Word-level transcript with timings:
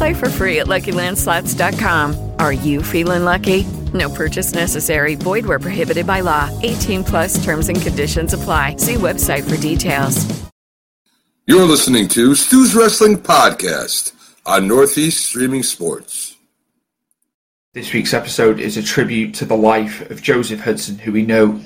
Play 0.00 0.14
for 0.14 0.30
free 0.30 0.60
at 0.60 0.66
LuckyLandSlots.com. 0.66 2.32
Are 2.38 2.54
you 2.54 2.82
feeling 2.82 3.24
lucky? 3.24 3.64
No 3.92 4.08
purchase 4.08 4.54
necessary. 4.54 5.14
Void 5.14 5.44
where 5.44 5.58
prohibited 5.58 6.06
by 6.06 6.20
law. 6.20 6.48
18 6.62 7.04
plus 7.04 7.44
terms 7.44 7.68
and 7.68 7.82
conditions 7.82 8.32
apply. 8.32 8.76
See 8.76 8.94
website 8.94 9.46
for 9.46 9.60
details. 9.60 10.24
You're 11.46 11.66
listening 11.66 12.08
to 12.08 12.34
Stu's 12.34 12.74
Wrestling 12.74 13.18
Podcast 13.18 14.14
on 14.46 14.66
Northeast 14.66 15.22
Streaming 15.26 15.62
Sports. 15.62 16.34
This 17.74 17.92
week's 17.92 18.14
episode 18.14 18.58
is 18.58 18.78
a 18.78 18.82
tribute 18.82 19.34
to 19.34 19.44
the 19.44 19.54
life 19.54 20.10
of 20.10 20.22
Joseph 20.22 20.60
Hudson, 20.60 20.96
who 20.96 21.12
we 21.12 21.26
know 21.26 21.60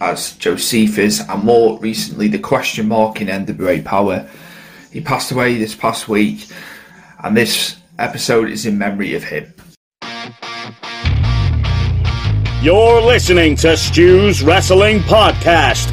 as 0.00 0.32
Josephus, 0.32 1.20
and 1.20 1.44
more 1.44 1.78
recently 1.78 2.26
the 2.26 2.40
question 2.40 2.88
mark 2.88 3.20
in 3.20 3.28
NWA 3.28 3.84
Powerrr. 3.84 4.28
He 4.90 5.00
passed 5.00 5.30
away 5.30 5.56
this 5.56 5.76
past 5.76 6.08
week, 6.08 6.48
and 7.22 7.36
this 7.36 7.76
episode 7.98 8.50
is 8.50 8.66
in 8.66 8.78
memory 8.78 9.14
of 9.14 9.24
him. 9.24 9.52
You're 12.62 13.00
listening 13.00 13.56
to 13.56 13.76
Stu's 13.76 14.42
Wrestling 14.42 15.00
Podcast. 15.00 15.92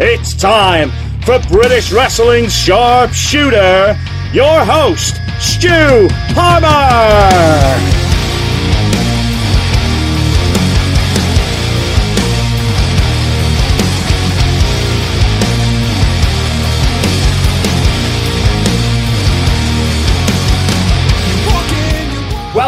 It's 0.00 0.34
time 0.34 0.90
for 1.22 1.38
British 1.48 1.92
Wrestling's 1.92 2.54
Sharpshooter, 2.54 3.98
your 4.32 4.64
host, 4.64 5.16
Stu 5.40 6.08
Palmer. 6.34 8.05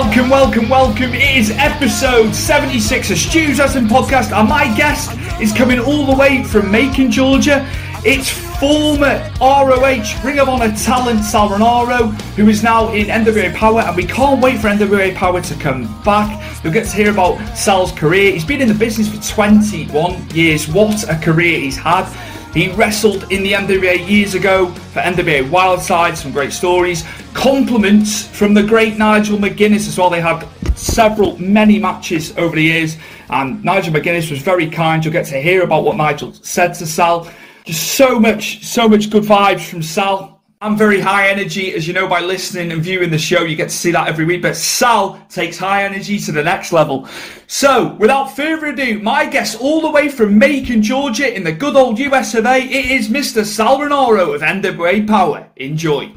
Welcome, 0.01 0.31
welcome, 0.31 0.69
welcome. 0.69 1.13
It 1.13 1.37
is 1.37 1.51
episode 1.51 2.33
76 2.33 3.11
of 3.11 3.19
Stu's 3.19 3.59
Wrestling 3.59 3.87
Podcast, 3.87 4.31
and 4.31 4.49
my 4.49 4.73
guest 4.77 5.19
is 5.41 5.53
coming 5.53 5.81
all 5.81 6.07
the 6.07 6.15
way 6.15 6.45
from 6.45 6.71
Macon, 6.71 7.11
Georgia. 7.11 7.69
It's 8.05 8.31
former 8.31 9.29
ROH 9.41 10.25
Ring 10.25 10.39
of 10.39 10.49
Honor 10.49 10.71
talent 10.77 11.25
Sal 11.25 11.49
Rinauro, 11.49 12.13
who 12.37 12.49
is 12.49 12.63
now 12.63 12.93
in 12.93 13.07
NWA 13.09 13.53
Powerrr, 13.53 13.89
and 13.89 13.97
we 13.97 14.05
can't 14.05 14.41
wait 14.41 14.61
for 14.61 14.69
NWA 14.69 15.17
Powerrr 15.17 15.45
to 15.49 15.61
come 15.61 16.01
back. 16.05 16.63
You'll 16.63 16.73
get 16.73 16.87
to 16.87 16.97
hear 16.97 17.11
about 17.11 17.37
Sal's 17.59 17.91
career. 17.91 18.31
He's 18.31 18.45
been 18.45 18.61
in 18.61 18.69
the 18.69 18.75
business 18.75 19.13
for 19.13 19.21
21 19.21 20.31
years. 20.31 20.69
What 20.69 21.11
a 21.11 21.17
career 21.17 21.59
he's 21.59 21.77
had. 21.77 22.07
He 22.55 22.71
wrestled 22.73 23.31
in 23.31 23.43
the 23.43 23.53
NWA 23.53 24.09
years 24.09 24.35
ago 24.35 24.69
for 24.69 25.01
NWA 25.01 25.49
Wildside, 25.49 26.17
some 26.17 26.33
great 26.33 26.53
stories. 26.53 27.05
Compliments 27.35 28.27
from 28.27 28.55
the 28.55 28.63
great 28.63 28.97
Nigel 28.97 29.39
McGuinness 29.39 29.87
as 29.87 29.99
well. 29.99 30.09
They 30.09 30.21
had 30.21 30.49
several, 30.77 31.39
many 31.39 31.79
matches 31.79 32.37
over 32.39 32.57
the 32.57 32.63
years, 32.63 32.97
and 33.31 33.63
Nigel 33.63 33.93
McGuinness 33.93 34.31
was 34.31 34.41
very 34.41 34.69
kind. 34.69 35.05
You'll 35.05 35.13
get 35.13 35.27
to 35.27 35.41
hear 35.41 35.63
about 35.63 35.85
what 35.85 35.97
Nigel 35.97 36.33
said 36.33 36.75
to 36.75 36.87
Sal. 36.87 37.31
Just 37.65 37.93
so 37.97 38.19
much, 38.19 38.65
so 38.65 38.89
much 38.89 39.11
good 39.11 39.25
vibes 39.25 39.69
from 39.69 39.83
Sal. 39.83 40.38
I'm 40.61 40.77
very 40.77 40.99
high 40.99 41.29
energy, 41.29 41.73
as 41.75 41.87
you 41.87 41.95
know 41.95 42.09
by 42.09 42.19
listening 42.19 42.73
and 42.73 42.83
viewing 42.83 43.11
the 43.11 43.19
show. 43.19 43.45
You 43.45 43.55
get 43.55 43.69
to 43.69 43.77
see 43.77 43.93
that 43.93 44.09
every 44.09 44.25
week. 44.25 44.43
But 44.43 44.57
Sal 44.57 45.25
takes 45.29 45.57
high 45.57 45.85
energy 45.85 46.19
to 46.19 46.33
the 46.33 46.43
next 46.43 46.73
level. 46.73 47.09
So, 47.47 47.95
without 47.95 48.35
further 48.35 48.67
ado, 48.67 48.99
my 48.99 49.25
guest 49.25 49.61
all 49.61 49.81
the 49.81 49.91
way 49.91 50.09
from 50.09 50.37
Macon, 50.37 50.83
Georgia, 50.83 51.33
in 51.33 51.45
the 51.45 51.53
good 51.53 51.77
old 51.77 52.01
US 52.01 52.35
of 52.35 52.45
A, 52.45 52.59
it 52.59 52.91
is 52.91 53.09
Mr. 53.09 53.45
Sal 53.45 53.79
Rinauro 53.79 54.35
of 54.35 54.41
NWA 54.41 55.07
Powerrr. 55.07 55.47
Enjoy. 55.59 56.11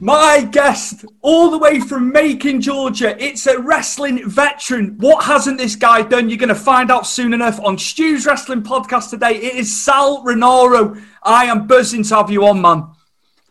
My 0.00 0.48
guest, 0.50 1.04
all 1.20 1.50
the 1.50 1.58
way 1.58 1.80
from 1.80 2.10
Macon, 2.10 2.62
Georgia, 2.62 3.22
it's 3.22 3.46
a 3.46 3.58
wrestling 3.58 4.28
veteran. 4.28 4.96
What 4.98 5.24
hasn't 5.24 5.58
this 5.58 5.76
guy 5.76 6.02
done? 6.02 6.30
You're 6.30 6.38
going 6.38 6.48
to 6.48 6.54
find 6.54 6.90
out 6.90 7.06
soon 7.06 7.34
enough 7.34 7.60
on 7.60 7.76
Stu's 7.76 8.24
Wrestling 8.24 8.62
Podcast 8.62 9.10
today. 9.10 9.36
It 9.36 9.56
is 9.56 9.74
Sal 9.74 10.24
Rinauro. 10.24 11.02
I 11.22 11.44
am 11.44 11.66
buzzing 11.66 12.02
to 12.04 12.16
have 12.16 12.30
you 12.30 12.46
on, 12.46 12.62
man. 12.62 12.93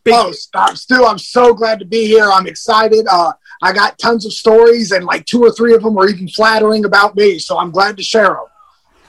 Big- 0.03 0.13
oh, 0.13 0.31
Stu, 0.73 1.05
I'm 1.05 1.17
so 1.17 1.53
glad 1.53 1.79
to 1.79 1.85
be 1.85 2.05
here. 2.05 2.29
I'm 2.29 2.47
excited. 2.47 3.05
Uh, 3.09 3.33
I 3.61 3.71
got 3.71 3.97
tons 3.97 4.25
of 4.25 4.33
stories, 4.33 4.91
and 4.91 5.05
like 5.05 5.25
two 5.25 5.41
or 5.41 5.51
three 5.51 5.73
of 5.73 5.83
them 5.83 5.93
were 5.93 6.09
even 6.09 6.27
flattering 6.27 6.85
about 6.85 7.15
me. 7.15 7.39
So 7.39 7.57
I'm 7.57 7.71
glad 7.71 7.95
to 7.97 8.03
share 8.03 8.25
them. 8.25 8.45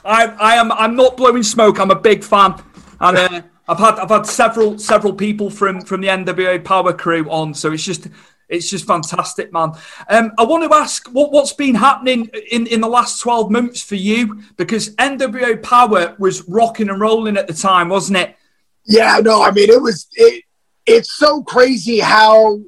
I, 0.04 0.26
I 0.26 0.54
am. 0.56 0.70
I'm 0.72 0.94
not 0.94 1.16
blowing 1.16 1.42
smoke. 1.42 1.80
I'm 1.80 1.90
a 1.90 1.98
big 1.98 2.22
fan, 2.22 2.54
and 3.00 3.16
uh, 3.16 3.42
I've 3.66 3.78
had 3.78 3.98
I've 3.98 4.10
had 4.10 4.26
several 4.26 4.78
several 4.78 5.14
people 5.14 5.50
from 5.50 5.80
from 5.80 6.00
the 6.00 6.08
NWA 6.08 6.62
Powerrr 6.62 6.96
crew 6.96 7.28
on. 7.30 7.54
So 7.54 7.72
it's 7.72 7.84
just 7.84 8.08
it's 8.48 8.70
just 8.70 8.86
fantastic, 8.86 9.52
man. 9.52 9.72
Um, 10.08 10.32
I 10.38 10.44
want 10.44 10.70
to 10.70 10.76
ask 10.76 11.08
what, 11.08 11.32
what's 11.32 11.52
been 11.52 11.74
happening 11.74 12.30
in, 12.50 12.66
in 12.66 12.80
the 12.82 12.88
last 12.88 13.20
12 13.20 13.50
months 13.50 13.82
for 13.82 13.94
you 13.94 14.42
because 14.56 14.94
NWA 14.96 15.62
Powerrr 15.62 16.18
was 16.18 16.46
rocking 16.48 16.90
and 16.90 17.00
rolling 17.00 17.36
at 17.36 17.46
the 17.46 17.54
time, 17.54 17.88
wasn't 17.88 18.18
it? 18.18 18.36
Yeah, 18.84 19.18
no, 19.22 19.42
I 19.42 19.50
mean, 19.50 19.70
it 19.70 19.80
was, 19.80 20.08
it, 20.12 20.43
it's 20.86 21.12
so 21.12 21.42
crazy 21.42 22.00
how 22.00 22.60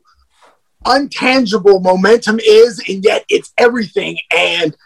untangible 0.84 1.82
momentum 1.82 2.38
is, 2.41 2.82
and 2.88 3.04
yet 3.04 3.25
it's 3.28 3.53
everything. 3.59 4.19
And 4.31 4.77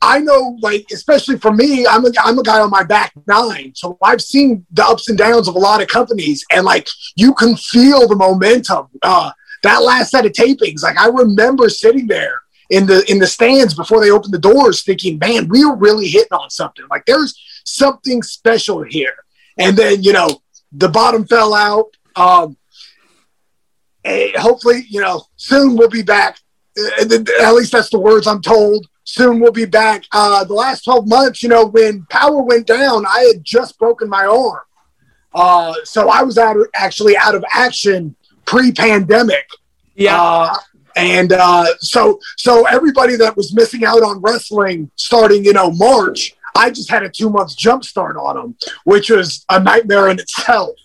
I 0.00 0.18
know, 0.18 0.58
like, 0.60 0.86
especially 0.92 1.38
for 1.38 1.52
me, 1.52 1.86
I'm 1.86 2.04
a, 2.04 2.10
I'm 2.22 2.38
a 2.38 2.42
guy 2.42 2.60
on 2.60 2.70
my 2.70 2.82
back 2.82 3.12
nine. 3.26 3.72
So 3.74 3.98
I've 4.02 4.20
seen 4.20 4.66
the 4.72 4.84
ups 4.84 5.08
and 5.08 5.18
downs 5.18 5.48
of 5.48 5.54
a 5.54 5.60
lot 5.60 5.82
of 5.82 5.88
companies, 5.88 6.44
and 6.52 6.64
like, 6.64 6.88
you 7.16 7.34
can 7.34 7.56
feel 7.56 8.08
the 8.08 8.16
momentum. 8.16 8.88
Uh, 9.02 9.30
that 9.62 9.82
last 9.82 10.10
set 10.10 10.26
of 10.26 10.32
tapings, 10.32 10.82
like, 10.82 10.98
I 10.98 11.06
remember 11.06 11.68
sitting 11.68 12.08
there 12.08 12.42
in 12.70 12.86
the 12.86 13.04
in 13.10 13.18
the 13.18 13.26
stands 13.26 13.74
before 13.74 14.00
they 14.00 14.10
opened 14.10 14.32
the 14.32 14.38
doors 14.38 14.82
thinking 14.82 15.18
man 15.18 15.46
we 15.48 15.62
are 15.62 15.76
really 15.76 16.08
hitting 16.08 16.32
on 16.32 16.48
something 16.48 16.86
like 16.90 17.04
there's 17.04 17.38
something 17.64 18.22
special 18.22 18.82
here 18.82 19.14
and 19.58 19.76
then 19.76 20.02
you 20.02 20.12
know 20.12 20.40
the 20.72 20.88
bottom 20.88 21.26
fell 21.26 21.52
out 21.52 21.86
um, 22.16 22.56
hopefully, 24.04 24.84
you 24.88 25.00
know, 25.00 25.24
soon 25.36 25.76
we'll 25.76 25.88
be 25.88 26.02
back. 26.02 26.38
At 26.98 27.54
least 27.54 27.72
that's 27.72 27.90
the 27.90 27.98
words 27.98 28.26
I'm 28.26 28.42
told. 28.42 28.86
Soon 29.04 29.40
we'll 29.40 29.52
be 29.52 29.64
back. 29.64 30.04
Uh, 30.12 30.44
the 30.44 30.54
last 30.54 30.84
12 30.84 31.08
months, 31.08 31.42
you 31.42 31.48
know, 31.48 31.66
when 31.66 32.06
power 32.08 32.42
went 32.42 32.66
down, 32.66 33.04
I 33.06 33.32
had 33.32 33.44
just 33.44 33.78
broken 33.78 34.08
my 34.08 34.24
arm. 34.24 34.60
Uh, 35.34 35.74
so 35.84 36.08
I 36.08 36.22
was 36.22 36.38
out 36.38 36.56
of, 36.56 36.66
actually 36.74 37.16
out 37.16 37.34
of 37.34 37.44
action 37.52 38.14
pre-pandemic. 38.44 39.46
Yeah. 39.94 40.20
Uh, 40.20 40.56
and 40.94 41.32
uh, 41.32 41.66
so, 41.78 42.20
so 42.36 42.66
everybody 42.66 43.16
that 43.16 43.36
was 43.36 43.54
missing 43.54 43.84
out 43.84 44.02
on 44.02 44.20
wrestling 44.20 44.90
starting, 44.96 45.44
you 45.44 45.52
know, 45.52 45.70
March, 45.70 46.34
I 46.54 46.70
just 46.70 46.90
had 46.90 47.02
a 47.02 47.08
two 47.08 47.30
month 47.30 47.56
jump 47.56 47.84
start 47.84 48.16
on 48.16 48.36
them, 48.36 48.56
which 48.84 49.10
was 49.10 49.44
a 49.48 49.58
nightmare 49.58 50.08
in 50.08 50.18
itself. 50.18 50.76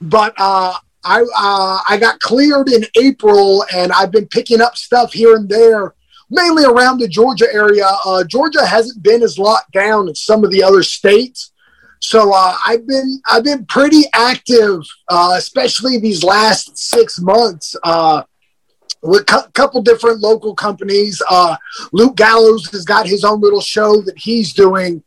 But 0.00 0.34
uh, 0.38 0.74
I 1.04 1.22
uh, 1.22 1.80
I 1.88 1.98
got 1.98 2.20
cleared 2.20 2.68
in 2.68 2.84
April, 2.96 3.64
and 3.74 3.92
I've 3.92 4.10
been 4.10 4.26
picking 4.28 4.60
up 4.60 4.76
stuff 4.76 5.12
here 5.12 5.34
and 5.34 5.48
there, 5.48 5.94
mainly 6.30 6.64
around 6.64 6.98
the 6.98 7.08
Georgia 7.08 7.46
area. 7.52 7.88
Uh, 8.04 8.24
Georgia 8.24 8.64
hasn't 8.64 9.02
been 9.02 9.22
as 9.22 9.38
locked 9.38 9.72
down 9.72 10.08
as 10.08 10.20
some 10.20 10.44
of 10.44 10.50
the 10.50 10.62
other 10.62 10.82
states, 10.82 11.52
so 12.00 12.32
uh, 12.34 12.56
I've 12.66 12.86
been 12.86 13.20
I've 13.26 13.44
been 13.44 13.66
pretty 13.66 14.02
active, 14.14 14.82
uh, 15.08 15.34
especially 15.36 15.98
these 15.98 16.22
last 16.22 16.78
six 16.78 17.20
months. 17.20 17.76
Uh, 17.82 18.22
with 19.02 19.22
a 19.32 19.50
couple 19.54 19.82
different 19.82 20.20
local 20.20 20.54
companies. 20.54 21.20
Uh, 21.28 21.56
Luke 21.92 22.14
Gallows 22.14 22.70
has 22.70 22.84
got 22.84 23.04
his 23.04 23.24
own 23.24 23.40
little 23.40 23.60
show 23.60 24.00
that 24.02 24.16
he's 24.16 24.52
doing 24.52 25.02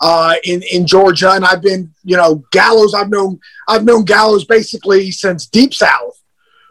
uh, 0.00 0.34
in 0.44 0.62
in 0.62 0.86
Georgia, 0.86 1.32
and 1.32 1.44
I've 1.44 1.62
been, 1.62 1.92
you 2.04 2.16
know, 2.16 2.44
Gallows. 2.50 2.94
I've 2.94 3.10
known 3.10 3.40
I've 3.68 3.84
known 3.84 4.04
Gallows 4.04 4.44
basically 4.44 5.10
since 5.10 5.46
Deep 5.46 5.74
South. 5.74 6.16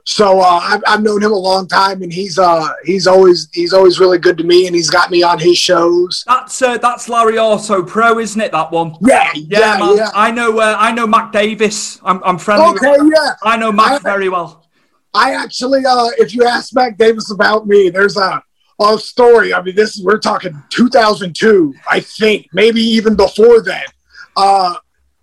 So 0.06 0.40
uh, 0.40 0.60
I've, 0.64 0.82
I've 0.88 1.04
known 1.04 1.22
him 1.22 1.32
a 1.32 1.38
long 1.38 1.68
time, 1.68 2.02
and 2.02 2.12
he's 2.12 2.40
uh, 2.40 2.70
he's 2.84 3.06
always 3.06 3.48
he's 3.54 3.74
always 3.74 4.00
really 4.00 4.18
good 4.18 4.40
to 4.40 4.44
me, 4.44 4.66
and 4.66 4.76
he's 4.76 4.90
got 4.90 5.12
me 5.12 5.22
on 5.22 5.38
his 5.38 5.58
shows. 5.58 6.24
That's 6.26 6.60
uh, 6.62 6.80
that's 6.80 7.08
Lariato 7.08 7.88
Pro, 7.88 8.18
isn't 8.18 8.42
it? 8.42 8.52
That 8.52 8.72
one. 8.72 8.96
Yeah, 9.02 9.30
yeah, 9.36 9.78
yeah. 9.78 9.94
yeah. 9.94 10.10
I 10.16 10.32
know 10.32 10.60
uh, 10.60 10.76
I 10.80 10.92
know 10.92 11.06
Mac 11.06 11.32
Davis. 11.32 12.00
I'm, 12.04 12.24
I'm 12.24 12.40
friendly. 12.40 12.76
Okay, 12.76 12.92
with 13.00 13.14
yeah. 13.14 13.34
I 13.44 13.58
know 13.58 13.72
Mac 13.72 13.92
I, 13.92 14.00
very 14.00 14.30
well. 14.30 14.66
I 15.14 15.34
actually, 15.34 15.86
uh, 15.86 16.10
if 16.18 16.34
you 16.34 16.44
ask 16.46 16.74
Mac 16.74 16.98
Davis 16.98 17.32
about 17.32 17.68
me, 17.68 17.90
there's 17.90 18.18
a 18.18 18.44
a 18.80 18.98
story. 18.98 19.54
I 19.54 19.62
mean, 19.62 19.76
this 19.76 19.98
is 19.98 20.04
we're 20.04 20.20
talking 20.20 20.62
2002, 20.70 21.74
I 21.90 22.00
think, 22.00 22.48
maybe 22.54 22.82
even 22.82 23.16
before 23.16 23.62
then. 23.62 23.86
Uh, 24.36 24.76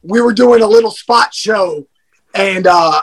we 0.03 0.20
were 0.20 0.32
doing 0.32 0.62
a 0.62 0.67
little 0.67 0.91
spot 0.91 1.35
show, 1.35 1.87
and 2.35 2.67
uh, 2.67 3.03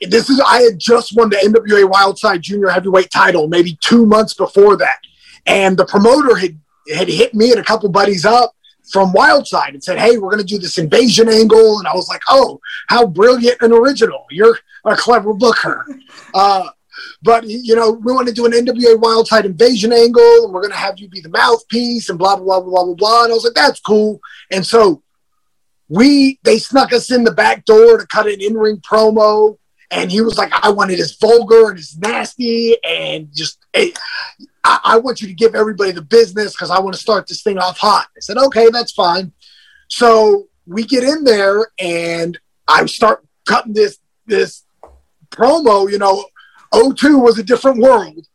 this 0.00 0.30
is 0.30 0.40
I 0.40 0.62
had 0.62 0.78
just 0.78 1.16
won 1.16 1.30
the 1.30 1.36
NWA 1.36 1.90
Wildside 1.90 2.40
Junior 2.40 2.68
Heavyweight 2.68 3.10
title 3.10 3.46
maybe 3.46 3.78
two 3.80 4.06
months 4.06 4.34
before 4.34 4.76
that, 4.76 4.98
and 5.46 5.76
the 5.76 5.86
promoter 5.86 6.36
had 6.36 6.58
had 6.92 7.08
hit 7.08 7.34
me 7.34 7.50
and 7.50 7.60
a 7.60 7.64
couple 7.64 7.88
buddies 7.88 8.24
up 8.24 8.54
from 8.90 9.12
Wildside 9.12 9.70
and 9.70 9.84
said, 9.84 9.98
"Hey, 9.98 10.16
we're 10.16 10.30
going 10.30 10.42
to 10.42 10.44
do 10.44 10.58
this 10.58 10.78
invasion 10.78 11.28
angle," 11.28 11.78
and 11.78 11.86
I 11.86 11.94
was 11.94 12.08
like, 12.08 12.22
"Oh, 12.28 12.60
how 12.88 13.06
brilliant 13.06 13.58
and 13.60 13.72
original! 13.72 14.26
You're 14.30 14.58
a 14.84 14.96
clever 14.96 15.34
booker." 15.34 15.86
Uh, 16.32 16.68
but 17.22 17.44
you 17.46 17.74
know, 17.74 17.92
we 17.92 18.12
want 18.12 18.28
to 18.28 18.34
do 18.34 18.46
an 18.46 18.52
NWA 18.52 19.00
Wild 19.00 19.26
Wildside 19.26 19.44
invasion 19.44 19.92
angle, 19.92 20.44
and 20.44 20.52
we're 20.52 20.60
going 20.60 20.72
to 20.72 20.78
have 20.78 20.98
you 20.98 21.08
be 21.08 21.20
the 21.20 21.28
mouthpiece, 21.28 22.08
and 22.08 22.18
blah 22.18 22.36
blah 22.36 22.60
blah 22.60 22.70
blah 22.70 22.84
blah 22.84 22.94
blah. 22.94 23.24
And 23.24 23.32
I 23.32 23.34
was 23.34 23.44
like, 23.44 23.54
"That's 23.54 23.80
cool." 23.80 24.20
And 24.50 24.66
so 24.66 25.02
we 25.88 26.38
they 26.42 26.58
snuck 26.58 26.92
us 26.92 27.10
in 27.10 27.24
the 27.24 27.32
back 27.32 27.64
door 27.64 27.98
to 27.98 28.06
cut 28.06 28.26
an 28.26 28.40
in 28.40 28.54
ring 28.54 28.78
promo, 28.78 29.58
and 29.90 30.10
he 30.10 30.20
was 30.20 30.38
like, 30.38 30.52
"I 30.52 30.70
want 30.70 30.90
it 30.90 31.00
as 31.00 31.16
vulgar 31.16 31.70
and 31.70 31.78
as 31.78 31.96
nasty, 31.98 32.76
and 32.84 33.28
just." 33.32 33.58
Hey, 33.72 33.92
I, 34.64 34.80
I 34.84 34.98
want 34.98 35.20
you 35.20 35.28
to 35.28 35.34
give 35.34 35.54
everybody 35.54 35.92
the 35.92 36.02
business 36.02 36.52
because 36.52 36.70
I 36.70 36.80
want 36.80 36.94
to 36.94 37.00
start 37.00 37.26
this 37.26 37.42
thing 37.42 37.58
off 37.58 37.78
hot. 37.78 38.08
I 38.16 38.20
said, 38.20 38.38
okay, 38.38 38.70
that's 38.70 38.92
fine. 38.92 39.32
So 39.88 40.48
we 40.66 40.84
get 40.84 41.04
in 41.04 41.24
there 41.24 41.68
and 41.78 42.38
I 42.66 42.86
start 42.86 43.24
cutting 43.46 43.74
this 43.74 43.98
this 44.26 44.64
promo, 45.30 45.90
you 45.90 45.98
know, 45.98 46.24
02 46.74 47.18
was 47.18 47.38
a 47.38 47.42
different 47.42 47.78
world. 47.78 48.26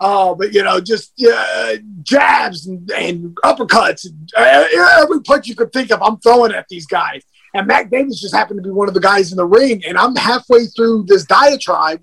Uh, 0.00 0.34
but 0.34 0.52
you 0.52 0.62
know, 0.62 0.80
just 0.80 1.12
uh, 1.24 1.76
jabs 2.02 2.66
and, 2.66 2.90
and 2.90 3.36
uppercuts, 3.44 4.04
and, 4.06 4.30
uh, 4.36 4.66
every 5.02 5.20
punch 5.20 5.46
you 5.46 5.54
could 5.54 5.72
think 5.72 5.92
of, 5.92 6.02
I'm 6.02 6.18
throwing 6.18 6.52
at 6.52 6.66
these 6.68 6.86
guys. 6.86 7.22
And 7.54 7.66
Mac 7.66 7.90
Davis 7.90 8.20
just 8.20 8.34
happened 8.34 8.58
to 8.58 8.62
be 8.62 8.70
one 8.70 8.88
of 8.88 8.94
the 8.94 9.00
guys 9.00 9.30
in 9.30 9.36
the 9.36 9.46
ring, 9.46 9.84
and 9.86 9.96
I'm 9.96 10.16
halfway 10.16 10.66
through 10.66 11.04
this 11.06 11.24
diatribe, 11.24 12.02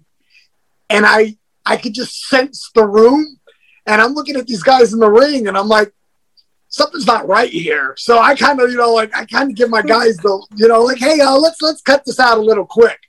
and 0.89 1.05
I 1.05 1.35
I 1.65 1.75
could 1.75 1.93
just 1.93 2.27
sense 2.27 2.71
the 2.73 2.87
room, 2.87 3.37
and 3.85 4.01
I'm 4.01 4.13
looking 4.13 4.37
at 4.37 4.47
these 4.47 4.63
guys 4.63 4.93
in 4.93 4.99
the 4.99 5.11
ring, 5.11 5.47
and 5.47 5.57
I'm 5.57 5.67
like, 5.67 5.91
something's 6.69 7.07
not 7.07 7.27
right 7.27 7.49
here. 7.49 7.95
So 7.97 8.19
I 8.19 8.35
kind 8.35 8.61
of, 8.61 8.69
you 8.69 8.77
know, 8.77 8.93
like 8.93 9.15
I 9.15 9.25
kind 9.25 9.49
of 9.49 9.55
give 9.55 9.69
my 9.69 9.81
guys 9.81 10.17
the, 10.17 10.45
you 10.55 10.67
know, 10.67 10.83
like, 10.83 10.99
hey, 10.99 11.19
uh, 11.19 11.35
let's 11.35 11.61
let's 11.61 11.81
cut 11.81 12.05
this 12.05 12.19
out 12.19 12.37
a 12.37 12.41
little 12.41 12.65
quick. 12.65 12.99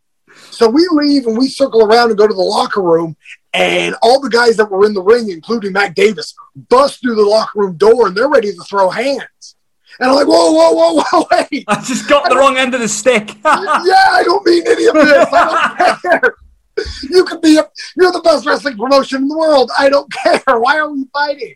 So 0.50 0.69
we 0.69 0.87
leave 0.91 1.27
and 1.27 1.37
we 1.37 1.49
circle 1.49 1.83
around 1.83 2.11
and 2.11 2.19
go 2.19 2.27
to 2.27 2.35
the 2.35 2.41
locker 2.41 2.83
room, 2.83 3.17
and 3.55 3.95
all 4.03 4.21
the 4.21 4.31
guys 4.31 4.56
that 4.56 4.71
were 4.71 4.87
in 4.87 4.95
the 4.95 5.03
ring, 5.03 5.31
including 5.31 5.73
Mac 5.73 5.95
Davis, 5.95 6.35
bust 6.69 7.00
through 7.00 7.15
the 7.15 7.23
locker 7.23 7.61
room 7.61 7.77
door 7.77 8.09
and 8.09 8.17
they're 8.17 8.29
ready 8.29 8.53
to 8.53 8.62
throw 8.65 8.91
hands. 8.91 9.56
And 10.00 10.11
I'm 10.11 10.17
like, 10.17 10.27
whoa, 10.27 10.53
whoa, 10.53 10.73
whoa, 10.73 11.03
whoa, 11.11 11.27
wait. 11.50 11.65
I 11.67 11.83
just 11.83 12.09
got 12.09 12.29
the 12.29 12.37
wrong 12.37 12.56
end 12.56 12.75
of 12.75 12.81
the 12.81 12.89
stick. 12.89 13.35
yeah, 13.45 14.09
I 14.12 14.23
don't 14.25 14.45
mean 14.47 14.62
any 14.67 14.87
of 14.87 14.95
this. 14.95 15.29
I 15.33 15.75
don't 15.79 16.03
care. 16.21 16.35
You 17.11 17.25
could 17.25 17.41
be, 17.41 17.59
a, 17.59 17.69
you're 17.97 18.12
the 18.12 18.21
best 18.21 18.47
wrestling 18.47 18.77
promotion 18.77 19.23
in 19.23 19.29
the 19.29 19.37
world. 19.37 19.71
I 19.77 19.89
don't 19.89 20.11
care. 20.12 20.41
Why 20.47 20.79
are 20.79 20.91
we 20.91 21.06
fighting? 21.12 21.55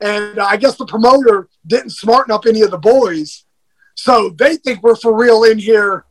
And 0.00 0.40
I 0.40 0.56
guess 0.56 0.76
the 0.76 0.86
promoter 0.86 1.48
didn't 1.66 1.90
smarten 1.90 2.32
up 2.32 2.46
any 2.46 2.62
of 2.62 2.70
the 2.70 2.78
boys. 2.78 3.44
So 3.94 4.30
they 4.30 4.56
think 4.56 4.82
we're 4.82 4.96
for 4.96 5.16
real 5.16 5.44
in 5.44 5.58
here 5.58 6.04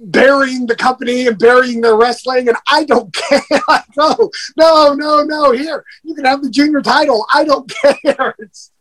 burying 0.00 0.66
the 0.66 0.76
company 0.76 1.26
and 1.26 1.38
burying 1.38 1.80
their 1.80 1.96
wrestling, 1.96 2.48
and 2.48 2.56
I 2.68 2.84
don't 2.84 3.12
care. 3.28 3.42
I 3.68 3.82
go, 3.94 4.30
no, 4.56 4.94
no, 4.94 5.22
no. 5.22 5.52
Here, 5.52 5.84
you 6.02 6.14
can 6.14 6.24
have 6.24 6.42
the 6.42 6.50
junior 6.50 6.80
title. 6.80 7.26
I 7.32 7.44
don't 7.44 7.70
care. 7.82 8.34
It's, 8.38 8.72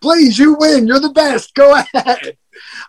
please, 0.00 0.38
you 0.38 0.56
win. 0.58 0.86
You're 0.86 1.00
the 1.00 1.10
best. 1.10 1.54
Go 1.54 1.76
ahead. 1.76 2.36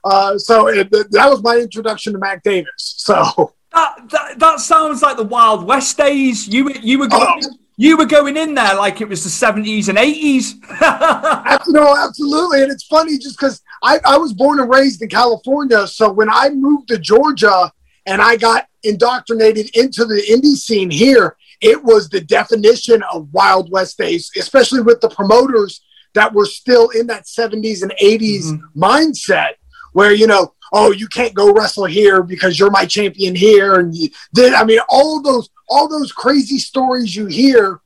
Uh, 0.03 0.37
so 0.37 0.67
it, 0.67 0.89
that 0.91 1.29
was 1.29 1.41
my 1.43 1.57
introduction 1.57 2.13
to 2.13 2.19
Mac 2.19 2.43
Davis. 2.43 2.71
So 2.77 3.53
that, 3.73 4.09
that, 4.09 4.39
that 4.39 4.59
sounds 4.59 5.01
like 5.01 5.17
the 5.17 5.23
Wild 5.23 5.65
West 5.65 5.97
days. 5.97 6.47
You 6.47 6.71
you 6.81 6.99
were 6.99 7.07
going, 7.07 7.41
oh. 7.43 7.49
you 7.77 7.97
were 7.97 8.05
going 8.05 8.37
in 8.37 8.53
there 8.53 8.75
like 8.75 9.01
it 9.01 9.09
was 9.09 9.23
the 9.23 9.29
seventies 9.29 9.89
and 9.89 9.97
eighties. 9.97 10.55
no, 10.81 11.95
absolutely, 11.97 12.63
and 12.63 12.71
it's 12.71 12.85
funny 12.85 13.17
just 13.17 13.37
because 13.37 13.61
I, 13.85 13.99
I 14.03 14.17
was 14.17 14.33
born 14.33 14.59
and 14.59 14.69
raised 14.69 15.03
in 15.03 15.09
California. 15.09 15.85
So 15.85 16.11
when 16.11 16.27
I 16.29 16.49
moved 16.49 16.87
to 16.87 16.97
Georgia 16.97 17.71
and 18.07 18.19
I 18.19 18.35
got 18.35 18.67
indoctrinated 18.83 19.75
into 19.75 20.05
the 20.05 20.23
indie 20.27 20.55
scene 20.55 20.89
here, 20.89 21.37
it 21.61 21.83
was 21.83 22.09
the 22.09 22.21
definition 22.21 23.03
of 23.13 23.31
Wild 23.31 23.71
West 23.71 23.99
days, 23.99 24.31
especially 24.37 24.81
with 24.81 25.01
the 25.01 25.09
promoters 25.09 25.81
that 26.15 26.33
were 26.33 26.47
still 26.47 26.89
in 26.89 27.05
that 27.07 27.25
70s 27.25 27.83
and 27.83 27.93
80s 28.01 28.45
mm-hmm. 28.45 28.83
mindset 28.83 29.53
where, 29.93 30.13
you 30.13 30.25
know, 30.25 30.55
oh, 30.73 30.91
you 30.91 31.07
can't 31.07 31.35
go 31.35 31.53
wrestle 31.53 31.85
here 31.85 32.23
because 32.23 32.57
you're 32.57 32.71
my 32.71 32.85
champion 32.85 33.35
here. 33.35 33.75
And 33.75 33.95
then, 34.33 34.55
I 34.55 34.63
mean, 34.63 34.79
all 34.89 35.21
those, 35.21 35.49
all 35.69 35.87
those 35.87 36.11
crazy 36.11 36.57
stories 36.57 37.15
you 37.15 37.27
hear 37.27 37.81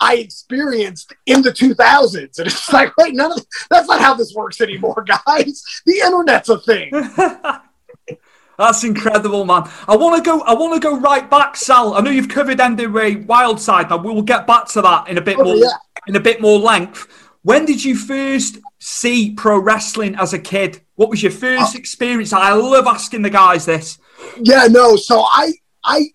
I 0.00 0.16
experienced 0.16 1.12
in 1.26 1.42
the 1.42 1.52
2000s. 1.52 2.38
And 2.38 2.46
it's 2.46 2.72
like, 2.72 2.96
wait, 2.96 3.14
none 3.14 3.32
of 3.32 3.44
that's 3.68 3.88
not 3.88 4.00
how 4.00 4.14
this 4.14 4.34
works 4.34 4.60
anymore, 4.60 5.04
guys. 5.26 5.62
The 5.86 6.00
internet's 6.00 6.48
a 6.48 6.58
thing. 6.58 6.90
That's 8.58 8.84
incredible, 8.84 9.46
man. 9.46 9.62
I 9.88 9.96
want 9.96 10.22
to 10.22 10.30
go. 10.30 10.42
I 10.42 10.52
want 10.52 10.74
to 10.74 10.86
go 10.86 11.00
right 11.00 11.30
back, 11.30 11.56
Sal. 11.56 11.94
I 11.94 12.00
know 12.00 12.10
you've 12.10 12.28
covered 12.28 12.58
NWA 12.58 13.24
Wildside. 13.24 13.88
Now 13.88 13.96
we 13.96 14.12
will 14.12 14.20
get 14.20 14.46
back 14.46 14.66
to 14.68 14.82
that 14.82 15.08
in 15.08 15.16
a 15.16 15.22
bit 15.22 15.38
oh, 15.38 15.44
more 15.44 15.56
yeah. 15.56 15.70
in 16.06 16.14
a 16.14 16.20
bit 16.20 16.42
more 16.42 16.58
length. 16.58 17.08
When 17.42 17.64
did 17.64 17.82
you 17.82 17.96
first 17.96 18.58
see 18.78 19.32
pro 19.32 19.58
wrestling 19.58 20.14
as 20.16 20.34
a 20.34 20.38
kid? 20.38 20.82
What 20.96 21.08
was 21.08 21.22
your 21.22 21.32
first 21.32 21.74
uh, 21.74 21.78
experience? 21.78 22.34
I 22.34 22.52
love 22.52 22.86
asking 22.86 23.22
the 23.22 23.30
guys 23.30 23.64
this. 23.64 23.98
Yeah, 24.38 24.66
no. 24.66 24.96
So 24.96 25.22
I, 25.22 25.52
I, 25.82 26.08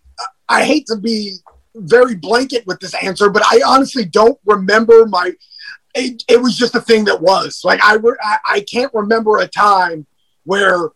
I 0.47 0.63
hate 0.63 0.85
to 0.87 0.97
be 0.97 1.37
very 1.75 2.15
blanket 2.15 2.65
with 2.65 2.79
this 2.79 2.93
answer, 2.95 3.29
but 3.29 3.43
I 3.45 3.61
honestly 3.65 4.05
don't 4.05 4.39
remember 4.45 5.05
my. 5.05 5.33
It, 5.93 6.23
it 6.27 6.41
was 6.41 6.57
just 6.57 6.75
a 6.75 6.81
thing 6.81 7.05
that 7.05 7.21
was 7.21 7.61
like 7.63 7.79
I, 7.81 7.97
I 8.21 8.37
I 8.45 8.59
can't 8.61 8.93
remember 8.93 9.37
a 9.37 9.47
time 9.47 10.05
where 10.43 10.89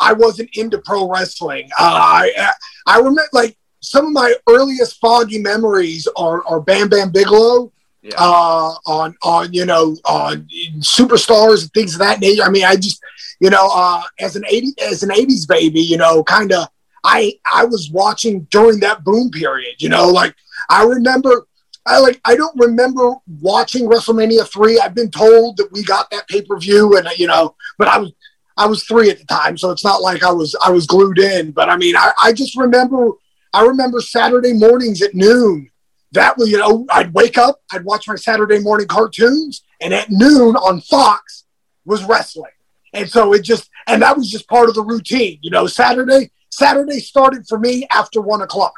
I 0.00 0.12
wasn't 0.12 0.50
into 0.56 0.78
pro 0.78 1.10
wrestling. 1.10 1.68
Uh, 1.78 1.98
I 1.98 2.52
I 2.86 2.98
remember 2.98 3.28
like 3.32 3.56
some 3.80 4.06
of 4.06 4.12
my 4.12 4.34
earliest 4.48 5.00
foggy 5.00 5.38
memories 5.38 6.08
are 6.16 6.44
are 6.46 6.60
Bam 6.60 6.88
Bam 6.88 7.10
Bigelow. 7.10 7.72
Yeah. 8.02 8.16
Uh, 8.18 8.74
on 8.86 9.16
on 9.22 9.52
you 9.54 9.64
know 9.64 9.96
on 10.04 10.46
superstars 10.80 11.62
and 11.62 11.72
things 11.72 11.94
of 11.94 12.00
that 12.00 12.20
nature. 12.20 12.42
I 12.42 12.50
mean, 12.50 12.64
I 12.64 12.76
just 12.76 13.00
you 13.40 13.48
know 13.48 13.70
uh, 13.72 14.02
as 14.20 14.36
an 14.36 14.44
eighty 14.50 14.72
as 14.82 15.02
an 15.02 15.10
eighties 15.10 15.46
baby, 15.46 15.80
you 15.80 15.96
know, 15.96 16.22
kind 16.22 16.52
of 16.52 16.68
I 17.04 17.34
I 17.52 17.64
was 17.64 17.90
watching 17.90 18.46
during 18.50 18.80
that 18.80 19.04
boom 19.04 19.30
period. 19.30 19.76
You 19.78 19.88
know, 19.88 20.08
like 20.08 20.34
I 20.68 20.84
remember. 20.84 21.46
I 21.86 21.98
like 21.98 22.18
I 22.24 22.34
don't 22.34 22.58
remember 22.58 23.12
watching 23.42 23.86
WrestleMania 23.86 24.50
three. 24.50 24.80
I've 24.80 24.94
been 24.94 25.10
told 25.10 25.58
that 25.58 25.70
we 25.70 25.84
got 25.84 26.10
that 26.12 26.26
pay 26.28 26.40
per 26.40 26.58
view, 26.58 26.96
and 26.96 27.06
you 27.18 27.26
know, 27.26 27.56
but 27.76 27.88
I 27.88 27.98
was 27.98 28.12
I 28.56 28.66
was 28.66 28.84
three 28.84 29.10
at 29.10 29.18
the 29.18 29.26
time, 29.26 29.58
so 29.58 29.70
it's 29.70 29.84
not 29.84 30.00
like 30.00 30.22
I 30.22 30.32
was 30.32 30.56
I 30.64 30.70
was 30.70 30.86
glued 30.86 31.18
in. 31.18 31.50
But 31.50 31.68
I 31.68 31.76
mean, 31.76 31.94
I, 31.94 32.12
I 32.22 32.32
just 32.32 32.56
remember 32.56 33.10
I 33.52 33.66
remember 33.66 34.00
Saturday 34.00 34.54
mornings 34.54 35.02
at 35.02 35.14
noon. 35.14 35.70
That 36.12 36.38
was 36.38 36.50
you 36.50 36.56
know 36.56 36.86
I'd 36.88 37.12
wake 37.12 37.36
up, 37.36 37.60
I'd 37.70 37.84
watch 37.84 38.08
my 38.08 38.16
Saturday 38.16 38.60
morning 38.60 38.86
cartoons, 38.86 39.62
and 39.82 39.92
at 39.92 40.10
noon 40.10 40.56
on 40.56 40.80
Fox 40.80 41.44
was 41.84 42.04
wrestling 42.04 42.50
And 42.92 43.08
so 43.08 43.32
it 43.34 43.42
just, 43.42 43.70
and 43.86 44.02
that 44.02 44.16
was 44.16 44.30
just 44.30 44.48
part 44.48 44.68
of 44.68 44.74
the 44.74 44.82
routine. 44.82 45.38
You 45.42 45.50
know, 45.50 45.66
Saturday, 45.66 46.30
Saturday 46.56 47.00
started 47.00 47.46
for 47.48 47.58
me 47.58 47.86
after 47.90 48.20
one 48.20 48.42
o'clock. 48.42 48.74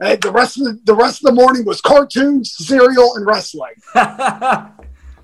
And 0.00 0.20
the 0.20 0.32
rest 0.32 0.58
of 0.58 0.64
the, 0.64 0.80
the 0.84 0.94
rest 0.94 1.24
of 1.24 1.26
the 1.26 1.32
morning 1.32 1.64
was 1.64 1.80
cartoons, 1.80 2.54
cereal, 2.56 3.14
and 3.14 3.24
wrestling. 3.24 3.74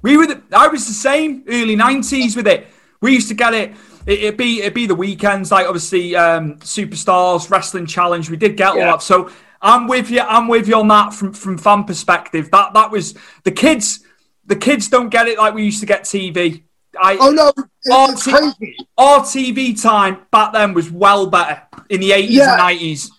we 0.02 0.16
were, 0.16 0.26
the, 0.26 0.42
I 0.52 0.68
was 0.68 0.86
the 0.86 0.92
same 0.92 1.44
early 1.48 1.76
'90s 1.76 2.36
with 2.36 2.46
it. 2.46 2.68
We 3.00 3.12
used 3.12 3.28
to 3.28 3.34
get 3.34 3.54
it. 3.54 3.74
it 4.06 4.22
would 4.24 4.36
be 4.36 4.60
it'd 4.60 4.74
be 4.74 4.86
the 4.86 4.94
weekends, 4.94 5.50
like 5.50 5.66
obviously 5.66 6.14
um, 6.14 6.58
Superstars, 6.58 7.50
Wrestling 7.50 7.86
Challenge. 7.86 8.30
We 8.30 8.36
did 8.36 8.56
get 8.56 8.76
yeah. 8.76 8.86
all 8.86 8.92
that. 8.92 9.02
So 9.02 9.30
I'm 9.60 9.88
with 9.88 10.10
you. 10.10 10.20
I'm 10.20 10.46
with 10.46 10.68
you 10.68 10.76
on 10.76 10.86
that 10.88 11.12
from 11.12 11.32
from 11.32 11.58
fan 11.58 11.82
perspective. 11.82 12.50
That 12.52 12.74
that 12.74 12.92
was 12.92 13.14
the 13.42 13.52
kids. 13.52 14.04
The 14.46 14.56
kids 14.56 14.88
don't 14.88 15.10
get 15.10 15.26
it 15.26 15.36
like 15.38 15.54
we 15.54 15.64
used 15.64 15.80
to 15.80 15.86
get 15.86 16.04
TV. 16.04 16.62
I, 17.00 17.16
oh 17.20 17.30
no, 17.30 17.52
it's 17.84 18.28
our, 18.28 18.40
crazy. 18.56 18.76
Our 18.96 19.20
TV 19.20 19.80
time 19.80 20.26
back 20.30 20.52
then 20.52 20.74
was 20.74 20.90
well 20.90 21.26
better 21.26 21.62
in 21.90 22.00
the 22.00 22.10
80s 22.10 22.26
yeah. 22.30 22.52
and 22.52 22.78
90s. 22.78 23.10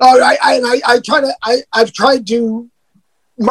Oh, 0.00 0.22
I, 0.22 0.36
I, 0.42 0.60
I, 0.60 0.80
I 0.94 1.00
try 1.00 1.20
to, 1.20 1.34
I, 1.42 1.56
I've 1.72 1.92
tried 1.92 2.26
to, 2.28 2.70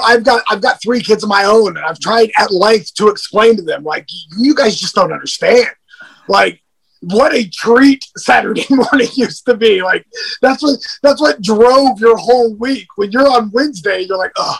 I've 0.03 0.23
got, 0.23 0.43
I've 0.49 0.61
got 0.61 0.81
three 0.81 1.01
kids 1.01 1.23
of 1.23 1.29
my 1.29 1.45
own, 1.45 1.77
and 1.77 1.85
I've 1.85 1.99
tried 1.99 2.31
at 2.37 2.51
length 2.51 2.93
to 2.95 3.09
explain 3.09 3.55
to 3.57 3.63
them, 3.63 3.83
like, 3.83 4.07
you 4.37 4.53
guys 4.53 4.79
just 4.79 4.95
don't 4.95 5.11
understand, 5.11 5.67
like, 6.27 6.61
what 7.01 7.33
a 7.33 7.49
treat 7.49 8.05
Saturday 8.17 8.65
morning 8.69 9.09
used 9.13 9.45
to 9.45 9.55
be. 9.55 9.81
Like, 9.81 10.05
that's 10.41 10.63
what, 10.63 10.79
that's 11.01 11.21
what 11.21 11.41
drove 11.41 11.99
your 11.99 12.17
whole 12.17 12.55
week. 12.55 12.87
When 12.95 13.11
you're 13.11 13.27
on 13.27 13.51
Wednesday, 13.51 14.01
you're 14.01 14.17
like, 14.17 14.31
oh, 14.37 14.57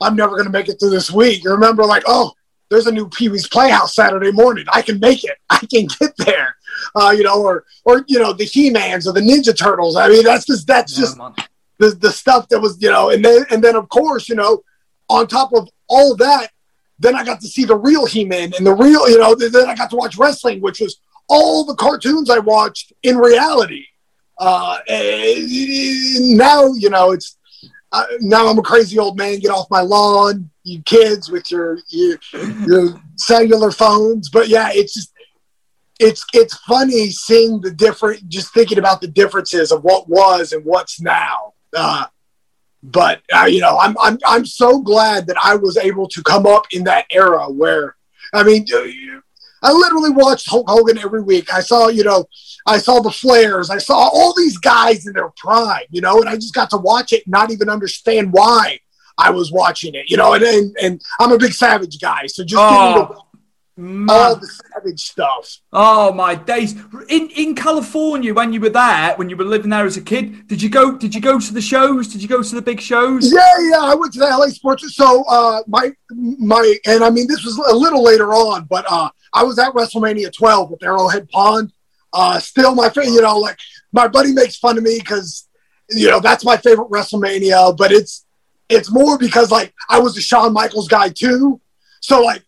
I'm 0.00 0.16
never 0.16 0.32
going 0.32 0.44
to 0.44 0.52
make 0.52 0.68
it 0.68 0.76
through 0.78 0.90
this 0.90 1.10
week. 1.10 1.44
You 1.44 1.50
remember, 1.50 1.84
like, 1.84 2.04
oh, 2.06 2.32
there's 2.70 2.86
a 2.86 2.92
new 2.92 3.08
Pee 3.08 3.28
Wee's 3.28 3.48
Playhouse 3.48 3.94
Saturday 3.94 4.32
morning. 4.32 4.64
I 4.72 4.80
can 4.80 4.98
make 5.00 5.24
it. 5.24 5.36
I 5.50 5.58
can 5.58 5.86
get 6.00 6.16
there. 6.16 6.56
Uh, 6.94 7.10
you 7.10 7.24
know, 7.24 7.42
or 7.42 7.64
or 7.84 8.04
you 8.06 8.18
know, 8.18 8.32
the 8.32 8.44
He-Mans 8.44 9.06
or 9.06 9.12
the 9.12 9.20
Ninja 9.20 9.56
Turtles. 9.56 9.96
I 9.96 10.08
mean, 10.08 10.24
that's 10.24 10.46
just 10.46 10.66
that's 10.66 10.96
yeah, 10.96 11.00
just 11.00 11.18
the 11.78 11.90
the 11.90 12.10
stuff 12.10 12.48
that 12.48 12.60
was, 12.60 12.80
you 12.80 12.90
know, 12.90 13.10
and 13.10 13.24
then 13.24 13.44
and 13.50 13.62
then 13.62 13.76
of 13.76 13.88
course, 13.88 14.28
you 14.28 14.36
know, 14.36 14.62
on 15.08 15.26
top 15.26 15.52
of 15.52 15.68
all 15.88 16.12
of 16.12 16.18
that, 16.18 16.50
then 16.98 17.14
I 17.16 17.24
got 17.24 17.40
to 17.40 17.48
see 17.48 17.64
the 17.64 17.76
real 17.76 18.06
He-Man 18.06 18.52
and 18.56 18.66
the 18.66 18.74
real, 18.74 19.08
you 19.10 19.18
know, 19.18 19.34
then 19.34 19.68
I 19.68 19.74
got 19.74 19.90
to 19.90 19.96
watch 19.96 20.16
wrestling, 20.16 20.60
which 20.60 20.80
was 20.80 21.00
all 21.28 21.64
the 21.64 21.74
cartoons 21.74 22.30
I 22.30 22.38
watched 22.38 22.92
in 23.02 23.16
reality. 23.16 23.84
Uh, 24.38 24.78
now, 24.88 26.72
you 26.72 26.88
know, 26.88 27.12
it's 27.12 27.36
uh, 27.92 28.04
now 28.20 28.48
I'm 28.48 28.58
a 28.58 28.62
crazy 28.62 28.98
old 28.98 29.18
man. 29.18 29.38
Get 29.40 29.50
off 29.50 29.70
my 29.70 29.80
lawn, 29.80 30.50
you 30.70 30.82
kids 30.82 31.30
with 31.30 31.50
your, 31.50 31.78
your 31.88 32.18
your 32.66 33.00
cellular 33.16 33.70
phones. 33.70 34.28
But 34.28 34.48
yeah, 34.48 34.70
it's 34.72 34.94
just 34.94 35.12
it's 35.98 36.24
it's 36.32 36.56
funny 36.60 37.10
seeing 37.10 37.60
the 37.60 37.70
different, 37.70 38.28
just 38.28 38.54
thinking 38.54 38.78
about 38.78 39.00
the 39.00 39.08
differences 39.08 39.70
of 39.70 39.84
what 39.84 40.08
was 40.08 40.52
and 40.52 40.64
what's 40.64 41.00
now. 41.00 41.52
Uh, 41.76 42.06
but 42.82 43.20
uh, 43.34 43.44
you 43.44 43.60
know, 43.60 43.78
I'm 43.78 43.96
I'm 44.00 44.18
I'm 44.26 44.46
so 44.46 44.80
glad 44.80 45.26
that 45.26 45.36
I 45.42 45.56
was 45.56 45.76
able 45.76 46.08
to 46.08 46.22
come 46.22 46.46
up 46.46 46.64
in 46.72 46.84
that 46.84 47.06
era 47.10 47.50
where, 47.50 47.96
I 48.32 48.42
mean, 48.42 48.64
I 49.62 49.72
literally 49.72 50.10
watched 50.10 50.48
Hulk 50.48 50.68
Hogan 50.68 50.96
every 50.96 51.20
week. 51.20 51.52
I 51.52 51.60
saw, 51.60 51.88
you 51.88 52.02
know, 52.02 52.24
I 52.66 52.78
saw 52.78 53.00
the 53.00 53.10
Flairs. 53.10 53.68
I 53.68 53.76
saw 53.76 53.94
all 53.94 54.34
these 54.34 54.56
guys 54.56 55.06
in 55.06 55.12
their 55.12 55.28
prime, 55.36 55.84
you 55.90 56.00
know, 56.00 56.20
and 56.20 56.28
I 56.30 56.36
just 56.36 56.54
got 56.54 56.70
to 56.70 56.78
watch 56.78 57.12
it, 57.12 57.26
and 57.26 57.32
not 57.32 57.50
even 57.50 57.68
understand 57.68 58.32
why 58.32 58.78
I 59.20 59.30
was 59.30 59.52
watching 59.52 59.94
it, 59.94 60.10
you 60.10 60.16
know. 60.16 60.34
And 60.34 60.44
and, 60.44 60.76
and 60.82 61.02
I'm 61.18 61.32
a 61.32 61.38
big 61.38 61.52
Savage 61.52 62.00
guy, 62.00 62.26
so 62.26 62.44
just 62.44 62.60
oh, 62.60 63.26
all 64.08 64.36
the 64.36 64.46
Savage 64.46 65.00
stuff. 65.00 65.58
Oh 65.72 66.12
my 66.12 66.34
days! 66.34 66.74
In 67.08 67.30
in 67.30 67.54
California, 67.54 68.34
when 68.34 68.52
you 68.52 68.60
were 68.60 68.70
there, 68.70 69.14
when 69.16 69.28
you 69.28 69.36
were 69.36 69.44
living 69.44 69.70
there 69.70 69.86
as 69.86 69.96
a 69.96 70.02
kid, 70.02 70.48
did 70.48 70.62
you 70.62 70.68
go? 70.68 70.96
Did 70.96 71.14
you 71.14 71.20
go 71.20 71.38
to 71.38 71.54
the 71.54 71.60
shows? 71.60 72.08
Did 72.08 72.22
you 72.22 72.28
go 72.28 72.42
to 72.42 72.54
the 72.54 72.62
big 72.62 72.80
shows? 72.80 73.32
Yeah, 73.32 73.40
yeah. 73.70 73.80
I 73.80 73.94
went 73.94 74.12
to 74.14 74.18
the 74.18 74.26
LA 74.26 74.48
Sports. 74.48 74.94
So 74.94 75.24
uh, 75.28 75.62
my 75.66 75.92
my, 76.10 76.74
and 76.86 77.04
I 77.04 77.10
mean, 77.10 77.26
this 77.28 77.44
was 77.44 77.56
a 77.58 77.74
little 77.74 78.02
later 78.02 78.32
on, 78.32 78.64
but 78.64 78.84
uh, 78.88 79.10
I 79.32 79.44
was 79.44 79.58
at 79.58 79.72
WrestleMania 79.72 80.32
12 80.32 80.70
with 80.70 80.82
Arrowhead 80.82 81.28
Pond. 81.28 81.72
Uh, 82.12 82.38
still 82.40 82.74
my 82.74 82.88
favorite, 82.88 83.12
you 83.12 83.22
know, 83.22 83.38
like 83.38 83.58
my 83.92 84.08
buddy 84.08 84.32
makes 84.32 84.56
fun 84.56 84.76
of 84.76 84.84
me 84.84 84.98
because, 84.98 85.48
you 85.90 86.08
know, 86.08 86.20
that's 86.20 86.44
my 86.44 86.56
favorite 86.56 86.90
WrestleMania, 86.90 87.76
but 87.76 87.92
it's, 87.92 88.26
it's 88.70 88.90
more 88.90 89.18
because 89.18 89.50
like 89.50 89.74
I 89.88 89.98
was 89.98 90.16
a 90.16 90.22
Shawn 90.22 90.52
Michaels 90.52 90.88
guy 90.88 91.08
too. 91.10 91.60
So 92.00 92.22
like 92.22 92.44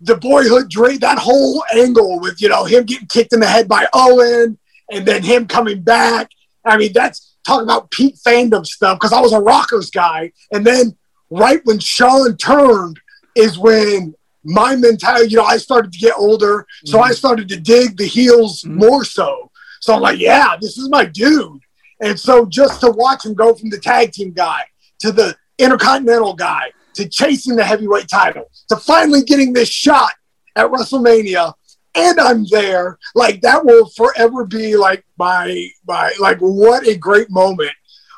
the 0.00 0.16
boyhood 0.16 0.70
dream, 0.70 0.98
that 1.00 1.18
whole 1.18 1.62
angle 1.74 2.20
with, 2.20 2.40
you 2.40 2.48
know, 2.48 2.64
him 2.64 2.84
getting 2.84 3.08
kicked 3.08 3.32
in 3.32 3.40
the 3.40 3.46
head 3.46 3.68
by 3.68 3.86
Owen 3.92 4.58
and 4.90 5.06
then 5.06 5.22
him 5.22 5.46
coming 5.46 5.82
back. 5.82 6.30
I 6.64 6.76
mean, 6.76 6.92
that's 6.92 7.36
talking 7.44 7.64
about 7.64 7.90
peak 7.90 8.14
fandom 8.16 8.64
stuff 8.64 8.98
because 8.98 9.12
I 9.12 9.20
was 9.20 9.32
a 9.32 9.40
Rockers 9.40 9.90
guy. 9.90 10.32
And 10.52 10.64
then 10.64 10.96
right 11.28 11.60
when 11.64 11.80
Shawn 11.80 12.36
turned 12.36 13.00
is 13.34 13.58
when 13.58 14.14
my 14.44 14.76
mentality, 14.76 15.30
you 15.30 15.36
know, 15.38 15.44
I 15.44 15.56
started 15.56 15.92
to 15.92 15.98
get 15.98 16.14
older, 16.16 16.66
so 16.84 16.98
mm-hmm. 16.98 17.10
I 17.10 17.12
started 17.12 17.48
to 17.48 17.60
dig 17.60 17.96
the 17.96 18.06
heels 18.06 18.62
mm-hmm. 18.62 18.78
more 18.78 19.04
so. 19.04 19.50
So 19.80 19.94
I'm 19.94 20.00
like, 20.00 20.18
yeah, 20.18 20.56
this 20.60 20.78
is 20.78 20.88
my 20.88 21.04
dude. 21.04 21.60
And 22.00 22.18
so 22.18 22.46
just 22.46 22.80
to 22.80 22.90
watch 22.90 23.24
him 23.24 23.34
go 23.34 23.54
from 23.54 23.70
the 23.70 23.78
tag 23.78 24.12
team 24.12 24.32
guy 24.32 24.64
to 25.02 25.12
the 25.12 25.36
intercontinental 25.58 26.34
guy 26.34 26.72
to 26.94 27.08
chasing 27.08 27.56
the 27.56 27.64
heavyweight 27.64 28.08
title 28.08 28.50
to 28.68 28.76
finally 28.76 29.22
getting 29.22 29.52
this 29.52 29.68
shot 29.68 30.12
at 30.56 30.66
WrestleMania 30.66 31.54
and 31.94 32.18
I'm 32.18 32.44
there, 32.46 32.98
like 33.14 33.40
that 33.42 33.64
will 33.64 33.88
forever 33.90 34.44
be 34.44 34.76
like 34.76 35.04
my 35.18 35.68
my 35.86 36.12
like 36.18 36.38
what 36.38 36.86
a 36.86 36.96
great 36.96 37.30
moment. 37.30 37.72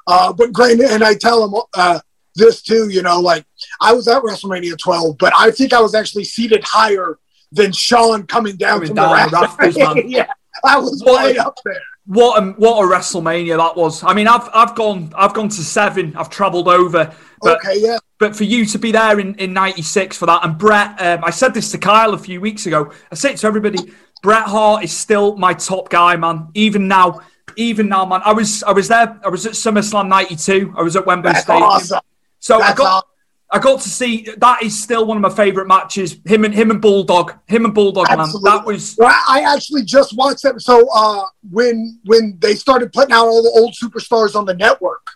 Uh, 0.07 0.33
but 0.33 0.53
great, 0.53 0.79
and 0.81 1.03
I 1.03 1.15
tell 1.15 1.45
him, 1.45 1.61
uh, 1.75 1.99
this 2.35 2.63
too, 2.63 2.89
you 2.91 3.03
know, 3.03 3.21
like 3.21 3.45
I 3.81 3.93
was 3.93 4.07
at 4.07 4.23
WrestleMania 4.23 4.79
12, 4.79 5.17
but 5.19 5.33
I 5.37 5.51
think 5.51 5.73
I 5.73 5.81
was 5.81 5.95
actually 5.95 6.25
seated 6.25 6.63
higher 6.63 7.19
than 7.53 7.73
Shawn 7.73 8.27
coming 8.27 8.57
down 8.57 8.87
from 8.87 8.97
the 8.97 9.03
rafters. 9.03 9.77
yeah, 10.07 10.31
I 10.63 10.79
was 10.79 11.03
way 11.05 11.39
up 11.39 11.59
there. 11.65 11.81
What 12.07 12.43
a, 12.43 12.47
what 12.53 12.85
a 12.85 12.87
WrestleMania 12.87 13.57
that 13.57 13.77
was. 13.77 14.05
I 14.05 14.13
mean, 14.13 14.29
I've 14.29 14.49
I've 14.53 14.75
gone 14.75 15.13
I've 15.17 15.33
gone 15.33 15.49
to 15.49 15.63
seven. 15.63 16.15
I've 16.17 16.29
travelled 16.29 16.69
over. 16.69 17.15
But, 17.41 17.59
okay, 17.59 17.81
yeah. 17.81 17.99
But 18.19 18.37
for 18.37 18.45
you 18.45 18.67
to 18.67 18.79
be 18.79 18.93
there 18.93 19.19
in, 19.19 19.35
in 19.37 19.53
'96 19.53 20.19
for 20.19 20.27
that, 20.27 20.45
and 20.45 20.59
Bret, 20.59 21.01
um, 21.01 21.25
I 21.25 21.31
said 21.31 21.55
this 21.55 21.71
to 21.73 21.79
Kyle 21.79 22.13
a 22.13 22.19
few 22.19 22.41
weeks 22.41 22.67
ago. 22.67 22.93
I 23.11 23.15
said 23.15 23.37
to 23.39 23.47
everybody, 23.47 23.79
Bret 24.23 24.45
Hart 24.45 24.85
is 24.85 24.93
still 24.93 25.37
my 25.37 25.55
top 25.55 25.89
guy, 25.89 26.17
man. 26.17 26.49
Even 26.55 26.89
now, 26.89 27.21
even 27.57 27.89
now, 27.89 28.05
man. 28.05 28.21
I 28.25 28.33
was 28.33 28.63
I 28.63 28.73
was 28.73 28.89
there. 28.89 29.19
I 29.25 29.29
was 29.29 29.47
at 29.47 29.53
SummerSlam 29.53 30.09
'92. 30.09 30.75
I 30.77 30.83
was 30.83 30.97
at 30.97 31.07
Wembley 31.07 31.35
Stadium. 31.35 31.63
Awesome. 31.63 32.01
So 32.39 32.59
That's 32.59 32.73
I 32.73 32.77
got 32.77 33.07
I 33.55 33.61
got 33.61 33.81
to 33.83 33.89
see 33.89 34.27
that 34.39 34.65
is 34.65 34.83
still 34.83 35.07
one 35.07 35.17
of 35.17 35.21
my 35.21 35.31
favorite 35.31 35.69
matches. 35.69 36.19
Him 36.25 36.45
and 36.45 36.53
him 36.53 36.73
and 36.73 36.83
Bulldog, 36.83 37.39
him 37.47 37.65
and 37.65 37.73
Bulldog, 37.73 38.07
Absolutely. 38.09 38.51
man. 38.51 38.59
That 38.59 38.67
was. 38.67 38.97
Well, 38.99 39.15
I 39.29 39.43
actually 39.55 39.85
just 39.85 40.17
watched 40.17 40.43
that. 40.43 40.61
So 40.61 40.89
uh, 40.93 41.23
when 41.53 42.01
when 42.05 42.37
they 42.41 42.57
started 42.57 42.93
putting 42.93 43.13
out 43.13 43.27
all 43.27 43.45
the 43.45 43.51
old 43.51 43.75
superstars 43.81 44.35
on 44.35 44.45
the 44.45 44.55
network, 44.55 45.07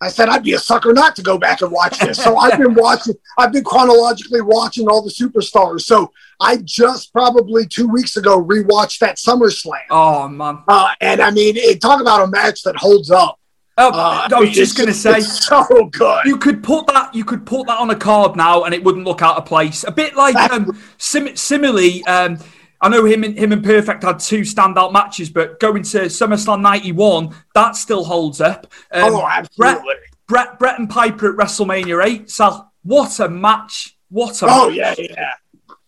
I 0.00 0.08
said 0.08 0.30
I'd 0.30 0.42
be 0.42 0.54
a 0.54 0.58
sucker 0.58 0.94
not 0.94 1.14
to 1.16 1.22
go 1.22 1.36
back 1.36 1.60
and 1.60 1.70
watch 1.70 1.98
this. 1.98 2.16
So 2.16 2.38
I've 2.38 2.58
been 2.58 2.72
watching. 2.74 3.14
I've 3.36 3.52
been 3.52 3.62
chronologically 3.62 4.40
watching 4.40 4.88
all 4.88 5.02
the 5.02 5.10
superstars. 5.10 5.82
So 5.82 6.10
I 6.40 6.56
just 6.64 7.12
probably 7.12 7.66
two 7.66 7.88
weeks 7.88 8.16
ago 8.16 8.42
rewatched 8.42 9.00
that 9.00 9.18
SummerSlam. 9.18 9.82
Oh 9.90 10.28
man! 10.28 10.62
Uh, 10.66 10.88
and 11.02 11.20
I 11.20 11.30
mean, 11.30 11.58
it, 11.58 11.82
talk 11.82 12.00
about 12.00 12.26
a 12.26 12.26
match 12.26 12.62
that 12.62 12.74
holds 12.76 13.10
up. 13.10 13.38
Oh, 13.78 13.90
uh, 13.90 14.28
I 14.30 14.40
was 14.40 14.50
just 14.50 14.76
going 14.76 14.88
to 14.88 14.94
say, 14.94 15.20
so 15.20 15.86
good. 15.92 16.26
You 16.26 16.36
could 16.36 16.62
put 16.62 16.86
that. 16.88 17.14
You 17.14 17.24
could 17.24 17.46
put 17.46 17.66
that 17.68 17.78
on 17.78 17.88
a 17.90 17.96
card 17.96 18.36
now, 18.36 18.64
and 18.64 18.74
it 18.74 18.84
wouldn't 18.84 19.06
look 19.06 19.22
out 19.22 19.38
of 19.38 19.46
place. 19.46 19.84
A 19.84 19.90
bit 19.90 20.14
like 20.14 20.36
um, 20.36 20.78
sim- 20.98 21.36
similarly. 21.36 22.04
Um, 22.04 22.38
I 22.82 22.88
know 22.88 23.04
him 23.04 23.24
and 23.24 23.38
him 23.38 23.52
and 23.52 23.64
Perfect 23.64 24.02
had 24.02 24.18
two 24.18 24.40
standout 24.40 24.92
matches, 24.92 25.30
but 25.30 25.58
going 25.58 25.84
to 25.84 26.00
SummerSlam 26.02 26.60
'91, 26.60 27.34
that 27.54 27.76
still 27.76 28.04
holds 28.04 28.40
up. 28.40 28.66
Um, 28.90 29.14
oh, 29.14 29.26
absolutely. 29.26 29.94
Bret, 30.26 30.48
Bret, 30.48 30.58
Bret 30.58 30.78
and 30.78 30.90
Piper 30.90 31.30
at 31.30 31.36
WrestleMania 31.36 32.04
8. 32.04 32.30
So 32.30 32.66
what 32.82 33.18
a 33.20 33.28
match! 33.28 33.96
What 34.10 34.42
a 34.42 34.46
oh 34.50 34.68
match. 34.68 34.98
yeah, 34.98 35.06
yeah. 35.10 35.32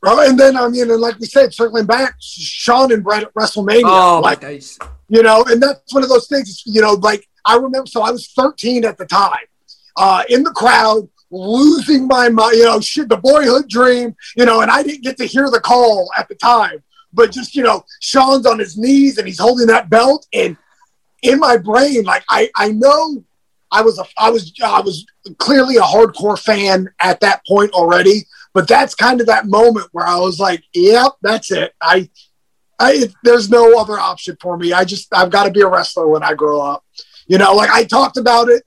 Well, 0.01 0.21
and 0.21 0.39
then 0.39 0.57
I 0.57 0.69
mean, 0.69 0.91
and 0.91 1.01
like 1.01 1.19
we 1.19 1.27
said, 1.27 1.53
circling 1.53 1.87
back, 1.87 2.15
Shawn 2.21 2.93
and 2.93 3.03
Bret 3.03 3.25
at 3.25 3.35
WrestleMania. 3.35 3.83
Oh, 3.85 4.21
like, 4.23 4.41
days. 4.41 4.79
You 5.09 5.23
know, 5.23 5.45
and 5.49 5.63
that's 5.63 5.93
one 5.93 6.03
of 6.03 6.09
those 6.09 6.29
things. 6.29 6.63
You 6.65 6.81
know, 6.81 6.95
like 6.95 7.29
I 7.45 7.57
remember, 7.57 7.87
so 7.87 8.03
I 8.03 8.11
was 8.11 8.29
13 8.29 8.85
at 8.85 8.99
the 8.99 9.07
time, 9.07 9.47
uh, 9.97 10.25
in 10.29 10.43
the 10.43 10.51
crowd, 10.51 11.09
losing 11.31 12.07
my 12.07 12.29
mind, 12.29 12.57
you 12.57 12.65
know, 12.65 12.81
shit, 12.81 13.09
the 13.09 13.17
boyhood 13.17 13.69
dream, 13.69 14.15
you 14.37 14.45
know, 14.45 14.61
and 14.61 14.71
I 14.71 14.83
didn't 14.83 15.03
get 15.03 15.17
to 15.19 15.25
hear 15.25 15.51
the 15.51 15.61
call 15.61 16.11
at 16.17 16.29
the 16.29 16.35
time, 16.37 16.83
but 17.13 17.33
just, 17.33 17.55
you 17.55 17.63
know, 17.63 17.85
Shawn's 18.01 18.47
on 18.47 18.59
his 18.59 18.77
knees 18.79 19.19
and 19.19 19.27
he's 19.27 19.39
holding 19.39 19.67
that 19.69 19.91
belt. 19.91 20.27
And 20.33 20.57
in 21.23 21.39
my 21.39 21.57
brain, 21.57 22.05
like, 22.05 22.25
I, 22.29 22.51
I 22.57 22.69
know 22.69 23.25
I 23.71 23.83
was, 23.83 23.99
a, 23.99 24.05
I 24.17 24.31
was, 24.31 24.53
I 24.63 24.81
was 24.81 25.05
clearly 25.39 25.77
a 25.77 25.83
hardcore 25.83 26.39
fan 26.39 26.89
at 27.01 27.21
that 27.21 27.45
point 27.47 27.73
already, 27.73 28.27
but 28.53 28.69
that's 28.69 28.95
kind 28.95 29.21
of 29.21 29.27
that 29.27 29.47
moment 29.47 29.89
where 29.93 30.07
I 30.07 30.19
was 30.19 30.39
like, 30.39 30.63
yep, 30.73 31.13
that's 31.23 31.51
it. 31.51 31.75
I, 31.81 32.09
I, 32.79 33.09
there's 33.23 33.51
no 33.51 33.79
other 33.79 33.99
option 33.99 34.37
for 34.41 34.57
me. 34.57 34.73
I 34.73 34.85
just 34.85 35.13
I've 35.15 35.31
got 35.31 35.45
to 35.45 35.51
be 35.51 35.63
a 35.63 35.69
wrestler 35.69 36.09
when 36.09 36.23
I 36.23 36.35
grow 36.35 36.61
up. 36.61 36.85
You 37.27 37.39
know, 37.39 37.55
like 37.55 37.71
I 37.71 37.85
talked 37.85 38.17
about 38.17 38.49
it 38.49 38.65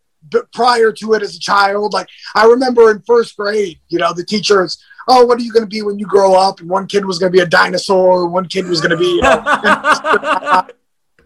prior 0.53 0.91
to 0.91 1.13
it 1.13 1.21
as 1.21 1.35
a 1.35 1.39
child. 1.39 1.93
Like 1.93 2.07
I 2.35 2.45
remember 2.45 2.91
in 2.91 3.01
first 3.01 3.37
grade, 3.37 3.79
you 3.89 3.99
know, 3.99 4.13
the 4.13 4.25
teachers, 4.25 4.81
oh, 5.07 5.25
what 5.25 5.39
are 5.39 5.43
you 5.43 5.51
going 5.51 5.63
to 5.63 5.69
be 5.69 5.81
when 5.81 5.99
you 5.99 6.05
grow 6.05 6.35
up? 6.35 6.59
And 6.59 6.69
one 6.69 6.87
kid 6.87 7.05
was 7.05 7.19
going 7.19 7.31
to 7.31 7.35
be 7.35 7.41
a 7.41 7.47
dinosaur. 7.47 8.27
One 8.27 8.47
kid 8.47 8.67
was 8.67 8.81
going 8.81 8.91
to 8.91 8.97
be, 8.97 9.05
you 9.05 9.21
know, 9.21 9.41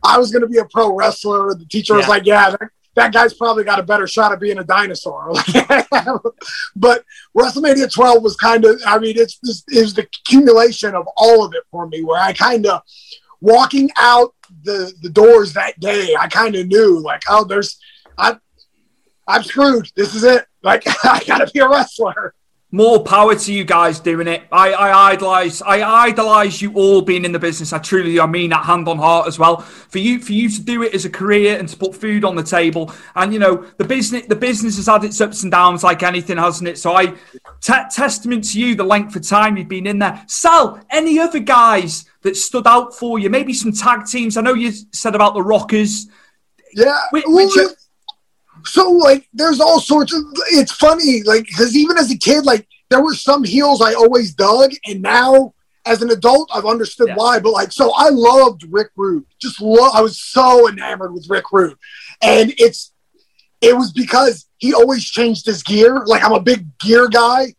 I 0.03 0.17
was 0.17 0.31
going 0.31 0.41
to 0.41 0.47
be 0.47 0.57
a 0.57 0.65
pro 0.65 0.95
wrestler. 0.95 1.53
The 1.53 1.65
teacher 1.65 1.95
was 1.95 2.07
like, 2.07 2.25
yeah, 2.25 2.51
that, 2.51 2.69
that, 2.95 3.13
guy's 3.13 3.33
probably 3.33 3.63
got 3.63 3.79
a 3.79 3.83
better 3.83 4.07
shot 4.07 4.33
of 4.33 4.39
being 4.39 4.57
a 4.57 4.63
dinosaur. 4.63 5.31
but 6.75 7.03
WrestleMania 7.37 7.91
12 7.91 8.23
was 8.23 8.35
kind 8.35 8.65
of, 8.65 8.81
I 8.85 8.97
mean, 8.97 9.17
it's 9.17 9.39
just, 9.45 9.71
it 9.71 9.81
was 9.81 9.93
the 9.93 10.03
accumulation 10.03 10.95
of 10.95 11.07
all 11.17 11.45
of 11.45 11.53
it 11.53 11.63
for 11.69 11.87
me 11.87 12.03
where 12.03 12.19
I 12.19 12.33
kind 12.33 12.65
of 12.65 12.81
walking 13.41 13.91
out 13.95 14.33
the, 14.63 14.93
the 15.01 15.09
doors 15.09 15.53
that 15.53 15.79
day, 15.79 16.15
I 16.19 16.27
kind 16.27 16.55
of 16.55 16.67
knew 16.67 16.99
like, 16.99 17.21
oh, 17.29 17.43
there's, 17.43 17.77
I, 18.17 18.37
I'm 19.27 19.43
screwed. 19.43 19.89
This 19.95 20.15
is 20.15 20.23
it. 20.23 20.45
Like 20.63 20.83
I 21.05 21.23
gotta 21.25 21.49
be 21.51 21.59
a 21.59 21.69
wrestler. 21.69 22.33
More 22.73 23.03
power 23.03 23.35
to 23.35 23.53
you 23.53 23.65
guys 23.65 23.99
doing 23.99 24.27
it. 24.27 24.43
I, 24.49 24.71
I 24.71 25.11
idolize, 25.11 25.61
I 25.61 25.81
idolize 26.05 26.61
you 26.61 26.71
all 26.73 27.01
being 27.01 27.25
in 27.25 27.33
the 27.33 27.39
business. 27.39 27.73
I 27.73 27.79
truly, 27.79 28.17
I 28.17 28.25
mean 28.25 28.51
that 28.51 28.63
hand 28.63 28.87
on 28.87 28.97
heart 28.97 29.27
as 29.27 29.37
well. 29.37 29.57
For 29.57 29.97
you, 29.99 30.19
for 30.19 30.31
you 30.31 30.49
to 30.49 30.61
do 30.61 30.81
it 30.83 30.93
as 30.93 31.03
a 31.03 31.09
career 31.09 31.59
and 31.59 31.67
to 31.67 31.75
put 31.75 31.93
food 31.93 32.23
on 32.23 32.37
the 32.37 32.43
table, 32.43 32.93
and 33.15 33.33
you 33.33 33.39
know 33.39 33.65
the 33.75 33.83
business, 33.83 34.25
the 34.27 34.37
business 34.37 34.77
has 34.77 34.87
had 34.87 35.03
its 35.03 35.19
ups 35.19 35.43
and 35.43 35.51
downs 35.51 35.83
like 35.83 36.01
anything, 36.01 36.37
hasn't 36.37 36.69
it? 36.69 36.77
So 36.77 36.95
I, 36.95 37.07
t- 37.59 37.73
testament 37.91 38.49
to 38.51 38.59
you, 38.61 38.75
the 38.75 38.85
length 38.85 39.17
of 39.17 39.27
time 39.27 39.57
you've 39.57 39.67
been 39.67 39.85
in 39.85 39.99
there. 39.99 40.23
Sal, 40.27 40.79
any 40.89 41.19
other 41.19 41.39
guys 41.39 42.05
that 42.21 42.37
stood 42.37 42.67
out 42.67 42.95
for 42.95 43.19
you? 43.19 43.29
Maybe 43.29 43.51
some 43.53 43.73
tag 43.73 44.05
teams. 44.05 44.37
I 44.37 44.41
know 44.41 44.53
you 44.53 44.71
said 44.93 45.13
about 45.13 45.33
the 45.33 45.43
Rockers. 45.43 46.07
Yeah, 46.73 46.97
which, 47.09 47.25
which, 47.27 47.51
so 48.65 48.91
like 48.91 49.27
there's 49.33 49.59
all 49.59 49.79
sorts 49.79 50.13
of 50.13 50.21
it's 50.51 50.71
funny 50.71 51.23
like 51.23 51.45
because 51.45 51.75
even 51.75 51.97
as 51.97 52.11
a 52.11 52.17
kid 52.17 52.45
like 52.45 52.67
there 52.89 53.03
were 53.03 53.13
some 53.13 53.43
heels 53.43 53.81
i 53.81 53.93
always 53.93 54.33
dug 54.33 54.71
and 54.85 55.01
now 55.01 55.53
as 55.85 56.01
an 56.01 56.11
adult 56.11 56.49
i've 56.53 56.65
understood 56.65 57.07
yeah. 57.09 57.15
why 57.15 57.39
but 57.39 57.51
like 57.51 57.71
so 57.71 57.91
i 57.95 58.09
loved 58.09 58.65
rick 58.69 58.89
rude. 58.95 59.25
Just 59.39 59.61
love 59.61 59.91
i 59.95 60.01
was 60.01 60.21
so 60.21 60.69
enamored 60.69 61.13
with 61.13 61.29
rick 61.29 61.45
rude. 61.51 61.77
And 62.21 62.53
it's 62.57 62.93
it 63.61 63.75
was 63.75 63.91
because 63.91 64.47
he 64.57 64.73
always 64.73 65.05
changed 65.05 65.45
his 65.45 65.63
gear. 65.63 66.03
Like 66.05 66.23
i'm 66.23 66.33
a 66.33 66.39
big 66.39 66.65
gear 66.79 67.07
guy 67.07 67.53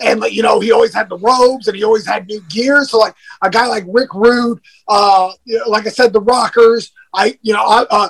and 0.00 0.20
like 0.20 0.32
you 0.32 0.42
know 0.42 0.60
he 0.60 0.72
always 0.72 0.94
had 0.94 1.08
the 1.08 1.18
robes 1.18 1.68
and 1.68 1.76
he 1.76 1.84
always 1.84 2.06
had 2.06 2.26
new 2.26 2.40
gear. 2.48 2.84
So 2.84 2.98
like 2.98 3.14
a 3.42 3.50
guy 3.50 3.66
like 3.66 3.84
rick 3.88 4.14
rude 4.14 4.60
uh 4.88 5.32
you 5.44 5.58
know, 5.58 5.68
like 5.68 5.86
i 5.86 5.90
said 5.90 6.12
the 6.12 6.20
rockers 6.20 6.92
i 7.12 7.38
you 7.42 7.52
know 7.52 7.62
I, 7.62 7.86
uh, 7.90 8.08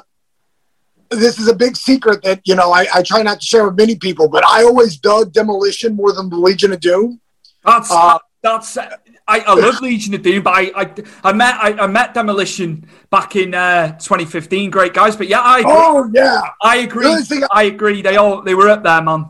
this 1.10 1.38
is 1.38 1.48
a 1.48 1.54
big 1.54 1.76
secret 1.76 2.22
that 2.22 2.40
you 2.44 2.54
know 2.54 2.72
I, 2.72 2.86
I, 2.94 3.02
try 3.02 3.22
not 3.22 3.40
to 3.40 3.46
share 3.46 3.66
with 3.66 3.76
many 3.76 3.96
people, 3.96 4.28
but 4.28 4.44
I 4.44 4.62
always 4.62 4.96
dug 4.96 5.32
Demolition 5.32 5.94
more 5.94 6.12
than 6.12 6.28
the 6.28 6.36
Legion 6.36 6.72
of 6.72 6.80
Doom. 6.80 7.20
That's 7.64 7.90
uh, 7.90 8.18
that's 8.42 8.76
I, 8.76 9.40
I 9.40 9.54
love 9.54 9.80
Legion 9.80 10.14
of 10.14 10.22
Doom, 10.22 10.42
but 10.42 10.54
I 10.54 10.72
I, 10.74 10.94
I 11.24 11.32
met 11.32 11.54
I, 11.54 11.72
I, 11.72 11.86
met 11.86 12.14
Demolition 12.14 12.88
back 13.10 13.36
in 13.36 13.54
uh, 13.54 13.92
2015. 13.98 14.70
Great 14.70 14.94
guys, 14.94 15.16
but 15.16 15.28
yeah, 15.28 15.40
I 15.40 15.60
agree. 15.60 15.72
oh 15.74 16.10
yeah, 16.12 16.42
I 16.62 16.76
agree. 16.78 17.06
I, 17.06 17.46
I 17.50 17.62
agree. 17.64 18.02
They 18.02 18.16
all 18.16 18.42
they 18.42 18.54
were 18.54 18.68
up 18.68 18.82
there, 18.82 19.02
man. 19.02 19.26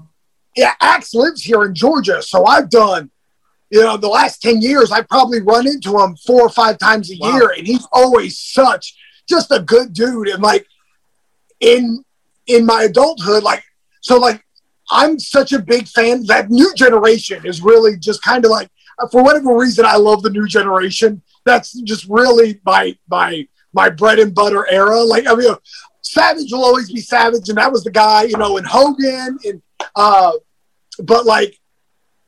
Yeah, 0.56 0.73
Axe 0.80 1.14
lives 1.14 1.42
here 1.42 1.64
in 1.64 1.75
Georgia, 1.75 2.23
so 2.23 2.47
I've 2.47 2.71
done. 2.71 3.11
You 3.68 3.83
know, 3.83 3.97
the 3.97 4.09
last 4.09 4.42
10 4.42 4.62
years, 4.62 4.92
I've 4.92 5.09
probably 5.09 5.42
run 5.42 5.66
into 5.66 5.99
him 5.99 6.16
four 6.25 6.42
or 6.42 6.49
five 6.49 6.78
times 6.78 7.11
a 7.11 7.16
wow. 7.18 7.37
year, 7.37 7.50
and 7.50 7.66
he's 7.66 7.87
always 7.92 8.38
such 8.38 8.95
just 9.28 9.50
a 9.50 9.61
good 9.61 9.92
dude. 9.92 10.28
And 10.28 10.42
like, 10.42 10.66
in 11.61 12.05
in 12.47 12.65
my 12.65 12.83
adulthood, 12.83 13.43
like 13.43 13.65
so, 14.01 14.19
like 14.19 14.45
I'm 14.91 15.19
such 15.19 15.53
a 15.53 15.59
big 15.59 15.88
fan. 15.88 16.25
That 16.27 16.51
new 16.51 16.73
generation 16.75 17.45
is 17.45 17.61
really 17.61 17.97
just 17.99 18.23
kind 18.23 18.45
of 18.45 18.51
like, 18.51 18.71
for 19.11 19.23
whatever 19.23 19.57
reason, 19.57 19.85
I 19.85 19.97
love 19.97 20.23
the 20.23 20.31
new 20.31 20.47
generation. 20.47 21.23
That's 21.45 21.73
just 21.83 22.07
really 22.09 22.61
my 22.64 22.97
my 23.11 23.47
my 23.73 23.90
bread 23.90 24.19
and 24.19 24.35
butter 24.35 24.66
era. 24.71 25.01
Like 25.01 25.27
I 25.27 25.35
mean, 25.35 25.55
Savage 26.03 26.53
will 26.53 26.64
always 26.64 26.90
be 26.90 27.01
Savage, 27.01 27.49
and 27.49 27.59
that 27.59 27.73
was 27.73 27.85
the 27.85 27.90
guy, 27.90 28.23
you 28.25 28.37
know, 28.37 28.59
and 28.59 28.66
Hogan, 28.66 29.38
and 29.45 29.62
uh, 29.97 30.33
but 31.03 31.27
like 31.27 31.59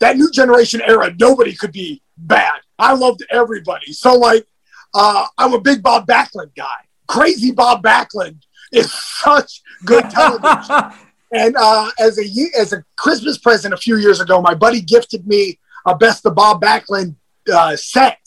that 0.00 0.16
new 0.16 0.30
generation 0.30 0.80
era, 0.84 1.14
nobody 1.18 1.54
could 1.54 1.72
be 1.72 2.02
bad. 2.16 2.60
I 2.78 2.94
loved 2.94 3.24
everybody. 3.30 3.92
So 3.92 4.14
like, 4.14 4.46
uh, 4.94 5.26
I'm 5.36 5.54
a 5.54 5.60
big 5.60 5.82
Bob 5.82 6.06
Backlund 6.06 6.54
guy. 6.56 6.66
Crazy 7.06 7.52
Bob 7.52 7.82
Backlund 7.82 8.42
is 8.72 8.92
such 8.92 9.62
good 9.84 10.08
television. 10.10 10.98
and 11.32 11.56
uh, 11.56 11.90
as 11.98 12.18
a 12.18 12.58
as 12.58 12.72
a 12.72 12.84
Christmas 12.96 13.38
present 13.38 13.74
a 13.74 13.76
few 13.76 13.96
years 13.96 14.20
ago, 14.20 14.40
my 14.40 14.54
buddy 14.54 14.80
gifted 14.80 15.26
me 15.26 15.58
a 15.86 15.96
Best 15.96 16.26
of 16.26 16.34
Bob 16.34 16.60
Backlund 16.60 17.16
uh, 17.52 17.76
set, 17.76 18.20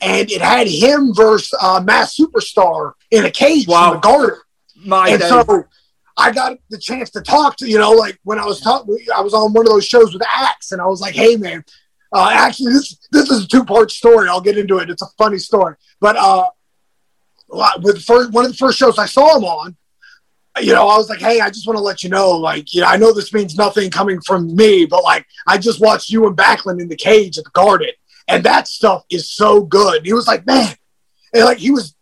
and 0.00 0.30
it 0.30 0.40
had 0.40 0.66
him 0.66 1.14
versus 1.14 1.52
uh, 1.60 1.80
Masked 1.84 2.18
Superstar 2.18 2.92
in 3.10 3.24
a 3.24 3.30
cage 3.30 3.66
wow. 3.66 3.88
in 3.88 3.94
the 3.94 4.00
garden. 4.00 4.40
My 4.84 5.08
and 5.10 5.20
day. 5.20 5.28
so 5.28 5.64
I 6.16 6.32
got 6.32 6.58
the 6.70 6.78
chance 6.78 7.10
to 7.10 7.20
talk 7.20 7.56
to 7.58 7.68
you 7.68 7.78
know 7.78 7.92
like 7.92 8.18
when 8.24 8.38
I 8.38 8.44
was 8.44 8.60
talking, 8.60 8.96
I 9.14 9.20
was 9.20 9.34
on 9.34 9.52
one 9.52 9.66
of 9.66 9.72
those 9.72 9.86
shows 9.86 10.12
with 10.12 10.22
Axe, 10.26 10.72
and 10.72 10.80
I 10.80 10.86
was 10.86 11.00
like, 11.00 11.14
"Hey 11.14 11.36
man, 11.36 11.64
uh, 12.12 12.30
actually 12.32 12.72
this 12.72 12.96
this 13.10 13.30
is 13.30 13.44
a 13.44 13.48
two 13.48 13.64
part 13.64 13.90
story. 13.90 14.28
I'll 14.28 14.40
get 14.40 14.58
into 14.58 14.78
it. 14.78 14.90
It's 14.90 15.02
a 15.02 15.08
funny 15.18 15.38
story, 15.38 15.76
but 16.00 16.16
uh, 16.16 16.46
with 17.82 18.02
first, 18.02 18.32
one 18.32 18.44
of 18.44 18.50
the 18.50 18.56
first 18.56 18.78
shows 18.78 18.98
I 18.98 19.06
saw 19.06 19.36
him 19.36 19.44
on, 19.44 19.76
you 20.60 20.72
know, 20.74 20.88
I 20.88 20.98
was 20.98 21.08
like, 21.08 21.20
hey, 21.20 21.40
I 21.40 21.48
just 21.48 21.66
want 21.66 21.78
to 21.78 21.82
let 21.82 22.02
you 22.02 22.10
know, 22.10 22.30
like, 22.30 22.74
you 22.74 22.82
know, 22.82 22.86
I 22.86 22.96
know 22.96 23.12
this 23.12 23.32
means 23.32 23.56
nothing 23.56 23.90
coming 23.90 24.20
from 24.20 24.54
me, 24.54 24.84
but 24.84 25.02
like, 25.02 25.26
I 25.46 25.56
just 25.58 25.80
watched 25.80 26.10
you 26.10 26.26
and 26.26 26.36
Backlund 26.36 26.80
in 26.80 26.88
the 26.88 26.96
cage 26.96 27.38
at 27.38 27.44
the 27.44 27.50
Garden, 27.50 27.90
and 28.28 28.44
that 28.44 28.68
stuff 28.68 29.04
is 29.10 29.30
so 29.30 29.62
good. 29.62 30.04
he 30.04 30.12
was 30.12 30.26
like, 30.26 30.46
man, 30.46 30.74
and 31.32 31.44
like 31.44 31.58
he 31.58 31.70
was, 31.70 31.94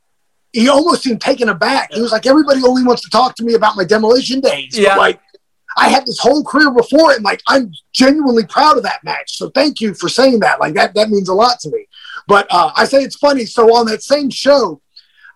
he 0.52 0.68
almost 0.68 1.04
seemed 1.04 1.20
taken 1.20 1.48
aback. 1.48 1.92
He 1.92 2.00
was 2.00 2.10
like, 2.10 2.26
everybody 2.26 2.60
only 2.64 2.82
wants 2.82 3.02
to 3.02 3.10
talk 3.10 3.36
to 3.36 3.44
me 3.44 3.54
about 3.54 3.76
my 3.76 3.84
demolition 3.84 4.40
days, 4.40 4.76
yeah. 4.76 4.90
but 4.90 4.98
like, 4.98 5.20
I 5.76 5.88
had 5.88 6.04
this 6.04 6.18
whole 6.18 6.42
career 6.42 6.72
before 6.72 7.12
it, 7.12 7.16
and 7.16 7.24
like, 7.24 7.42
I'm 7.46 7.72
genuinely 7.92 8.44
proud 8.44 8.76
of 8.76 8.82
that 8.82 9.04
match. 9.04 9.36
So 9.36 9.50
thank 9.50 9.80
you 9.80 9.94
for 9.94 10.08
saying 10.08 10.40
that. 10.40 10.58
Like 10.58 10.74
that, 10.74 10.94
that 10.94 11.10
means 11.10 11.28
a 11.28 11.34
lot 11.34 11.60
to 11.60 11.70
me. 11.70 11.86
But 12.26 12.48
uh, 12.50 12.72
I 12.76 12.84
say 12.84 13.02
it's 13.02 13.16
funny. 13.16 13.46
So 13.46 13.76
on 13.76 13.86
that 13.86 14.02
same 14.02 14.30
show, 14.30 14.80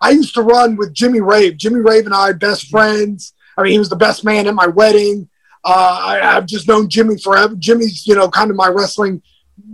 I 0.05 0.11
used 0.11 0.35
to 0.35 0.43
run 0.43 0.75
with 0.75 0.93
Jimmy 0.93 1.19
Rave. 1.19 1.57
Jimmy 1.57 1.79
Rave 1.79 2.05
and 2.05 2.13
I 2.13 2.31
best 2.31 2.69
friends. 2.69 3.33
I 3.57 3.63
mean, 3.63 3.71
he 3.71 3.79
was 3.79 3.89
the 3.89 3.95
best 3.95 4.23
man 4.23 4.45
at 4.45 4.53
my 4.53 4.67
wedding. 4.67 5.27
Uh, 5.63 5.99
I, 5.99 6.17
have 6.17 6.45
just 6.45 6.67
known 6.67 6.89
Jimmy 6.89 7.17
forever. 7.17 7.55
Jimmy's, 7.55 8.05
you 8.05 8.13
know, 8.13 8.29
kind 8.29 8.51
of 8.51 8.55
my 8.55 8.67
wrestling 8.67 9.23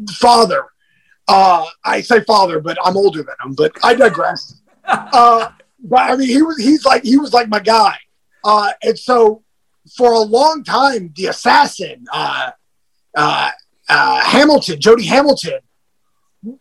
father. 0.09 0.67
Uh, 1.27 1.65
I 1.83 1.99
say 1.99 2.21
father, 2.21 2.61
but 2.61 2.77
I'm 2.81 2.95
older 2.95 3.23
than 3.23 3.35
him. 3.43 3.55
But 3.55 3.73
I 3.83 3.93
digress. 3.93 4.61
uh, 4.85 5.49
but 5.83 5.99
I 5.99 6.15
mean, 6.15 6.29
he 6.29 6.41
was 6.41 6.57
he's 6.57 6.85
like 6.85 7.03
he 7.03 7.17
was 7.17 7.33
like 7.33 7.49
my 7.49 7.59
guy. 7.59 7.97
Uh, 8.45 8.71
and 8.83 8.97
so 8.97 9.43
for 9.97 10.13
a 10.13 10.19
long 10.19 10.63
time, 10.63 11.11
the 11.17 11.25
assassin, 11.25 12.05
uh, 12.13 12.51
uh, 13.17 13.49
uh, 13.89 14.21
Hamilton, 14.21 14.79
Jody 14.79 15.05
Hamilton, 15.05 15.59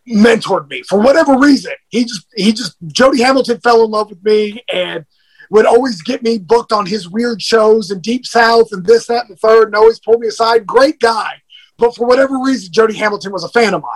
mentored 0.09 0.69
me 0.69 0.83
for 0.83 1.01
whatever 1.01 1.39
reason. 1.39 1.73
He 1.89 2.05
just 2.05 2.27
he 2.35 2.53
just 2.53 2.77
Jody 2.87 3.23
Hamilton 3.23 3.61
fell 3.61 3.85
in 3.85 3.91
love 3.91 4.11
with 4.11 4.23
me 4.25 4.63
and 4.73 5.05
would 5.51 5.67
always 5.67 6.01
get 6.03 6.23
me 6.23 6.39
booked 6.39 6.73
on 6.73 6.87
his 6.87 7.09
weird 7.09 7.43
shows 7.43 7.91
in 7.91 8.01
Deep 8.01 8.25
South 8.25 8.69
and 8.71 8.87
this, 8.87 9.07
that, 9.07 9.27
and 9.27 9.31
the 9.31 9.37
third, 9.37 9.67
and 9.67 9.75
always 9.75 9.99
pull 9.99 10.19
me 10.19 10.29
aside. 10.29 10.67
Great 10.67 11.01
guy. 11.01 11.43
But 11.77 11.97
for 11.97 12.07
whatever 12.07 12.39
reason, 12.39 12.73
Jody 12.73 12.95
Hamilton 12.95 13.33
was 13.33 13.43
a 13.43 13.49
fan 13.49 13.75
of 13.75 13.83
mine. 13.83 13.91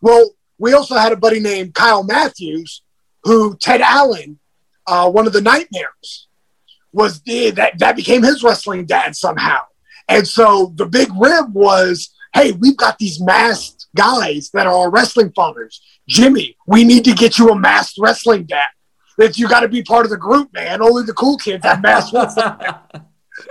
Well, 0.00 0.30
we 0.58 0.72
also 0.72 0.94
had 0.94 1.12
a 1.12 1.16
buddy 1.16 1.40
named 1.40 1.74
Kyle 1.74 2.04
Matthews, 2.04 2.82
who 3.24 3.56
Ted 3.56 3.80
Allen, 3.80 4.38
uh, 4.86 5.10
one 5.10 5.26
of 5.26 5.32
the 5.32 5.40
nightmares, 5.42 6.28
was 6.92 7.20
that 7.22 7.72
that 7.78 7.96
became 7.96 8.22
his 8.22 8.42
wrestling 8.42 8.86
dad 8.86 9.16
somehow. 9.16 9.60
And 10.08 10.26
so 10.26 10.72
the 10.76 10.86
big 10.86 11.08
rib 11.18 11.52
was, 11.52 12.14
hey, 12.34 12.52
we've 12.52 12.76
got 12.76 12.98
these 12.98 13.20
masked 13.20 13.73
guys 13.94 14.50
that 14.50 14.66
are 14.66 14.90
wrestling 14.90 15.32
fathers. 15.32 15.80
Jimmy, 16.08 16.56
we 16.66 16.84
need 16.84 17.04
to 17.04 17.12
get 17.12 17.38
you 17.38 17.50
a 17.50 17.58
masked 17.58 17.98
wrestling 17.98 18.44
dad. 18.44 18.68
That 19.16 19.38
you 19.38 19.48
got 19.48 19.60
to 19.60 19.68
be 19.68 19.82
part 19.82 20.04
of 20.04 20.10
the 20.10 20.16
group, 20.16 20.52
man. 20.52 20.82
Only 20.82 21.04
the 21.04 21.12
cool 21.12 21.36
kids 21.38 21.64
have 21.64 21.80
masked 21.82 22.12
wrestling. 22.12 22.74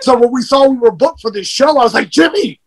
so 0.01 0.17
when 0.17 0.31
we 0.31 0.41
saw 0.41 0.67
we 0.67 0.77
were 0.77 0.91
booked 0.91 1.21
for 1.21 1.31
this 1.31 1.47
show, 1.47 1.77
I 1.77 1.83
was 1.83 1.93
like, 1.93 2.09
Jimmy, 2.09 2.59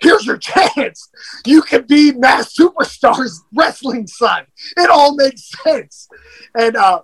here's 0.00 0.26
your 0.26 0.36
chance. 0.36 1.08
You 1.46 1.62
can 1.62 1.86
be 1.86 2.12
Masked 2.12 2.58
Superstars 2.58 3.32
wrestling 3.54 4.06
son. 4.06 4.44
It 4.76 4.90
all 4.90 5.14
makes 5.14 5.50
sense. 5.62 6.08
And 6.54 6.76
uh 6.76 7.02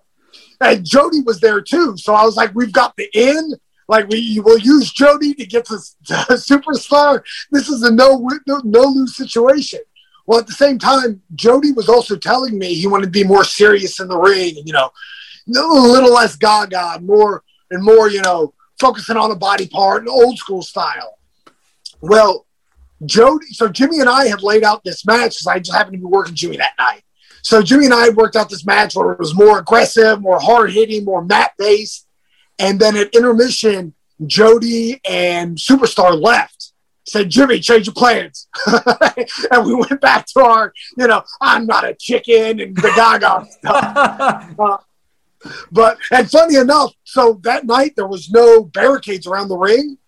and 0.60 0.84
Jody 0.84 1.22
was 1.22 1.40
there 1.40 1.60
too. 1.60 1.96
So 1.96 2.14
I 2.14 2.24
was 2.24 2.36
like, 2.36 2.54
we've 2.54 2.72
got 2.72 2.94
the 2.96 3.08
in. 3.14 3.54
Like 3.88 4.08
we 4.08 4.38
will 4.38 4.58
use 4.58 4.92
Jody 4.92 5.34
to 5.34 5.46
get 5.46 5.64
to, 5.66 5.78
to 6.06 6.14
superstar. 6.34 7.22
This 7.50 7.68
is 7.68 7.82
a 7.82 7.90
no 7.90 8.28
no 8.46 8.60
no 8.62 8.82
lose 8.82 9.16
situation. 9.16 9.80
Well, 10.30 10.38
at 10.38 10.46
the 10.46 10.52
same 10.52 10.78
time, 10.78 11.20
Jody 11.34 11.72
was 11.72 11.88
also 11.88 12.14
telling 12.14 12.56
me 12.56 12.72
he 12.72 12.86
wanted 12.86 13.06
to 13.06 13.10
be 13.10 13.24
more 13.24 13.42
serious 13.42 13.98
in 13.98 14.06
the 14.06 14.16
ring 14.16 14.56
and, 14.56 14.64
you 14.64 14.72
know, 14.72 14.92
a 15.48 15.90
little 15.90 16.14
less 16.14 16.36
gaga, 16.36 17.00
more 17.02 17.42
and 17.72 17.82
more, 17.82 18.08
you 18.08 18.22
know, 18.22 18.54
focusing 18.78 19.16
on 19.16 19.30
the 19.30 19.34
body 19.34 19.66
part 19.66 20.02
and 20.02 20.08
old 20.08 20.38
school 20.38 20.62
style. 20.62 21.18
Well, 22.00 22.46
Jody, 23.04 23.46
so 23.46 23.66
Jimmy 23.66 23.98
and 23.98 24.08
I 24.08 24.28
had 24.28 24.40
laid 24.40 24.62
out 24.62 24.84
this 24.84 25.04
match 25.04 25.30
because 25.30 25.48
I 25.48 25.58
just 25.58 25.76
happened 25.76 25.94
to 25.94 25.98
be 25.98 26.04
working 26.04 26.36
Jimmy 26.36 26.58
that 26.58 26.74
night. 26.78 27.02
So 27.42 27.60
Jimmy 27.60 27.86
and 27.86 27.94
I 27.94 28.10
worked 28.10 28.36
out 28.36 28.48
this 28.48 28.64
match 28.64 28.94
where 28.94 29.10
it 29.10 29.18
was 29.18 29.34
more 29.34 29.58
aggressive, 29.58 30.20
more 30.20 30.38
hard 30.38 30.70
hitting, 30.70 31.04
more 31.04 31.24
mat 31.24 31.54
based. 31.58 32.06
And 32.56 32.78
then 32.78 32.96
at 32.96 33.12
intermission, 33.16 33.94
Jody 34.24 35.00
and 35.04 35.56
Superstar 35.56 36.16
left 36.22 36.69
said, 37.06 37.30
Jimmy, 37.30 37.60
change 37.60 37.86
your 37.86 37.94
plans. 37.94 38.48
and 39.50 39.66
we 39.66 39.74
went 39.74 40.00
back 40.00 40.26
to 40.26 40.40
our, 40.40 40.72
you 40.96 41.06
know, 41.06 41.22
I'm 41.40 41.66
not 41.66 41.84
a 41.84 41.94
chicken 41.94 42.60
and 42.60 42.76
the 42.76 42.92
gaga 42.94 43.46
stuff. 43.58 44.54
uh, 44.58 44.78
but, 45.72 45.98
and 46.10 46.30
funny 46.30 46.56
enough, 46.56 46.92
so 47.04 47.40
that 47.44 47.64
night 47.64 47.94
there 47.96 48.06
was 48.06 48.30
no 48.30 48.64
barricades 48.64 49.26
around 49.26 49.48
the 49.48 49.56
ring. 49.56 49.98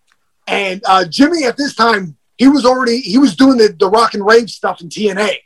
And 0.46 0.82
uh, 0.86 1.04
Jimmy 1.06 1.44
at 1.44 1.56
this 1.56 1.74
time, 1.74 2.16
he 2.36 2.48
was 2.48 2.64
already, 2.64 3.00
he 3.00 3.18
was 3.18 3.36
doing 3.36 3.56
the, 3.56 3.74
the 3.78 3.88
rock 3.88 4.14
and 4.14 4.24
rave 4.24 4.50
stuff 4.50 4.80
in 4.80 4.88
TNA. 4.88 5.36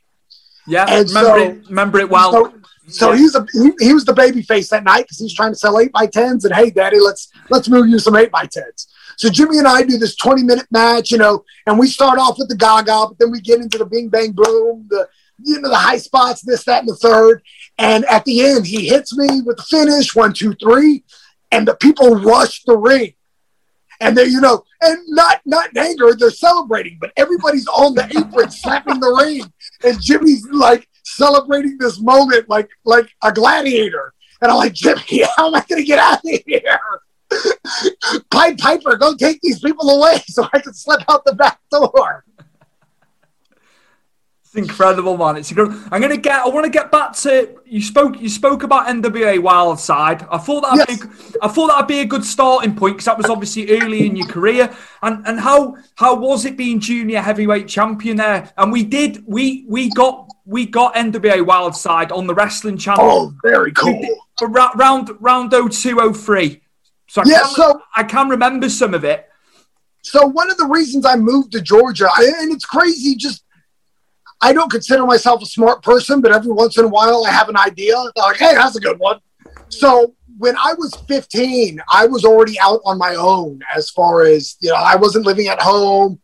Yeah, 0.66 0.86
and 0.88 1.08
remember, 1.08 1.28
so, 1.28 1.36
it, 1.36 1.68
remember 1.68 1.98
it 2.00 2.10
well. 2.10 2.32
So, 2.32 2.54
so 2.88 3.12
yeah. 3.12 3.18
he's 3.18 3.34
a 3.34 3.46
he, 3.52 3.70
he, 3.78 3.94
was 3.94 4.04
the 4.04 4.12
baby 4.12 4.42
face 4.42 4.68
that 4.70 4.84
night 4.84 5.02
because 5.02 5.18
he's 5.18 5.34
trying 5.34 5.52
to 5.52 5.56
sell 5.58 5.78
eight 5.78 5.92
by 5.92 6.06
tens 6.06 6.44
and 6.44 6.54
hey, 6.54 6.70
daddy, 6.70 6.98
let's 6.98 7.30
let's 7.50 7.68
move 7.68 7.88
you 7.88 7.98
some 7.98 8.16
eight 8.16 8.30
by 8.30 8.46
tens. 8.46 8.88
So 9.16 9.30
Jimmy 9.30 9.58
and 9.58 9.66
I 9.66 9.82
do 9.82 9.98
this 9.98 10.16
20 10.16 10.42
minute 10.42 10.66
match, 10.70 11.10
you 11.10 11.18
know, 11.18 11.44
and 11.66 11.78
we 11.78 11.88
start 11.88 12.18
off 12.18 12.38
with 12.38 12.48
the 12.48 12.56
gaga, 12.56 13.06
but 13.08 13.18
then 13.18 13.30
we 13.30 13.40
get 13.40 13.60
into 13.60 13.78
the 13.78 13.86
bing 13.86 14.08
bang 14.08 14.32
boom, 14.32 14.86
the 14.88 15.08
you 15.42 15.60
know, 15.60 15.68
the 15.68 15.76
high 15.76 15.98
spots, 15.98 16.42
this, 16.42 16.64
that, 16.64 16.80
and 16.80 16.88
the 16.88 16.96
third. 16.96 17.42
And 17.78 18.04
at 18.06 18.24
the 18.24 18.42
end, 18.42 18.66
he 18.66 18.88
hits 18.88 19.16
me 19.16 19.42
with 19.42 19.58
the 19.58 19.62
finish, 19.64 20.14
one, 20.14 20.32
two, 20.32 20.54
three, 20.54 21.04
and 21.52 21.68
the 21.68 21.76
people 21.76 22.16
rush 22.16 22.62
the 22.64 22.76
ring. 22.76 23.12
And 24.00 24.16
they, 24.16 24.24
you 24.24 24.40
know, 24.40 24.64
and 24.82 24.98
not 25.08 25.40
not 25.46 25.70
in 25.70 25.78
anger, 25.78 26.14
they're 26.14 26.30
celebrating, 26.30 26.98
but 27.00 27.12
everybody's 27.16 27.66
on 27.66 27.94
the 27.94 28.04
apron 28.04 28.50
slapping 28.50 29.00
the 29.00 29.10
ring. 29.10 29.50
And 29.84 30.02
Jimmy's 30.02 30.46
like 30.50 30.86
celebrating 31.04 31.78
this 31.78 31.98
moment 32.00 32.48
like 32.48 32.68
like 32.84 33.08
a 33.22 33.32
gladiator. 33.32 34.12
And 34.42 34.50
I'm 34.50 34.58
like, 34.58 34.74
Jimmy, 34.74 35.22
how 35.36 35.48
am 35.48 35.54
I 35.54 35.64
gonna 35.66 35.82
get 35.82 35.98
out 35.98 36.18
of 36.18 36.40
here? 36.46 36.78
Pied 38.30 38.58
Piper, 38.58 38.96
go 38.96 39.14
take 39.16 39.40
these 39.40 39.60
people 39.60 39.90
away 39.90 40.22
so 40.28 40.48
I 40.52 40.60
can 40.60 40.74
slip 40.74 41.02
out 41.08 41.24
the 41.24 41.34
back 41.34 41.58
door. 41.70 42.24
It's 44.44 44.54
incredible, 44.54 45.16
man. 45.16 45.36
It's 45.36 45.50
incredible. 45.50 45.78
I'm 45.90 46.00
gonna 46.00 46.16
get. 46.16 46.40
I 46.40 46.48
want 46.48 46.64
to 46.64 46.70
get 46.70 46.90
back 46.92 47.14
to 47.16 47.56
you. 47.66 47.82
Spoke. 47.82 48.20
You 48.20 48.28
spoke 48.28 48.62
about 48.62 48.86
NWA 48.86 49.38
Wildside. 49.38 50.26
I 50.30 50.38
thought 50.38 50.62
that. 50.62 50.86
Yes. 50.88 51.04
Be, 51.04 51.38
I 51.42 51.48
thought 51.48 51.66
that'd 51.66 51.88
be 51.88 52.00
a 52.00 52.06
good 52.06 52.24
starting 52.24 52.76
point 52.76 52.94
because 52.94 53.06
that 53.06 53.18
was 53.18 53.26
obviously 53.26 53.78
early 53.78 54.06
in 54.06 54.14
your 54.14 54.28
career. 54.28 54.74
And 55.02 55.26
and 55.26 55.40
how 55.40 55.76
how 55.96 56.14
was 56.14 56.44
it 56.44 56.56
being 56.56 56.78
junior 56.78 57.20
heavyweight 57.20 57.66
champion 57.66 58.16
there? 58.16 58.52
And 58.56 58.70
we 58.70 58.84
did. 58.84 59.24
We 59.26 59.64
we 59.68 59.90
got 59.90 60.30
we 60.44 60.64
got 60.64 60.94
NWA 60.94 61.44
Wildside 61.44 62.16
on 62.16 62.28
the 62.28 62.34
wrestling 62.34 62.78
channel. 62.78 63.04
Oh, 63.04 63.34
very 63.42 63.72
cool. 63.72 64.00
Round 64.40 65.10
round 65.20 65.50
0203. 65.50 66.62
So 67.08 67.22
I 67.22 67.24
yeah, 67.26 67.40
can, 67.40 67.54
so 67.54 67.82
I 67.94 68.02
can 68.04 68.28
remember 68.28 68.68
some 68.68 68.94
of 68.94 69.04
it. 69.04 69.28
So 70.02 70.26
one 70.26 70.50
of 70.50 70.56
the 70.56 70.66
reasons 70.66 71.04
I 71.04 71.16
moved 71.16 71.52
to 71.52 71.60
Georgia, 71.60 72.08
I, 72.08 72.30
and 72.40 72.52
it's 72.52 72.64
crazy, 72.64 73.16
just 73.16 73.44
I 74.40 74.52
don't 74.52 74.70
consider 74.70 75.04
myself 75.06 75.42
a 75.42 75.46
smart 75.46 75.82
person, 75.82 76.20
but 76.20 76.32
every 76.32 76.52
once 76.52 76.76
in 76.78 76.84
a 76.84 76.88
while 76.88 77.24
I 77.26 77.30
have 77.30 77.48
an 77.48 77.56
idea. 77.56 77.96
Like, 78.16 78.36
hey, 78.36 78.54
that's 78.54 78.76
a 78.76 78.80
good 78.80 78.98
one. 78.98 79.20
So 79.68 80.14
when 80.38 80.56
I 80.56 80.74
was 80.74 80.94
15, 81.08 81.80
I 81.92 82.06
was 82.06 82.24
already 82.24 82.58
out 82.60 82.80
on 82.84 82.98
my 82.98 83.14
own 83.14 83.60
as 83.74 83.90
far 83.90 84.24
as 84.24 84.56
you 84.60 84.70
know, 84.70 84.76
I 84.76 84.96
wasn't 84.96 85.26
living 85.26 85.48
at 85.48 85.60
home. 85.60 86.20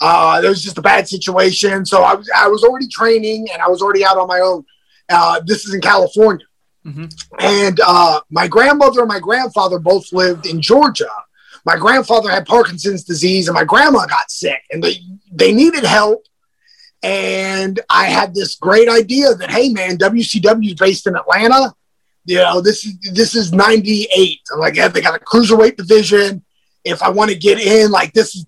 Uh, 0.00 0.40
there 0.40 0.48
was 0.48 0.62
just 0.62 0.78
a 0.78 0.82
bad 0.82 1.06
situation, 1.06 1.84
so 1.84 2.02
I 2.02 2.14
was 2.14 2.30
I 2.34 2.48
was 2.48 2.64
already 2.64 2.88
training 2.88 3.48
and 3.52 3.60
I 3.60 3.68
was 3.68 3.82
already 3.82 4.04
out 4.04 4.16
on 4.16 4.26
my 4.26 4.40
own. 4.40 4.64
Uh, 5.10 5.40
this 5.44 5.66
is 5.66 5.74
in 5.74 5.80
California. 5.80 6.46
Mm-hmm. 6.86 7.04
And 7.38 7.80
uh, 7.86 8.20
my 8.30 8.48
grandmother 8.48 9.00
and 9.00 9.08
my 9.08 9.20
grandfather 9.20 9.78
both 9.78 10.12
lived 10.12 10.46
in 10.46 10.60
Georgia. 10.60 11.10
My 11.66 11.76
grandfather 11.76 12.30
had 12.30 12.46
Parkinson's 12.46 13.04
disease, 13.04 13.48
and 13.48 13.54
my 13.54 13.64
grandma 13.64 14.06
got 14.06 14.30
sick, 14.30 14.62
and 14.70 14.82
they 14.82 14.96
they 15.30 15.52
needed 15.52 15.84
help. 15.84 16.24
And 17.02 17.80
I 17.88 18.06
had 18.06 18.34
this 18.34 18.56
great 18.56 18.88
idea 18.88 19.34
that 19.34 19.50
hey, 19.50 19.68
man, 19.68 19.98
WCW 19.98 20.68
is 20.68 20.74
based 20.74 21.06
in 21.06 21.16
Atlanta. 21.16 21.74
You 22.24 22.36
know, 22.36 22.60
this 22.60 22.84
is 22.86 22.98
this 23.12 23.34
is 23.34 23.52
'98. 23.52 24.40
Like, 24.56 24.76
yeah, 24.76 24.88
they 24.88 25.02
got 25.02 25.20
a 25.20 25.24
cruiserweight 25.24 25.76
division. 25.76 26.42
If 26.82 27.02
I 27.02 27.10
want 27.10 27.30
to 27.30 27.36
get 27.36 27.60
in, 27.60 27.90
like 27.90 28.14
this 28.14 28.34
is 28.34 28.46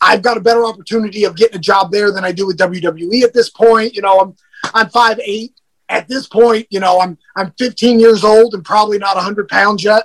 I've 0.00 0.22
got 0.22 0.36
a 0.36 0.40
better 0.40 0.64
opportunity 0.64 1.24
of 1.24 1.36
getting 1.36 1.56
a 1.56 1.60
job 1.60 1.90
there 1.90 2.12
than 2.12 2.24
I 2.24 2.30
do 2.30 2.46
with 2.46 2.58
WWE 2.58 3.22
at 3.22 3.32
this 3.32 3.50
point. 3.50 3.94
You 3.94 4.02
know, 4.02 4.20
I'm 4.20 4.36
I'm 4.74 4.88
five 4.90 5.18
eight 5.24 5.55
at 5.88 6.08
this 6.08 6.26
point, 6.26 6.66
you 6.70 6.80
know, 6.80 7.00
I'm 7.00 7.18
I'm 7.36 7.52
15 7.58 8.00
years 8.00 8.24
old 8.24 8.54
and 8.54 8.64
probably 8.64 8.98
not 8.98 9.16
100 9.16 9.48
pounds 9.48 9.84
yet. 9.84 10.04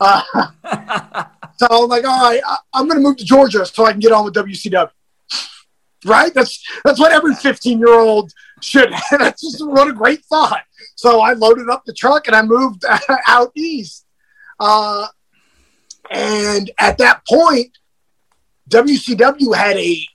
Uh, 0.00 0.22
so 1.56 1.66
I'm 1.70 1.88
like, 1.88 2.04
all 2.04 2.30
right, 2.30 2.40
I, 2.46 2.56
I'm 2.72 2.88
going 2.88 2.98
to 2.98 3.06
move 3.06 3.16
to 3.18 3.24
Georgia 3.24 3.64
so 3.66 3.84
I 3.84 3.92
can 3.92 4.00
get 4.00 4.12
on 4.12 4.24
with 4.24 4.34
WCW. 4.34 4.90
Right? 6.06 6.32
That's 6.32 6.62
that's 6.84 6.98
what 6.98 7.12
every 7.12 7.34
15 7.34 7.78
year 7.78 7.98
old 7.98 8.32
should. 8.60 8.92
that's 9.10 9.42
just 9.42 9.66
what 9.66 9.88
a 9.88 9.92
great 9.92 10.24
thought. 10.24 10.62
So 10.96 11.20
I 11.20 11.34
loaded 11.34 11.68
up 11.68 11.84
the 11.84 11.92
truck 11.92 12.26
and 12.26 12.34
I 12.34 12.42
moved 12.42 12.84
out 13.26 13.52
east. 13.54 14.06
Uh, 14.58 15.06
and 16.10 16.70
at 16.78 16.98
that 16.98 17.22
point, 17.28 17.76
WCW 18.68 19.54
had 19.54 19.76
a. 19.76 20.06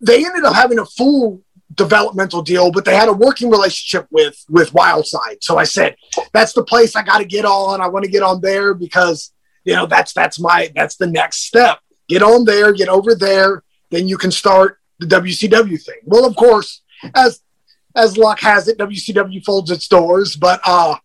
They 0.00 0.24
ended 0.24 0.44
up 0.44 0.54
having 0.54 0.78
a 0.78 0.86
full 0.86 1.42
developmental 1.74 2.42
deal, 2.42 2.70
but 2.70 2.84
they 2.84 2.96
had 2.96 3.08
a 3.08 3.12
working 3.12 3.50
relationship 3.50 4.06
with 4.10 4.44
with 4.48 4.72
Wildside. 4.72 5.42
So 5.42 5.58
I 5.58 5.64
said, 5.64 5.96
that's 6.32 6.52
the 6.52 6.64
place 6.64 6.96
I 6.96 7.02
got 7.02 7.18
to 7.18 7.24
get 7.24 7.44
on. 7.44 7.80
I 7.80 7.88
want 7.88 8.04
to 8.04 8.10
get 8.10 8.22
on 8.22 8.40
there 8.40 8.74
because 8.74 9.32
you 9.64 9.74
know 9.74 9.86
that's 9.86 10.12
that's 10.12 10.40
my 10.40 10.70
that's 10.74 10.96
the 10.96 11.06
next 11.06 11.44
step. 11.44 11.78
Get 12.08 12.22
on 12.22 12.44
there, 12.44 12.72
get 12.72 12.88
over 12.88 13.14
there, 13.14 13.62
then 13.90 14.08
you 14.08 14.16
can 14.16 14.30
start 14.30 14.78
the 14.98 15.06
WCW 15.06 15.82
thing. 15.82 16.00
Well, 16.04 16.24
of 16.24 16.36
course, 16.36 16.82
as 17.14 17.40
as 17.94 18.16
luck 18.16 18.40
has 18.40 18.68
it, 18.68 18.78
WCW 18.78 19.44
folds 19.44 19.70
its 19.70 19.88
doors, 19.88 20.36
but 20.36 20.60
uh 20.64 20.96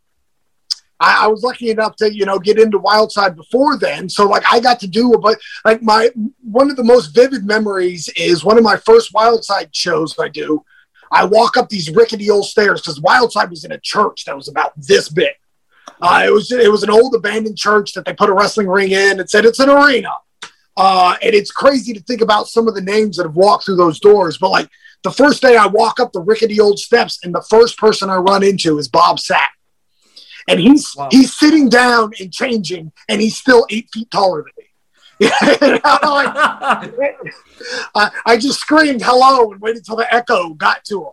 I, 1.04 1.26
I, 1.26 1.28
was 1.28 1.44
lucky 1.44 1.70
enough 1.70 1.98
to, 1.98 2.14
you 2.14 2.26
know, 2.26 2.40
get 2.40 2.58
into 2.58 2.80
Wildside 2.80 3.36
before 3.36 3.78
then. 3.78 4.08
So 4.08 4.26
like 4.26 4.44
I 4.50 4.62
got 4.62 4.80
to 4.80 4.88
do 4.88 5.14
a 5.14 5.20
but 5.20 5.38
like 5.66 5.82
my 5.82 6.10
one 6.42 6.72
of 6.72 6.78
the 6.78 6.84
most 6.84 7.08
vivid 7.08 7.46
memories 7.46 8.10
is 8.16 8.46
one 8.46 8.58
of 8.58 8.64
my 8.64 8.78
first 8.78 9.14
Wildside 9.14 9.70
shows 9.74 10.18
I 10.18 10.30
do. 10.30 10.64
I 11.12 11.26
walk 11.26 11.58
up 11.58 11.70
these 11.70 11.92
rickety 11.92 12.30
old 12.30 12.46
stairs 12.46 12.82
because 12.82 13.00
Wildside 13.02 13.50
was 13.50 13.66
in 13.66 13.74
a 13.74 13.80
church 13.80 14.24
that 14.26 14.36
was 14.36 14.48
about 14.48 14.72
this 14.78 15.10
big. 15.10 15.34
Uh, 16.02 16.24
it 16.26 16.32
was 16.32 16.52
it 16.52 16.72
was 16.72 16.84
an 16.84 16.90
old 16.90 17.14
abandoned 17.16 17.58
church 17.58 17.94
that 17.94 18.06
they 18.06 18.14
put 18.14 18.30
a 18.30 18.34
wrestling 18.34 18.68
ring 18.68 18.92
in 18.92 19.20
and 19.20 19.30
said 19.30 19.46
it's 19.46 19.60
an 19.60 19.70
arena. 19.70 20.12
Uh, 20.76 21.16
and 21.22 21.36
it's 21.36 21.52
crazy 21.52 21.94
to 21.94 22.02
think 22.02 22.22
about 22.22 22.48
some 22.48 22.68
of 22.68 22.74
the 22.74 22.82
names 22.82 23.18
that 23.18 23.26
have 23.26 23.36
walked 23.36 23.66
through 23.66 23.76
those 23.76 24.00
doors. 24.00 24.38
But 24.38 24.50
like 24.50 24.70
the 25.04 25.12
first 25.12 25.42
day 25.42 25.58
I 25.58 25.68
walk 25.68 26.00
up 26.00 26.14
the 26.14 26.22
rickety 26.22 26.60
old 26.62 26.80
steps, 26.80 27.20
and 27.24 27.36
the 27.36 27.46
first 27.50 27.78
person 27.78 28.10
I 28.10 28.16
run 28.16 28.42
into 28.42 28.80
is 28.80 28.88
Bob 28.88 29.18
Sapp 29.18 29.50
and 30.48 30.60
he's 30.60 30.94
wow. 30.96 31.10
he's 31.12 31.36
sitting 31.36 31.70
down 31.70 32.12
and 32.20 32.32
changing, 32.32 32.92
and 33.10 33.22
he's 33.22 33.38
still 33.38 33.66
eight 33.70 33.90
feet 33.94 34.10
taller 34.12 34.44
than 34.44 34.52
me. 34.58 34.66
I, 37.96 38.12
I, 38.26 38.38
just 38.38 38.60
screamed 38.60 39.02
hello 39.04 39.52
and 39.52 39.62
waited 39.62 39.78
until 39.78 39.96
the 39.96 40.14
echo 40.14 40.54
got 40.54 40.84
to 40.86 41.04
him. 41.04 41.12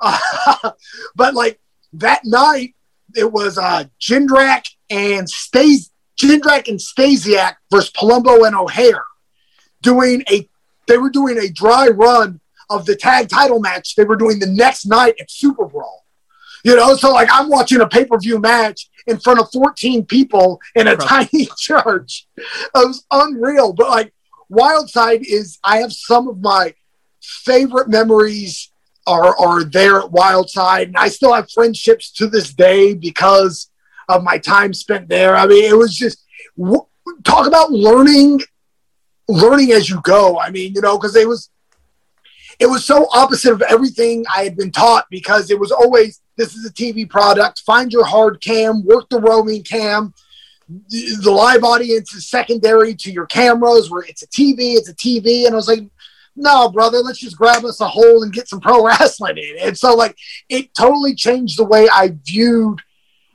Uh, 0.00 0.70
but 1.14 1.34
like 1.34 1.58
that 1.94 2.22
night, 2.24 2.74
it 3.14 3.32
was 3.32 3.56
uh, 3.56 3.84
Jindrak 4.00 4.66
and 4.90 5.28
Stas- 5.30 5.90
Jindrak 6.20 6.68
and 6.68 6.78
Stasiak 6.78 7.54
versus 7.70 7.90
Palumbo 7.92 8.46
and 8.46 8.56
O'Haire 8.56 9.04
doing 9.82 10.22
a. 10.30 10.48
They 10.86 10.98
were 10.98 11.10
doing 11.10 11.36
a 11.38 11.48
dry 11.48 11.88
run 11.88 12.40
of 12.70 12.86
the 12.86 12.94
tag 12.94 13.28
title 13.28 13.58
match. 13.58 13.96
They 13.96 14.04
were 14.04 14.16
doing 14.16 14.38
the 14.38 14.46
next 14.46 14.86
night 14.86 15.16
at 15.20 15.30
Super 15.30 15.64
Brawl. 15.66 16.05
You 16.66 16.74
know, 16.74 16.96
so 16.96 17.12
like 17.12 17.28
I'm 17.30 17.48
watching 17.48 17.80
a 17.80 17.86
pay 17.86 18.04
per 18.06 18.18
view 18.18 18.40
match 18.40 18.90
in 19.06 19.20
front 19.20 19.38
of 19.38 19.52
14 19.52 20.04
people 20.04 20.60
in 20.74 20.88
a 20.88 20.96
tiny 20.96 21.48
church. 21.56 22.26
It 22.36 22.70
was 22.74 23.06
unreal. 23.12 23.72
But 23.72 23.88
like 23.88 24.12
Wildside 24.50 25.22
is, 25.24 25.60
I 25.62 25.76
have 25.76 25.92
some 25.92 26.26
of 26.26 26.40
my 26.40 26.74
favorite 27.22 27.88
memories 27.88 28.72
are 29.06 29.38
are 29.38 29.62
there 29.62 30.00
at 30.00 30.10
Wildside, 30.10 30.86
and 30.86 30.96
I 30.96 31.06
still 31.06 31.32
have 31.34 31.48
friendships 31.52 32.10
to 32.14 32.26
this 32.26 32.52
day 32.52 32.94
because 32.94 33.70
of 34.08 34.24
my 34.24 34.36
time 34.36 34.74
spent 34.74 35.08
there. 35.08 35.36
I 35.36 35.46
mean, 35.46 35.70
it 35.70 35.76
was 35.76 35.94
just 35.94 36.24
talk 37.22 37.46
about 37.46 37.70
learning, 37.70 38.40
learning 39.28 39.70
as 39.70 39.88
you 39.88 40.00
go. 40.02 40.40
I 40.40 40.50
mean, 40.50 40.74
you 40.74 40.80
know, 40.80 40.98
because 40.98 41.14
it 41.14 41.28
was 41.28 41.48
it 42.58 42.66
was 42.66 42.84
so 42.84 43.06
opposite 43.12 43.52
of 43.52 43.62
everything 43.62 44.24
I 44.34 44.42
had 44.42 44.56
been 44.56 44.72
taught 44.72 45.06
because 45.12 45.48
it 45.52 45.60
was 45.60 45.70
always 45.70 46.20
this 46.36 46.54
is 46.54 46.66
a 46.66 46.72
TV 46.72 47.08
product. 47.08 47.60
Find 47.60 47.92
your 47.92 48.04
hard 48.04 48.40
cam, 48.40 48.84
work 48.84 49.08
the 49.08 49.20
roaming 49.20 49.62
cam. 49.62 50.14
The 50.68 51.30
live 51.30 51.64
audience 51.64 52.12
is 52.14 52.28
secondary 52.28 52.94
to 52.96 53.10
your 53.10 53.26
cameras. 53.26 53.90
Where 53.90 54.02
it's 54.02 54.22
a 54.22 54.26
TV, 54.28 54.76
it's 54.76 54.88
a 54.88 54.94
TV, 54.94 55.46
and 55.46 55.54
I 55.54 55.56
was 55.56 55.68
like, 55.68 55.84
no, 56.34 56.68
brother, 56.68 56.98
let's 56.98 57.20
just 57.20 57.38
grab 57.38 57.64
us 57.64 57.80
a 57.80 57.88
hole 57.88 58.22
and 58.22 58.32
get 58.32 58.48
some 58.48 58.60
pro 58.60 58.84
wrestling 58.84 59.38
in. 59.38 59.56
And 59.60 59.78
so, 59.78 59.94
like, 59.94 60.16
it 60.48 60.74
totally 60.74 61.14
changed 61.14 61.58
the 61.58 61.64
way 61.64 61.88
I 61.90 62.14
viewed 62.24 62.80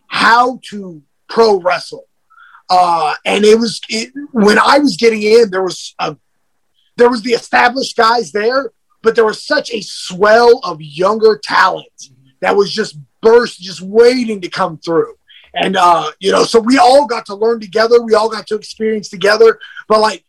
how 0.08 0.60
to 0.70 1.02
pro 1.28 1.60
wrestle. 1.60 2.08
Uh, 2.70 3.16
and 3.26 3.44
it 3.44 3.60
was 3.60 3.82
it, 3.90 4.14
when 4.32 4.58
I 4.58 4.80
was 4.80 4.96
getting 4.96 5.24
in, 5.24 5.50
there 5.50 5.64
was 5.64 5.96
a 6.00 6.16
there 6.98 7.10
was 7.10 7.24
the 7.24 7.32
established 7.32 7.98
guys 7.98 8.32
there, 8.32 8.72
but 9.02 9.16
there 9.16 9.26
was 9.26 9.44
such 9.44 9.72
a 9.72 9.82
swell 9.82 10.60
of 10.64 10.82
younger 10.82 11.40
talent 11.42 11.88
that 12.42 12.56
was 12.56 12.72
just 12.72 12.98
burst, 13.22 13.60
just 13.62 13.82
waiting 13.82 14.42
to 14.42 14.50
come 14.50 14.78
through. 14.78 15.16
And 15.54 15.76
uh, 15.76 16.12
you 16.20 16.32
know, 16.32 16.44
so 16.44 16.60
we 16.60 16.78
all 16.78 17.06
got 17.06 17.26
to 17.28 17.36
learn 17.36 17.60
together. 17.60 18.02
We 18.02 18.16
all 18.16 18.30
got 18.30 18.48
to 18.48 18.56
experience 18.56 19.10
together. 19.10 19.60
But 19.88 20.00
like 20.00 20.24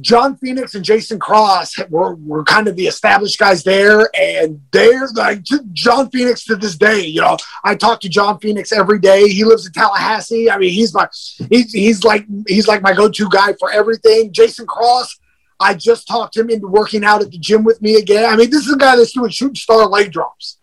John 0.00 0.36
Phoenix 0.36 0.74
and 0.74 0.84
Jason 0.84 1.20
Cross 1.20 1.78
were, 1.88 2.16
were 2.16 2.42
kind 2.42 2.66
of 2.66 2.74
the 2.74 2.86
established 2.86 3.38
guys 3.38 3.62
there, 3.62 4.10
and 4.18 4.60
they're 4.72 5.06
like 5.14 5.42
John 5.72 6.10
Phoenix 6.10 6.44
to 6.46 6.56
this 6.56 6.76
day. 6.76 7.06
You 7.06 7.20
know, 7.20 7.36
I 7.62 7.76
talk 7.76 8.00
to 8.00 8.08
John 8.08 8.40
Phoenix 8.40 8.72
every 8.72 8.98
day. 8.98 9.28
He 9.28 9.44
lives 9.44 9.66
in 9.66 9.72
Tallahassee. 9.72 10.50
I 10.50 10.58
mean, 10.58 10.72
he's 10.72 10.92
my 10.92 11.08
he's 11.48 11.72
he's 11.72 12.02
like 12.02 12.26
he's 12.48 12.66
like 12.66 12.82
my 12.82 12.92
go-to 12.92 13.28
guy 13.30 13.52
for 13.54 13.70
everything. 13.70 14.32
Jason 14.32 14.66
Cross, 14.66 15.20
I 15.60 15.74
just 15.74 16.08
talked 16.08 16.36
him 16.36 16.50
into 16.50 16.66
working 16.66 17.04
out 17.04 17.22
at 17.22 17.30
the 17.30 17.38
gym 17.38 17.62
with 17.62 17.80
me 17.80 17.96
again. 17.96 18.24
I 18.24 18.36
mean, 18.36 18.50
this 18.50 18.66
is 18.66 18.72
a 18.72 18.78
guy 18.78 18.96
that's 18.96 19.12
doing 19.12 19.30
shooting 19.30 19.54
star 19.54 19.86
leg 19.86 20.10
drops. 20.10 20.58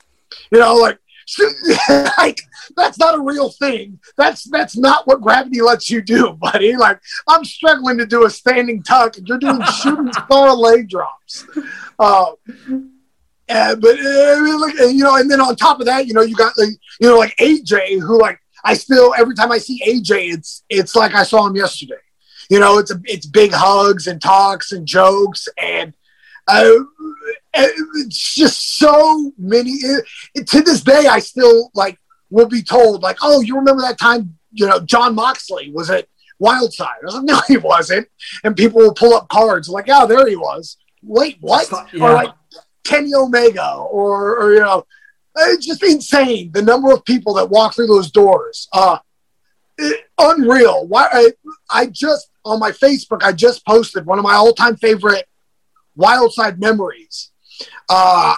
You 0.51 0.59
know, 0.59 0.75
like 0.75 0.99
like 2.17 2.41
that's 2.75 2.99
not 2.99 3.15
a 3.15 3.21
real 3.21 3.49
thing. 3.49 3.99
That's 4.17 4.43
that's 4.43 4.77
not 4.77 5.07
what 5.07 5.21
gravity 5.21 5.61
lets 5.61 5.89
you 5.89 6.01
do, 6.01 6.33
buddy. 6.41 6.75
Like 6.75 6.99
I'm 7.27 7.45
struggling 7.45 7.97
to 7.99 8.05
do 8.05 8.25
a 8.25 8.29
standing 8.29 8.83
tuck, 8.83 9.17
and 9.17 9.27
you're 9.27 9.37
doing 9.37 9.61
shooting 9.81 10.11
star 10.13 10.53
leg 10.53 10.89
drops. 10.89 11.45
Uh, 11.99 12.31
and, 13.47 13.81
but 13.81 13.99
uh, 13.99 14.85
you 14.87 15.03
know, 15.03 15.15
and 15.15 15.29
then 15.29 15.41
on 15.41 15.55
top 15.55 15.79
of 15.79 15.85
that, 15.85 16.07
you 16.07 16.13
know, 16.13 16.21
you 16.21 16.35
got 16.35 16.57
like 16.57 16.69
you 16.99 17.09
know 17.09 17.17
like 17.17 17.35
AJ, 17.37 17.99
who 18.01 18.19
like 18.19 18.39
I 18.63 18.73
still 18.73 19.13
every 19.17 19.35
time 19.35 19.51
I 19.51 19.57
see 19.57 19.81
AJ, 19.85 20.33
it's 20.33 20.63
it's 20.69 20.95
like 20.95 21.15
I 21.15 21.23
saw 21.23 21.47
him 21.47 21.55
yesterday. 21.55 21.95
You 22.49 22.59
know, 22.59 22.79
it's 22.79 22.91
a, 22.91 22.99
it's 23.05 23.25
big 23.25 23.51
hugs 23.53 24.07
and 24.07 24.21
talks 24.21 24.71
and 24.71 24.85
jokes 24.85 25.47
and. 25.57 25.93
Uh, 26.47 26.73
it's 27.53 28.35
just 28.35 28.77
so 28.77 29.31
many. 29.37 29.71
It, 30.33 30.47
to 30.47 30.61
this 30.61 30.81
day, 30.81 31.07
I 31.09 31.19
still 31.19 31.71
like 31.73 31.97
will 32.29 32.47
be 32.47 32.63
told 32.63 33.01
like, 33.01 33.17
"Oh, 33.21 33.41
you 33.41 33.55
remember 33.55 33.81
that 33.81 33.99
time? 33.99 34.37
You 34.51 34.67
know, 34.67 34.79
Jon 34.79 35.15
Moxley 35.15 35.71
was 35.71 35.89
at 35.89 36.07
Wildside." 36.41 37.01
I 37.01 37.05
was 37.05 37.15
like, 37.15 37.23
"No, 37.23 37.41
he 37.47 37.57
wasn't." 37.57 38.07
And 38.43 38.55
people 38.55 38.81
will 38.81 38.93
pull 38.93 39.13
up 39.13 39.29
cards 39.29 39.69
like, 39.69 39.87
"Yeah, 39.87 40.05
there 40.05 40.27
he 40.27 40.35
was." 40.35 40.77
Wait, 41.03 41.37
what? 41.41 41.67
yeah. 41.93 42.03
Or 42.03 42.13
like 42.13 42.33
Kenny 42.83 43.13
Omega, 43.13 43.75
or, 43.75 44.37
or 44.39 44.53
you 44.53 44.59
know, 44.59 44.85
it's 45.35 45.65
just 45.65 45.83
insane 45.83 46.51
the 46.51 46.61
number 46.61 46.91
of 46.91 47.03
people 47.05 47.33
that 47.35 47.49
walk 47.49 47.75
through 47.75 47.87
those 47.87 48.11
doors. 48.11 48.67
Uh, 48.73 48.99
it, 49.77 50.05
unreal. 50.17 50.87
Why? 50.87 51.07
I, 51.11 51.31
I 51.71 51.85
just 51.87 52.29
on 52.43 52.59
my 52.59 52.71
Facebook, 52.71 53.23
I 53.23 53.31
just 53.31 53.65
posted 53.65 54.05
one 54.05 54.17
of 54.17 54.23
my 54.23 54.33
all-time 54.33 54.75
favorite 54.75 55.25
Wildside 55.97 56.59
memories. 56.59 57.31
Uh, 57.89 58.35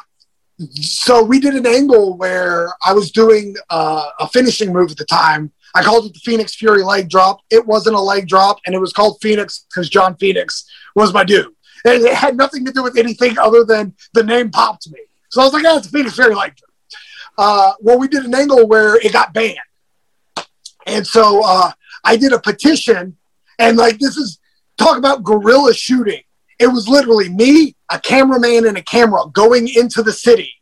so 0.71 1.23
we 1.23 1.39
did 1.39 1.55
an 1.55 1.65
angle 1.65 2.17
where 2.17 2.69
I 2.85 2.93
was 2.93 3.11
doing 3.11 3.55
uh, 3.69 4.05
a 4.19 4.27
finishing 4.27 4.71
move 4.71 4.91
at 4.91 4.97
the 4.97 5.05
time. 5.05 5.51
I 5.75 5.83
called 5.83 6.05
it 6.05 6.13
the 6.13 6.19
Phoenix 6.19 6.55
Fury 6.55 6.83
leg 6.83 7.09
drop. 7.09 7.39
It 7.49 7.65
wasn't 7.65 7.95
a 7.95 7.99
leg 7.99 8.27
drop, 8.27 8.59
and 8.65 8.75
it 8.75 8.79
was 8.79 8.93
called 8.93 9.17
Phoenix 9.21 9.65
because 9.69 9.89
John 9.89 10.15
Phoenix 10.17 10.65
was 10.95 11.13
my 11.13 11.23
dude. 11.23 11.47
And 11.85 12.03
it 12.03 12.13
had 12.13 12.37
nothing 12.37 12.63
to 12.65 12.71
do 12.71 12.83
with 12.83 12.97
anything 12.97 13.37
other 13.37 13.63
than 13.63 13.95
the 14.13 14.23
name 14.23 14.51
popped 14.51 14.89
me. 14.91 14.99
So 15.29 15.41
I 15.41 15.45
was 15.45 15.53
like, 15.53 15.63
"Yeah, 15.63 15.77
it's 15.77 15.87
Phoenix 15.87 16.15
Fury 16.15 16.35
leg 16.35 16.55
drop." 16.55 16.71
Uh, 17.37 17.73
well, 17.81 17.97
we 17.97 18.07
did 18.07 18.23
an 18.23 18.35
angle 18.35 18.67
where 18.67 18.95
it 18.97 19.11
got 19.11 19.33
banned, 19.33 19.57
and 20.85 21.05
so 21.05 21.41
uh, 21.43 21.71
I 22.03 22.15
did 22.15 22.31
a 22.31 22.39
petition, 22.39 23.17
and 23.57 23.75
like 23.75 23.97
this 23.97 24.15
is 24.15 24.39
talk 24.77 24.97
about 24.97 25.23
guerrilla 25.23 25.73
shooting. 25.73 26.21
It 26.59 26.67
was 26.67 26.87
literally 26.87 27.29
me, 27.29 27.75
a 27.91 27.99
cameraman, 27.99 28.65
and 28.67 28.77
a 28.77 28.83
camera 28.83 29.23
going 29.31 29.67
into 29.67 30.03
the 30.03 30.13
city 30.13 30.53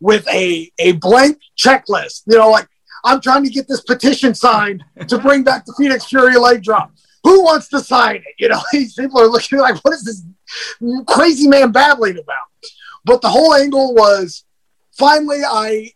with 0.00 0.26
a, 0.28 0.70
a 0.78 0.92
blank 0.92 1.38
checklist. 1.58 2.22
You 2.26 2.38
know, 2.38 2.50
like, 2.50 2.68
I'm 3.04 3.20
trying 3.20 3.44
to 3.44 3.50
get 3.50 3.68
this 3.68 3.82
petition 3.82 4.34
signed 4.34 4.84
to 5.08 5.18
bring 5.22 5.44
back 5.44 5.64
the 5.64 5.74
Phoenix 5.76 6.06
Fury 6.06 6.36
leg 6.36 6.62
drop. 6.62 6.92
Who 7.24 7.44
wants 7.44 7.68
to 7.68 7.80
sign 7.80 8.16
it? 8.16 8.34
You 8.38 8.48
know, 8.48 8.60
these 8.72 8.94
people 8.94 9.20
are 9.20 9.28
looking 9.28 9.58
like, 9.58 9.76
what 9.84 9.94
is 9.94 10.04
this 10.04 10.24
crazy 11.06 11.48
man 11.48 11.72
babbling 11.72 12.18
about? 12.18 12.46
But 13.04 13.22
the 13.22 13.28
whole 13.28 13.54
angle 13.54 13.94
was 13.94 14.44
finally 14.92 15.40
I 15.46 15.92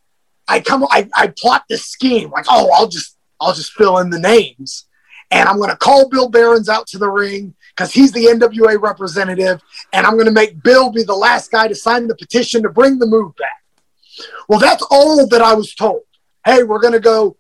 I 0.48 0.60
come 0.60 0.86
I, 0.90 1.08
I 1.14 1.32
plot 1.38 1.64
this 1.68 1.84
scheme 1.86 2.30
like, 2.30 2.46
oh, 2.48 2.70
I'll 2.74 2.88
just 2.88 3.16
I'll 3.40 3.54
just 3.54 3.72
fill 3.72 3.98
in 3.98 4.10
the 4.10 4.18
names. 4.18 4.86
And 5.30 5.48
I'm 5.48 5.58
gonna 5.58 5.76
call 5.76 6.08
Bill 6.08 6.28
Behrens 6.28 6.68
out 6.68 6.86
to 6.88 6.98
the 6.98 7.10
ring 7.10 7.54
because 7.74 7.92
he's 7.92 8.12
the 8.12 8.26
NWA 8.26 8.80
representative, 8.80 9.60
and 9.92 10.06
I'm 10.06 10.14
going 10.14 10.26
to 10.26 10.32
make 10.32 10.62
Bill 10.62 10.90
be 10.90 11.02
the 11.02 11.14
last 11.14 11.50
guy 11.50 11.66
to 11.66 11.74
sign 11.74 12.06
the 12.06 12.14
petition 12.14 12.62
to 12.62 12.68
bring 12.68 12.98
the 12.98 13.06
move 13.06 13.34
back. 13.36 13.62
Well, 14.48 14.60
that's 14.60 14.84
all 14.90 15.26
that 15.26 15.42
I 15.42 15.54
was 15.54 15.74
told. 15.74 16.02
Hey, 16.44 16.62
we're 16.62 16.80
going 16.80 16.92
to 16.92 17.00
go, 17.00 17.36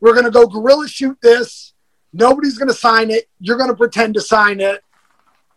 we're 0.00 0.12
going 0.12 0.24
to 0.24 0.30
go 0.30 0.46
guerrilla 0.46 0.86
shoot 0.86 1.18
this. 1.22 1.74
Nobody's 2.12 2.58
going 2.58 2.68
to 2.68 2.74
sign 2.74 3.10
it. 3.10 3.28
You're 3.40 3.56
going 3.56 3.70
to 3.70 3.76
pretend 3.76 4.14
to 4.14 4.20
sign 4.20 4.60
it, 4.60 4.84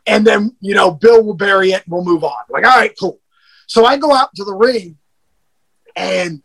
and 0.07 0.25
then 0.25 0.55
you 0.59 0.73
know 0.73 0.91
Bill 0.91 1.23
will 1.23 1.33
bury 1.33 1.71
it. 1.71 1.83
and 1.83 1.91
We'll 1.93 2.03
move 2.03 2.23
on. 2.23 2.43
Like, 2.49 2.65
all 2.65 2.77
right, 2.77 2.93
cool. 2.99 3.19
So 3.67 3.85
I 3.85 3.97
go 3.97 4.13
out 4.13 4.33
to 4.35 4.43
the 4.43 4.53
ring, 4.53 4.97
and 5.95 6.41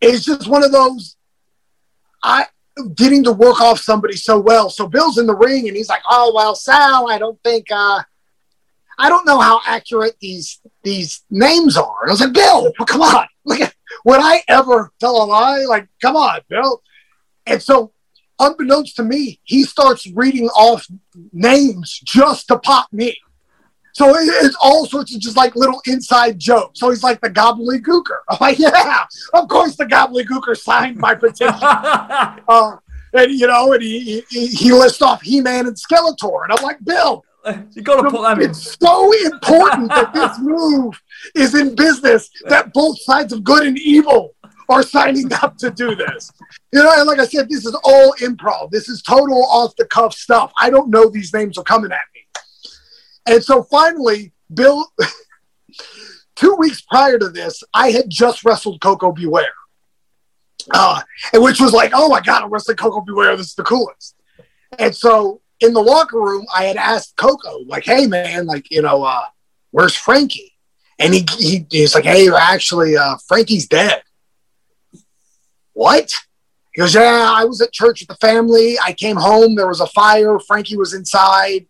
it's 0.00 0.24
just 0.24 0.48
one 0.48 0.64
of 0.64 0.72
those. 0.72 1.16
I 2.22 2.46
getting 2.88 3.24
to 3.24 3.32
work 3.32 3.60
off 3.60 3.80
somebody 3.80 4.16
so 4.16 4.38
well. 4.38 4.70
So 4.70 4.86
Bill's 4.86 5.18
in 5.18 5.26
the 5.26 5.36
ring 5.36 5.68
and 5.68 5.76
he's 5.76 5.88
like, 5.88 6.02
"Oh 6.08 6.32
well, 6.34 6.54
Sal, 6.54 7.10
I 7.10 7.18
don't 7.18 7.40
think 7.42 7.70
uh, 7.70 8.02
I 8.98 9.08
don't 9.08 9.26
know 9.26 9.40
how 9.40 9.60
accurate 9.66 10.16
these 10.20 10.60
these 10.82 11.22
names 11.30 11.76
are." 11.76 12.02
And 12.02 12.10
I 12.10 12.12
was 12.12 12.20
like, 12.20 12.32
"Bill, 12.32 12.72
come 12.86 13.02
on, 13.02 13.26
look 13.44 13.60
at 13.60 13.74
would 14.04 14.20
I 14.20 14.42
ever 14.48 14.90
tell 15.00 15.22
a 15.22 15.24
lie? 15.24 15.64
Like, 15.68 15.88
come 16.00 16.16
on, 16.16 16.40
Bill." 16.48 16.82
And 17.46 17.62
so, 17.62 17.92
unbeknownst 18.38 18.96
to 18.96 19.02
me, 19.02 19.40
he 19.44 19.64
starts 19.64 20.06
reading 20.14 20.48
off 20.48 20.86
names 21.32 22.00
just 22.04 22.48
to 22.48 22.58
pop 22.58 22.92
me. 22.92 23.16
So 23.92 24.14
it's 24.16 24.56
all 24.60 24.86
sorts 24.86 25.14
of 25.14 25.20
just 25.20 25.36
like 25.36 25.56
little 25.56 25.80
inside 25.86 26.38
jokes. 26.38 26.80
So 26.80 26.90
he's 26.90 27.02
like 27.02 27.20
the 27.20 27.30
gobbledygooker. 27.30 28.18
I'm 28.28 28.38
like, 28.40 28.58
yeah, 28.58 29.04
of 29.34 29.48
course 29.48 29.76
the 29.76 29.86
gobbledygooker 29.86 30.56
signed 30.56 30.96
my 30.96 31.14
petition. 31.14 31.54
uh, 31.60 32.76
and 33.12 33.32
you 33.32 33.46
know, 33.46 33.72
and 33.72 33.82
he, 33.82 34.24
he, 34.28 34.46
he 34.46 34.72
lists 34.72 35.02
off 35.02 35.22
He-Man 35.22 35.66
and 35.66 35.76
Skeletor, 35.76 36.44
and 36.44 36.52
I'm 36.52 36.62
like, 36.62 36.82
Bill, 36.84 37.24
you 37.72 37.82
got 37.82 38.02
to 38.02 38.10
put 38.10 38.22
that 38.22 38.38
in. 38.38 38.50
It's 38.50 38.76
so 38.78 39.12
important 39.24 39.88
that 39.88 40.12
this 40.12 40.38
move 40.42 41.00
is 41.34 41.54
in 41.54 41.74
business 41.74 42.30
that 42.48 42.72
both 42.72 43.00
sides 43.00 43.32
of 43.32 43.42
good 43.44 43.66
and 43.66 43.78
evil 43.78 44.34
are 44.68 44.82
signing 44.82 45.32
up 45.32 45.56
to 45.58 45.70
do 45.70 45.94
this. 45.94 46.30
You 46.72 46.82
know, 46.82 46.92
and 46.96 47.06
like 47.06 47.18
I 47.18 47.26
said, 47.26 47.48
this 47.48 47.66
is 47.66 47.76
all 47.82 48.14
improv. 48.20 48.70
This 48.70 48.88
is 48.88 49.02
total 49.02 49.44
off 49.46 49.74
the 49.76 49.86
cuff 49.86 50.14
stuff. 50.14 50.52
I 50.58 50.70
don't 50.70 50.90
know 50.90 51.08
these 51.08 51.32
names 51.32 51.58
are 51.58 51.64
coming 51.64 51.90
at 51.90 51.98
me. 52.14 52.20
And 53.30 53.44
so 53.44 53.62
finally, 53.62 54.32
Bill, 54.52 54.90
two 56.36 56.56
weeks 56.56 56.80
prior 56.80 57.16
to 57.16 57.28
this, 57.28 57.62
I 57.72 57.92
had 57.92 58.06
just 58.08 58.44
wrestled 58.44 58.80
Koko 58.80 59.12
B. 59.12 59.26
Ware, 59.26 59.54
Uh, 60.74 61.00
and 61.32 61.40
which 61.40 61.60
was 61.60 61.72
like, 61.72 61.92
oh 61.94 62.08
my 62.08 62.20
God, 62.20 62.42
I'm 62.42 62.50
wrestling 62.50 62.76
Koko 62.76 63.02
B. 63.02 63.12
This 63.36 63.50
is 63.50 63.54
the 63.54 63.62
coolest. 63.62 64.16
And 64.80 64.94
so 64.94 65.42
in 65.60 65.72
the 65.72 65.80
locker 65.80 66.20
room, 66.20 66.44
I 66.52 66.64
had 66.64 66.76
asked 66.76 67.14
Koko, 67.16 67.60
like, 67.66 67.84
hey 67.84 68.08
man, 68.08 68.46
like, 68.46 68.68
you 68.68 68.82
know, 68.82 69.04
uh, 69.04 69.26
where's 69.70 69.94
Frankie? 69.94 70.56
And 70.98 71.14
he, 71.14 71.24
he 71.38 71.66
he's 71.70 71.94
like, 71.94 72.04
hey, 72.04 72.28
actually, 72.30 72.96
uh, 72.96 73.16
Frankie's 73.28 73.68
dead. 73.68 74.02
What? 75.72 76.12
He 76.72 76.80
goes, 76.80 76.94
yeah, 76.96 77.32
I 77.32 77.44
was 77.44 77.60
at 77.60 77.72
church 77.72 78.00
with 78.00 78.08
the 78.08 78.26
family. 78.26 78.76
I 78.84 78.92
came 78.92 79.16
home. 79.16 79.54
There 79.54 79.68
was 79.68 79.80
a 79.80 79.86
fire. 79.86 80.38
Frankie 80.40 80.76
was 80.76 80.94
inside 80.94 81.66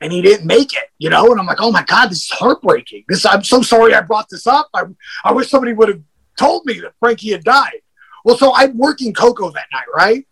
and 0.00 0.12
he 0.12 0.22
didn't 0.22 0.46
make 0.46 0.74
it, 0.74 0.90
you 0.98 1.10
know? 1.10 1.30
And 1.30 1.40
I'm 1.40 1.46
like, 1.46 1.60
oh 1.60 1.70
my 1.70 1.84
God, 1.84 2.10
this 2.10 2.24
is 2.24 2.30
heartbreaking. 2.30 3.04
This, 3.08 3.24
I'm 3.24 3.44
so 3.44 3.62
sorry 3.62 3.94
I 3.94 4.00
brought 4.00 4.28
this 4.30 4.46
up. 4.46 4.68
I, 4.74 4.84
I 5.24 5.32
wish 5.32 5.48
somebody 5.48 5.72
would 5.72 5.88
have 5.88 6.02
told 6.38 6.66
me 6.66 6.80
that 6.80 6.94
Frankie 6.98 7.32
had 7.32 7.44
died. 7.44 7.80
Well, 8.24 8.36
so 8.36 8.52
I'm 8.54 8.76
working 8.76 9.12
Koko 9.12 9.50
that 9.50 9.66
night, 9.72 9.86
right? 9.94 10.26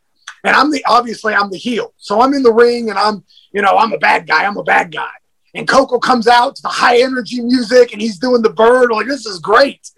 And 0.44 0.57
I'm 0.57 0.70
the, 0.70 0.85
obviously 0.87 1.35
I'm 1.35 1.51
the 1.51 1.59
heel. 1.59 1.94
So 1.98 2.20
I'm 2.20 2.35
in 2.35 2.42
the 2.42 2.53
ring 2.53 2.90
and 2.90 2.98
I'm, 2.98 3.25
you 3.53 3.62
know, 3.62 3.77
I'm 3.77 3.92
a 3.92 3.98
bad 3.98 4.27
guy. 4.27 4.44
I'm 4.44 4.57
a 4.57 4.64
bad 4.64 4.92
guy. 4.92 5.12
and 5.55 5.68
Koko 5.68 5.98
comes 5.98 6.27
out 6.27 6.57
to 6.57 6.62
the 6.62 6.68
high 6.68 7.01
energy 7.01 7.40
music 7.40 7.92
and 7.92 8.01
he's 8.03 8.18
doing 8.18 8.42
the 8.42 8.51
bird. 8.51 8.90
like, 8.90 9.07
this 9.07 9.27
is 9.27 9.38
great. 9.38 9.88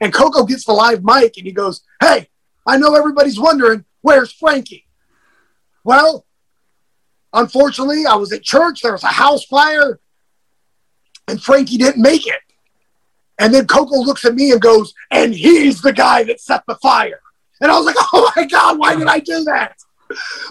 And 0.00 0.12
Koko 0.12 0.44
gets 0.44 0.64
the 0.64 0.72
live 0.72 1.04
mic 1.04 1.36
and 1.36 1.46
he 1.46 1.52
goes, 1.52 1.82
Hey, 2.00 2.28
I 2.66 2.76
know 2.76 2.94
everybody's 2.94 3.38
wondering, 3.38 3.84
where's 4.00 4.32
Frankie? 4.32 4.86
Well, 5.84 6.24
unfortunately, 7.32 8.06
I 8.06 8.14
was 8.14 8.32
at 8.32 8.42
church. 8.42 8.82
There 8.82 8.92
was 8.92 9.04
a 9.04 9.08
house 9.08 9.44
fire 9.44 9.98
and 11.28 11.42
Frankie 11.42 11.78
didn't 11.78 12.02
make 12.02 12.26
it. 12.26 12.40
And 13.38 13.52
then 13.52 13.66
Koko 13.66 13.96
looks 13.96 14.24
at 14.24 14.34
me 14.34 14.52
and 14.52 14.60
goes, 14.60 14.94
and 15.10 15.34
he's 15.34 15.80
the 15.82 15.92
guy 15.92 16.22
that 16.24 16.40
set 16.40 16.62
the 16.66 16.76
fire. 16.76 17.20
And 17.60 17.70
I 17.70 17.76
was 17.76 17.86
like, 17.86 17.96
oh 17.98 18.30
my 18.36 18.44
God, 18.44 18.78
why 18.78 18.96
did 18.96 19.06
I 19.06 19.18
do 19.20 19.44
that? 19.44 19.76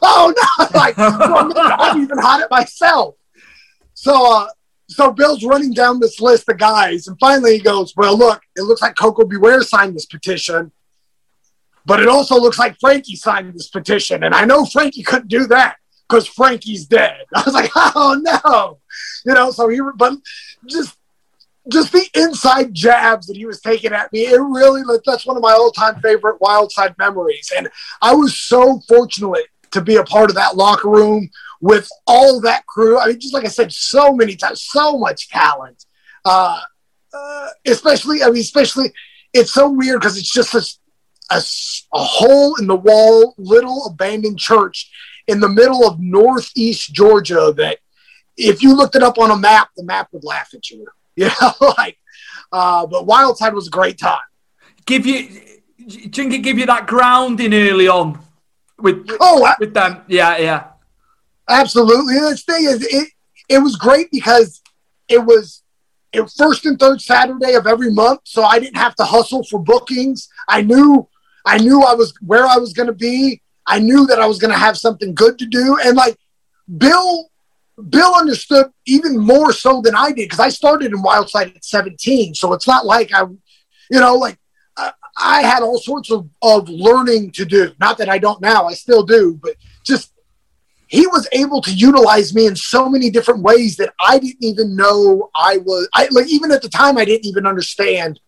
Oh 0.01 0.33
no, 0.35 0.65
like 0.79 0.95
I'm 0.97 2.01
even 2.01 2.17
hot 2.17 2.41
at 2.41 2.49
myself. 2.49 3.15
So 3.93 4.41
uh, 4.41 4.47
so 4.87 5.11
Bill's 5.11 5.43
running 5.43 5.71
down 5.71 5.99
this 5.99 6.19
list 6.19 6.49
of 6.49 6.57
guys, 6.57 7.07
and 7.07 7.15
finally 7.19 7.57
he 7.57 7.59
goes, 7.61 7.93
Well, 7.95 8.17
look, 8.17 8.41
it 8.55 8.63
looks 8.63 8.81
like 8.81 8.95
Koko 8.95 9.23
B. 9.23 9.37
Ware 9.37 9.61
signed 9.61 9.95
this 9.95 10.07
petition, 10.07 10.71
but 11.85 11.99
it 11.99 12.07
also 12.07 12.39
looks 12.39 12.57
like 12.57 12.79
Frankie 12.79 13.15
signed 13.15 13.53
this 13.53 13.69
petition. 13.69 14.23
And 14.23 14.33
I 14.33 14.45
know 14.45 14.65
Frankie 14.65 15.03
couldn't 15.03 15.27
do 15.27 15.45
that 15.47 15.75
because 16.11 16.27
Frankie's 16.27 16.85
dead. 16.85 17.25
I 17.35 17.43
was 17.45 17.53
like, 17.53 17.71
oh 17.75 18.19
no. 18.21 18.79
You 19.25 19.33
know, 19.33 19.51
so 19.51 19.69
he 19.69 19.79
but 19.95 20.13
just 20.65 20.97
just 21.71 21.91
the 21.91 22.05
inside 22.15 22.73
jabs 22.73 23.27
that 23.27 23.37
he 23.37 23.45
was 23.45 23.61
taking 23.61 23.93
at 23.93 24.11
me, 24.11 24.21
it 24.21 24.39
really 24.39 24.81
that's 25.05 25.25
one 25.25 25.37
of 25.37 25.43
my 25.43 25.53
all-time 25.53 26.01
favorite 26.01 26.39
Wildside 26.41 26.97
memories. 26.97 27.51
And 27.55 27.69
I 28.01 28.13
was 28.13 28.39
so 28.39 28.79
fortunate 28.87 29.45
to 29.71 29.81
be 29.81 29.95
a 29.95 30.03
part 30.03 30.29
of 30.29 30.35
that 30.35 30.57
locker 30.57 30.89
room 30.89 31.29
with 31.61 31.87
all 32.07 32.41
that 32.41 32.65
crew. 32.65 32.99
I 32.99 33.07
mean, 33.07 33.19
just 33.19 33.33
like 33.33 33.45
I 33.45 33.49
said, 33.49 33.71
so 33.71 34.13
many 34.13 34.35
times, 34.35 34.63
so 34.63 34.97
much 34.97 35.29
talent. 35.29 35.85
Uh, 36.25 36.59
uh, 37.13 37.47
especially, 37.65 38.23
I 38.23 38.27
mean, 38.27 38.41
especially, 38.41 38.91
it's 39.33 39.53
so 39.53 39.69
weird 39.69 40.01
because 40.01 40.17
it's 40.17 40.31
just 40.31 40.55
a, 40.55 40.65
a, 41.33 41.41
a 41.93 42.03
hole 42.03 42.55
in 42.55 42.67
the 42.67 42.75
wall, 42.75 43.35
little 43.37 43.85
abandoned 43.85 44.39
church 44.39 44.89
in 45.27 45.39
the 45.39 45.49
middle 45.49 45.87
of 45.87 45.99
northeast 45.99 46.93
Georgia 46.93 47.53
that 47.57 47.79
if 48.37 48.63
you 48.63 48.75
looked 48.75 48.95
it 48.95 49.03
up 49.03 49.17
on 49.17 49.31
a 49.31 49.37
map, 49.37 49.69
the 49.75 49.83
map 49.83 50.09
would 50.11 50.23
laugh 50.23 50.53
at 50.53 50.69
you. 50.69 50.87
You 51.17 51.27
know, 51.27 51.73
like, 51.77 51.97
uh, 52.53 52.87
but 52.87 53.05
Wildside 53.05 53.51
was 53.51 53.67
a 53.67 53.69
great 53.69 53.99
time. 53.99 54.21
Give 54.85 55.05
you, 55.05 55.23
think 56.09 56.33
it 56.33 56.37
give 56.37 56.57
you 56.57 56.65
that 56.65 56.87
grounding 56.87 57.53
early 57.53 57.89
on 57.89 58.17
with 58.79 59.05
oh 59.19 59.53
with 59.59 59.73
them? 59.73 60.01
Yeah, 60.07 60.37
yeah, 60.37 60.67
absolutely. 61.49 62.13
The 62.15 62.37
thing 62.37 62.63
is, 62.63 62.81
it 62.81 63.09
it 63.49 63.59
was 63.59 63.75
great 63.75 64.09
because 64.09 64.61
it 65.09 65.19
was 65.19 65.63
it 66.13 66.29
first 66.37 66.65
and 66.65 66.79
third 66.79 67.01
Saturday 67.01 67.53
of 67.53 67.67
every 67.67 67.91
month, 67.91 68.21
so 68.23 68.43
I 68.43 68.59
didn't 68.59 68.77
have 68.77 68.95
to 68.95 69.03
hustle 69.03 69.43
for 69.43 69.59
bookings. 69.59 70.29
I 70.47 70.61
knew 70.61 71.07
I 71.45 71.57
knew 71.57 71.83
I 71.83 71.93
was 71.93 72.13
where 72.25 72.45
I 72.45 72.57
was 72.57 72.73
going 72.73 72.87
to 72.87 72.93
be. 72.93 73.41
I 73.71 73.79
knew 73.79 74.05
that 74.07 74.19
I 74.19 74.27
was 74.27 74.37
going 74.37 74.51
to 74.51 74.59
have 74.59 74.77
something 74.77 75.15
good 75.15 75.39
to 75.39 75.45
do, 75.45 75.77
and 75.83 75.95
like 75.95 76.17
Bill 76.77 77.31
Bill 77.89 78.13
understood 78.15 78.67
even 78.85 79.17
more 79.17 79.53
so 79.53 79.81
than 79.81 79.95
I 79.95 80.09
did 80.09 80.29
because 80.29 80.39
I 80.39 80.49
started 80.49 80.91
in 80.91 81.01
Wildside 81.01 81.55
at 81.55 81.63
17. 81.63 82.35
So 82.35 82.53
it's 82.53 82.67
not 82.67 82.85
like 82.85 83.13
I, 83.13 83.21
you 83.89 83.99
know, 83.99 84.15
like 84.15 84.37
I, 84.77 84.91
I 85.17 85.41
had 85.41 85.63
all 85.63 85.79
sorts 85.79 86.11
of, 86.11 86.29
of 86.41 86.67
learning 86.69 87.31
to 87.31 87.45
do. 87.45 87.71
Not 87.79 87.97
that 87.99 88.09
I 88.09 88.17
don't 88.17 88.41
now, 88.41 88.67
I 88.67 88.73
still 88.73 89.03
do, 89.03 89.39
but 89.41 89.55
just 89.85 90.13
he 90.87 91.07
was 91.07 91.27
able 91.31 91.61
to 91.61 91.73
utilize 91.73 92.35
me 92.35 92.45
in 92.45 92.55
so 92.55 92.89
many 92.89 93.09
different 93.09 93.41
ways 93.41 93.77
that 93.77 93.93
I 93.99 94.19
didn't 94.19 94.43
even 94.43 94.75
know 94.75 95.29
I 95.33 95.57
was. 95.59 95.87
I 95.93 96.09
like 96.11 96.27
even 96.27 96.51
at 96.51 96.61
the 96.61 96.69
time 96.69 96.97
I 96.97 97.05
didn't 97.05 97.25
even 97.25 97.47
understand 97.47 98.19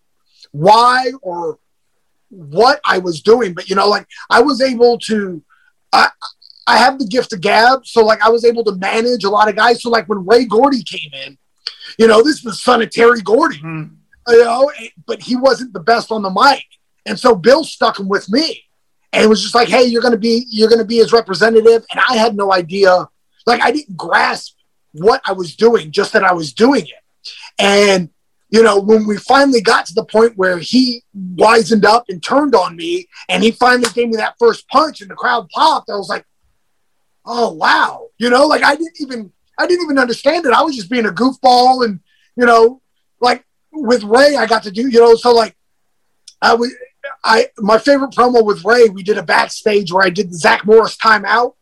why 0.51 1.12
or 1.21 1.60
what 2.34 2.80
I 2.86 3.00
was 3.00 3.22
doing. 3.22 3.54
But 3.54 3.69
you 3.69 3.76
know, 3.76 3.88
like 3.88 4.08
I 4.30 4.41
was 4.41 4.62
able 4.62 4.98
to. 5.00 5.43
I, 5.91 6.10
I 6.65 6.78
have 6.78 6.98
the 6.98 7.06
gift 7.06 7.34
of 7.34 7.41
gab, 7.41 7.86
so 7.86 8.06
like 8.06 8.22
I 8.22 8.30
was 8.30 8.46
able 8.46 8.63
to 8.65 8.76
manage 8.76 9.24
a 9.26 9.30
lot 9.30 9.50
of 9.50 9.56
guys. 9.56 9.82
So 9.82 9.89
like 9.89 10.08
when 10.08 10.26
Ray 10.26 10.46
Gordy 10.46 10.82
came 10.82 11.12
in, 11.26 11.38
you 11.98 12.08
know, 12.08 12.22
this 12.24 12.43
was 12.43 12.63
son 12.63 12.82
of 12.82 12.89
Terry 12.89 13.22
Gordy, 13.22 13.60
mm. 13.60 13.91
you 14.28 14.43
know, 14.43 14.72
but 15.06 15.22
he 15.22 15.36
wasn't 15.36 15.74
the 15.74 15.82
best 15.82 16.12
on 16.12 16.22
the 16.22 16.30
mic, 16.30 16.65
and 17.06 17.19
so 17.19 17.36
Bill 17.36 17.63
stuck 17.63 18.00
him 18.00 18.08
with 18.08 18.30
me, 18.30 18.63
and 19.12 19.24
it 19.24 19.28
was 19.28 19.41
just 19.41 19.56
like, 19.56 19.67
hey, 19.67 19.84
you're 19.84 20.02
gonna 20.02 20.17
be 20.17 20.46
you're 20.50 20.69
gonna 20.69 20.86
be 20.86 20.98
his 20.98 21.12
representative, 21.12 21.86
and 21.91 22.02
I 22.10 22.15
had 22.15 22.36
no 22.36 22.54
idea, 22.54 23.08
like 23.46 23.62
I 23.62 23.72
didn't 23.72 23.98
grasp 23.98 24.56
what 24.93 25.22
I 25.26 25.34
was 25.34 25.56
doing, 25.56 25.91
just 25.91 26.13
that 26.13 26.24
I 26.24 26.34
was 26.34 26.54
doing 26.54 26.88
it, 26.88 27.34
and 27.60 28.10
you 28.54 28.63
know, 28.63 28.80
when 28.80 29.08
we 29.08 29.18
finally 29.18 29.62
got 29.62 29.86
to 29.88 29.94
the 29.94 30.06
point 30.06 30.38
where 30.38 30.60
he 30.60 31.04
wisened 31.36 31.86
up 31.86 32.06
and 32.10 32.22
turned 32.22 32.56
on 32.56 32.76
me, 32.76 33.08
and 33.28 33.44
he 33.44 33.52
finally 33.52 33.89
gave 33.94 34.10
me 34.10 34.18
that 34.18 34.36
first 34.39 34.68
punch, 34.70 35.02
and 35.02 35.10
the 35.10 35.16
crowd 35.16 35.50
popped, 35.50 35.89
I 35.89 35.96
was 35.96 36.10
like 36.10 36.26
oh 37.26 37.54
wow, 37.54 38.08
you 38.18 38.30
know, 38.30 38.46
like 38.46 38.63
I 38.63 38.76
didn't 38.76 39.00
even 39.00 39.32
I 39.58 39.68
didn't 39.68 39.86
even 39.86 40.00
understand 40.00 40.46
it. 40.46 40.54
I 40.54 40.62
was 40.62 40.76
just 40.76 40.89
being 40.89 41.06
a 41.06 41.12
goofball, 41.12 41.86
and 41.86 42.00
you 42.36 42.46
know, 42.46 42.82
like 43.20 43.46
with 43.72 44.04
Ray, 44.04 44.36
I 44.36 44.46
got 44.46 44.63
to 44.63 44.72
do, 44.72 44.89
you 44.89 45.00
know, 45.00 45.16
so 45.16 45.34
like 45.34 45.56
I 46.42 46.54
was. 46.54 46.74
I 47.22 47.50
my 47.58 47.78
favorite 47.78 48.12
promo 48.12 48.46
with 48.46 48.63
Ray, 48.63 48.88
we 48.88 49.04
did 49.04 49.18
a 49.18 49.24
backstage 49.24 49.92
where 49.92 50.06
I 50.06 50.10
did 50.10 50.32
the 50.32 50.38
Zach 50.38 50.66
Morris 50.66 50.96
timeout, 50.96 51.56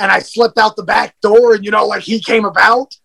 and 0.00 0.10
I 0.10 0.18
slipped 0.18 0.58
out 0.58 0.74
the 0.74 0.82
back 0.82 1.14
door, 1.20 1.54
and 1.54 1.64
you 1.64 1.70
know, 1.70 1.86
like 1.86 2.02
he 2.02 2.20
came 2.20 2.44
about. 2.44 2.96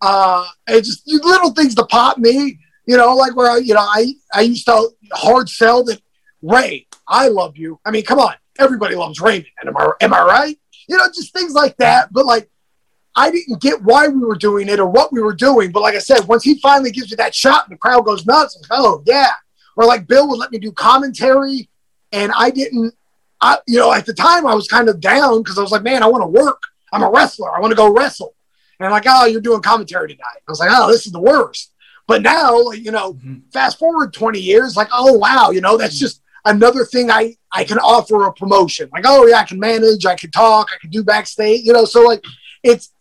Uh, 0.00 0.46
it's 0.68 0.88
just 0.88 1.24
little 1.24 1.52
things 1.52 1.74
to 1.74 1.84
pop 1.86 2.18
me, 2.18 2.58
you 2.86 2.96
know, 2.96 3.14
like 3.14 3.36
where 3.36 3.50
I, 3.50 3.58
you 3.58 3.74
know, 3.74 3.80
I 3.80 4.14
I 4.32 4.42
used 4.42 4.66
to 4.66 4.90
hard 5.12 5.48
sell 5.48 5.84
that 5.84 6.00
Ray, 6.42 6.86
I 7.06 7.28
love 7.28 7.56
you. 7.56 7.78
I 7.84 7.90
mean, 7.90 8.04
come 8.04 8.18
on, 8.18 8.34
everybody 8.58 8.94
loves 8.94 9.20
Raymond, 9.20 9.46
and 9.60 9.68
am 9.68 9.76
I 9.76 9.90
am 10.00 10.14
I 10.14 10.22
right? 10.22 10.56
you 10.90 10.96
know, 10.96 11.06
just 11.14 11.32
things 11.32 11.54
like 11.54 11.76
that. 11.76 12.12
But 12.12 12.26
like, 12.26 12.50
I 13.14 13.30
didn't 13.30 13.62
get 13.62 13.82
why 13.82 14.08
we 14.08 14.20
were 14.20 14.36
doing 14.36 14.68
it 14.68 14.80
or 14.80 14.86
what 14.86 15.12
we 15.12 15.20
were 15.20 15.34
doing. 15.34 15.70
But 15.70 15.82
like 15.82 15.94
I 15.94 16.00
said, 16.00 16.26
once 16.26 16.42
he 16.42 16.58
finally 16.58 16.90
gives 16.90 17.10
you 17.10 17.16
that 17.16 17.34
shot 17.34 17.64
and 17.64 17.72
the 17.72 17.78
crowd 17.78 18.04
goes 18.04 18.26
nuts, 18.26 18.58
like, 18.60 18.78
oh 18.78 19.02
yeah. 19.06 19.30
Or 19.76 19.84
like 19.84 20.08
Bill 20.08 20.28
would 20.28 20.38
let 20.38 20.50
me 20.50 20.58
do 20.58 20.72
commentary, 20.72 21.70
and 22.12 22.32
I 22.36 22.50
didn't. 22.50 22.92
I, 23.40 23.58
you 23.66 23.78
know, 23.78 23.92
at 23.92 24.04
the 24.04 24.12
time 24.12 24.46
I 24.46 24.54
was 24.54 24.68
kind 24.68 24.88
of 24.88 25.00
down 25.00 25.42
because 25.42 25.56
I 25.56 25.62
was 25.62 25.70
like, 25.70 25.84
man, 25.84 26.02
I 26.02 26.08
want 26.08 26.22
to 26.22 26.26
work. 26.26 26.62
I'm 26.92 27.02
a 27.02 27.10
wrestler. 27.10 27.56
I 27.56 27.60
want 27.60 27.70
to 27.70 27.76
go 27.76 27.90
wrestle. 27.90 28.34
And 28.80 28.86
I'm 28.86 28.92
like, 28.92 29.04
oh, 29.06 29.26
you're 29.26 29.42
doing 29.42 29.60
commentary 29.60 30.08
tonight. 30.08 30.40
I 30.48 30.50
was 30.50 30.58
like, 30.58 30.70
oh, 30.72 30.90
this 30.90 31.04
is 31.06 31.12
the 31.12 31.20
worst. 31.20 31.72
But 32.06 32.22
now, 32.22 32.70
you 32.70 32.90
know, 32.90 33.12
mm-hmm. 33.12 33.36
fast 33.52 33.78
forward 33.78 34.12
20 34.12 34.40
years, 34.40 34.76
like, 34.76 34.88
oh 34.92 35.12
wow, 35.12 35.50
you 35.50 35.60
know, 35.60 35.76
that's 35.76 35.94
mm-hmm. 35.94 36.06
just 36.06 36.22
another 36.44 36.84
thing 36.84 37.10
I 37.10 37.36
I 37.52 37.64
can 37.64 37.78
offer 37.78 38.26
a 38.26 38.32
promotion. 38.32 38.88
Like, 38.92 39.04
oh 39.06 39.26
yeah, 39.26 39.36
I 39.36 39.44
can 39.44 39.60
manage, 39.60 40.06
I 40.06 40.16
can 40.16 40.30
talk, 40.30 40.68
I 40.74 40.78
can 40.80 40.90
do 40.90 41.04
backstage, 41.04 41.64
you 41.64 41.72
know. 41.72 41.84
So 41.84 42.02
like, 42.02 42.24
it's 42.62 42.92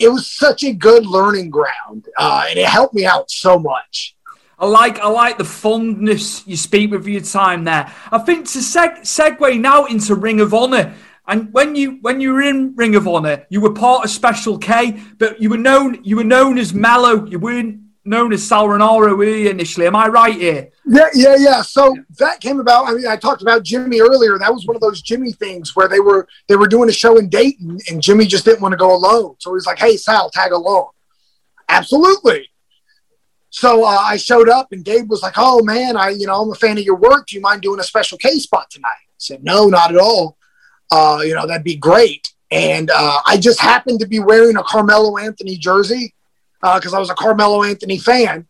it 0.00 0.08
was 0.08 0.26
such 0.26 0.64
a 0.64 0.72
good 0.72 1.06
learning 1.06 1.50
ground, 1.50 2.06
uh, 2.18 2.46
and 2.48 2.58
it 2.58 2.66
helped 2.66 2.94
me 2.94 3.04
out 3.04 3.30
so 3.30 3.58
much. 3.58 4.16
I 4.58 4.66
like 4.66 4.98
I 4.98 5.08
like 5.08 5.38
the 5.38 5.44
fondness 5.44 6.44
you 6.46 6.56
speak 6.56 6.90
with 6.90 7.06
your 7.06 7.20
time 7.20 7.64
there. 7.64 7.92
I 8.10 8.18
think 8.18 8.48
to 8.50 8.58
seg- 8.58 9.02
segue 9.02 9.60
now 9.60 9.84
into 9.84 10.14
Ring 10.14 10.40
of 10.40 10.52
Honor. 10.52 10.94
And 11.28 11.52
when 11.52 11.76
you 11.76 11.98
when 12.00 12.20
you 12.22 12.32
were 12.32 12.40
in 12.40 12.74
Ring 12.74 12.96
of 12.96 13.06
Honor, 13.06 13.46
you 13.50 13.60
were 13.60 13.74
part 13.74 14.04
of 14.04 14.10
Special 14.10 14.56
K, 14.56 14.98
but 15.18 15.40
you 15.40 15.50
were 15.50 15.58
known 15.58 16.02
you 16.02 16.16
were 16.16 16.24
known 16.24 16.56
as 16.56 16.72
Mellow. 16.72 17.26
You 17.26 17.38
weren't 17.38 17.80
known 18.06 18.32
as 18.32 18.42
Sal 18.42 18.66
Rinauro 18.66 19.46
initially. 19.46 19.86
Am 19.86 19.94
I 19.94 20.08
right 20.08 20.34
here? 20.34 20.70
Yeah, 20.86 21.08
yeah, 21.14 21.36
yeah. 21.38 21.60
So 21.60 21.94
that 22.18 22.40
came 22.40 22.60
about. 22.60 22.88
I 22.88 22.94
mean, 22.94 23.06
I 23.06 23.16
talked 23.16 23.42
about 23.42 23.62
Jimmy 23.62 24.00
earlier. 24.00 24.38
That 24.38 24.52
was 24.52 24.66
one 24.66 24.74
of 24.74 24.80
those 24.80 25.02
Jimmy 25.02 25.32
things 25.32 25.76
where 25.76 25.86
they 25.86 26.00
were 26.00 26.26
they 26.48 26.56
were 26.56 26.66
doing 26.66 26.88
a 26.88 26.92
show 26.92 27.18
in 27.18 27.28
Dayton, 27.28 27.78
and 27.90 28.02
Jimmy 28.02 28.24
just 28.24 28.46
didn't 28.46 28.62
want 28.62 28.72
to 28.72 28.78
go 28.78 28.94
alone. 28.94 29.36
So 29.38 29.52
he's 29.52 29.66
like, 29.66 29.78
"Hey, 29.78 29.98
Sal, 29.98 30.30
tag 30.30 30.52
along." 30.52 30.88
Absolutely. 31.68 32.48
So 33.50 33.84
uh, 33.84 33.88
I 33.88 34.16
showed 34.16 34.48
up, 34.48 34.72
and 34.72 34.82
Gabe 34.82 35.10
was 35.10 35.22
like, 35.22 35.34
"Oh 35.36 35.62
man, 35.62 35.94
I 35.98 36.08
you 36.08 36.26
know 36.26 36.40
I'm 36.40 36.50
a 36.50 36.54
fan 36.54 36.78
of 36.78 36.84
your 36.84 36.96
work. 36.96 37.26
Do 37.26 37.36
you 37.36 37.42
mind 37.42 37.60
doing 37.60 37.80
a 37.80 37.84
special 37.84 38.16
K 38.16 38.38
spot 38.38 38.70
tonight?" 38.70 38.88
I 38.88 39.18
said, 39.18 39.44
"No, 39.44 39.66
not 39.66 39.90
at 39.90 40.00
all. 40.00 40.37
Uh, 40.90 41.20
you 41.22 41.34
know 41.34 41.46
that'd 41.46 41.64
be 41.64 41.76
great." 41.76 42.32
And 42.50 42.90
uh, 42.90 43.20
I 43.26 43.36
just 43.36 43.60
happened 43.60 44.00
to 44.00 44.06
be 44.06 44.20
wearing 44.20 44.56
a 44.56 44.62
Carmelo 44.62 45.18
Anthony 45.18 45.56
jersey 45.56 46.14
because 46.60 46.92
uh, 46.92 46.96
I 46.96 47.00
was 47.00 47.10
a 47.10 47.14
Carmelo 47.14 47.62
Anthony 47.62 47.98
fan. 47.98 48.46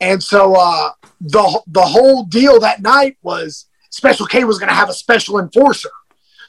And 0.00 0.22
so 0.22 0.54
uh, 0.54 0.90
the 1.20 1.62
the 1.66 1.82
whole 1.82 2.24
deal 2.24 2.58
that 2.60 2.82
night 2.82 3.16
was 3.22 3.66
Special 3.90 4.26
K 4.26 4.44
was 4.44 4.58
going 4.58 4.68
to 4.68 4.74
have 4.74 4.88
a 4.88 4.94
special 4.94 5.38
enforcer. 5.38 5.90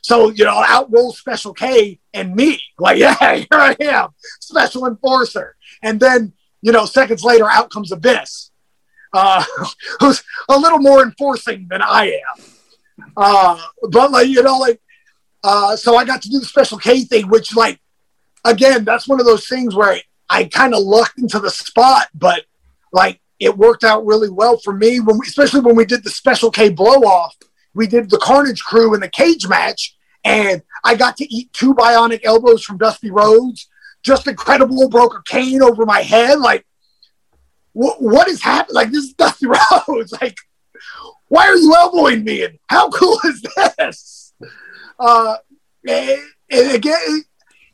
So 0.02 0.30
you 0.32 0.44
know, 0.44 0.64
out 0.66 0.92
rolls 0.92 1.20
Special 1.20 1.54
K 1.54 2.00
and 2.14 2.36
me, 2.36 2.60
like 2.80 2.98
yeah, 3.00 3.36
here 3.36 3.48
I 3.52 3.76
am, 3.80 4.10
special 4.40 4.88
enforcer. 4.88 5.56
And 5.82 6.00
then 6.00 6.34
you 6.62 6.72
know, 6.72 6.86
seconds 6.86 7.24
later, 7.24 7.50
out 7.50 7.70
comes 7.70 7.92
Abyss, 7.92 8.50
uh, 9.14 9.44
who's 10.00 10.24
a 10.50 10.58
little 10.58 10.80
more 10.80 11.04
enforcing 11.04 11.68
than 11.70 11.82
I 11.82 12.20
am. 12.38 12.44
Uh, 13.16 13.62
but 13.92 14.12
like 14.12 14.30
you 14.30 14.42
know, 14.42 14.58
like 14.58 14.82
uh, 15.44 15.76
so 15.76 15.96
I 15.96 16.06
got 16.06 16.22
to 16.24 16.30
do 16.30 16.40
the 16.40 16.46
Special 16.46 16.78
K 16.78 17.02
thing, 17.02 17.28
which 17.28 17.56
like 17.56 17.80
again, 18.46 18.84
that's 18.86 19.08
one 19.08 19.20
of 19.20 19.26
those 19.26 19.48
things 19.48 19.76
where 19.76 20.00
I 20.30 20.46
kind 20.46 20.74
of 20.74 20.82
lucked 20.84 21.20
into 21.20 21.40
the 21.40 21.50
spot, 21.50 22.08
but 22.14 22.46
like 22.92 23.20
it 23.40 23.58
worked 23.58 23.84
out 23.84 24.06
really 24.06 24.30
well 24.30 24.58
for 24.58 24.74
me 24.74 25.00
when 25.00 25.18
we, 25.20 25.28
especially 25.28 25.62
when 25.62 25.76
we 25.76 25.86
did 25.86 26.04
the 26.04 26.10
special 26.10 26.52
K 26.52 26.70
blow 26.70 27.04
off. 27.04 27.36
We 27.74 27.88
did 27.88 28.10
the 28.10 28.20
Carnage 28.20 28.64
crew 28.64 28.94
in 28.94 29.02
the 29.02 29.10
cage 29.10 29.48
match, 29.48 29.98
and 30.24 30.62
I 30.84 30.96
got 30.96 31.18
to 31.18 31.34
eat 31.34 31.52
two 31.54 31.74
bionic 31.74 32.22
elbows 32.24 32.64
from 32.64 32.78
Dusty 32.78 33.10
Rhodes. 33.10 33.68
Just 34.04 34.28
incredible, 34.28 34.90
broke 34.90 35.16
a 35.18 35.24
cane 35.24 35.64
over 35.64 35.86
my 35.86 36.02
head. 36.02 36.40
Like, 36.40 36.66
wh- 37.74 38.00
what 38.00 38.28
is 38.28 38.42
happening? 38.44 38.76
Like, 38.76 38.92
this 38.92 39.06
is 39.06 39.14
Dusty 39.14 39.48
Rhodes. 39.88 40.12
Like, 40.22 40.38
why 41.30 41.48
are 41.48 41.56
you 41.56 41.74
elbowing 41.74 42.24
me? 42.24 42.44
And 42.44 42.60
how 42.70 42.90
cool 42.90 43.20
is 43.26 43.44
this? 43.78 44.23
Uh, 45.00 45.36
and, 45.88 46.20
and 46.50 46.72
again, 46.72 47.24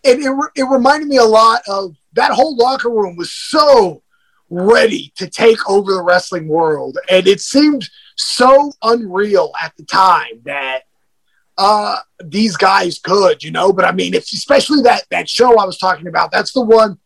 it, 0.03 0.19
it, 0.19 0.51
it 0.55 0.63
reminded 0.63 1.07
me 1.07 1.17
a 1.17 1.23
lot 1.23 1.61
of 1.67 1.95
that 2.13 2.31
whole 2.31 2.55
locker 2.55 2.89
room 2.89 3.15
was 3.15 3.31
so 3.31 4.01
ready 4.49 5.13
to 5.15 5.29
take 5.29 5.69
over 5.69 5.93
the 5.93 6.01
wrestling 6.01 6.47
world. 6.47 6.97
And 7.09 7.27
it 7.27 7.39
seemed 7.39 7.87
so 8.15 8.71
unreal 8.81 9.51
at 9.61 9.75
the 9.77 9.83
time 9.85 10.41
that 10.45 10.83
uh, 11.57 11.97
these 12.23 12.57
guys 12.57 12.99
could, 12.99 13.43
you 13.43 13.51
know. 13.51 13.71
But 13.73 13.85
I 13.85 13.91
mean, 13.91 14.13
if 14.13 14.23
especially 14.31 14.81
that 14.83 15.03
that 15.11 15.29
show 15.29 15.57
I 15.57 15.65
was 15.65 15.77
talking 15.77 16.07
about, 16.07 16.31
that's 16.31 16.53
the 16.53 16.61
one 16.61 16.97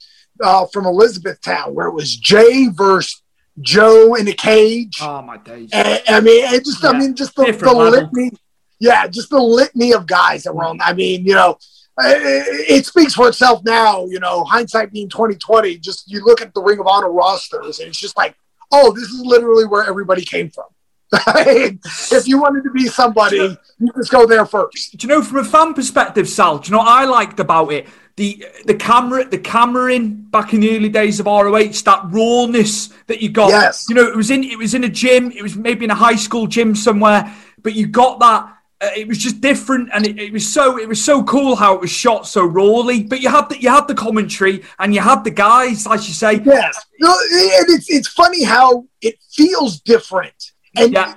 uh, 0.42 0.68
from 0.68 0.86
Elizabethtown 0.86 1.74
where 1.74 1.88
it 1.88 1.94
was 1.94 2.16
Jay 2.16 2.68
versus 2.68 3.22
Joe 3.60 4.16
in 4.16 4.28
a 4.28 4.34
cage. 4.34 5.00
Oh 5.02 5.22
my 5.22 5.38
days! 5.38 5.70
And, 5.74 6.02
I 6.08 6.22
mean, 6.22 6.44
it 6.46 6.66
just, 6.66 6.84
yeah. 6.84 6.90
I 6.90 6.98
mean, 6.98 7.16
just 7.16 7.36
the, 7.36 7.52
the 7.52 7.74
litany, 7.74 8.32
yeah, 8.80 9.08
just 9.08 9.30
the 9.30 9.40
litany 9.40 9.94
of 9.94 10.08
guys 10.08 10.44
that 10.44 10.56
were 10.56 10.66
on. 10.66 10.80
I 10.82 10.94
mean, 10.94 11.26
you 11.26 11.36
know, 11.36 11.58
it 11.98 12.86
speaks 12.86 13.14
for 13.14 13.28
itself 13.28 13.64
now. 13.64 14.06
You 14.06 14.20
know, 14.20 14.44
hindsight 14.44 14.92
being 14.92 15.10
twenty 15.10 15.36
twenty. 15.36 15.78
Just 15.78 16.10
you 16.12 16.24
look 16.24 16.42
at 16.42 16.54
the 16.54 16.62
Ring 16.62 16.80
of 16.80 16.88
Honor 16.88 17.12
rosters, 17.12 17.80
and 17.80 17.90
it's 17.90 18.00
just 18.00 18.18
like, 18.18 18.36
oh, 18.72 18.92
this 18.92 19.04
is 19.04 19.22
literally 19.24 19.66
where 19.66 19.86
everybody 19.86 20.24
came 20.24 20.50
from. 20.50 20.66
if 21.14 22.28
you 22.28 22.42
wanted 22.42 22.64
to 22.64 22.72
be 22.72 22.88
somebody, 22.88 23.36
you, 23.36 23.48
know, 23.50 23.58
you 23.80 23.92
just 23.96 24.12
go 24.12 24.26
there 24.26 24.46
first. 24.48 24.98
Do 24.98 25.08
you 25.08 25.14
know, 25.14 25.22
from 25.22 25.38
a 25.38 25.44
fan 25.44 25.76
perspective, 25.76 26.28
Sal? 26.28 26.58
Do 26.58 26.68
you 26.68 26.72
know 26.72 26.80
what 26.80 26.88
I 26.88 27.06
liked 27.06 27.40
about 27.40 27.72
it? 27.72 27.88
The 28.16 28.46
the 28.66 28.76
camera, 28.76 29.28
the 29.28 29.38
camera 29.38 29.94
in 29.94 30.24
back 30.24 30.54
in 30.54 30.60
the 30.62 30.76
early 30.76 30.90
days 30.90 31.20
of 31.20 31.26
ROH, 31.28 31.82
that 31.86 32.02
rawness 32.10 32.90
that 33.08 33.22
you 33.22 33.30
got. 33.30 33.50
Yes. 33.50 33.86
You 33.90 33.96
know, 33.96 34.08
it 34.08 34.16
was 34.16 34.32
in 34.32 34.44
it 34.44 34.58
was 34.58 34.74
in 34.74 34.84
a 34.84 34.90
gym. 34.90 35.32
It 35.32 35.44
was 35.44 35.56
maybe 35.56 35.86
in 35.86 35.92
a 35.92 35.96
high 35.96 36.16
school 36.16 36.48
gym 36.48 36.76
somewhere, 36.76 37.32
but 37.62 37.74
you 37.74 37.88
got 37.88 38.20
that 38.20 38.56
Uh, 38.84 38.90
it 38.98 39.08
was 39.08 39.18
just 39.18 39.40
different, 39.40 39.90
and 39.94 40.06
it, 40.06 40.20
it, 40.20 40.34
was 40.34 40.52
so 40.52 40.78
it 40.78 40.90
was 40.90 41.02
so 41.02 41.24
cool 41.24 41.56
how 41.56 41.74
it 41.74 41.80
was 41.80 41.90
shot 41.90 42.28
so 42.28 42.44
rawly. 42.44 43.04
But 43.04 43.22
you 43.22 43.30
had 43.30 43.48
the 43.48 43.58
you 43.58 43.70
had 43.70 43.88
the 43.88 43.96
commentary, 43.96 44.62
and 44.78 44.94
you 44.94 45.00
had 45.00 45.24
the 45.24 45.32
guys, 45.32 45.88
as 45.88 46.06
you 46.06 46.14
say. 46.14 46.42
Yes, 46.44 46.86
no, 47.00 47.10
and 47.10 47.70
it's 47.70 47.90
it's 47.90 48.10
funny 48.10 48.44
how 48.44 48.86
it 49.02 49.16
feels 49.32 49.80
different. 49.80 50.52
And 50.76 50.94
yeah. 50.94 51.16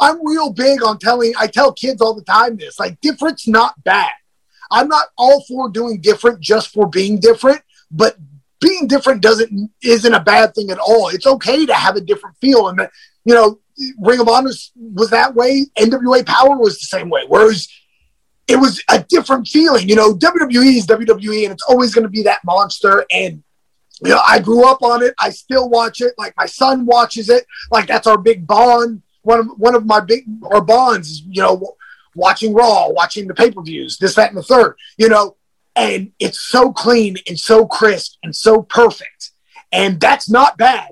I'm 0.00 0.26
real 0.26 0.52
big 0.52 0.82
on 0.82 0.98
telling. 0.98 1.34
I 1.38 1.46
tell 1.46 1.72
kids 1.72 2.00
all 2.00 2.14
the 2.14 2.24
time 2.24 2.56
this: 2.56 2.80
like, 2.80 3.00
different's 3.00 3.46
not 3.46 3.74
bad. 3.84 4.10
I'm 4.72 4.88
not 4.88 5.06
all 5.16 5.44
for 5.44 5.68
doing 5.68 6.00
different 6.00 6.40
just 6.40 6.72
for 6.72 6.88
being 6.88 7.20
different, 7.20 7.60
but 7.92 8.16
being 8.60 8.88
different 8.88 9.22
doesn't 9.22 9.70
isn't 9.82 10.14
a 10.14 10.20
bad 10.20 10.52
thing 10.56 10.70
at 10.70 10.78
all. 10.78 11.10
It's 11.10 11.28
okay 11.28 11.64
to 11.64 11.74
have 11.74 11.94
a 11.94 12.00
different 12.00 12.36
feel, 12.38 12.66
and 12.66 12.88
you 13.24 13.34
know, 13.34 13.60
Ring 13.98 14.20
of 14.20 14.28
Honor 14.28 14.50
was 14.76 15.10
that 15.10 15.34
way. 15.34 15.66
NWA 15.78 16.22
Powerrr 16.22 16.60
was 16.60 16.78
the 16.78 16.86
same 16.86 17.08
way. 17.10 17.22
Whereas 17.26 17.68
it 18.46 18.56
was 18.56 18.82
a 18.90 19.02
different 19.02 19.48
feeling. 19.48 19.88
You 19.88 19.96
know, 19.96 20.14
WWE 20.14 20.76
is 20.76 20.86
WWE, 20.86 21.44
and 21.44 21.52
it's 21.52 21.64
always 21.68 21.94
going 21.94 22.04
to 22.04 22.10
be 22.10 22.22
that 22.24 22.44
monster. 22.44 23.04
And 23.10 23.42
you 24.02 24.10
know, 24.10 24.20
I 24.26 24.38
grew 24.40 24.68
up 24.68 24.82
on 24.82 25.02
it. 25.02 25.14
I 25.18 25.30
still 25.30 25.68
watch 25.68 26.00
it. 26.00 26.14
Like 26.18 26.34
my 26.36 26.46
son 26.46 26.86
watches 26.86 27.28
it. 27.28 27.46
Like 27.70 27.86
that's 27.86 28.06
our 28.06 28.18
big 28.18 28.46
bond. 28.46 29.02
One 29.22 29.40
of 29.40 29.46
one 29.56 29.74
of 29.74 29.86
my 29.86 30.00
big 30.00 30.24
our 30.52 30.60
bonds 30.60 31.10
is 31.10 31.22
you 31.22 31.42
know 31.42 31.74
watching 32.14 32.54
Raw, 32.54 32.90
watching 32.90 33.26
the 33.26 33.34
pay 33.34 33.50
per 33.50 33.62
views, 33.62 33.98
this, 33.98 34.14
that, 34.14 34.28
and 34.28 34.38
the 34.38 34.42
third. 34.42 34.76
You 34.98 35.08
know, 35.08 35.36
and 35.74 36.12
it's 36.18 36.40
so 36.40 36.72
clean 36.72 37.16
and 37.26 37.38
so 37.38 37.66
crisp 37.66 38.18
and 38.22 38.34
so 38.36 38.62
perfect. 38.62 39.30
And 39.72 40.00
that's 40.00 40.30
not 40.30 40.58
bad. 40.58 40.90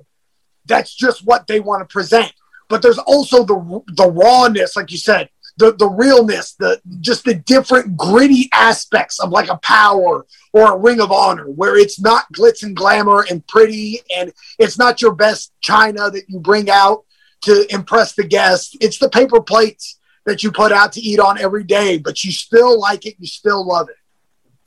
That's 0.66 0.95
just 0.95 1.24
what 1.24 1.47
they 1.47 1.61
want 1.61 1.87
to 1.87 1.93
present 1.93 2.33
but 2.73 2.81
there's 2.81 2.97
also 2.97 3.45
the 3.45 3.83
the 3.97 4.11
rawness, 4.11 4.77
like 4.77 4.91
you 4.91 4.97
said, 4.97 5.29
the 5.59 5.73
the 5.73 5.87
realness, 5.87 6.55
the 6.55 6.81
just 7.03 7.23
the 7.23 7.35
different 7.35 7.99
gritty 7.99 8.49
aspects 8.55 9.20
of 9.20 9.29
like 9.29 9.51
a 9.51 9.59
power 9.59 10.25
or 10.55 10.73
a 10.73 10.79
ring 10.79 10.99
of 10.99 11.12
honor, 11.12 11.51
where 11.51 11.77
it's 11.77 12.01
not 12.01 12.33
glitz 12.33 12.62
and 12.62 12.75
glamour 12.75 13.27
and 13.31 13.47
pretty, 13.47 14.01
and 14.16 14.33
it's 14.59 14.79
not 14.79 15.03
your 15.03 15.14
best 15.14 15.53
china 15.61 16.09
that 16.11 16.25
you 16.29 16.41
bring 16.41 16.70
out 16.70 17.05
to 17.43 17.66
impress 17.68 18.14
the 18.14 18.25
guests. 18.25 18.75
It's 18.81 18.97
the 18.97 19.11
paper 19.11 19.43
plates 19.43 19.99
that 20.25 20.43
you 20.43 20.51
put 20.51 20.73
out 20.73 20.93
to 20.93 21.01
eat 21.03 21.20
on 21.20 21.39
every 21.39 21.64
day, 21.64 21.99
but 21.99 22.25
you 22.25 22.33
still 22.33 22.81
like 22.81 23.05
it, 23.05 23.16
you 23.18 23.27
still 23.27 23.66
love 23.66 23.91
it. 23.91 23.97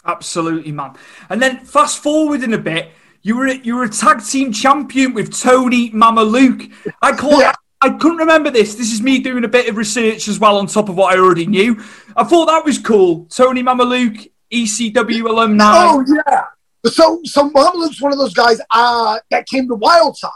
Absolutely, 0.06 0.72
man. 0.72 0.94
And 1.32 1.42
then 1.42 1.66
fast 1.66 2.04
forward 2.04 2.44
in 2.44 2.54
a 2.54 2.60
bit. 2.60 2.92
You 3.24 3.38
were 3.38 3.48
you 3.48 3.78
were 3.78 3.86
a 3.86 3.90
tag 3.90 4.24
team 4.24 4.54
champion 4.54 5.16
with 5.16 5.36
Tony 5.36 5.90
Mamaluke. 5.90 6.72
I 7.02 7.14
call 7.14 7.40
yeah. 7.40 7.54
I 7.82 7.90
couldn't 7.90 8.18
remember 8.18 8.50
this. 8.50 8.76
This 8.76 8.92
is 8.92 9.02
me 9.02 9.20
doing 9.20 9.44
a 9.44 9.48
bit 9.48 9.70
of 9.70 9.78
research 9.78 10.28
as 10.28 10.40
well 10.40 10.58
on 10.58 10.68
top 10.68 10.90
of 10.90 10.96
what 10.96 11.14
I 11.14 11.20
already 11.20 11.46
knew. 11.46 11.82
I 12.16 12.24
thought 12.24 12.46
that 12.46 12.66
was 12.66 12.80
cool. 12.80 13.26
Tony 13.26 13.64
Mamaluke, 13.64 14.32
ECW 14.52 15.30
alumni. 15.30 15.74
Oh 15.76 16.04
yeah. 16.08 16.46
So 16.86 17.20
so 17.24 17.50
Mamaluke's 17.50 18.02
one 18.02 18.12
of 18.12 18.18
those 18.18 18.34
guys 18.34 18.60
uh, 18.72 19.20
that 19.32 19.46
came 19.48 19.68
to 19.68 19.76
Wildside. 19.76 20.32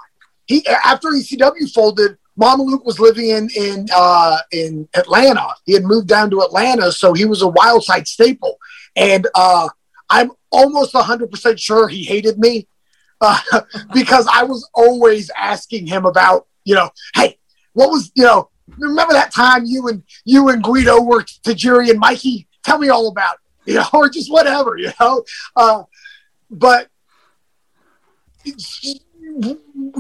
He 0.45 0.65
after 0.67 1.09
ECW 1.09 1.71
folded, 1.73 2.17
Mamaluke 2.39 2.85
was 2.85 2.99
living 2.99 3.29
in 3.29 3.49
in 3.55 3.87
uh, 3.93 4.37
in 4.51 4.87
Atlanta. 4.95 5.47
He 5.65 5.73
had 5.73 5.83
moved 5.83 6.07
down 6.07 6.29
to 6.31 6.41
Atlanta, 6.41 6.91
so 6.91 7.13
he 7.13 7.25
was 7.25 7.41
a 7.41 7.47
Wildside 7.47 8.07
staple. 8.07 8.57
And 8.95 9.27
uh, 9.35 9.69
I'm 10.09 10.31
almost 10.51 10.93
100% 10.93 11.59
sure 11.59 11.87
he 11.87 12.03
hated 12.03 12.39
me 12.39 12.67
uh, 13.21 13.39
because 13.93 14.27
I 14.31 14.43
was 14.43 14.67
always 14.73 15.29
asking 15.37 15.87
him 15.87 16.05
about, 16.05 16.47
you 16.65 16.75
know, 16.75 16.89
hey, 17.15 17.37
what 17.73 17.89
was 17.89 18.11
you 18.15 18.23
know? 18.23 18.49
Remember 18.77 19.13
that 19.13 19.33
time 19.33 19.65
you 19.65 19.87
and 19.87 20.03
you 20.25 20.49
and 20.49 20.63
Guido 20.63 21.01
were 21.01 21.23
Tajiri 21.23 21.89
and 21.89 21.99
Mikey? 21.99 22.47
Tell 22.63 22.77
me 22.77 22.89
all 22.89 23.07
about 23.07 23.35
it, 23.65 23.71
you 23.71 23.75
know, 23.75 23.85
or 23.93 24.09
just 24.09 24.31
whatever, 24.31 24.77
you 24.77 24.91
know. 24.99 25.23
Uh, 25.55 25.83
but 26.49 26.87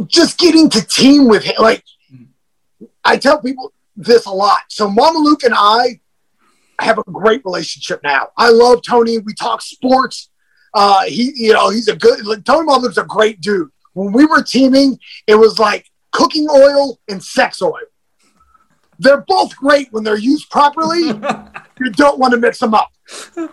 just 0.07 0.37
getting 0.37 0.69
to 0.69 0.85
team 0.85 1.27
with 1.27 1.43
him, 1.43 1.55
like 1.59 1.83
I 3.03 3.17
tell 3.17 3.41
people 3.41 3.73
this 3.95 4.25
a 4.25 4.31
lot. 4.31 4.61
So 4.69 4.89
Mamaluke 4.89 5.43
and 5.43 5.53
I 5.55 5.99
have 6.79 6.97
a 6.97 7.03
great 7.03 7.43
relationship 7.45 8.01
now. 8.03 8.29
I 8.37 8.49
love 8.49 8.81
Tony. 8.81 9.17
We 9.19 9.33
talk 9.33 9.61
sports. 9.61 10.29
Uh, 10.73 11.03
he, 11.05 11.31
you 11.35 11.53
know, 11.53 11.69
he's 11.69 11.87
a 11.87 11.95
good. 11.95 12.45
Tony 12.45 12.67
Mamaluke's 12.67 12.97
a 12.97 13.03
great 13.03 13.41
dude. 13.41 13.69
When 13.93 14.11
we 14.11 14.25
were 14.25 14.43
teaming, 14.43 14.99
it 15.27 15.35
was 15.35 15.59
like 15.59 15.89
cooking 16.11 16.47
oil 16.49 16.99
and 17.07 17.23
sex 17.23 17.61
oil. 17.61 17.77
They're 18.99 19.23
both 19.27 19.55
great 19.55 19.91
when 19.91 20.03
they're 20.03 20.17
used 20.17 20.49
properly. 20.49 21.07
you 21.79 21.91
don't 21.91 22.19
want 22.19 22.33
to 22.33 22.39
mix 22.39 22.59
them 22.59 22.73
up. 22.73 22.89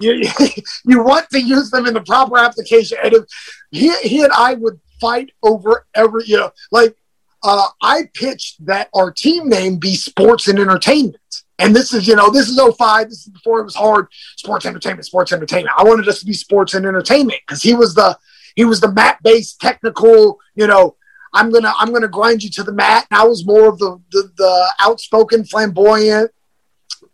You, 0.01 0.29
you 0.85 1.03
want 1.03 1.31
to 1.31 1.41
use 1.41 1.71
them 1.71 1.87
in 1.87 1.95
the 1.95 2.01
proper 2.01 2.37
application. 2.37 2.99
And 3.03 3.15
if 3.15 3.25
he, 3.71 3.97
he 4.01 4.25
and 4.25 4.33
I 4.33 4.55
would 4.55 4.81
fight 5.01 5.31
over 5.43 5.87
every, 5.95 6.25
you 6.27 6.37
know, 6.37 6.51
like 6.73 6.97
uh, 7.45 7.69
I 7.81 8.11
pitched 8.13 8.67
that 8.67 8.89
our 8.95 9.13
team 9.13 9.49
name 9.49 9.77
be 9.77 9.95
sports 9.95 10.49
and 10.49 10.59
entertainment. 10.59 11.17
And 11.59 11.75
this 11.75 11.95
is, 11.95 12.07
you 12.07 12.17
know, 12.17 12.29
this 12.29 12.49
is 12.49 12.61
05. 12.61 13.09
This 13.09 13.27
is 13.27 13.29
before 13.29 13.61
it 13.61 13.65
was 13.65 13.75
hard. 13.75 14.09
Sports 14.37 14.67
entertainment, 14.67 15.07
sports 15.07 15.33
entertainment. 15.33 15.75
I 15.79 15.85
wanted 15.85 16.09
us 16.09 16.21
to 16.21 16.27
be 16.27 16.35
sports 16.35 16.75
and 16.75 16.85
entertainment 16.85 17.41
because 17.47 17.63
he 17.63 17.73
was 17.73 17.95
the 17.95 18.19
he 18.57 18.65
was 18.65 18.81
the 18.81 18.93
mat 18.93 19.19
based 19.23 19.61
technical, 19.61 20.39
you 20.55 20.67
know, 20.67 20.97
I'm 21.37 21.51
gonna 21.51 21.73
I'm 21.79 21.93
gonna 21.93 22.09
grind 22.09 22.43
you 22.43 22.51
to 22.51 22.63
the 22.63 22.73
mat. 22.73 23.07
And 23.11 23.21
I 23.21 23.25
was 23.25 23.45
more 23.45 23.69
of 23.69 23.79
the, 23.79 24.01
the, 24.11 24.33
the 24.37 24.75
outspoken, 24.81 25.45
flamboyant, 25.45 26.31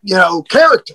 you 0.02 0.14
know, 0.14 0.42
character. 0.42 0.94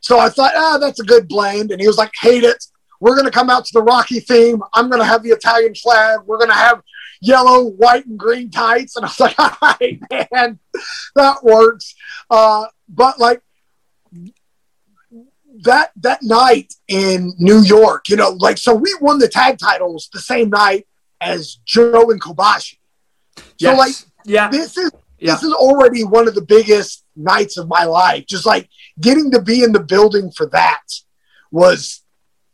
So 0.00 0.18
I 0.18 0.30
thought, 0.30 0.52
ah, 0.56 0.78
that's 0.78 0.98
a 0.98 1.04
good 1.04 1.28
blend. 1.28 1.70
And 1.70 1.80
he 1.80 1.86
was 1.86 1.98
like, 1.98 2.10
hate 2.20 2.44
it. 2.44 2.64
We're 2.98 3.14
gonna 3.14 3.30
come 3.30 3.50
out 3.50 3.66
to 3.66 3.72
the 3.74 3.82
Rocky 3.82 4.20
theme. 4.20 4.62
I'm 4.72 4.88
gonna 4.88 5.04
have 5.04 5.22
the 5.22 5.30
Italian 5.30 5.74
flag. 5.74 6.20
We're 6.24 6.38
gonna 6.38 6.54
have 6.54 6.82
yellow, 7.20 7.64
white, 7.64 8.06
and 8.06 8.18
green 8.18 8.50
tights. 8.50 8.96
And 8.96 9.04
I 9.04 9.08
was 9.08 9.20
like, 9.20 9.34
all 9.38 9.56
right, 9.60 10.00
man, 10.10 10.58
that 11.14 11.44
works. 11.44 11.94
Uh, 12.30 12.64
but 12.88 13.18
like 13.18 13.42
that 15.60 15.90
that 15.96 16.22
night 16.22 16.72
in 16.88 17.34
New 17.38 17.60
York, 17.60 18.08
you 18.08 18.16
know, 18.16 18.30
like 18.30 18.56
so 18.56 18.74
we 18.74 18.96
won 19.02 19.18
the 19.18 19.28
tag 19.28 19.58
titles 19.58 20.08
the 20.12 20.20
same 20.20 20.48
night 20.48 20.86
as 21.22 21.58
Joe 21.64 22.10
and 22.10 22.20
Kobashi. 22.20 22.78
Yes. 23.58 23.72
So 23.72 23.78
like 23.78 23.94
yeah. 24.24 24.48
this 24.48 24.76
is 24.76 24.90
yeah. 25.18 25.32
this 25.32 25.44
is 25.44 25.52
already 25.52 26.04
one 26.04 26.28
of 26.28 26.34
the 26.34 26.42
biggest 26.42 27.04
nights 27.16 27.56
of 27.56 27.68
my 27.68 27.84
life. 27.84 28.26
Just 28.26 28.44
like 28.44 28.68
getting 29.00 29.30
to 29.30 29.40
be 29.40 29.62
in 29.62 29.72
the 29.72 29.80
building 29.80 30.30
for 30.30 30.46
that 30.46 30.82
was 31.50 32.02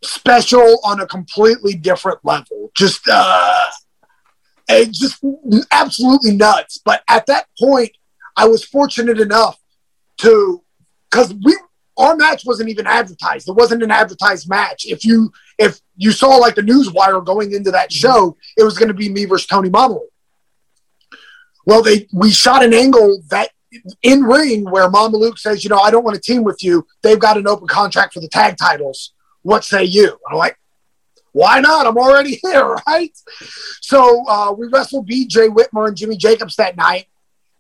special 0.03 0.79
on 0.85 1.01
a 1.01 1.07
completely 1.07 1.75
different 1.75 2.19
level. 2.25 2.71
just 2.77 3.01
uh, 3.11 3.65
it 4.69 4.93
just 4.93 5.25
absolutely 5.73 6.37
nuts. 6.37 6.79
But 6.85 7.03
at 7.09 7.27
that 7.27 7.47
point, 7.59 7.97
I 8.37 8.47
was 8.47 8.65
fortunate 8.65 9.19
enough 9.19 9.59
to 10.19 10.63
because 11.11 11.35
we 11.43 11.57
our 11.99 12.17
match 12.17 12.45
wasn't 12.47 12.69
even 12.69 12.87
advertised. 12.87 13.49
It 13.49 13.53
wasn't 13.53 13.83
an 13.83 13.91
advertised 13.91 14.49
match. 14.49 14.87
If 14.87 15.05
you 15.05 15.33
if 15.59 15.81
you 15.97 16.13
saw 16.13 16.37
like 16.37 16.55
the 16.55 16.63
news 16.63 16.91
wire 16.91 17.21
going 17.21 17.53
into 17.53 17.71
that 17.73 17.93
show, 17.93 18.37
it 18.57 18.63
was 18.63 18.79
going 18.79 18.89
to 18.89 18.95
be 18.95 19.09
me 19.09 19.25
versus 19.25 19.47
Tony 19.47 19.69
Mamalu. 19.69 20.07
Well, 21.67 21.83
they 21.83 22.07
we 22.13 22.31
shot 22.31 22.65
an 22.65 22.73
angle 22.73 23.21
that 23.31 23.51
in 24.03 24.23
ring 24.23 24.65
where 24.65 24.89
Mamaluke 24.89 25.39
says, 25.39 25.63
you 25.63 25.71
know, 25.71 25.79
I 25.79 25.91
don't 25.91 26.05
want 26.05 26.15
to 26.15 26.21
team 26.21 26.43
with 26.43 26.63
you. 26.63 26.87
They've 27.03 27.19
got 27.19 27.37
an 27.37 27.47
open 27.47 27.69
contract 27.69 28.15
for 28.15 28.21
the 28.21 28.29
tag 28.29 28.57
titles. 28.57 29.13
What 29.43 29.65
say 29.65 29.85
you? 29.85 30.07
And 30.07 30.19
I'm 30.31 30.37
like, 30.39 30.59
why 31.33 31.61
not? 31.61 31.87
I'm 31.87 31.99
already 31.99 32.37
here, 32.43 32.77
right? 32.87 33.17
So 33.81 34.25
uh, 34.27 34.53
we 34.53 34.69
wrestled 34.69 35.09
BJ 35.09 35.49
Whitmer 35.55 35.89
and 35.89 35.97
Jimmy 35.97 36.17
Jacobs 36.17 36.57
that 36.57 36.77
night, 36.77 37.07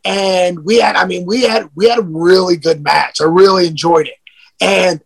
and 0.05 0.65
we 0.65 0.81
had, 0.81 0.97
I 0.97 1.05
mean, 1.05 1.27
we 1.27 1.43
had 1.43 1.69
we 1.75 1.89
had 1.89 1.99
a 1.99 2.03
really 2.03 2.57
good 2.57 2.83
match. 2.83 3.21
I 3.21 3.25
really 3.25 3.67
enjoyed 3.67 4.07
it, 4.07 4.17
and 4.61 5.01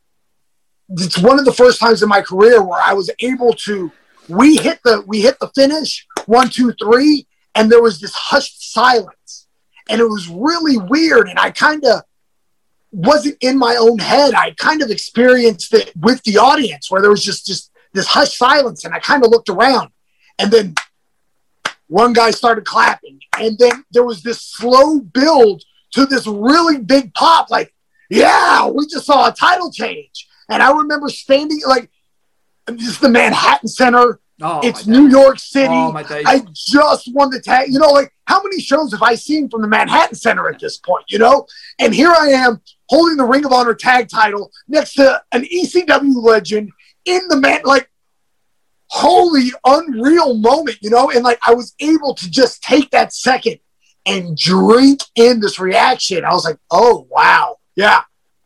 it's 0.90 1.18
one 1.18 1.38
of 1.38 1.44
the 1.44 1.53
first 1.53 1.80
times 1.80 2.03
in 2.03 2.09
my 2.09 2.20
career 2.20 2.62
where 2.62 2.80
I 2.80 2.92
was 2.92 3.11
able 3.20 3.53
to. 3.64 3.90
We 4.28 4.57
hit 4.57 4.80
the 4.84 5.03
we 5.07 5.20
hit 5.20 5.38
the 5.40 5.50
finish 5.55 6.07
one 6.26 6.48
two 6.48 6.72
three, 6.80 7.26
and 7.55 7.70
there 7.70 7.82
was 7.82 8.00
this 8.00 8.14
hushed 8.14 8.72
silence, 8.72 9.48
and 9.88 10.00
it 10.00 10.05
was 10.05 10.28
really 10.28 10.78
weird. 10.78 11.28
And 11.28 11.38
I 11.38 11.50
kind 11.50 11.84
of 11.84 12.03
wasn't 12.92 13.36
in 13.40 13.59
my 13.59 13.76
own 13.76 13.98
head. 13.98 14.34
I 14.34 14.53
kind 14.53 14.80
of 14.82 14.90
experienced 14.90 15.74
it 15.74 15.92
with 15.96 16.22
the 16.22 16.38
audience, 16.38 16.90
where 16.90 17.00
there 17.00 17.11
was 17.11 17.24
just 17.24 17.46
just 17.46 17.72
this 17.92 18.07
hushed 18.07 18.38
silence, 18.38 18.84
and 18.84 18.94
I 18.94 19.00
kind 19.00 19.24
of 19.24 19.30
looked 19.30 19.48
around, 19.48 19.90
and 20.38 20.50
then 20.50 20.74
one 21.88 22.12
guy 22.12 22.30
started 22.30 22.64
clapping, 22.64 23.20
and 23.38 23.59
then 23.59 23.84
there 23.90 24.05
was 24.05 24.22
this 24.22 24.40
slow 24.40 25.00
build 25.00 25.62
to 25.92 26.07
this 26.07 26.26
really 26.26 26.78
big 26.78 27.12
pop, 27.12 27.50
like, 27.50 27.74
yeah, 28.12 28.66
we 28.68 28.86
just 28.86 29.06
saw 29.06 29.28
a 29.28 29.32
title 29.32 29.72
change. 29.72 30.28
And 30.50 30.62
I 30.62 30.70
remember 30.72 31.08
standing 31.08 31.60
like 31.66 31.90
this 32.66 32.88
is 32.88 32.98
the 32.98 33.08
Manhattan 33.08 33.68
Center. 33.68 34.20
Oh, 34.40 34.60
it's 34.62 34.86
New 34.86 35.08
York 35.08 35.38
City. 35.38 35.72
Oh. 35.72 35.92
I 35.96 36.44
just 36.52 37.14
won 37.14 37.30
the 37.30 37.40
tag. 37.40 37.72
You 37.72 37.78
know, 37.78 37.90
like 37.90 38.12
how 38.26 38.42
many 38.42 38.60
shows 38.60 38.92
have 38.92 39.02
I 39.02 39.14
seen 39.14 39.48
from 39.48 39.62
the 39.62 39.68
Manhattan 39.68 40.16
Center 40.16 40.48
at 40.48 40.58
this 40.58 40.78
point? 40.78 41.04
You 41.08 41.20
know, 41.20 41.46
and 41.78 41.94
here 41.94 42.10
I 42.10 42.28
am 42.28 42.60
holding 42.88 43.16
the 43.16 43.24
Ring 43.24 43.46
of 43.46 43.52
Honor 43.52 43.74
tag 43.74 44.08
title 44.08 44.50
next 44.68 44.94
to 44.94 45.22
an 45.32 45.44
ECW 45.44 46.22
legend 46.22 46.70
in 47.04 47.20
the 47.28 47.36
man. 47.36 47.60
Like, 47.64 47.88
holy, 48.88 49.52
unreal 49.64 50.36
moment. 50.36 50.78
You 50.82 50.90
know, 50.90 51.10
and 51.10 51.24
like 51.24 51.38
I 51.46 51.54
was 51.54 51.74
able 51.80 52.14
to 52.16 52.30
just 52.30 52.62
take 52.62 52.90
that 52.90 53.14
second 53.14 53.58
and 54.04 54.36
drink 54.36 55.00
in 55.14 55.40
this 55.40 55.58
reaction. 55.58 56.24
I 56.24 56.32
was 56.32 56.44
like, 56.44 56.58
oh 56.70 57.06
wow, 57.10 57.58
yeah, 57.76 58.02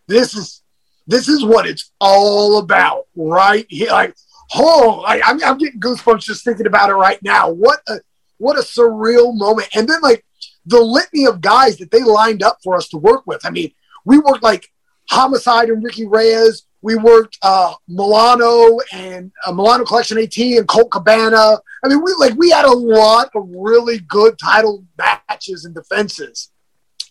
this 0.09 0.35
is 0.35 0.63
this 1.07 1.29
is 1.29 1.45
what 1.45 1.67
it's 1.67 1.93
all 2.01 2.59
about, 2.59 3.05
right 3.15 3.67
here. 3.69 3.91
Like, 3.91 4.15
oh, 4.55 5.05
I, 5.07 5.21
I'm, 5.25 5.43
I'm 5.43 5.59
getting 5.59 5.81
goosebumps 5.81 6.23
just 6.23 6.45
thinking 6.45 6.67
about 6.67 6.91
it 6.91 6.95
right 6.95 7.23
now. 7.23 7.51
What 7.51 7.81
a 7.89 8.01
what 8.39 8.59
a 8.59 8.63
surreal 8.63 9.37
moment! 9.37 9.69
And 9.75 9.89
then 9.89 10.01
like 10.03 10.25
the 10.67 10.81
litany 10.81 11.27
of 11.27 11.41
guys 11.41 11.77
that 11.79 11.91
they 11.91 12.03
lined 12.03 12.43
up 12.43 12.59
for 12.63 12.77
us 12.77 12.89
to 12.89 12.99
work 12.99 13.27
with. 13.27 13.45
I 13.45 13.51
mean, 13.51 13.73
we 14.05 14.19
worked 14.19 14.43
like 14.43 14.71
Homicide 15.09 15.69
and 15.69 15.83
Ricky 15.83 16.07
Reyes. 16.07 16.67
We 16.83 16.97
worked 16.97 17.39
uh, 17.43 17.75
Milano 17.89 18.79
and 18.93 19.33
uh, 19.45 19.53
Milano 19.53 19.85
Collection 19.85 20.19
AT 20.19 20.37
and 20.37 20.69
Colt 20.69 20.91
Cabana. 20.91 21.59
I 21.85 21.89
mean, 21.89 22.03
we 22.03 22.15
like 22.19 22.35
we 22.37 22.51
had 22.51 22.65
a 22.65 22.73
lot 22.73 23.31
of 23.35 23.49
really 23.49 23.99
good 24.01 24.39
title 24.39 24.85
matches 24.99 25.65
and 25.65 25.75
defenses. 25.75 26.51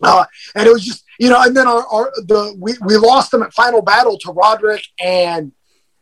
Uh, 0.02 0.26
and 0.56 0.68
it 0.68 0.72
was 0.72 0.84
just 0.84 1.06
you 1.20 1.30
know, 1.30 1.42
and 1.42 1.56
then 1.56 1.68
our, 1.68 1.86
our 1.88 2.12
the 2.18 2.56
we, 2.60 2.74
we 2.82 2.98
lost 2.98 3.32
them 3.32 3.44
at 3.44 3.54
final 3.54 3.82
battle 3.82 4.18
to 4.20 4.32
Roderick 4.32 4.84
and 5.00 5.52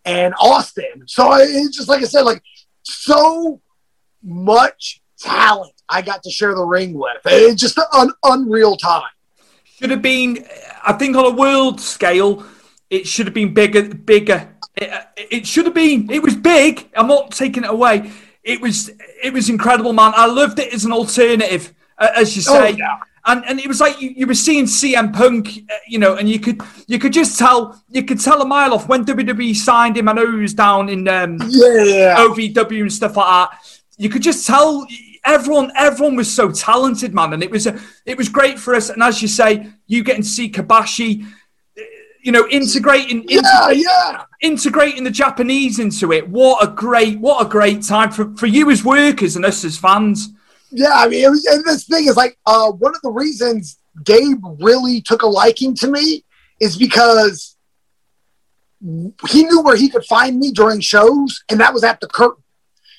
and 0.06 0.34
Austin. 0.40 1.08
So 1.08 1.34
it's 1.34 1.76
just 1.76 1.90
like 1.90 2.02
I 2.02 2.06
said, 2.06 2.22
like 2.22 2.42
so 2.84 3.62
much 4.24 5.02
talent 5.20 5.74
I 5.88 6.02
got 6.02 6.24
to 6.24 6.32
share 6.32 6.56
the 6.56 6.64
ring 6.64 6.94
with. 6.94 7.18
It's 7.26 7.62
just 7.62 7.80
an 7.94 8.12
unreal 8.24 8.76
time. 8.78 9.04
Should 9.64 9.92
have 9.92 10.02
been, 10.02 10.46
I 10.84 10.94
think, 10.94 11.16
on 11.16 11.26
a 11.26 11.36
world 11.36 11.82
scale, 11.82 12.46
it 12.90 13.08
should 13.08 13.28
have 13.28 13.34
been 13.34 13.54
bigger. 13.54 13.94
Bigger. 13.94 14.50
It, 14.76 15.08
it 15.18 15.48
should 15.48 15.66
have 15.66 15.74
been. 15.74 16.10
It 16.10 16.24
was 16.24 16.36
big. 16.36 16.90
I'm 16.96 17.08
not 17.08 17.32
taking 17.32 17.64
it 17.64 17.70
away. 17.70 18.12
It 18.44 18.62
was. 18.62 18.92
It 19.22 19.34
was 19.34 19.50
incredible, 19.50 19.94
man. 19.94 20.14
I 20.16 20.26
loved 20.26 20.60
it 20.60 20.74
as 20.74 20.86
an 20.86 20.92
alternative, 20.92 21.74
as 21.98 22.36
you 22.36 22.42
say. 22.42 22.74
Oh, 22.74 22.78
yeah 22.78 22.98
and 23.26 23.44
and 23.46 23.60
it 23.60 23.68
was 23.68 23.80
like 23.80 24.02
you, 24.02 24.10
you 24.16 24.28
were 24.28 24.34
seeing 24.34 24.66
CM 24.66 25.14
Punk, 25.14 25.48
uh, 25.70 25.76
you 25.88 25.98
know, 25.98 26.16
and 26.16 26.30
you 26.30 26.40
could 26.40 26.62
you 26.88 27.00
could 27.00 27.14
just 27.14 27.40
tell 27.40 27.82
you 27.90 28.04
could 28.04 28.20
tell 28.20 28.42
a 28.42 28.46
mile 28.46 28.74
off 28.74 28.88
when 28.88 29.06
WWE 29.06 29.56
signed 29.56 29.98
him. 29.98 30.10
I 30.10 30.14
know 30.14 30.30
he 30.30 30.42
was 30.42 30.54
down 30.54 30.90
in 30.90 31.08
um, 31.08 31.38
yeah. 31.48 32.16
OVW 32.18 32.82
and 32.82 32.94
stuff 32.94 33.16
like 33.16 33.28
that. 33.28 33.60
You 33.98 34.10
could 34.10 34.24
just 34.24 34.46
tell 34.46 34.86
everyone 35.24 35.72
everyone 35.78 36.18
was 36.18 36.34
so 36.34 36.52
talented, 36.52 37.14
man, 37.14 37.34
and 37.34 37.44
it 37.44 37.50
was 37.50 37.66
a, 37.66 37.80
it 38.06 38.18
was 38.18 38.28
great 38.28 38.60
for 38.60 38.76
us. 38.76 38.90
And 38.90 39.02
as 39.02 39.22
you 39.22 39.30
say, 39.30 39.70
you 39.88 40.04
getting 40.04 40.24
to 40.24 40.28
see 40.28 40.50
Kobashi, 40.50 41.26
you 42.22 42.34
know, 42.34 42.46
integrating 42.50 43.24
yeah, 43.30 43.70
yeah. 43.72 44.24
integrating 44.42 45.06
the 45.06 45.12
Japanese 45.12 45.80
into 45.80 46.12
it. 46.12 46.28
What 46.28 46.62
a 46.62 46.68
great 46.68 47.20
what 47.20 47.46
a 47.46 47.50
great 47.50 47.84
time 47.84 48.12
for 48.12 48.36
for 48.36 48.48
you 48.48 48.70
as 48.70 48.84
workers 48.84 49.38
and 49.38 49.46
us 49.46 49.64
as 49.64 49.78
fans. 49.78 50.30
Yeah, 50.74 50.92
I 50.94 51.08
mean, 51.08 51.24
it 51.24 51.30
was, 51.30 51.46
and 51.46 51.64
this 51.64 51.86
thing 51.86 52.08
is 52.08 52.18
like 52.18 52.38
uh, 52.46 52.72
one 52.72 52.96
of 52.96 53.02
the 53.02 53.12
reasons 53.12 53.78
Gabe 54.04 54.44
really 54.60 55.02
took 55.02 55.22
a 55.22 55.28
liking 55.28 55.76
to 55.76 55.88
me 55.88 56.26
is 56.60 56.78
because 56.78 57.56
he 59.30 59.44
knew 59.44 59.62
where 59.62 59.76
he 59.76 59.88
could 59.88 60.04
find 60.06 60.40
me 60.40 60.52
during 60.52 60.80
shows, 60.80 61.44
and 61.50 61.60
that 61.60 61.74
was 61.74 61.84
at 61.84 62.02
the 62.02 62.08
curtain. 62.08 62.44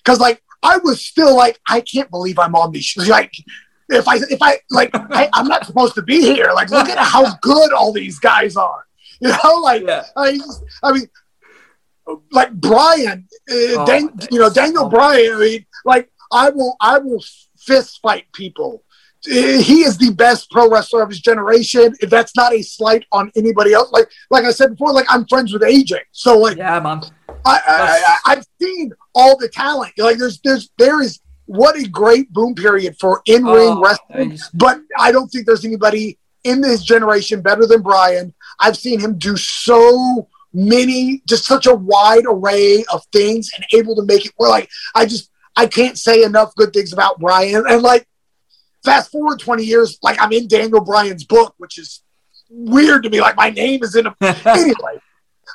Because 0.04 0.20
like 0.20 0.42
I 0.62 0.78
was 0.78 1.04
still 1.04 1.36
like, 1.36 1.58
I 1.68 1.80
can't 1.80 2.10
believe 2.10 2.38
I'm 2.38 2.54
on 2.54 2.72
these 2.72 2.84
shows. 2.84 3.08
Like 3.08 3.32
if 3.88 4.06
I 4.08 4.16
if 4.30 4.38
I 4.40 4.58
like 4.70 4.90
I, 4.94 5.28
am 5.34 5.48
not 5.48 5.66
supposed 5.66 5.94
to 5.96 6.02
be 6.02 6.20
here. 6.20 6.50
Like 6.54 6.70
look 6.70 6.88
at 6.88 6.98
how 6.98 7.36
good 7.36 7.72
all 7.72 7.92
these 7.92 8.18
guys 8.18 8.56
are. 8.56 8.86
You 9.20 9.30
know, 9.30 9.54
like 9.62 9.82
yeah. 9.82 10.04
I, 10.16 10.38
I 10.82 10.92
mean, 10.92 11.08
like 12.30 12.52
Bryan, 12.52 13.26
uh, 13.50 13.54
oh, 13.54 13.86
Dan, 13.86 14.10
you 14.30 14.38
know 14.38 14.50
Daniel 14.50 14.88
Bryan. 14.88 15.34
I 15.34 15.38
mean, 15.38 15.66
like 15.84 16.10
I 16.32 16.50
will 16.50 16.76
I 16.80 16.98
will 16.98 17.22
fist 17.66 18.00
fight 18.02 18.24
people. 18.32 18.82
He 19.22 19.82
is 19.82 19.96
the 19.96 20.12
best 20.12 20.50
pro 20.50 20.68
wrestler 20.68 21.02
of 21.02 21.08
his 21.08 21.20
generation. 21.20 21.94
If 22.00 22.10
that's 22.10 22.36
not 22.36 22.52
a 22.52 22.60
slight 22.60 23.06
on 23.10 23.32
anybody 23.34 23.72
else, 23.72 23.90
like 23.90 24.10
like 24.30 24.44
I 24.44 24.50
said 24.50 24.70
before, 24.70 24.92
like 24.92 25.06
I'm 25.08 25.26
friends 25.26 25.52
with 25.52 25.62
AJ, 25.62 26.00
so 26.12 26.38
like 26.38 26.58
yeah, 26.58 26.78
man. 26.80 27.02
I, 27.46 28.16
I, 28.26 28.34
have 28.34 28.46
seen 28.60 28.92
all 29.14 29.36
the 29.38 29.48
talent. 29.48 29.92
Like 29.98 30.18
there's 30.18 30.40
there's 30.40 30.70
there 30.78 31.02
is 31.02 31.20
what 31.46 31.76
a 31.76 31.88
great 31.88 32.32
boom 32.32 32.54
period 32.54 32.96
for 32.98 33.22
in 33.26 33.44
ring 33.44 33.74
oh, 33.76 33.82
wrestling. 33.82 34.30
Nice. 34.30 34.50
But 34.52 34.80
I 34.98 35.12
don't 35.12 35.28
think 35.28 35.46
there's 35.46 35.64
anybody 35.64 36.18
in 36.44 36.60
this 36.60 36.82
generation 36.82 37.40
better 37.40 37.66
than 37.66 37.82
Bryan. 37.82 38.34
I've 38.60 38.76
seen 38.76 39.00
him 39.00 39.18
do 39.18 39.36
so 39.36 40.28
many, 40.52 41.22
just 41.26 41.44
such 41.44 41.66
a 41.66 41.74
wide 41.74 42.24
array 42.26 42.84
of 42.92 43.04
things 43.12 43.50
and 43.56 43.64
able 43.72 43.96
to 43.96 44.02
make 44.02 44.24
it. 44.26 44.32
Well, 44.38 44.50
like 44.50 44.68
I 44.94 45.06
just 45.06 45.30
I 45.56 45.66
can't 45.66 45.98
say 45.98 46.22
enough 46.22 46.54
good 46.54 46.72
things 46.72 46.92
about 46.92 47.18
Bryan. 47.18 47.64
And 47.68 47.82
like, 47.82 48.06
fast 48.84 49.10
forward 49.10 49.40
20 49.40 49.64
years, 49.64 49.98
like 50.02 50.20
I'm 50.20 50.32
in 50.32 50.48
Daniel 50.48 50.80
Bryan's 50.80 51.24
book, 51.24 51.54
which 51.58 51.78
is 51.78 52.02
weird 52.50 53.02
to 53.04 53.10
me. 53.10 53.20
Like 53.20 53.36
my 53.36 53.50
name 53.50 53.82
is 53.82 53.96
in 53.96 54.06
a 54.06 54.14
anyway. 54.46 55.00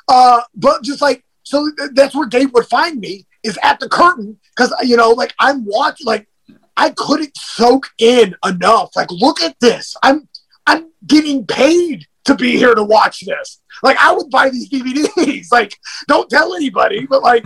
Uh, 0.08 0.40
but 0.54 0.82
just 0.82 1.00
like 1.00 1.24
so, 1.42 1.70
that's 1.92 2.14
where 2.14 2.28
Gabe 2.28 2.50
would 2.54 2.66
find 2.66 3.00
me 3.00 3.26
is 3.42 3.58
at 3.62 3.80
the 3.80 3.88
curtain 3.88 4.38
because 4.54 4.74
you 4.82 4.96
know, 4.96 5.10
like 5.10 5.34
I'm 5.38 5.64
watching, 5.64 6.06
like 6.06 6.28
I 6.76 6.90
couldn't 6.90 7.36
soak 7.36 7.90
in 7.98 8.34
enough. 8.44 8.90
Like, 8.96 9.10
look 9.10 9.42
at 9.42 9.54
this. 9.60 9.96
I'm 10.02 10.28
I'm 10.66 10.90
getting 11.06 11.46
paid 11.46 12.06
to 12.24 12.34
be 12.34 12.56
here 12.56 12.74
to 12.74 12.82
watch 12.82 13.20
this. 13.24 13.60
Like, 13.82 13.96
I 13.98 14.12
would 14.12 14.30
buy 14.30 14.50
these 14.50 14.68
DVDs. 14.68 15.46
Like, 15.52 15.76
don't 16.08 16.28
tell 16.30 16.54
anybody, 16.54 17.06
but 17.06 17.22
like. 17.22 17.44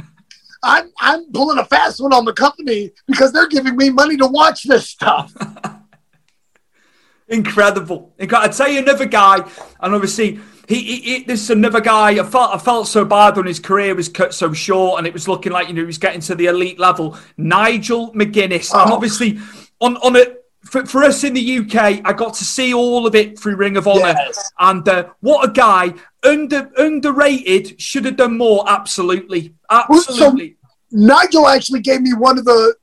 I'm 0.64 0.90
I'm 0.98 1.30
pulling 1.32 1.58
a 1.58 1.64
fast 1.64 2.00
one 2.00 2.12
on 2.12 2.24
the 2.24 2.32
company 2.32 2.92
because 3.06 3.32
they're 3.32 3.48
giving 3.48 3.76
me 3.76 3.90
money 3.90 4.16
to 4.16 4.26
watch 4.26 4.64
this 4.64 4.88
stuff. 4.88 5.32
Incredible. 7.28 8.12
I'd 8.20 8.52
tell 8.52 8.68
you 8.68 8.80
another 8.80 9.06
guy, 9.06 9.48
and 9.80 9.94
obviously 9.94 10.38
he, 10.68 10.82
he, 10.82 11.00
he, 11.00 11.24
this 11.24 11.42
is 11.42 11.50
another 11.50 11.80
guy. 11.80 12.10
I 12.10 12.22
felt 12.22 12.54
I 12.54 12.58
felt 12.58 12.88
so 12.88 13.04
bad 13.04 13.36
when 13.36 13.46
his 13.46 13.58
career 13.58 13.94
was 13.94 14.08
cut 14.08 14.34
so 14.34 14.52
short, 14.52 14.98
and 14.98 15.06
it 15.06 15.12
was 15.12 15.28
looking 15.28 15.52
like 15.52 15.68
you 15.68 15.74
know 15.74 15.82
he 15.82 15.86
was 15.86 15.98
getting 15.98 16.20
to 16.22 16.34
the 16.34 16.46
elite 16.46 16.78
level. 16.78 17.16
Nigel 17.36 18.12
McGuinness, 18.12 18.70
oh. 18.74 18.82
and 18.82 18.92
obviously 18.92 19.38
on 19.80 19.96
on 19.98 20.16
a 20.16 20.24
for, 20.64 20.86
for, 20.86 21.02
us 21.04 21.24
in 21.24 21.34
the 21.34 21.58
UK, 21.58 22.00
I 22.04 22.12
got 22.12 22.34
to 22.34 22.44
see 22.44 22.74
all 22.74 23.06
of 23.06 23.14
it 23.14 23.38
through 23.38 23.56
Ring 23.56 23.76
of 23.76 23.86
Honor, 23.86 24.14
yes. 24.16 24.50
and 24.58 24.88
uh, 24.88 25.08
what 25.20 25.48
a 25.48 25.52
guy! 25.52 25.94
Under 26.22 26.70
underrated, 26.76 27.80
should 27.80 28.04
have 28.04 28.16
done 28.16 28.38
more. 28.38 28.64
Absolutely, 28.68 29.54
absolutely. 29.70 30.56
Nigel 30.90 31.48
actually 31.48 31.80
gave 31.80 32.00
me 32.00 32.12
one 32.14 32.38
of 32.38 32.44
the. 32.44 32.74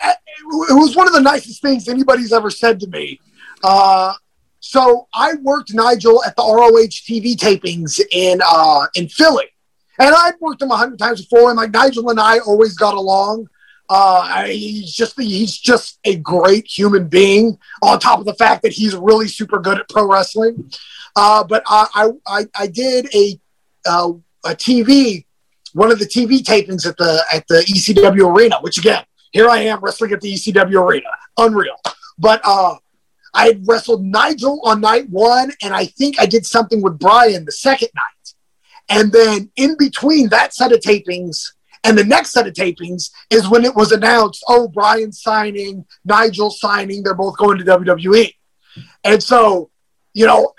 It 0.00 0.74
was 0.74 0.94
one 0.94 1.06
of 1.06 1.12
the 1.12 1.20
nicest 1.20 1.62
things 1.62 1.88
anybody's 1.88 2.32
ever 2.32 2.50
said 2.50 2.78
to 2.80 2.86
me. 2.86 3.20
Uh, 3.62 4.12
so 4.60 5.08
I 5.14 5.34
worked 5.42 5.72
Nigel 5.74 6.24
at 6.24 6.36
the 6.36 6.42
ROH 6.42 6.88
TV 6.88 7.36
tapings 7.36 8.00
in 8.12 8.40
uh, 8.46 8.86
in 8.94 9.08
Philly, 9.08 9.46
and 9.98 10.14
I've 10.14 10.40
worked 10.40 10.62
him 10.62 10.70
a 10.70 10.76
hundred 10.76 10.98
times 10.98 11.22
before. 11.22 11.50
And 11.50 11.56
like 11.56 11.70
Nigel 11.70 12.10
and 12.10 12.20
I 12.20 12.38
always 12.40 12.74
got 12.76 12.94
along. 12.94 13.48
Uh, 13.88 14.44
he's 14.44 14.92
just 14.92 15.20
he's 15.20 15.56
just 15.56 15.98
a 16.04 16.16
great 16.16 16.66
human 16.66 17.08
being. 17.08 17.58
On 17.82 17.98
top 17.98 18.18
of 18.18 18.24
the 18.24 18.34
fact 18.34 18.62
that 18.62 18.72
he's 18.72 18.94
really 18.96 19.28
super 19.28 19.58
good 19.58 19.78
at 19.78 19.88
pro 19.88 20.10
wrestling. 20.10 20.70
Uh, 21.14 21.44
but 21.44 21.62
I, 21.66 22.10
I 22.26 22.46
I 22.54 22.66
did 22.66 23.08
a 23.14 23.40
uh, 23.86 24.12
a 24.44 24.50
TV 24.50 25.24
one 25.72 25.92
of 25.92 25.98
the 25.98 26.06
TV 26.06 26.42
tapings 26.42 26.86
at 26.86 26.96
the 26.96 27.22
at 27.32 27.46
the 27.48 27.60
ECW 27.68 28.34
arena, 28.34 28.56
which 28.62 28.78
again, 28.78 29.04
here 29.32 29.48
I 29.48 29.58
am 29.58 29.80
wrestling 29.80 30.12
at 30.12 30.20
the 30.20 30.32
ECW 30.32 30.82
arena. 30.82 31.08
Unreal. 31.38 31.76
But 32.18 32.40
uh 32.44 32.76
I 33.34 33.48
had 33.48 33.68
wrestled 33.68 34.02
Nigel 34.02 34.62
on 34.64 34.80
night 34.80 35.10
one, 35.10 35.52
and 35.62 35.74
I 35.74 35.84
think 35.84 36.18
I 36.18 36.24
did 36.24 36.46
something 36.46 36.80
with 36.80 36.98
Bryan 36.98 37.44
the 37.44 37.52
second 37.52 37.90
night. 37.94 38.34
And 38.88 39.12
then 39.12 39.50
in 39.56 39.76
between 39.78 40.30
that 40.30 40.54
set 40.54 40.72
of 40.72 40.80
tapings 40.80 41.52
and 41.84 41.96
the 41.96 42.04
next 42.04 42.32
set 42.32 42.46
of 42.46 42.54
tapings 42.54 43.10
is 43.30 43.48
when 43.48 43.64
it 43.64 43.74
was 43.74 43.92
announced, 43.92 44.44
oh, 44.48 44.68
Bryan 44.68 45.12
signing, 45.12 45.84
Nigel 46.04 46.50
signing, 46.50 47.02
they're 47.02 47.14
both 47.14 47.36
going 47.36 47.58
to 47.58 47.64
WWE. 47.64 48.32
And 49.04 49.22
so, 49.22 49.70
you 50.12 50.26
know, 50.26 50.52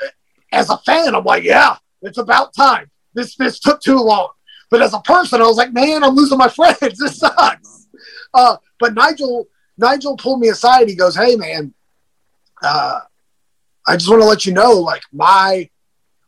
as 0.52 0.70
a 0.70 0.78
fan, 0.80 1.16
I'm 1.16 1.24
like, 1.24 1.44
yeah, 1.44 1.78
it's 2.02 2.18
about 2.18 2.54
time. 2.54 2.90
This 3.14 3.36
this 3.36 3.60
took 3.60 3.82
too 3.82 3.98
long. 3.98 4.30
But 4.70 4.82
as 4.82 4.94
a 4.94 5.00
person, 5.00 5.42
I 5.42 5.46
was 5.46 5.58
like, 5.58 5.74
man, 5.74 6.04
I'm 6.04 6.16
losing 6.16 6.38
my 6.38 6.50
friends. 6.50 7.00
This 7.00 7.18
sucks. 7.18 7.88
Uh, 8.34 8.58
but 8.80 8.94
Nigel, 8.94 9.48
Nigel 9.78 10.18
pulled 10.18 10.40
me 10.40 10.50
aside. 10.50 10.88
He 10.88 10.96
goes, 10.96 11.16
hey, 11.16 11.36
man, 11.36 11.74
uh, 12.62 13.00
I 13.88 13.96
just 13.96 14.10
want 14.10 14.22
to 14.22 14.28
let 14.28 14.46
you 14.46 14.54
know, 14.54 14.74
like 14.74 15.02
my 15.12 15.70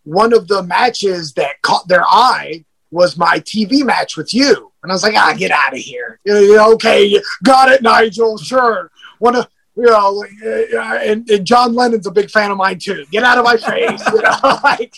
one 0.03 0.33
of 0.33 0.47
the 0.47 0.63
matches 0.63 1.33
that 1.33 1.61
caught 1.61 1.87
their 1.87 2.03
eye 2.03 2.65
was 2.89 3.17
my 3.17 3.39
TV 3.41 3.83
match 3.83 4.17
with 4.17 4.33
you. 4.33 4.68
And 4.81 4.91
I 4.91 4.95
was 4.95 5.03
like, 5.03 5.15
ah, 5.15 5.33
get 5.37 5.51
out 5.51 5.73
of 5.73 5.79
here. 5.79 6.19
Okay, 6.27 7.19
got 7.43 7.71
it, 7.71 7.81
Nigel. 7.81 8.37
Sure. 8.37 8.89
One 9.19 9.35
of 9.35 9.47
you 9.75 9.85
know, 9.85 10.25
and, 11.01 11.29
and, 11.29 11.45
John 11.45 11.73
Lennon's 11.73 12.05
a 12.05 12.11
big 12.11 12.29
fan 12.29 12.51
of 12.51 12.57
mine 12.57 12.79
too. 12.79 13.05
Get 13.11 13.23
out 13.23 13.37
of 13.37 13.45
my 13.45 13.55
face. 13.55 14.05
you 14.11 14.21
know, 14.21 14.59
like 14.63 14.93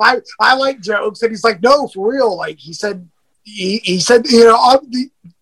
I 0.00 0.20
I 0.40 0.54
like 0.56 0.80
jokes, 0.80 1.22
and 1.22 1.30
he's 1.30 1.44
like, 1.44 1.62
no, 1.62 1.86
for 1.88 2.10
real. 2.12 2.36
Like 2.36 2.58
he 2.58 2.72
said, 2.72 3.08
he, 3.44 3.78
he 3.84 4.00
said, 4.00 4.26
you 4.26 4.44
know, 4.44 4.80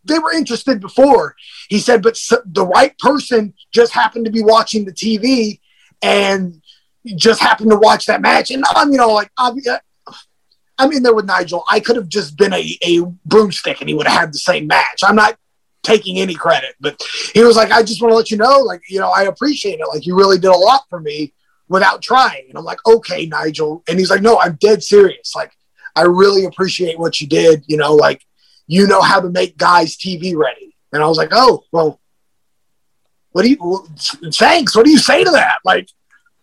they 0.04 0.18
were 0.18 0.32
interested 0.32 0.80
before. 0.80 1.34
He 1.68 1.78
said, 1.78 2.02
but 2.02 2.18
the 2.44 2.66
right 2.66 2.96
person 2.98 3.54
just 3.72 3.92
happened 3.92 4.26
to 4.26 4.30
be 4.30 4.42
watching 4.42 4.84
the 4.84 4.92
TV 4.92 5.60
and 6.02 6.60
just 7.16 7.40
happened 7.40 7.70
to 7.70 7.76
watch 7.76 8.06
that 8.06 8.20
match. 8.20 8.50
And 8.50 8.64
I'm, 8.74 8.92
you 8.92 8.98
know, 8.98 9.12
like 9.12 9.30
I'm, 10.78 10.92
in 10.92 11.02
there 11.02 11.14
with 11.14 11.26
Nigel. 11.26 11.64
I 11.68 11.80
could 11.80 11.96
have 11.96 12.08
just 12.08 12.36
been 12.36 12.52
a, 12.52 12.78
a 12.82 13.00
broomstick, 13.24 13.80
and 13.80 13.88
he 13.88 13.94
would 13.94 14.06
have 14.06 14.20
had 14.20 14.32
the 14.32 14.38
same 14.38 14.66
match. 14.66 15.02
I'm 15.02 15.16
not 15.16 15.36
taking 15.82 16.18
any 16.18 16.34
credit, 16.34 16.74
but 16.80 17.00
he 17.32 17.44
was 17.44 17.56
like, 17.56 17.70
I 17.70 17.82
just 17.82 18.02
want 18.02 18.12
to 18.12 18.16
let 18.16 18.30
you 18.30 18.36
know, 18.36 18.60
like, 18.60 18.82
you 18.88 18.98
know, 18.98 19.10
I 19.10 19.24
appreciate 19.24 19.80
it. 19.80 19.86
Like, 19.88 20.06
you 20.06 20.16
really 20.16 20.38
did 20.38 20.50
a 20.50 20.56
lot 20.56 20.82
for 20.88 21.00
me 21.00 21.32
without 21.68 22.02
trying. 22.02 22.46
And 22.48 22.58
I'm 22.58 22.64
like, 22.64 22.84
okay, 22.86 23.26
Nigel. 23.26 23.82
And 23.88 23.98
he's 23.98 24.10
like, 24.10 24.22
no, 24.22 24.38
I'm 24.40 24.56
dead 24.56 24.82
serious. 24.82 25.34
Like, 25.34 25.52
I 25.94 26.02
really 26.02 26.44
appreciate 26.44 26.98
what 26.98 27.20
you 27.20 27.26
did. 27.26 27.64
You 27.66 27.76
know, 27.76 27.94
like, 27.94 28.22
you 28.66 28.86
know 28.86 29.02
how 29.02 29.20
to 29.20 29.28
make 29.28 29.56
guys 29.56 29.96
TV 29.96 30.34
ready. 30.36 30.74
And 30.92 31.02
I 31.02 31.06
was 31.06 31.18
like, 31.18 31.30
oh, 31.32 31.64
well, 31.70 32.00
what 33.32 33.42
do 33.42 33.50
you, 33.50 33.86
thanks. 34.32 34.76
What 34.76 34.84
do 34.84 34.90
you 34.90 34.98
say 34.98 35.24
to 35.24 35.30
that? 35.32 35.58
Like, 35.64 35.88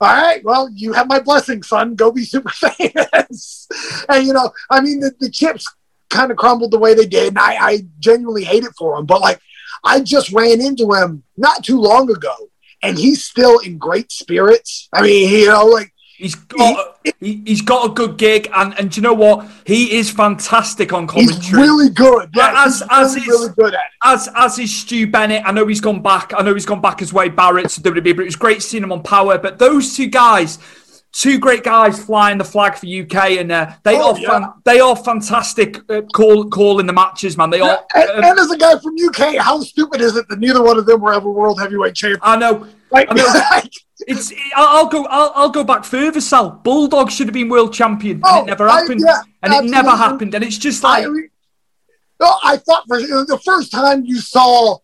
all 0.01 0.07
right, 0.07 0.43
well, 0.43 0.69
you 0.73 0.93
have 0.93 1.07
my 1.07 1.19
blessing, 1.19 1.63
son. 1.63 1.95
Go 1.95 2.11
be 2.11 2.23
super 2.23 2.49
famous. 2.77 3.67
and, 4.09 4.25
you 4.25 4.33
know, 4.33 4.51
I 4.69 4.81
mean, 4.81 4.99
the, 4.99 5.13
the 5.19 5.29
chips 5.29 5.71
kind 6.09 6.31
of 6.31 6.37
crumbled 6.37 6.71
the 6.71 6.79
way 6.79 6.93
they 6.93 7.05
did. 7.05 7.29
And 7.29 7.39
I, 7.39 7.55
I 7.55 7.85
genuinely 7.99 8.43
hate 8.43 8.63
it 8.63 8.73
for 8.77 8.97
him. 8.97 9.05
But, 9.05 9.21
like, 9.21 9.39
I 9.83 10.01
just 10.01 10.31
ran 10.31 10.59
into 10.59 10.93
him 10.93 11.23
not 11.37 11.63
too 11.63 11.79
long 11.79 12.09
ago 12.09 12.35
and 12.83 12.97
he's 12.97 13.23
still 13.23 13.59
in 13.59 13.77
great 13.77 14.11
spirits. 14.11 14.89
I 14.93 15.01
mean, 15.03 15.29
you 15.29 15.47
know, 15.47 15.65
like 15.65 15.93
He's 16.21 16.35
got 16.35 16.99
he, 17.19 17.43
has 17.47 17.61
got 17.61 17.89
a 17.89 17.93
good 17.93 18.17
gig, 18.17 18.47
and 18.53 18.77
and 18.77 18.91
do 18.91 18.97
you 18.97 19.01
know 19.01 19.13
what? 19.13 19.49
He 19.65 19.97
is 19.97 20.11
fantastic 20.11 20.93
on 20.93 21.07
commentary. 21.07 21.41
He's 21.41 21.51
really 21.51 21.89
good. 21.89 22.29
Yeah, 22.35 22.63
as 22.65 22.83
as 22.91 23.15
really, 23.15 23.21
is, 23.21 23.27
really 23.27 23.53
good 23.55 23.73
at 23.73 23.79
it. 23.79 23.91
As 24.03 24.29
as 24.35 24.59
is 24.59 24.75
Stu 24.75 25.07
Bennett. 25.07 25.43
I 25.45 25.51
know 25.51 25.65
he's 25.65 25.81
gone 25.81 26.03
back. 26.03 26.31
I 26.37 26.43
know 26.43 26.53
he's 26.53 26.67
gone 26.67 26.81
back 26.81 27.01
as 27.01 27.11
Wade 27.11 27.35
Barrett 27.35 27.69
to 27.69 27.81
WWE, 27.81 28.15
but 28.15 28.21
it 28.21 28.25
was 28.25 28.35
great 28.35 28.61
seeing 28.61 28.83
him 28.83 28.91
on 28.91 29.01
Powerrr. 29.01 29.41
But 29.41 29.57
those 29.57 29.95
two 29.95 30.07
guys 30.07 30.59
two 31.11 31.39
great 31.39 31.63
guys 31.63 32.03
flying 32.03 32.37
the 32.37 32.43
flag 32.43 32.75
for 32.75 32.85
UK, 32.85 33.31
and 33.39 33.51
uh, 33.51 33.71
they 33.83 33.97
oh, 33.97 34.13
are 34.13 34.19
yeah. 34.19 34.29
fan- 34.29 34.53
they 34.63 34.79
are 34.79 34.95
fantastic 34.95 35.77
uh, 35.89 36.01
call 36.13 36.49
calling 36.49 36.85
the 36.85 36.93
matches, 36.93 37.37
man. 37.37 37.49
They 37.49 37.59
yeah, 37.59 37.75
are. 37.75 37.85
And, 37.95 38.09
uh, 38.09 38.27
and, 38.29 38.39
as 38.39 38.51
a 38.51 38.57
guy 38.57 38.77
from 38.79 38.95
UK, 38.95 39.37
how 39.37 39.59
stupid 39.61 40.01
is 40.01 40.15
it 40.15 40.27
that 40.29 40.39
neither 40.39 40.63
one 40.63 40.77
of 40.77 40.85
them 40.85 41.01
were 41.01 41.13
ever 41.13 41.29
world 41.29 41.59
heavyweight 41.59 41.95
champion? 41.95 42.19
I 42.21 42.37
know. 42.37 42.67
Like, 42.91 43.07
I 43.09 43.13
know. 43.13 43.61
it's. 44.11 44.33
I'll 44.55 44.87
go. 44.87 45.05
I'll, 45.05 45.31
I'll 45.35 45.49
go 45.49 45.63
back 45.63 45.83
further. 45.83 46.21
Sal 46.21 46.51
Bulldog 46.51 47.11
should 47.11 47.27
have 47.27 47.33
been 47.33 47.49
world 47.49 47.73
champion, 47.73 48.21
oh, 48.23 48.39
and 48.39 48.47
it 48.47 48.51
never 48.51 48.69
happened. 48.69 49.01
I, 49.07 49.11
yeah, 49.11 49.21
and 49.43 49.53
absolutely. 49.53 49.67
it 49.67 49.71
never 49.71 49.97
happened, 49.97 50.35
and 50.35 50.43
it's 50.43 50.57
just 50.57 50.83
like. 50.83 51.05
I, 51.05 51.09
no, 52.19 52.31
I 52.43 52.57
thought 52.57 52.83
for 52.87 52.99
the 52.99 53.41
first 53.43 53.71
time 53.71 54.05
you 54.05 54.19
saw 54.19 54.77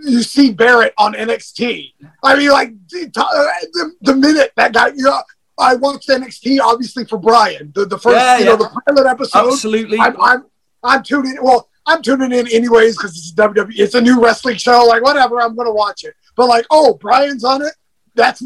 you 0.00 0.22
see 0.22 0.52
Barrett 0.52 0.94
on 0.98 1.14
NXT. 1.14 1.92
I 2.22 2.36
mean, 2.36 2.50
like 2.50 2.72
the, 2.88 3.10
uh, 3.16 3.66
the, 3.72 3.92
the 4.02 4.16
minute 4.16 4.52
that 4.56 4.72
guy, 4.72 4.88
you 4.88 5.04
know, 5.04 5.22
I 5.58 5.74
watched 5.76 6.08
NXT 6.08 6.60
obviously 6.60 7.04
for 7.04 7.18
Bryan. 7.18 7.72
The, 7.74 7.86
the 7.86 7.98
first, 7.98 8.16
yeah, 8.16 8.38
you 8.38 8.44
yeah. 8.44 8.50
know, 8.50 8.56
the 8.56 8.82
pilot 8.86 9.08
episode. 9.08 9.48
Absolutely. 9.48 9.98
I'm, 9.98 10.20
I'm, 10.20 10.44
I'm 10.82 11.02
tuning. 11.02 11.36
Well, 11.40 11.68
I'm 11.86 12.02
tuning 12.02 12.32
in 12.32 12.46
anyways 12.48 12.96
because 12.96 13.16
it's 13.16 13.32
WWE. 13.34 13.72
It's 13.76 13.94
a 13.94 14.00
new 14.00 14.22
wrestling 14.22 14.56
show. 14.56 14.84
Like 14.84 15.02
whatever, 15.02 15.40
I'm 15.40 15.54
gonna 15.54 15.72
watch 15.72 16.04
it. 16.04 16.14
But 16.36 16.46
like, 16.46 16.66
oh, 16.70 16.94
Bryan's 16.94 17.44
on 17.44 17.62
it. 17.62 17.72
That's. 18.14 18.42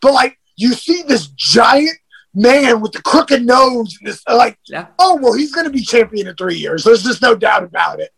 But 0.00 0.12
like, 0.12 0.38
you 0.56 0.74
see 0.74 1.02
this 1.02 1.28
giant 1.28 1.98
man 2.34 2.80
with 2.80 2.92
the 2.92 3.02
crooked 3.02 3.44
nose. 3.44 3.96
And 4.00 4.08
this 4.08 4.22
like, 4.28 4.58
yeah. 4.66 4.86
oh 4.98 5.18
well, 5.20 5.34
he's 5.34 5.54
gonna 5.54 5.70
be 5.70 5.82
champion 5.82 6.28
in 6.28 6.36
three 6.36 6.56
years. 6.56 6.84
There's 6.84 7.02
just 7.02 7.22
no 7.22 7.34
doubt 7.34 7.64
about 7.64 8.00
it. 8.00 8.10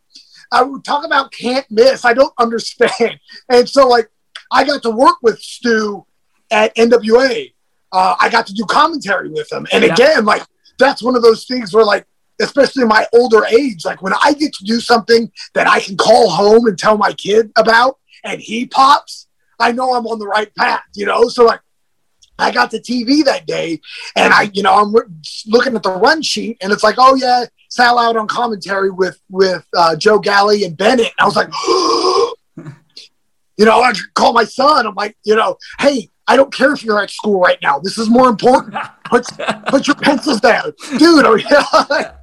I 0.52 0.62
would 0.62 0.84
talk 0.84 1.04
about 1.04 1.32
can't 1.32 1.66
miss. 1.70 2.04
I 2.04 2.12
don't 2.14 2.34
understand. 2.38 3.18
And 3.48 3.68
so 3.68 3.86
like, 3.86 4.08
I 4.50 4.64
got 4.64 4.82
to 4.82 4.90
work 4.90 5.16
with 5.22 5.40
Stu 5.40 6.04
at 6.50 6.74
NWA 6.74 7.52
uh, 7.92 8.14
I 8.20 8.28
got 8.28 8.46
to 8.46 8.54
do 8.54 8.64
commentary 8.64 9.28
with 9.28 9.50
him. 9.50 9.66
And 9.72 9.84
yeah. 9.84 9.92
again, 9.92 10.24
like 10.24 10.42
that's 10.78 11.02
one 11.02 11.16
of 11.16 11.22
those 11.22 11.44
things 11.44 11.72
where 11.72 11.84
like, 11.84 12.06
especially 12.40 12.82
in 12.82 12.88
my 12.88 13.06
older 13.12 13.44
age, 13.44 13.84
like 13.84 14.02
when 14.02 14.14
I 14.22 14.32
get 14.32 14.52
to 14.54 14.64
do 14.64 14.80
something 14.80 15.30
that 15.54 15.66
I 15.66 15.80
can 15.80 15.96
call 15.96 16.30
home 16.30 16.66
and 16.66 16.78
tell 16.78 16.96
my 16.96 17.12
kid 17.12 17.50
about 17.56 17.98
and 18.24 18.40
he 18.40 18.66
pops, 18.66 19.26
I 19.60 19.72
know 19.72 19.94
I'm 19.94 20.06
on 20.06 20.18
the 20.18 20.26
right 20.26 20.54
path, 20.54 20.82
you 20.94 21.06
know? 21.06 21.28
So 21.28 21.44
like 21.44 21.60
I 22.38 22.50
got 22.50 22.70
the 22.70 22.80
TV 22.80 23.24
that 23.24 23.46
day 23.46 23.80
and 24.16 24.32
I, 24.32 24.50
you 24.54 24.62
know, 24.62 24.74
I'm 24.74 24.94
looking 25.46 25.76
at 25.76 25.82
the 25.82 25.92
run 25.92 26.22
sheet 26.22 26.56
and 26.60 26.72
it's 26.72 26.82
like, 26.82 26.96
oh 26.98 27.14
yeah, 27.14 27.44
Sal 27.68 27.98
out 27.98 28.16
on 28.16 28.26
commentary 28.26 28.90
with, 28.90 29.20
with 29.28 29.64
uh, 29.76 29.94
Joe 29.96 30.18
Galli 30.18 30.64
and 30.64 30.76
Bennett. 30.76 31.06
And 31.06 31.20
I 31.20 31.24
was 31.24 31.36
like, 31.36 31.48
you 33.56 33.66
know, 33.66 33.82
I 33.82 33.92
call 34.14 34.32
my 34.32 34.44
son. 34.44 34.86
I'm 34.86 34.94
like, 34.94 35.16
you 35.24 35.36
know, 35.36 35.56
hey, 35.78 36.08
I 36.26 36.36
don't 36.36 36.52
care 36.52 36.72
if 36.72 36.82
you're 36.82 37.02
at 37.02 37.10
school 37.10 37.40
right 37.40 37.58
now. 37.62 37.78
This 37.78 37.98
is 37.98 38.08
more 38.08 38.28
important. 38.28 38.76
Put, 39.04 39.26
put 39.66 39.86
your 39.86 39.96
pencils 39.96 40.40
down. 40.40 40.72
Dude, 40.96 41.26
are 41.26 41.38
you, 41.38 41.46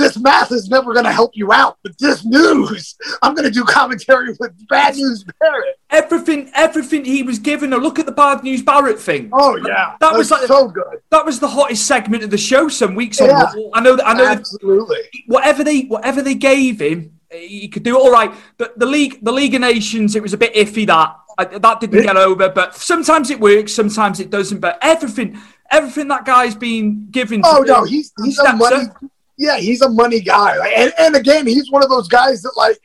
this 0.00 0.18
math 0.18 0.50
is 0.52 0.68
never 0.68 0.92
going 0.92 1.04
to 1.04 1.12
help 1.12 1.32
you 1.34 1.52
out. 1.52 1.78
But 1.82 1.98
this 1.98 2.24
news, 2.24 2.96
I'm 3.22 3.34
going 3.34 3.46
to 3.46 3.50
do 3.50 3.64
commentary 3.64 4.34
with 4.38 4.68
Bad 4.68 4.96
News 4.96 5.24
Barrett. 5.38 5.78
Everything, 5.90 6.50
everything 6.54 7.04
he 7.04 7.22
was 7.22 7.38
given. 7.38 7.72
A 7.72 7.76
look 7.76 7.98
at 7.98 8.06
the 8.06 8.12
Bad 8.12 8.42
News 8.42 8.62
Barrett 8.62 8.98
thing. 8.98 9.30
Oh 9.32 9.56
yeah, 9.56 9.96
that, 10.00 10.12
was 10.14 10.30
like 10.30 10.46
so 10.46 10.68
good. 10.68 11.00
That 11.10 11.24
was 11.24 11.38
the 11.38 11.48
hottest 11.48 11.86
segment 11.86 12.24
of 12.24 12.30
the 12.30 12.38
show 12.38 12.68
some 12.68 12.94
weeks 12.94 13.20
yeah. 13.20 13.44
on. 13.44 13.70
I 13.74 13.80
know 13.80 13.96
that. 13.96 14.06
I 14.06 14.14
know 14.14 14.26
absolutely. 14.26 14.96
That 14.96 15.22
whatever 15.26 15.64
they, 15.64 15.82
whatever 15.82 16.22
they 16.22 16.34
gave 16.34 16.80
him, 16.80 17.18
he 17.30 17.68
could 17.68 17.82
do 17.82 17.96
it 17.96 18.00
all 18.00 18.10
right. 18.10 18.32
But 18.58 18.78
the 18.78 18.86
league, 18.86 19.18
the 19.22 19.32
League 19.32 19.54
of 19.54 19.60
Nations, 19.60 20.16
it 20.16 20.22
was 20.22 20.32
a 20.32 20.38
bit 20.38 20.54
iffy 20.54 20.86
that 20.86 21.16
I, 21.38 21.44
that 21.44 21.80
didn't 21.80 22.02
get 22.02 22.16
over. 22.16 22.48
But 22.48 22.74
sometimes 22.74 23.30
it 23.30 23.40
works, 23.40 23.72
sometimes 23.72 24.20
it 24.20 24.30
doesn't. 24.30 24.60
But 24.60 24.78
everything, 24.82 25.38
everything 25.70 26.08
that 26.08 26.24
guy's 26.24 26.54
been 26.54 27.08
given. 27.10 27.42
oh 27.44 27.62
no, 27.66 27.84
he's 27.84 28.12
he's 28.22 28.38
a 28.38 28.54
money. 28.54 28.86
Up. 28.86 29.04
Yeah, 29.40 29.56
he's 29.56 29.80
a 29.80 29.88
money 29.88 30.20
guy. 30.20 30.58
Like, 30.58 30.74
and, 30.76 30.92
and 30.98 31.16
again, 31.16 31.46
he's 31.46 31.70
one 31.70 31.82
of 31.82 31.88
those 31.88 32.08
guys 32.08 32.42
that 32.42 32.52
like. 32.56 32.78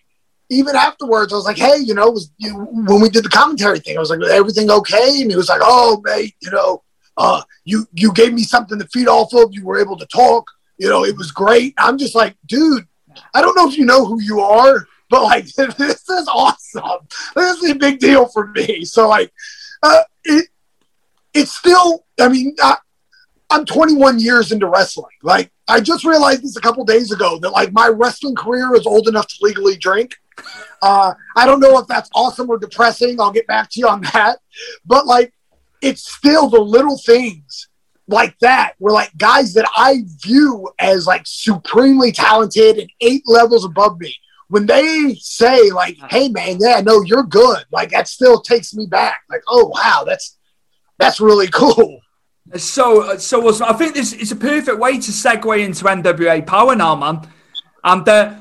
Even 0.51 0.75
afterwards, 0.75 1.33
I 1.33 1.37
was 1.37 1.45
like, 1.45 1.57
"Hey, 1.57 1.79
you 1.79 1.95
know, 1.95 2.11
was 2.11 2.29
you, 2.37 2.53
when 2.55 3.01
we 3.01 3.09
did 3.09 3.25
the 3.25 3.29
commentary 3.29 3.79
thing, 3.79 3.97
I 3.97 3.99
was 3.99 4.11
like, 4.11 4.21
everything 4.29 4.69
okay?" 4.69 5.19
And 5.19 5.31
he 5.31 5.35
was 5.35 5.49
like, 5.49 5.61
"Oh, 5.63 5.99
mate, 6.05 6.35
you 6.39 6.51
know, 6.51 6.83
uh, 7.17 7.41
you 7.63 7.87
you 7.93 8.13
gave 8.13 8.31
me 8.31 8.43
something 8.43 8.77
to 8.77 8.87
feed 8.89 9.07
off 9.07 9.33
of. 9.33 9.55
You 9.55 9.65
were 9.65 9.79
able 9.79 9.97
to 9.97 10.05
talk. 10.05 10.45
You 10.77 10.87
know, 10.87 11.03
it 11.03 11.17
was 11.17 11.31
great." 11.31 11.73
I'm 11.79 11.97
just 11.97 12.13
like, 12.13 12.35
dude, 12.45 12.85
I 13.33 13.41
don't 13.41 13.55
know 13.55 13.67
if 13.67 13.75
you 13.75 13.85
know 13.85 14.05
who 14.05 14.21
you 14.21 14.39
are, 14.39 14.85
but 15.09 15.23
like 15.23 15.45
this 15.55 16.07
is 16.07 16.27
awesome. 16.27 17.07
This 17.35 17.63
is 17.63 17.71
a 17.71 17.75
big 17.75 17.97
deal 17.97 18.27
for 18.27 18.45
me. 18.49 18.85
So 18.85 19.09
like, 19.09 19.33
uh, 19.81 20.03
it 20.23 20.47
it's 21.33 21.53
still. 21.53 22.05
I 22.19 22.29
mean, 22.29 22.55
I, 22.61 22.77
I'm 23.49 23.65
21 23.65 24.19
years 24.19 24.51
into 24.51 24.67
wrestling. 24.67 25.15
Like 25.23 25.51
I 25.67 25.79
just 25.79 26.03
realized 26.03 26.43
this 26.43 26.57
a 26.57 26.61
couple 26.61 26.83
days 26.85 27.11
ago 27.11 27.39
that 27.39 27.51
like 27.51 27.71
my 27.71 27.87
wrestling 27.87 28.35
career 28.35 28.73
is 28.75 28.85
old 28.85 29.07
enough 29.07 29.27
to 29.27 29.35
legally 29.41 29.77
drink. 29.77 30.15
Uh, 30.81 31.13
I 31.35 31.45
don't 31.45 31.59
know 31.59 31.77
if 31.79 31.87
that's 31.87 32.09
awesome 32.13 32.49
or 32.49 32.57
depressing. 32.57 33.19
I'll 33.19 33.31
get 33.31 33.47
back 33.47 33.69
to 33.71 33.79
you 33.79 33.87
on 33.87 34.01
that. 34.13 34.39
But 34.85 35.05
like, 35.05 35.33
it's 35.81 36.11
still 36.11 36.49
the 36.49 36.59
little 36.59 36.97
things 36.97 37.69
like 38.07 38.37
that 38.39 38.73
where 38.77 38.93
like 38.93 39.15
guys 39.17 39.53
that 39.53 39.67
I 39.75 40.03
view 40.23 40.69
as 40.79 41.07
like 41.07 41.23
supremely 41.25 42.11
talented 42.11 42.77
and 42.77 42.89
eight 43.01 43.23
levels 43.25 43.65
above 43.65 43.99
me, 43.99 44.15
when 44.47 44.65
they 44.65 45.15
say 45.19 45.71
like, 45.71 45.97
"Hey 46.09 46.29
man, 46.29 46.57
yeah, 46.59 46.81
no, 46.81 47.01
you're 47.01 47.23
good," 47.23 47.65
like 47.71 47.91
that 47.91 48.07
still 48.07 48.41
takes 48.41 48.73
me 48.73 48.85
back. 48.85 49.21
Like, 49.29 49.41
oh 49.47 49.67
wow, 49.67 50.03
that's 50.05 50.37
that's 50.97 51.19
really 51.19 51.47
cool. 51.47 51.99
So, 52.53 53.17
so 53.17 53.65
I 53.65 53.73
think 53.73 53.95
this 53.95 54.13
is 54.13 54.31
a 54.31 54.35
perfect 54.35 54.77
way 54.77 54.93
to 54.93 55.11
segue 55.11 55.65
into 55.65 55.85
NWA 55.85 56.45
Powerrr 56.45 56.77
now, 56.77 56.95
man. 56.95 57.27
And 57.83 58.07
uh, 58.07 58.35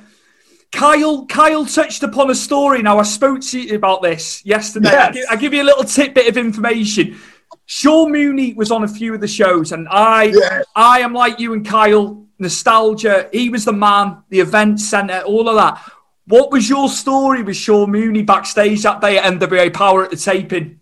Kyle, 0.70 1.24
Kyle 1.26 1.64
touched 1.64 2.02
upon 2.02 2.30
a 2.30 2.34
story. 2.34 2.82
Now, 2.82 2.98
I 2.98 3.02
spoke 3.04 3.40
to 3.40 3.60
you 3.60 3.76
about 3.76 4.02
this 4.02 4.44
yesterday. 4.44 4.90
Yes. 4.90 5.08
I, 5.08 5.12
give, 5.12 5.24
I, 5.30 5.36
give, 5.36 5.54
you 5.54 5.62
a 5.62 5.64
little 5.64 5.84
tidbit 5.84 6.28
of 6.28 6.36
information. 6.36 7.18
Sean 7.66 8.12
Mooney 8.12 8.52
was 8.54 8.70
on 8.70 8.84
a 8.84 8.88
few 8.88 9.14
of 9.14 9.20
the 9.20 9.28
shows, 9.28 9.72
and 9.72 9.88
I, 9.88 10.24
yes. 10.24 10.64
I 10.76 11.00
am 11.00 11.14
like 11.14 11.40
you 11.40 11.54
and 11.54 11.64
Kyle, 11.64 12.26
nostalgia. 12.38 13.28
He 13.32 13.48
was 13.48 13.64
the 13.64 13.72
man, 13.72 14.22
the 14.28 14.40
event 14.40 14.80
center, 14.80 15.20
all 15.20 15.48
of 15.48 15.56
that. 15.56 15.80
What 16.26 16.50
was 16.50 16.68
your 16.68 16.88
story 16.88 17.42
with 17.42 17.56
Sean 17.56 17.90
Mooney 17.90 18.22
backstage 18.22 18.82
that 18.82 19.00
day 19.00 19.18
at 19.18 19.32
NWA 19.32 19.70
Powerrr 19.70 20.04
at 20.04 20.10
the 20.10 20.16
taping? 20.16 20.80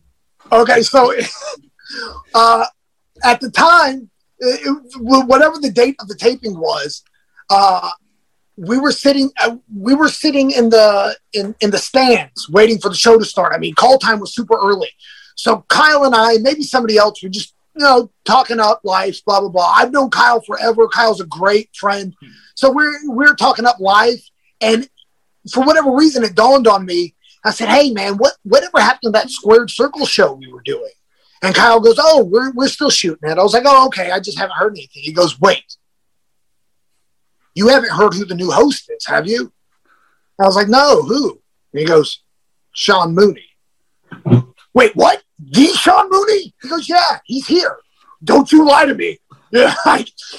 Okay, 0.50 0.82
so 0.82 1.12
uh, 2.34 2.64
at 3.22 3.40
the 3.40 3.50
time, 3.50 4.10
it, 4.38 4.60
whatever 4.98 5.58
the 5.58 5.70
date 5.70 5.96
of 6.00 6.08
the 6.08 6.16
taping 6.16 6.58
was, 6.58 7.02
uh, 7.50 7.90
we 8.56 8.78
were 8.78 8.92
sitting 8.92 9.30
uh, 9.42 9.56
we 9.74 9.94
were 9.94 10.08
sitting 10.08 10.50
in 10.50 10.68
the 10.68 11.16
in, 11.32 11.54
in 11.60 11.70
the 11.70 11.78
stands 11.78 12.48
waiting 12.50 12.78
for 12.78 12.88
the 12.88 12.94
show 12.94 13.18
to 13.18 13.24
start. 13.24 13.52
I 13.54 13.58
mean, 13.58 13.74
call 13.74 13.98
time 13.98 14.20
was 14.20 14.34
super 14.34 14.56
early. 14.56 14.90
So 15.36 15.64
Kyle 15.68 16.04
and 16.04 16.14
I, 16.14 16.36
maybe 16.38 16.62
somebody 16.62 16.96
else, 16.98 17.22
were 17.22 17.28
just 17.28 17.54
you 17.74 17.84
know 17.84 18.10
talking 18.24 18.60
up 18.60 18.80
life, 18.84 19.24
blah 19.24 19.40
blah 19.40 19.48
blah. 19.48 19.74
I've 19.76 19.92
known 19.92 20.10
Kyle 20.10 20.40
forever. 20.40 20.88
Kyle's 20.88 21.20
a 21.20 21.26
great 21.26 21.74
friend. 21.74 22.14
So 22.54 22.70
we're 22.70 22.92
we're 23.04 23.34
talking 23.34 23.66
up 23.66 23.80
life, 23.80 24.22
and 24.60 24.88
for 25.50 25.64
whatever 25.64 25.94
reason, 25.94 26.22
it 26.22 26.34
dawned 26.34 26.66
on 26.66 26.84
me. 26.84 27.14
I 27.44 27.50
said, 27.50 27.68
"Hey 27.68 27.90
man, 27.90 28.16
what 28.18 28.34
whatever 28.42 28.80
happened 28.80 29.14
to 29.14 29.18
that 29.18 29.30
squared 29.30 29.70
circle 29.70 30.04
show 30.04 30.34
we 30.34 30.52
were 30.52 30.62
doing?" 30.62 30.92
And 31.42 31.54
Kyle 31.54 31.80
goes, 31.80 31.96
"Oh, 31.98 32.24
we're 32.24 32.52
we're 32.52 32.68
still 32.68 32.90
shooting 32.90 33.28
it." 33.28 33.38
I 33.38 33.42
was 33.42 33.52
like, 33.52 33.64
"Oh, 33.66 33.86
okay. 33.86 34.10
I 34.10 34.20
just 34.20 34.38
haven't 34.38 34.56
heard 34.56 34.72
anything." 34.72 35.02
He 35.02 35.12
goes, 35.12 35.40
"Wait, 35.40 35.76
you 37.54 37.68
haven't 37.68 37.90
heard 37.90 38.14
who 38.14 38.24
the 38.24 38.36
new 38.36 38.50
host 38.50 38.90
is, 38.90 39.06
have 39.06 39.26
you?" 39.26 39.52
I 40.40 40.44
was 40.44 40.56
like, 40.56 40.68
"No, 40.68 41.02
who?" 41.02 41.40
And 41.72 41.80
he 41.80 41.84
goes, 41.84 42.22
"Sean 42.72 43.14
Mooney." 43.14 43.48
Wait, 44.72 44.94
what? 44.94 45.22
The 45.38 45.66
Sean 45.66 46.08
Mooney? 46.10 46.54
He 46.62 46.68
goes, 46.68 46.88
"Yeah, 46.88 47.18
he's 47.24 47.46
here." 47.46 47.76
Don't 48.24 48.50
you 48.52 48.64
lie 48.64 48.86
to 48.86 48.94
me. 48.94 49.18
Yeah, 49.54 49.74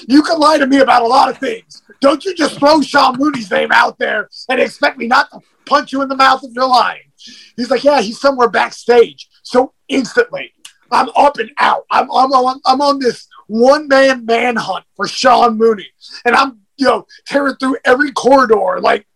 you 0.08 0.22
can 0.22 0.40
lie 0.40 0.58
to 0.58 0.66
me 0.66 0.78
about 0.78 1.02
a 1.02 1.06
lot 1.06 1.28
of 1.28 1.38
things. 1.38 1.82
Don't 2.00 2.24
you 2.24 2.34
just 2.34 2.58
throw 2.58 2.80
Sean 2.82 3.16
Mooney's 3.16 3.48
name 3.48 3.70
out 3.70 3.96
there 3.96 4.28
and 4.48 4.58
expect 4.58 4.98
me 4.98 5.06
not 5.06 5.30
to 5.30 5.38
punch 5.66 5.92
you 5.92 6.02
in 6.02 6.08
the 6.08 6.16
mouth 6.16 6.40
if 6.42 6.52
you're 6.52 6.66
lying. 6.66 7.12
He's 7.56 7.70
like, 7.70 7.84
yeah, 7.84 8.00
he's 8.00 8.20
somewhere 8.20 8.48
backstage. 8.48 9.28
So 9.44 9.72
instantly, 9.86 10.52
I'm 10.94 11.08
up 11.16 11.38
and 11.38 11.50
out. 11.58 11.84
I'm, 11.90 12.04
I'm, 12.04 12.32
on, 12.32 12.60
I'm 12.64 12.80
on 12.80 12.98
this 12.98 13.28
one 13.46 13.88
man 13.88 14.24
manhunt 14.24 14.84
for 14.96 15.06
Sean 15.06 15.58
Mooney. 15.58 15.88
And 16.24 16.34
I'm, 16.34 16.60
you 16.76 16.86
know, 16.86 17.06
tearing 17.26 17.56
through 17.56 17.76
every 17.84 18.12
corridor. 18.12 18.80
Like, 18.80 19.06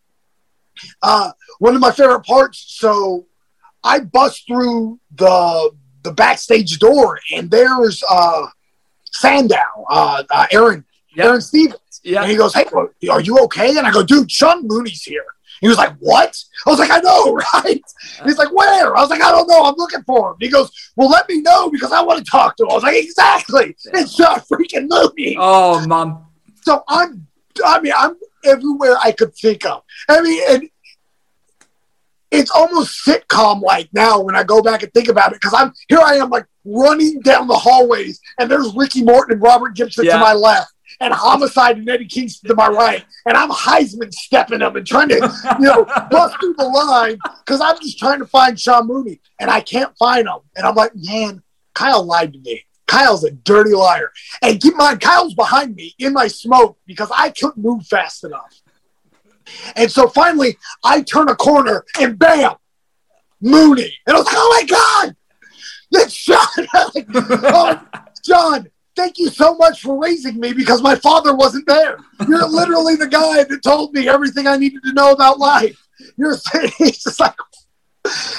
uh, 1.03 1.33
one 1.59 1.75
of 1.75 1.81
my 1.81 1.91
favorite 1.91 2.25
parts. 2.25 2.65
So 2.79 3.27
I 3.83 4.01
bust 4.01 4.47
through 4.47 5.01
the 5.15 5.71
the 6.03 6.13
backstage 6.13 6.79
door, 6.79 7.19
and 7.35 7.51
there's 7.51 8.03
uh, 8.09 8.47
Sandow, 9.13 9.57
uh, 9.91 10.23
uh, 10.31 10.47
Aaron, 10.53 10.85
yep. 11.15 11.27
Aaron 11.27 11.41
Stevens. 11.41 12.01
Yeah. 12.05 12.23
And 12.23 12.31
he 12.31 12.37
goes, 12.37 12.55
Hey, 12.55 12.65
are 13.11 13.21
you 13.21 13.39
okay? 13.41 13.77
And 13.77 13.87
I 13.87 13.91
go, 13.91 14.03
Dude, 14.03 14.31
Sean 14.31 14.67
Mooney's 14.67 15.03
here. 15.03 15.25
He 15.61 15.69
was 15.69 15.77
like, 15.77 15.95
What? 15.99 16.37
I 16.67 16.71
was 16.71 16.79
like, 16.79 16.91
I 16.91 16.99
know, 17.01 17.35
right? 17.55 17.83
he's 18.25 18.39
like, 18.39 18.53
Where? 18.53 18.97
I 18.97 19.01
was 19.01 19.11
like, 19.11 19.23
I 19.23 19.31
don't 19.31 19.49
know. 19.49 19.65
I'm 19.65 19.75
looking 19.77 20.03
for 20.03 20.31
him. 20.31 20.37
He 20.41 20.49
goes, 20.49 20.71
Well, 20.97 21.09
let 21.09 21.29
me 21.29 21.41
know 21.41 21.71
because 21.71 21.93
I 21.93 22.03
want 22.03 22.25
to 22.25 22.31
talk 22.31 22.57
to 22.57 22.65
him. 22.65 22.71
I 22.71 22.75
was 22.75 22.83
like, 22.83 22.97
Exactly. 22.97 23.77
It's 23.95 24.15
Sean 24.15 24.41
freaking 24.41 24.89
Mooney. 24.89 25.37
Oh, 25.39 25.87
man. 25.87 26.19
So 26.63 26.83
I'm, 26.89 27.27
I 27.65 27.81
mean, 27.81 27.93
I'm 27.97 28.17
everywhere 28.45 28.97
I 29.03 29.13
could 29.13 29.35
think 29.35 29.65
of. 29.67 29.83
I 30.09 30.21
mean, 30.21 30.43
and 30.49 30.71
it's 32.31 32.51
almost 32.51 33.07
sitcom 33.07 33.63
like 33.63 33.89
now 33.93 34.21
when 34.21 34.37
I 34.37 34.45
go 34.45 34.63
back 34.63 34.83
and 34.83 34.93
think 34.93 35.09
about 35.09 35.33
it 35.33 35.41
because 35.41 35.55
I'm 35.55 35.73
here 35.89 36.01
I 36.01 36.17
am 36.17 36.31
like 36.31 36.47
running 36.65 37.21
down 37.21 37.47
the 37.47 37.57
hallways 37.57 38.21
and 38.39 38.51
there's 38.51 38.75
Ricky 38.75 39.03
Morton 39.03 39.35
and 39.35 39.43
Robert 39.43 39.75
Gibson 39.75 40.05
yeah. 40.05 40.15
to 40.15 40.19
my 40.19 40.35
left 40.35 40.73
and 41.01 41.15
Homicide 41.15 41.79
and 41.79 41.89
Eddie 41.89 42.07
Kingston 42.07 42.49
to 42.49 42.55
my 42.55 42.69
right, 42.69 43.05
and 43.27 43.37
I'm 43.37 43.51
Heisman 43.51 44.13
stepping 44.13 44.61
them 44.61 44.77
and 44.77 44.87
trying 44.87 45.09
to, 45.09 45.33
you 45.59 45.67
know, 45.67 45.85
bust 46.11 46.37
through 46.41 46.55
the 46.55 46.65
line 46.65 47.19
because 47.45 47.61
I'm 47.61 47.77
just 47.77 47.99
trying 47.99 48.19
to 48.19 48.27
find 48.27 48.59
Sean 48.59 48.87
Mooney, 48.87 49.21
and 49.39 49.51
I 49.51 49.61
can't 49.61 49.97
find 49.97 50.27
him. 50.27 50.41
And 50.57 50.67
I'm 50.67 50.75
like, 50.75 50.93
man, 50.95 51.43
Kyle 51.75 52.05
lied 52.05 52.33
to 52.33 52.39
me. 52.41 52.65
Kyle's 52.89 53.23
a 53.23 53.31
dirty 53.31 53.75
liar. 53.75 54.11
And 54.43 54.61
keep 54.61 54.73
in 54.73 54.79
mind, 54.79 55.01
Kyle's 55.01 55.35
behind 55.35 55.77
me 55.77 55.95
in 55.99 56.15
my 56.15 56.27
smoke 56.27 56.79
because 56.87 57.11
I 57.15 57.31
couldn't 57.31 57.63
move 57.63 57.87
fast 57.87 58.25
enough. 58.25 58.63
And 59.77 59.91
so 59.91 60.09
finally, 60.09 60.57
I 60.83 61.03
turn 61.03 61.29
a 61.29 61.37
corner 61.37 61.85
and 62.01 62.19
bam, 62.19 62.55
Mooney. 63.41 63.95
And 64.07 64.17
I 64.17 64.19
was 64.19 64.27
like, 64.27 64.37
oh 64.37 64.57
my 64.59 64.67
God, 64.67 65.17
it's 65.93 66.15
Sean. 66.15 66.47
like, 66.95 67.07
oh, 67.15 67.87
John, 68.25 68.69
thank 68.99 69.17
you 69.17 69.29
so 69.29 69.55
much 69.55 69.81
for 69.81 69.97
raising 69.97 70.41
me 70.41 70.53
because 70.53 70.83
my 70.83 70.97
father 70.97 71.35
wasn't 71.35 71.67
there. 71.67 71.99
You're 72.29 72.49
literally 72.61 72.97
the 72.97 73.07
guy 73.07 73.45
that 73.45 73.63
told 73.63 73.95
me 73.95 74.09
everything 74.09 74.47
I 74.49 74.57
needed 74.57 74.83
to 74.83 74.93
know 74.93 75.13
about 75.13 75.39
life. 75.39 75.81
You're 76.17 76.37
he's 76.79 77.05
just 77.05 77.21
like, 77.21 77.37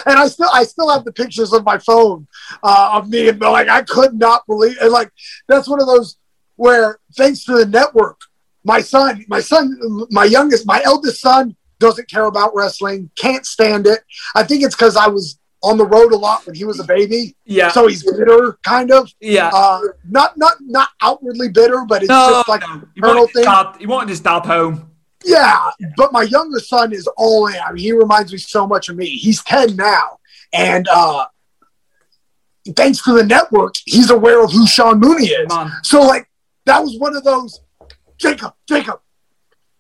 and 0.06 0.20
I 0.20 0.28
still 0.28 0.50
I 0.54 0.64
still 0.64 0.90
have 0.90 1.06
the 1.06 1.14
pictures 1.14 1.54
of 1.54 1.64
my 1.64 1.78
phone 1.78 2.28
uh, 2.62 2.92
of 2.94 3.10
me 3.10 3.30
and 3.30 3.40
like 3.40 3.70
I 3.70 3.84
could 3.84 4.14
not 4.14 4.46
believe 4.48 4.78
and 4.82 4.92
like 4.92 5.12
that's 5.48 5.70
one 5.70 5.80
of 5.80 5.88
those 5.88 6.18
where 6.58 7.00
thanks 7.16 7.46
to 7.46 7.54
the 7.54 7.66
network, 7.66 8.20
my 8.66 8.82
son, 8.82 9.26
my 9.30 9.40
son, 9.40 9.80
my 10.12 10.26
youngest, 10.26 10.68
my 10.68 10.82
eldest 10.84 11.22
son 11.22 11.56
doesn't 11.80 12.10
care 12.10 12.26
about 12.26 12.54
wrestling, 12.54 13.10
can't 13.16 13.46
stand 13.46 13.88
it. 13.88 14.02
I 14.36 14.44
think 14.44 14.64
it's 14.64 14.76
because 14.76 14.98
I 14.98 15.08
was 15.08 15.39
on 15.62 15.78
the 15.78 15.86
road 15.86 16.12
a 16.14 16.18
lot 16.18 16.46
when 16.46 16.56
he 16.56 16.64
was 16.64 16.80
a 16.80 16.84
baby. 16.84 17.36
Yeah. 17.46 17.70
So 17.70 17.88
he's 17.88 18.04
bitter, 18.04 18.58
kind 18.64 18.92
of. 18.92 19.12
Yeah. 19.20 19.50
Uh, 19.54 19.82
not 20.10 20.38
not 20.38 20.58
not 20.62 20.90
outwardly 21.02 21.50
bitter, 21.50 21.86
but 21.88 22.02
it's 22.02 22.10
no, 22.10 22.30
just 22.30 22.50
like 22.50 22.62
no. 22.62 22.68
a 22.68 22.88
internal 22.96 23.28
thing. 23.28 23.44
Dad, 23.44 23.76
he 23.80 23.86
wanted 23.86 24.10
his 24.10 24.22
dad 24.22 24.46
home. 24.46 24.92
Yeah, 25.26 25.72
but 25.98 26.14
my 26.14 26.24
younger 26.24 26.60
son 26.60 26.94
is 26.94 27.06
all 27.18 27.48
in. 27.48 27.56
I 27.56 27.74
mean, 27.74 27.84
he 27.84 27.92
reminds 27.92 28.32
me 28.32 28.38
so 28.38 28.66
much 28.66 28.88
of 28.88 28.96
me. 28.96 29.06
He's 29.06 29.44
ten 29.44 29.76
now, 29.76 30.20
and 30.54 30.88
uh, 30.88 31.26
thanks 32.76 33.04
to 33.04 33.14
the 33.14 33.26
network, 33.26 33.76
he's 33.86 34.12
aware 34.12 34.42
of 34.42 34.52
who 34.52 34.66
Sean 34.66 35.00
Mooney 35.00 35.28
is. 35.28 35.52
So 35.84 36.02
like 36.02 36.30
that 36.66 36.82
was 36.82 36.98
one 36.98 37.16
of 37.16 37.24
those. 37.24 37.60
Jacob, 38.18 38.54
Jacob, 38.68 39.02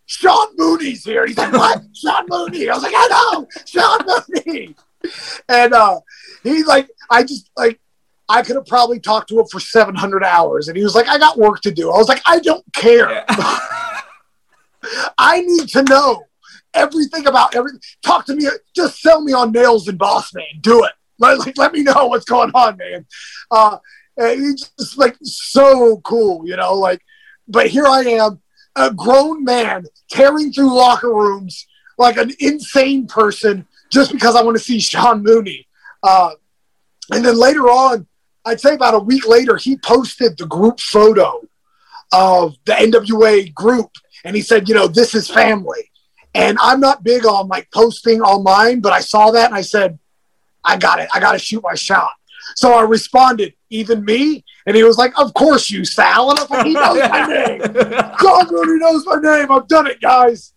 Sean 0.05 0.47
Mooney's 0.57 1.03
here. 1.03 1.25
He's 1.25 1.37
like, 1.37 1.51
what? 1.51 1.83
Sean 1.93 2.25
Mooney. 2.27 2.69
I 2.69 2.73
was 2.73 2.83
like, 2.83 2.93
I 2.95 3.07
know, 3.33 3.47
Sean 3.65 3.99
Mooney 4.45 4.75
and 5.49 5.73
uh, 5.73 5.99
he 6.43 6.63
like, 6.63 6.89
I 7.09 7.23
just 7.23 7.49
like, 7.57 7.79
I 8.27 8.43
could 8.43 8.55
have 8.55 8.67
probably 8.67 8.99
talked 8.99 9.29
to 9.29 9.39
him 9.39 9.47
for 9.47 9.59
700 9.59 10.23
hours. 10.23 10.67
And 10.67 10.77
he 10.77 10.83
was 10.83 10.93
like, 10.93 11.07
I 11.07 11.17
got 11.17 11.37
work 11.37 11.61
to 11.61 11.71
do. 11.71 11.91
I 11.91 11.97
was 11.97 12.07
like, 12.07 12.21
I 12.25 12.39
don't 12.39 12.63
care. 12.73 13.09
Yeah. 13.09 13.25
I 15.17 15.41
need 15.41 15.69
to 15.69 15.83
know 15.83 16.25
everything 16.73 17.27
about 17.27 17.55
everything. 17.55 17.81
Talk 18.03 18.25
to 18.27 18.35
me. 18.35 18.47
Just 18.75 19.01
sell 19.01 19.21
me 19.21 19.33
on 19.33 19.53
Nailz 19.53 19.87
and 19.87 19.97
boss 19.97 20.33
man. 20.33 20.45
Do 20.61 20.83
it. 20.83 20.91
Let, 21.17 21.39
like, 21.39 21.57
let 21.57 21.73
me 21.73 21.83
know 21.83 22.07
what's 22.07 22.25
going 22.25 22.51
on, 22.53 22.77
man. 22.77 23.05
Uh, 23.51 23.77
and 24.17 24.39
he's 24.39 24.69
just 24.77 24.97
like 24.97 25.17
so 25.21 25.97
cool, 26.01 26.45
you 26.47 26.55
know, 26.55 26.73
like, 26.73 27.01
but 27.47 27.67
here 27.67 27.87
I 27.87 28.01
am, 28.01 28.41
a 28.75 28.93
grown 28.93 29.43
man 29.43 29.85
tearing 30.09 30.53
through 30.53 30.73
locker 30.73 31.13
rooms 31.13 31.67
like 31.97 32.17
an 32.17 32.31
insane 32.39 33.07
person 33.07 33.67
just 33.91 34.11
because 34.11 34.35
I 34.35 34.43
want 34.43 34.57
to 34.57 34.63
see 34.63 34.79
Sean 34.79 35.23
Mooney. 35.23 35.67
Uh, 36.03 36.31
and 37.11 37.25
then 37.25 37.37
later 37.37 37.63
on, 37.69 38.07
I'd 38.45 38.61
say 38.61 38.75
about 38.75 38.95
a 38.95 38.99
week 38.99 39.27
later, 39.27 39.57
he 39.57 39.77
posted 39.77 40.37
the 40.37 40.45
group 40.45 40.79
photo 40.79 41.41
of 42.11 42.55
the 42.65 42.73
NWA 42.73 43.53
group, 43.53 43.91
and 44.23 44.35
he 44.35 44.41
said, 44.41 44.69
"You 44.69 44.75
know, 44.75 44.87
this 44.87 45.13
is 45.13 45.29
family." 45.29 45.89
And 46.35 46.57
I'm 46.61 46.79
not 46.79 47.03
big 47.03 47.25
on 47.25 47.47
like 47.47 47.69
posting 47.71 48.21
online, 48.21 48.81
but 48.81 48.93
I 48.93 49.01
saw 49.01 49.31
that 49.31 49.47
and 49.47 49.55
I 49.55 49.61
said, 49.61 49.97
I 50.63 50.77
got 50.77 50.99
it. 50.99 51.09
I 51.13 51.19
got 51.19 51.33
to 51.33 51.39
shoot 51.39 51.63
my 51.63 51.75
shot. 51.75 52.11
So 52.55 52.73
I 52.73 52.83
responded, 52.83 53.53
even 53.69 54.03
me? 54.05 54.43
And 54.65 54.75
he 54.75 54.83
was 54.83 54.97
like, 54.97 55.17
Of 55.19 55.33
course 55.33 55.69
you, 55.69 55.85
Sal. 55.85 56.29
And 56.29 56.39
I 56.39 56.43
was 56.43 56.49
like, 56.49 56.65
He 56.65 56.73
knows 56.73 57.09
my 57.09 57.25
name. 57.27 57.59
God 58.19 58.51
Mooney 58.51 58.79
knows 58.79 59.05
my 59.05 59.15
name. 59.15 59.51
I've 59.51 59.67
done 59.67 59.87
it, 59.87 60.01
guys. 60.01 60.53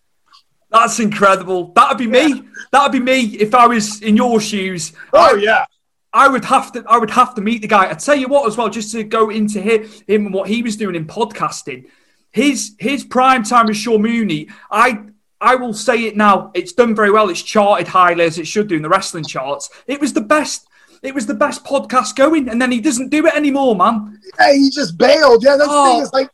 That's 0.73 0.99
incredible. 1.01 1.73
That'd 1.75 1.99
be 1.99 2.07
me. 2.07 2.43
That'd 2.71 2.93
be 2.93 3.01
me 3.01 3.37
if 3.37 3.55
I 3.55 3.67
was 3.67 4.01
in 4.01 4.17
your 4.17 4.41
shoes. 4.41 4.93
Oh 5.13 5.37
I, 5.37 5.39
yeah. 5.39 5.67
I 6.13 6.29
would 6.29 6.45
have 6.47 6.73
to. 6.73 6.85
I 6.89 6.99
would 6.99 7.11
have 7.11 7.35
to 7.35 7.43
meet 7.43 7.63
the 7.63 7.69
guy. 7.69 7.91
I 7.91 7.95
tell 7.95 8.17
you 8.17 8.29
what, 8.29 8.47
as 8.47 8.57
well, 8.57 8.69
just 8.69 8.93
to 8.93 9.05
go 9.05 9.31
into 9.31 9.61
him, 9.61 9.85
him 10.07 10.27
and 10.27 10.35
what 10.35 10.49
he 10.49 10.63
was 10.63 10.77
doing 10.77 10.95
in 10.95 11.07
podcasting. 11.07 11.89
His 12.31 12.75
his 12.79 13.05
prime 13.05 13.43
time 13.43 13.67
with 13.67 13.77
Sean 13.77 14.03
Mooney. 14.03 14.49
I 14.71 15.01
I 15.41 15.57
will 15.57 15.75
say 15.75 16.05
it 16.05 16.17
now. 16.17 16.51
It's 16.55 16.73
done 16.73 16.95
very 16.95 17.11
well. 17.11 17.29
It's 17.29 17.43
charted 17.43 17.89
highly 17.89 18.25
as 18.25 18.39
it 18.39 18.47
should 18.47 18.69
do 18.69 18.77
in 18.77 18.83
the 18.83 18.89
wrestling 18.89 19.25
charts. 19.25 19.69
It 19.87 20.01
was 20.01 20.13
the 20.13 20.21
best. 20.21 20.67
It 21.03 21.15
was 21.15 21.27
the 21.27 21.35
best 21.35 21.65
podcast 21.65 22.15
going, 22.15 22.49
and 22.49 22.63
then 22.63 22.71
he 22.71 22.81
doesn't 22.81 23.11
do 23.11 23.27
it 23.27 23.35
anymore, 23.35 23.75
man. 23.75 24.21
Yeah, 24.39 24.55
he 24.55 24.71
just 24.71 24.97
bailed. 24.97 25.43
Yeah, 25.43 25.57
that's 25.57 25.69
oh. 25.71 25.85
the 25.85 25.91
thing. 25.91 26.01
Oh. 26.01 26.03
Is 26.03 26.13
like, 26.13 26.31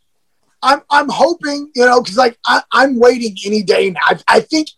I'm 0.63 0.81
I'm 0.91 1.09
hoping, 1.09 1.71
you 1.75 1.85
know, 1.85 2.03
because 2.03 2.17
like 2.17 2.39
I, 2.47 2.63
am 2.75 2.99
waiting 2.99 3.37
any 3.47 3.63
day 3.63 3.91
now. 3.91 4.01
I, 4.07 4.21
I 4.29 4.41
think 4.41 4.69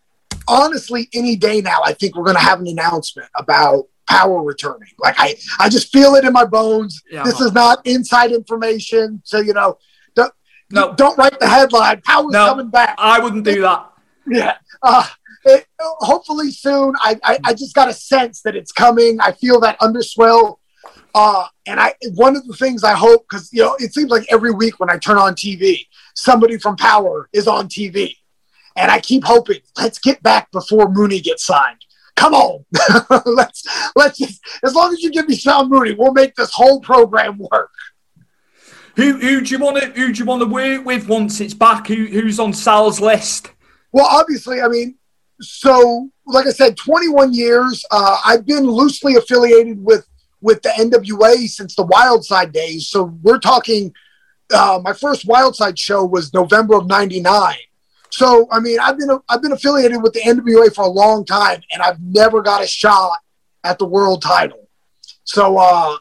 honestly, 0.49 1.09
any 1.14 1.37
day 1.37 1.61
now, 1.61 1.81
I 1.85 1.93
think 1.93 2.16
we're 2.16 2.24
going 2.24 2.37
to 2.37 2.43
have 2.43 2.61
an 2.61 2.66
announcement 2.66 3.28
about 3.37 3.87
power 4.09 4.43
returning. 4.43 4.89
Like 4.99 5.14
I, 5.18 5.37
I 5.59 5.68
just 5.68 5.93
feel 5.93 6.16
it 6.16 6.24
in 6.24 6.33
my 6.33 6.45
bones. 6.45 7.03
Yeah, 7.11 7.22
this 7.22 7.41
is 7.41 7.53
not 7.53 7.87
inside 7.87 8.33
information. 8.33 9.22
So, 9.24 9.41
you 9.41 9.55
know, 9.55 9.78
don't, 10.14 10.33
no. 10.70 10.95
don't 10.95 11.16
write 11.16 11.39
the 11.39 11.49
headline. 11.49 12.03
Powerrr's 12.03 12.33
no, 12.33 12.47
coming 12.47 12.70
back. 12.70 12.97
I 12.99 13.20
wouldn't 13.20 13.45
do 13.45 13.62
that. 13.62 13.93
Yeah. 14.26 14.57
Uh, 14.83 15.07
it, 15.45 15.66
hopefully 15.78 16.51
soon. 16.51 16.95
I, 17.01 17.18
I, 17.22 17.39
I, 17.45 17.55
just 17.55 17.74
got 17.74 17.89
a 17.89 17.95
sense 17.95 18.43
that 18.43 18.55
it's 18.55 18.72
coming. 18.72 19.20
I 19.20 19.33
feel 19.33 19.61
that 19.61 19.76
underswell. 19.81 20.60
Uh, 21.15 21.47
and 21.67 21.81
I, 21.81 21.95
one 22.15 22.37
of 22.37 22.47
the 22.47 22.55
things 22.55 22.85
I 22.85 22.95
hope, 22.95 23.27
because, 23.29 23.53
you 23.53 23.63
know, 23.63 23.77
it 23.79 23.95
seems 23.95 24.11
like 24.11 24.27
every 24.31 24.53
week 24.53 24.79
when 24.81 24.91
I 24.91 24.99
turn 24.99 25.19
on 25.19 25.35
TV, 25.35 25.87
somebody 26.15 26.59
from 26.59 26.77
Powerrr 26.77 27.25
is 27.33 27.47
on 27.47 27.69
TV. 27.69 28.17
And 28.77 28.91
I 28.91 29.01
keep 29.01 29.25
hoping, 29.25 29.61
let's 29.77 29.99
get 29.99 30.23
back 30.23 30.51
before 30.53 30.89
Mooney 30.89 31.21
gets 31.21 31.45
signed 31.45 31.85
come 32.21 32.35
on, 32.35 32.65
let's 33.25 33.65
let's 33.97 34.19
just 34.19 34.41
as 34.63 34.75
long 34.75 34.93
as 34.93 35.03
you 35.03 35.11
give 35.11 35.27
me 35.27 35.35
Sean 35.35 35.69
Mooney, 35.71 35.95
we'll 35.95 36.13
make 36.13 36.35
this 36.35 36.53
whole 36.53 36.81
program 36.81 37.39
work. 37.39 37.71
Who 38.97 39.19
who 39.19 39.41
do 39.41 39.55
you 39.55 39.59
want 39.59 39.79
to 39.79 39.87
who 39.87 40.13
do 40.13 40.19
you 40.19 40.25
want 40.27 40.43
to 40.43 40.47
work 40.47 40.85
with 40.85 41.09
once 41.09 41.41
it's 41.41 41.55
back? 41.55 41.87
Who 41.87 42.07
who's 42.07 42.39
on 42.39 42.53
Sal's 42.53 43.01
list? 43.01 43.51
Well, 43.93 44.07
obviously, 44.07 44.61
I 44.61 44.69
mean, 44.69 44.97
so 45.41 46.11
like 46.27 46.47
I 46.47 46.51
said, 46.51 46.77
21 46.77 47.33
years. 47.33 47.85
Uh, 47.91 48.19
I've 48.25 48.47
been 48.47 48.65
loosely 48.65 49.17
affiliated 49.17 49.83
with 49.83 50.07
with 50.41 50.62
the 50.62 50.70
NWA 50.70 51.49
since 51.49 51.74
the 51.74 51.86
Wildside 51.86 52.53
days. 52.53 52.88
So 52.88 53.18
we're 53.22 53.38
talking. 53.38 53.95
Uh, 54.53 54.80
my 54.82 54.93
first 54.93 55.28
Wildside 55.28 55.78
show 55.78 56.05
was 56.05 56.34
November 56.34 56.76
of 56.76 56.86
'99. 56.86 57.55
So 58.11 58.49
I 58.51 58.61
mean, 58.61 58.78
I've 58.80 58.99
been 58.99 59.18
I've 59.28 59.43
been 59.43 59.53
affiliated 59.53 60.03
with 60.03 60.12
the 60.12 60.20
NWA 60.20 60.74
for 60.74 60.84
a 60.84 60.88
long 60.88 61.24
time, 61.24 61.61
and 61.72 61.82
I've 61.82 62.01
never 62.01 62.43
got 62.43 62.62
a 62.62 62.66
shot 62.66 63.18
at 63.64 63.78
the 63.78 63.86
world 63.86 64.22
title. 64.22 64.68
So 65.24 65.59
uh, 65.59 65.97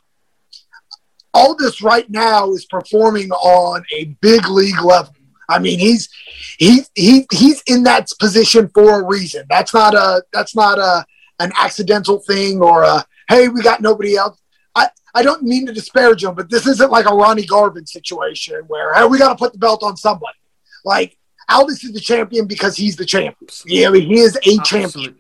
Aldis 1.34 1.82
right 1.82 2.10
now 2.10 2.52
is 2.52 2.66
performing 2.66 3.30
on 3.32 3.84
a 3.94 4.06
big 4.22 4.48
league 4.48 4.82
level. 4.82 5.14
I 5.48 5.60
mean, 5.60 5.80
he's 5.80 6.10
he 6.58 6.82
he 6.96 7.26
he's 7.32 7.62
in 7.68 7.84
that 7.84 8.08
position 8.20 8.70
for 8.74 9.02
a 9.02 9.06
reason. 9.06 9.46
That's 9.50 9.74
not 9.74 9.94
a 9.94 10.24
that's 10.34 10.56
not 10.56 10.80
a 10.80 11.06
an 11.40 11.52
accidental 11.58 12.20
thing 12.20 12.62
or 12.62 12.84
a 12.84 13.06
hey 13.30 13.48
we 13.48 13.62
got 13.62 13.82
nobody 13.82 14.18
else. 14.18 14.38
I 14.76 14.90
I 15.16 15.24
don't 15.24 15.44
mean 15.44 15.66
to 15.68 15.74
disparage 15.74 16.24
him, 16.24 16.36
but 16.36 16.50
this 16.50 16.68
isn't 16.68 16.92
like 16.92 17.06
a 17.06 17.16
Ronnie 17.16 17.46
Garvin 17.46 17.86
situation 17.86 18.64
where 18.68 18.94
hey 18.94 19.06
we 19.06 19.18
got 19.18 19.30
to 19.30 19.36
put 19.36 19.54
the 19.54 19.60
belt 19.60 19.84
on 19.84 19.96
somebody. 19.96 20.38
Like 20.84 21.18
Aldis 21.50 21.84
is 21.84 21.94
the 21.94 22.00
champion 22.00 22.46
because 22.46 22.76
he's 22.76 22.96
the 22.96 23.06
champion. 23.06 23.50
Yeah, 23.66 23.88
I 23.88 23.92
mean, 23.92 24.08
he 24.08 24.20
is 24.20 24.36
a 24.36 24.60
Absolutely. 24.60 24.64
champion. 24.66 25.16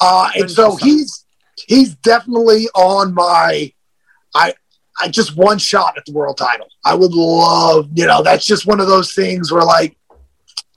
Uh, 0.00 0.30
and 0.36 0.50
so 0.50 0.76
he's 0.76 1.26
he's 1.66 1.94
definitely 1.96 2.68
on 2.74 3.14
my 3.14 3.72
I 4.34 4.54
I 5.00 5.08
just 5.08 5.36
one 5.36 5.58
shot 5.58 5.96
at 5.96 6.04
the 6.04 6.12
world 6.12 6.38
title. 6.38 6.68
I 6.84 6.94
would 6.94 7.12
love, 7.12 7.88
you 7.94 8.06
know, 8.06 8.22
that's 8.22 8.46
just 8.46 8.66
one 8.66 8.80
of 8.80 8.86
those 8.86 9.14
things 9.14 9.50
where 9.50 9.64
like 9.64 9.96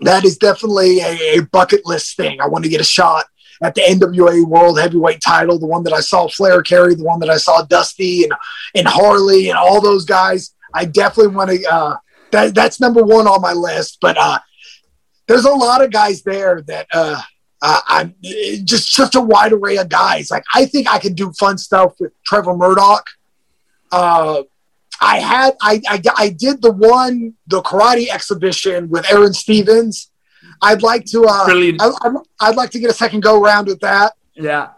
that 0.01 0.25
is 0.25 0.38
definitely 0.38 0.99
a, 0.99 1.38
a 1.38 1.41
bucket 1.51 1.85
list 1.85 2.17
thing. 2.17 2.39
I 2.41 2.47
want 2.47 2.63
to 2.63 2.69
get 2.69 2.81
a 2.81 2.85
shot 2.85 3.25
at 3.61 3.75
the 3.75 3.81
NWA 3.81 4.45
World 4.45 4.79
Heavyweight 4.79 5.21
title, 5.21 5.57
the 5.59 5.65
one 5.65 5.83
that 5.83 5.93
I 5.93 5.99
saw 5.99 6.27
Flair 6.27 6.61
carry, 6.61 6.95
the 6.95 7.03
one 7.03 7.19
that 7.19 7.29
I 7.29 7.37
saw 7.37 7.63
Dusty 7.63 8.23
and 8.23 8.33
and 8.75 8.87
Harley 8.87 9.49
and 9.49 9.57
all 9.57 9.81
those 9.81 10.05
guys. 10.05 10.53
I 10.73 10.85
definitely 10.85 11.35
want 11.35 11.51
to. 11.51 11.65
Uh, 11.65 11.97
that 12.31 12.53
that's 12.53 12.79
number 12.79 13.03
one 13.03 13.27
on 13.27 13.41
my 13.41 13.53
list. 13.53 13.99
But 14.01 14.17
uh, 14.17 14.39
there's 15.27 15.45
a 15.45 15.51
lot 15.51 15.83
of 15.83 15.91
guys 15.91 16.21
there 16.23 16.61
that 16.67 16.87
uh, 16.93 17.21
I'm 17.61 18.15
just 18.63 18.93
such 18.93 19.15
a 19.15 19.21
wide 19.21 19.53
array 19.53 19.77
of 19.77 19.89
guys. 19.89 20.29
Like 20.29 20.43
I 20.53 20.65
think 20.65 20.87
I 20.87 20.99
can 20.99 21.13
do 21.13 21.31
fun 21.33 21.57
stuff 21.57 21.93
with 21.99 22.11
Trevor 22.23 22.55
Murdoch. 22.55 23.07
Uh, 23.91 24.43
I 24.99 25.19
had 25.19 25.55
I, 25.61 25.81
I, 25.87 26.01
I 26.17 26.29
did 26.29 26.61
the 26.61 26.71
one 26.71 27.33
the 27.47 27.61
karate 27.61 28.09
exhibition 28.09 28.89
with 28.89 29.09
Aaron 29.11 29.33
Stevens. 29.33 30.11
I'd 30.61 30.81
like 30.83 31.05
to 31.05 31.25
uh, 31.25 31.45
brilliant. 31.45 31.81
I, 31.81 32.49
would 32.49 32.57
like 32.57 32.71
to 32.71 32.79
get 32.79 32.89
a 32.89 32.93
second 32.93 33.21
go 33.21 33.41
around 33.41 33.67
with 33.67 33.79
that. 33.81 34.13
Yeah, 34.33 34.69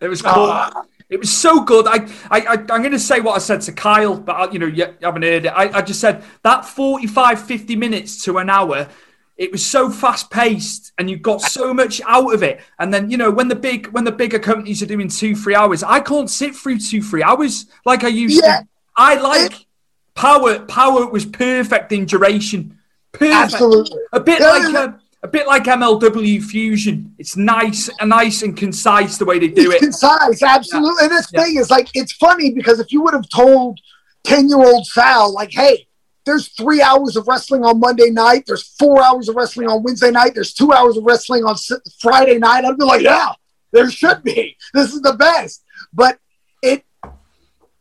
it 0.00 0.08
was 0.08 0.22
cool. 0.22 0.32
Uh, 0.50 0.82
it 1.10 1.20
was 1.20 1.30
so 1.30 1.62
good. 1.62 1.86
I, 1.86 2.08
I, 2.30 2.40
I 2.46 2.54
am 2.54 2.66
going 2.66 2.90
to 2.92 2.98
say 2.98 3.20
what 3.20 3.36
I 3.36 3.38
said 3.38 3.60
to 3.62 3.72
Kyle, 3.72 4.18
but 4.18 4.32
I, 4.32 4.50
you 4.50 4.58
know, 4.58 4.66
you 4.66 4.94
haven't 5.02 5.22
heard 5.22 5.44
it. 5.44 5.48
I, 5.48 5.78
I 5.78 5.82
just 5.82 6.00
said 6.00 6.24
that 6.42 6.64
45, 6.64 7.46
50 7.46 7.76
minutes 7.76 8.24
to 8.24 8.38
an 8.38 8.48
hour 8.48 8.88
it 9.36 9.50
was 9.50 9.64
so 9.64 9.90
fast 9.90 10.30
paced 10.30 10.92
and 10.98 11.10
you 11.10 11.16
got 11.16 11.40
so 11.40 11.74
much 11.74 12.00
out 12.06 12.32
of 12.32 12.42
it 12.42 12.60
and 12.78 12.94
then 12.94 13.10
you 13.10 13.16
know 13.16 13.30
when 13.30 13.48
the 13.48 13.54
big 13.54 13.88
when 13.88 14.04
the 14.04 14.12
bigger 14.12 14.38
companies 14.38 14.82
are 14.82 14.86
doing 14.86 15.08
two 15.08 15.34
three 15.34 15.54
hours 15.54 15.82
i 15.82 16.00
can't 16.00 16.30
sit 16.30 16.54
through 16.54 16.78
two 16.78 17.02
three 17.02 17.22
hours 17.22 17.66
like 17.84 18.04
i 18.04 18.08
used 18.08 18.42
yeah. 18.42 18.60
to 18.60 18.68
i 18.96 19.14
like 19.16 19.66
power 20.14 20.60
power 20.60 21.06
was 21.06 21.26
perfect 21.26 21.90
in 21.92 22.06
duration 22.06 22.78
perfect 23.14 23.54
Absolutely. 23.54 24.00
a 24.12 24.20
bit 24.20 24.40
yeah. 24.40 24.46
like 24.48 24.74
a, 24.74 25.00
a, 25.22 25.28
bit 25.28 25.46
like 25.46 25.64
mlw 25.64 26.42
fusion 26.42 27.14
it's 27.18 27.36
nice 27.36 27.88
and 28.00 28.10
nice 28.10 28.42
and 28.42 28.56
concise 28.56 29.16
the 29.18 29.24
way 29.24 29.38
they 29.38 29.48
do 29.48 29.70
it's 29.70 29.82
it 29.82 29.86
concise 29.86 30.42
absolutely 30.42 30.94
yeah. 31.00 31.04
and 31.04 31.10
this 31.12 31.30
thing 31.30 31.56
is 31.56 31.70
like 31.70 31.88
it's 31.94 32.12
funny 32.12 32.52
because 32.52 32.80
if 32.80 32.92
you 32.92 33.02
would 33.02 33.14
have 33.14 33.28
told 33.28 33.78
10 34.24 34.48
year 34.48 34.58
old 34.58 34.86
sal 34.86 35.32
like 35.32 35.52
hey 35.52 35.86
there's 36.24 36.48
three 36.48 36.80
hours 36.80 37.16
of 37.16 37.28
wrestling 37.28 37.64
on 37.64 37.80
Monday 37.80 38.10
night. 38.10 38.44
There's 38.46 38.62
four 38.78 39.02
hours 39.02 39.28
of 39.28 39.36
wrestling 39.36 39.68
on 39.68 39.82
Wednesday 39.82 40.10
night. 40.10 40.34
There's 40.34 40.54
two 40.54 40.72
hours 40.72 40.96
of 40.96 41.04
wrestling 41.04 41.44
on 41.44 41.56
Friday 42.00 42.38
night. 42.38 42.64
I'd 42.64 42.78
be 42.78 42.84
like, 42.84 43.02
yeah, 43.02 43.32
there 43.72 43.90
should 43.90 44.22
be. 44.22 44.56
This 44.72 44.92
is 44.92 45.02
the 45.02 45.14
best. 45.14 45.62
But 45.92 46.18
it, 46.62 46.84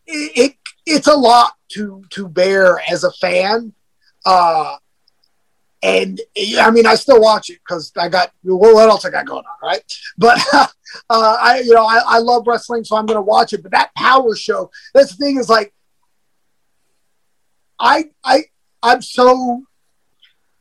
it, 0.06 0.38
it 0.38 0.56
it's 0.86 1.08
a 1.08 1.16
lot 1.16 1.54
to 1.70 2.04
to 2.12 2.28
bear 2.28 2.82
as 2.92 3.04
a 3.04 3.12
fan. 3.14 3.74
Uh, 4.26 4.76
and 5.84 6.22
I 6.60 6.72
mean, 6.72 6.86
I 6.86 6.96
still 6.96 7.20
watch 7.20 7.50
it 7.50 7.60
because 7.60 7.92
I 7.98 8.08
got 8.08 8.32
what 8.44 8.90
else 8.90 9.04
I 9.04 9.10
got 9.10 9.26
going 9.26 9.44
on, 9.44 9.58
right? 9.62 9.84
But 10.18 10.40
uh, 10.54 10.68
I, 11.10 11.62
you 11.66 11.74
know, 11.74 11.86
I, 11.86 12.02
I 12.06 12.20
love 12.20 12.48
wrestling, 12.48 12.86
so 12.86 12.96
I'm 12.96 13.06
going 13.06 13.18
to 13.18 13.22
watch 13.22 13.52
it. 13.52 13.62
But 13.62 13.74
that 13.74 13.94
power 13.96 14.34
show, 14.34 14.72
that's 14.94 15.16
the 15.16 15.26
thing 15.26 15.38
is 15.38 15.50
like 15.50 15.74
I 17.78 18.06
I 18.24 18.46
I'm 18.82 19.02
so 19.02 19.64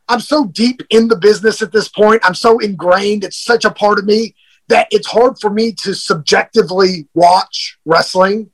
I'm 0.08 0.20
so 0.20 0.46
deep 0.46 0.82
in 0.90 1.06
the 1.06 1.16
business 1.16 1.62
at 1.62 1.70
this 1.70 1.88
point. 1.88 2.20
I'm 2.24 2.34
so 2.34 2.58
ingrained. 2.58 3.22
It's 3.22 3.42
such 3.42 3.64
a 3.64 3.70
part 3.70 4.00
of 4.00 4.04
me 4.04 4.34
that 4.68 4.88
it's 4.90 5.06
hard 5.06 5.38
for 5.40 5.50
me 5.50 5.72
to 5.72 5.94
subjectively 5.94 7.06
watch 7.14 7.78
wrestling. 7.84 8.50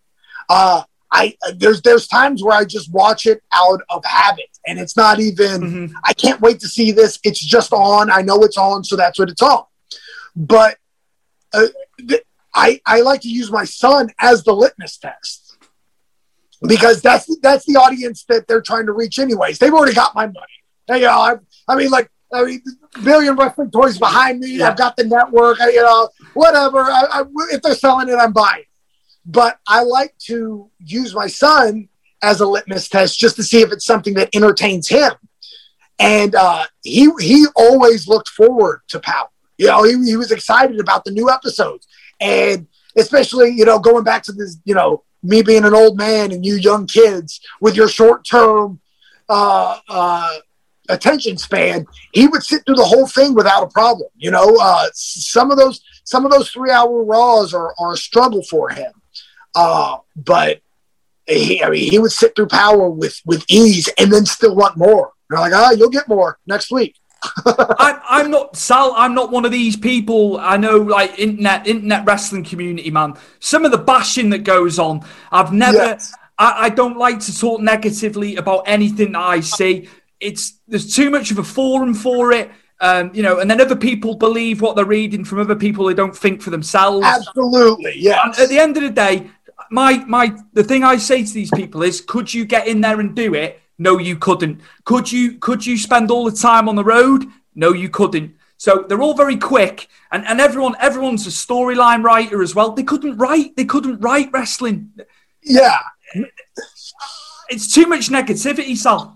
Uh, 0.51 0.83
I 1.11 1.37
there's 1.57 1.81
there's 1.83 2.07
times 2.07 2.43
where 2.43 2.57
I 2.57 2.65
just 2.65 2.93
watch 2.93 3.27
it 3.27 3.43
out 3.53 3.81
of 3.89 4.05
habit, 4.05 4.51
and 4.67 4.79
it's 4.79 4.97
not 4.97 5.21
even. 5.21 5.61
Mm-hmm. 5.61 5.97
I 6.05 6.13
can't 6.13 6.41
wait 6.41 6.61
to 6.61 6.69
see 6.69 6.93
this. 6.93 7.19
It's 7.25 7.41
just 7.41 7.73
on. 7.73 8.11
I 8.11 8.23
know 8.23 8.43
it's 8.43 8.59
on, 8.59 8.85
so 8.85 8.97
that's 8.97 9.19
what 9.19 9.31
it's 9.31 9.43
on. 9.43 9.65
But 10.37 10.77
uh, 11.53 11.67
th- 12.07 12.25
I 12.55 12.81
I 12.85 13.01
like 13.01 13.23
to 13.23 13.31
use 13.31 13.51
my 13.51 13.65
son 13.65 14.11
as 14.21 14.45
the 14.45 14.53
litmus 14.53 14.99
test 14.99 15.57
because 16.67 17.01
that's 17.03 17.35
that's 17.41 17.65
the 17.67 17.77
audience 17.77 18.25
that 18.25 18.47
they're 18.47 18.61
trying 18.61 18.87
to 18.87 18.93
reach 18.93 19.19
anyways. 19.19 19.59
They've 19.59 19.73
already 19.73 19.95
got 19.95 20.15
my 20.15 20.27
money. 20.27 20.47
They, 20.89 21.01
you 21.01 21.07
know, 21.07 21.19
I, 21.19 21.35
I 21.69 21.77
mean, 21.77 21.91
like, 21.91 22.11
I 22.33 22.45
mean, 22.45 22.63
billion 23.05 23.37
wrestling 23.37 23.71
toys 23.71 23.99
behind 23.99 24.41
me. 24.41 24.57
Yeah. 24.57 24.69
I've 24.69 24.77
got 24.77 24.97
the 24.97 25.05
network. 25.05 25.61
I, 25.61 25.71
you 25.71 25.83
know, 25.83 26.09
whatever. 26.35 26.81
I, 26.81 27.05
I, 27.11 27.25
if 27.53 27.63
they're 27.63 27.75
selling 27.75 28.09
it, 28.09 28.15
I'm 28.15 28.33
buying. 28.33 28.65
But 29.29 29.59
I 29.69 29.83
like 29.83 30.17
to 30.27 30.71
use 30.79 31.15
my 31.15 31.27
son 31.27 31.89
as 32.23 32.41
a 32.41 32.47
litmus 32.47 32.89
test 32.89 33.19
just 33.19 33.37
to 33.37 33.43
see 33.43 33.61
if 33.61 33.71
it's 33.71 33.85
something 33.85 34.15
that 34.15 34.35
entertains 34.35 34.89
him. 34.89 35.13
And 35.99 36.35
uh, 36.35 36.65
he 36.83 37.11
he 37.21 37.47
always 37.55 38.09
looked 38.09 38.29
forward 38.29 38.81
to 38.89 38.99
Powerrr. 38.99 39.29
You 39.59 39.67
know, 39.67 39.83
he, 39.83 40.03
he 40.05 40.17
was 40.17 40.33
excited 40.33 40.81
about 40.81 41.05
the 41.05 41.11
new 41.11 41.29
episodes. 41.31 41.87
And 42.21 42.67
especially, 42.97 43.51
you 43.51 43.65
know, 43.65 43.79
going 43.79 44.05
back 44.05 44.23
to 44.25 44.33
this, 44.33 44.57
you 44.65 44.75
know, 44.75 45.05
me 45.23 45.43
being 45.43 45.65
an 45.65 45.75
old 45.75 45.99
man 45.99 46.33
and 46.33 46.47
you 46.47 46.55
young 46.55 46.87
kids 46.87 47.41
with 47.61 47.77
your 47.77 47.89
short 47.89 48.25
term 48.25 48.81
uh, 49.29 49.79
uh, 49.89 50.37
attention 50.89 51.37
span, 51.37 51.85
he 52.13 52.29
would 52.29 52.43
sit 52.43 52.65
through 52.65 52.77
the 52.77 52.85
whole 52.85 53.07
thing 53.07 53.35
without 53.35 53.65
a 53.65 53.69
problem. 53.69 54.09
You 54.17 54.31
know, 54.31 54.57
uh, 54.59 54.87
some 54.95 55.51
of 55.51 55.59
those 55.59 55.83
some 56.05 56.25
of 56.25 56.31
those 56.31 56.51
three 56.51 56.71
hour 56.71 57.05
raws 57.05 57.53
are, 57.53 57.75
are 57.79 57.93
a 57.93 57.97
struggle 57.97 58.43
for 58.45 58.71
him. 58.71 58.93
Uh, 59.59 59.99
but 60.15 60.61
he, 61.27 61.63
I 61.65 61.71
mean, 61.71 61.91
he 61.91 61.99
would 61.99 62.13
sit 62.13 62.37
through 62.37 62.47
Powerrr 62.47 62.95
with 62.95 63.21
with 63.27 63.45
ease 63.49 63.89
and 63.99 64.13
then 64.13 64.25
still 64.25 64.55
want 64.55 64.77
more. 64.77 65.13
They're 65.29 65.41
like, 65.41 65.53
ah, 65.53 65.71
oh, 65.71 65.75
you'll 65.75 65.91
get 65.91 66.07
more 66.07 66.39
next 66.47 66.71
week. 66.71 66.95
I'm, 67.45 68.01
I'm 68.09 68.31
not 68.31 68.57
Sal. 68.57 68.95
I'm 68.97 69.15
not 69.15 69.33
one 69.33 69.45
of 69.45 69.51
these 69.51 69.77
people. 69.77 70.39
I 70.39 70.57
know, 70.59 70.77
like 70.77 71.19
internet, 71.19 71.67
internet 71.67 72.07
wrestling 72.07 72.45
community, 72.45 72.93
man. 72.93 73.15
Some 73.41 73.65
of 73.65 73.73
the 73.73 73.79
bashing 73.79 74.31
that 74.31 74.45
goes 74.45 74.79
on, 74.79 75.05
I've 75.33 75.53
never. 75.53 75.79
Yes. 75.79 76.15
I, 76.39 76.67
I 76.67 76.69
don't 76.69 76.97
like 76.97 77.19
to 77.21 77.37
talk 77.37 77.61
negatively 77.61 78.37
about 78.37 78.63
anything 78.67 79.13
that 79.13 79.21
I 79.23 79.41
see. 79.41 79.89
It's 80.21 80.61
there's 80.69 80.95
too 80.95 81.11
much 81.11 81.33
of 81.33 81.39
a 81.39 81.45
forum 81.45 81.95
for 81.95 82.31
it. 82.31 82.53
Um, 82.81 83.11
you 83.13 83.25
know, 83.25 83.41
and 83.41 83.51
then 83.51 83.61
other 83.61 83.75
people 83.75 84.15
believe 84.15 84.61
what 84.61 84.77
they're 84.77 84.85
reading 84.85 85.25
from 85.25 85.41
other 85.41 85.57
people 85.57 85.87
they 85.87 85.95
don't 85.95 86.17
think 86.17 86.41
for 86.41 86.51
themselves. 86.51 87.05
Absolutely, 87.05 87.95
yeah. 87.99 88.33
At 88.39 88.49
the 88.49 88.61
end 88.61 88.77
of 88.77 88.85
the 88.85 88.91
day, 88.91 89.29
my 89.71 90.05
my 90.07 90.35
the 90.53 90.65
thing 90.65 90.85
I 90.85 90.97
say 90.97 91.25
to 91.25 91.33
these 91.33 91.51
people 91.51 91.83
is, 91.83 92.01
could 92.01 92.33
you 92.33 92.45
get 92.45 92.67
in 92.67 92.81
there 92.81 93.01
and 93.01 93.15
do 93.15 93.35
it? 93.35 93.61
No, 93.79 93.99
you 93.99 94.17
couldn't. 94.17 94.61
Could 94.85 95.11
you 95.11 95.39
could 95.39 95.65
you 95.65 95.77
spend 95.77 96.11
all 96.11 96.25
the 96.25 96.37
time 96.37 96.69
on 96.69 96.77
the 96.77 96.85
road? 96.85 97.27
No, 97.55 97.73
you 97.73 97.89
couldn't. 97.89 98.35
So 98.57 98.85
they're 98.89 99.01
all 99.01 99.15
very 99.15 99.37
quick, 99.37 99.89
and, 100.11 100.27
and 100.27 100.41
everyone 100.41 100.75
everyone's 100.81 101.27
a 101.27 101.31
storyline 101.31 102.03
writer 102.03 102.43
as 102.43 102.55
well. 102.55 102.73
They 102.73 102.83
couldn't 102.83 103.17
write. 103.17 103.57
They 103.57 103.65
couldn't 103.65 104.01
write 104.01 104.31
wrestling. 104.33 104.93
Yeah, 105.43 105.79
it's 107.49 107.73
too 107.73 107.87
much 107.87 108.09
negativity, 108.09 108.77
Sal. 108.77 109.15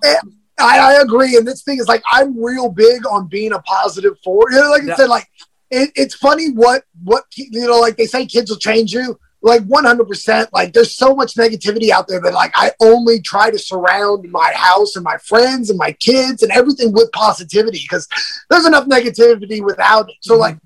I, 0.61 0.79
I 0.79 1.03
agree, 1.03 1.37
and 1.37 1.47
this 1.47 1.63
thing 1.63 1.79
is 1.79 1.89
like 1.89 2.03
I'm 2.07 2.41
real 2.41 2.69
big 2.69 3.05
on 3.05 3.27
being 3.27 3.53
a 3.53 3.61
positive 3.63 4.17
force. 4.21 4.55
You 4.55 4.61
know, 4.61 4.71
like 4.71 4.89
I 4.89 4.95
said, 4.95 5.09
like 5.09 5.29
it, 5.73 5.91
it's 5.97 6.15
funny 6.15 6.53
what 6.53 6.85
what 7.03 7.25
you 7.35 7.67
know, 7.67 7.81
like 7.81 7.97
they 7.97 8.07
say 8.07 8.27
kids 8.27 8.49
will 8.49 8.59
change 8.59 8.93
you 8.93 9.19
like 9.43 9.63
100% 9.63 10.49
like 10.53 10.73
there's 10.73 10.95
so 10.95 11.15
much 11.15 11.35
negativity 11.35 11.91
out 11.91 12.07
there 12.09 12.21
that 12.21 12.33
like 12.33 12.53
i 12.55 12.71
only 12.81 13.21
try 13.21 13.51
to 13.51 13.59
surround 13.59 14.31
my 14.31 14.53
house 14.55 14.95
and 14.97 15.05
my 15.05 15.19
friends 15.19 15.69
and 15.69 15.79
my 15.79 15.93
kids 15.93 16.43
and 16.43 16.53
everything 16.53 16.93
with 16.93 17.11
positivity 17.13 17.81
because 17.83 18.09
there's 18.49 18.67
enough 18.67 18.87
negativity 18.87 19.63
without 19.63 20.09
it. 20.09 20.17
So 20.21 20.35
mm-hmm. 20.35 20.43
like 20.43 20.59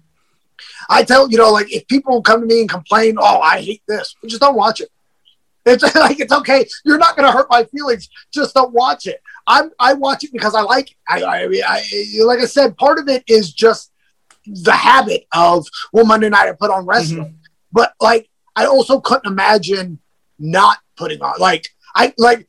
i 0.89 1.03
tell 1.03 1.31
you 1.31 1.39
know 1.39 1.51
like 1.51 1.73
if 1.73 1.87
people 1.89 2.23
come 2.23 2.41
to 2.41 2.47
me 2.47 2.61
and 2.61 2.69
complain 2.69 3.17
oh 3.19 3.41
i 3.41 3.61
hate 3.61 3.83
this 3.89 4.15
just 4.27 4.41
don't 4.41 4.57
watch 4.57 4.81
it. 4.81 4.91
It's 5.65 5.83
like 5.97 6.21
it's 6.21 6.33
okay. 6.33 6.65
You're 6.85 6.99
not 6.99 7.17
going 7.17 7.27
to 7.27 7.33
hurt 7.33 7.49
my 7.51 7.65
feelings. 7.65 8.09
Just 8.33 8.55
don't 8.55 8.73
watch 8.73 9.07
it. 9.07 9.21
I'm 9.49 9.71
i 9.79 9.95
watch 9.95 10.25
it 10.25 10.33
because 10.33 10.55
i 10.55 10.61
like 10.61 10.91
it. 10.91 10.97
I 11.09 11.23
i, 11.23 11.49
I 11.67 12.25
like 12.25 12.41
i 12.41 12.45
said 12.45 12.77
part 12.77 12.99
of 12.99 13.09
it 13.09 13.25
is 13.27 13.53
just 13.53 13.93
the 14.47 14.73
habit 14.73 15.27
of 15.33 15.67
well 15.93 16.05
monday 16.05 16.29
night 16.29 16.49
i 16.49 16.53
put 16.53 16.71
on 16.71 16.87
wrestling. 16.87 17.25
Mm-hmm. 17.25 17.37
but 17.73 17.95
like 18.01 18.29
I 18.57 18.67
also 18.67 19.01
couldn't 19.01 19.31
imagine 19.31 20.01
not 20.39 20.79
putting 20.97 21.21
on 21.23 21.35
like 21.39 21.69
I 21.95 22.13
like 22.19 22.49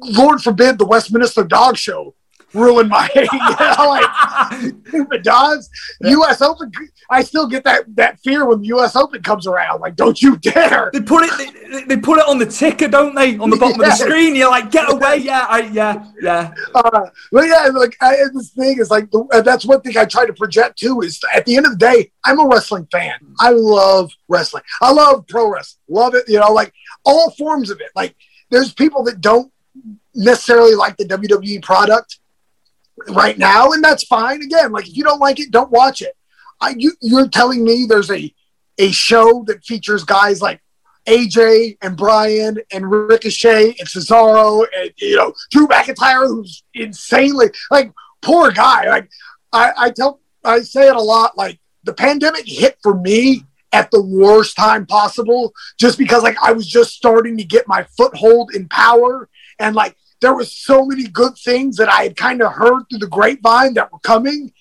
Lord 0.00 0.42
forbid 0.42 0.78
the 0.78 0.86
Westminster 0.86 1.44
Dog 1.44 1.76
Show 1.76 2.14
ruin 2.54 2.88
my 2.88 3.08
you 3.14 3.22
know, 3.22 3.88
like 3.88 4.74
if 4.92 5.12
it 5.12 5.24
does 5.24 5.70
us 6.02 6.42
open 6.42 6.70
i 7.12 7.22
still 7.22 7.46
get 7.46 7.64
that 7.64 7.84
that 7.94 8.18
fear 8.20 8.46
when 8.46 8.60
the 8.60 8.68
us 8.68 8.96
open 8.96 9.22
comes 9.22 9.46
around. 9.46 9.80
Like 9.80 9.96
don't 9.96 10.20
you 10.20 10.36
dare. 10.38 10.90
They 10.92 11.00
put 11.00 11.24
it 11.24 11.52
they, 11.70 11.84
they 11.84 11.96
put 12.00 12.18
it 12.18 12.26
on 12.26 12.38
the 12.38 12.46
ticker 12.46 12.88
don't 12.88 13.14
they? 13.14 13.36
On 13.38 13.50
the 13.50 13.56
bottom 13.56 13.80
yes. 13.80 14.00
of 14.00 14.06
the 14.06 14.10
screen. 14.10 14.34
You're 14.34 14.50
like 14.50 14.70
get 14.70 14.90
away. 14.90 15.18
Yeah 15.18 15.46
I, 15.48 15.60
yeah 15.72 16.06
yeah. 16.20 16.54
Uh, 16.74 17.06
but 17.30 17.42
yeah 17.46 17.68
like 17.72 17.96
I, 18.00 18.16
this 18.32 18.50
thing 18.50 18.78
is 18.78 18.90
like 18.90 19.08
that's 19.44 19.66
one 19.66 19.80
thing 19.82 19.96
i 19.96 20.04
try 20.04 20.26
to 20.26 20.32
project 20.32 20.78
too 20.78 21.00
is 21.02 21.20
at 21.34 21.44
the 21.44 21.56
end 21.56 21.66
of 21.66 21.72
the 21.72 21.78
day 21.78 22.10
i'm 22.24 22.40
a 22.40 22.46
wrestling 22.46 22.88
fan. 22.90 23.14
I 23.40 23.50
love 23.50 24.10
wrestling. 24.28 24.62
I 24.80 24.92
love 24.92 25.26
pro 25.26 25.50
wrestling. 25.50 25.82
Love 25.88 26.14
it 26.14 26.24
you 26.28 26.38
know 26.38 26.52
like 26.52 26.72
all 27.04 27.30
forms 27.32 27.70
of 27.70 27.80
it. 27.80 27.90
Like 27.94 28.16
there's 28.50 28.72
people 28.72 29.02
that 29.04 29.20
don't 29.20 29.52
necessarily 30.14 30.74
like 30.74 30.96
the 30.96 31.04
wwe 31.04 31.62
product 31.62 32.18
right 33.10 33.38
now, 33.38 33.72
and 33.72 33.82
that's 33.82 34.04
fine. 34.04 34.42
Again, 34.42 34.72
like 34.72 34.88
if 34.88 34.96
you 34.96 35.04
don't 35.04 35.20
like 35.20 35.40
it, 35.40 35.50
don't 35.50 35.70
watch 35.70 36.02
it. 36.02 36.16
I, 36.60 36.74
you, 36.76 36.92
you're 37.00 37.28
telling 37.28 37.64
me 37.64 37.86
there's 37.88 38.10
a 38.10 38.32
a 38.78 38.90
show 38.90 39.44
that 39.46 39.64
features 39.64 40.04
guys 40.04 40.40
like 40.40 40.60
AJ 41.06 41.78
and 41.82 41.96
Bryan 41.96 42.58
and 42.72 42.90
Ricochet 42.90 43.74
and 43.78 43.88
Cesaro 43.88 44.64
and 44.76 44.92
you 44.98 45.16
know 45.16 45.32
Drew 45.50 45.66
McIntyre, 45.66 46.26
who's 46.26 46.62
insanely 46.74 47.46
like 47.70 47.92
poor 48.22 48.50
guy. 48.50 48.88
Like 48.88 49.10
I, 49.52 49.72
I 49.76 49.90
tell, 49.90 50.20
I 50.44 50.60
say 50.60 50.88
it 50.88 50.96
a 50.96 51.00
lot. 51.00 51.36
Like 51.36 51.58
the 51.84 51.92
pandemic 51.92 52.44
hit 52.46 52.78
for 52.82 52.94
me 52.94 53.44
at 53.72 53.90
the 53.90 54.02
worst 54.02 54.56
time 54.56 54.86
possible, 54.86 55.52
just 55.78 55.98
because 55.98 56.22
like 56.22 56.36
I 56.42 56.52
was 56.52 56.66
just 56.66 56.92
starting 56.92 57.36
to 57.38 57.44
get 57.44 57.66
my 57.66 57.84
foothold 57.96 58.54
in 58.54 58.68
Powerrr 58.68 59.26
and 59.58 59.74
like 59.74 59.96
there 60.22 60.34
was 60.34 60.50
so 60.50 60.86
many 60.86 61.04
good 61.04 61.36
things 61.36 61.76
that 61.76 61.90
I 61.90 62.04
had 62.04 62.16
kind 62.16 62.40
of 62.40 62.52
heard 62.52 62.84
through 62.88 63.00
the 63.00 63.08
grapevine 63.08 63.74
that 63.74 63.92
were 63.92 63.98
coming. 63.98 64.52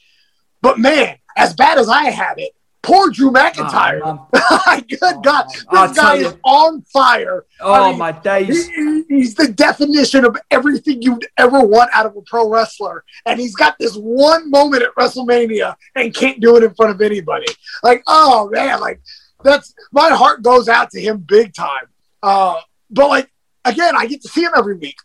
But 0.62 0.80
man, 0.80 1.18
as 1.38 1.54
bad 1.54 1.78
as 1.78 1.88
I 1.88 2.10
had 2.10 2.40
it, 2.40 2.52
poor 2.82 3.12
Drew 3.12 3.32
McIntyre. 3.32 4.02
Oh, 4.04 4.82
Good 4.90 5.00
oh, 5.02 5.22
God, 5.22 5.46
this 5.50 5.66
I'll 5.70 5.94
guy 5.94 6.16
is 6.18 6.36
on 6.44 6.82
fire. 6.82 7.46
Oh 7.60 7.74
I 7.74 7.90
mean, 7.90 8.00
my 8.00 8.12
days! 8.12 8.68
He, 8.68 9.04
he's 9.08 9.36
the 9.36 9.50
definition 9.50 10.26
of 10.26 10.36
everything 10.50 11.02
you'd 11.02 11.28
ever 11.38 11.62
want 11.62 11.92
out 11.94 12.08
of 12.08 12.18
a 12.18 12.22
pro 12.22 12.50
wrestler, 12.50 13.04
and 13.26 13.40
he's 13.40 13.56
got 13.56 13.76
this 13.80 13.96
one 13.96 14.50
moment 14.50 14.84
at 14.84 14.96
WrestleMania 14.96 15.76
and 15.96 16.14
can't 16.14 16.40
do 16.40 16.58
it 16.58 16.64
in 16.64 16.74
front 16.74 16.92
of 16.92 17.02
anybody. 17.02 17.48
Like, 17.84 18.04
oh 18.08 18.50
man, 18.50 18.80
like 18.82 19.00
that's 19.44 19.74
my 19.92 20.10
heart 20.10 20.42
goes 20.42 20.68
out 20.68 20.90
to 20.92 21.02
him 21.02 21.20
big 21.20 21.54
time. 21.54 21.88
Uh, 22.24 22.60
but 22.90 23.10
like 23.10 23.32
again, 23.64 23.94
I 23.96 24.08
get 24.08 24.22
to 24.24 24.28
see 24.28 24.44
him 24.44 24.54
every 24.56 24.76
week 24.76 24.98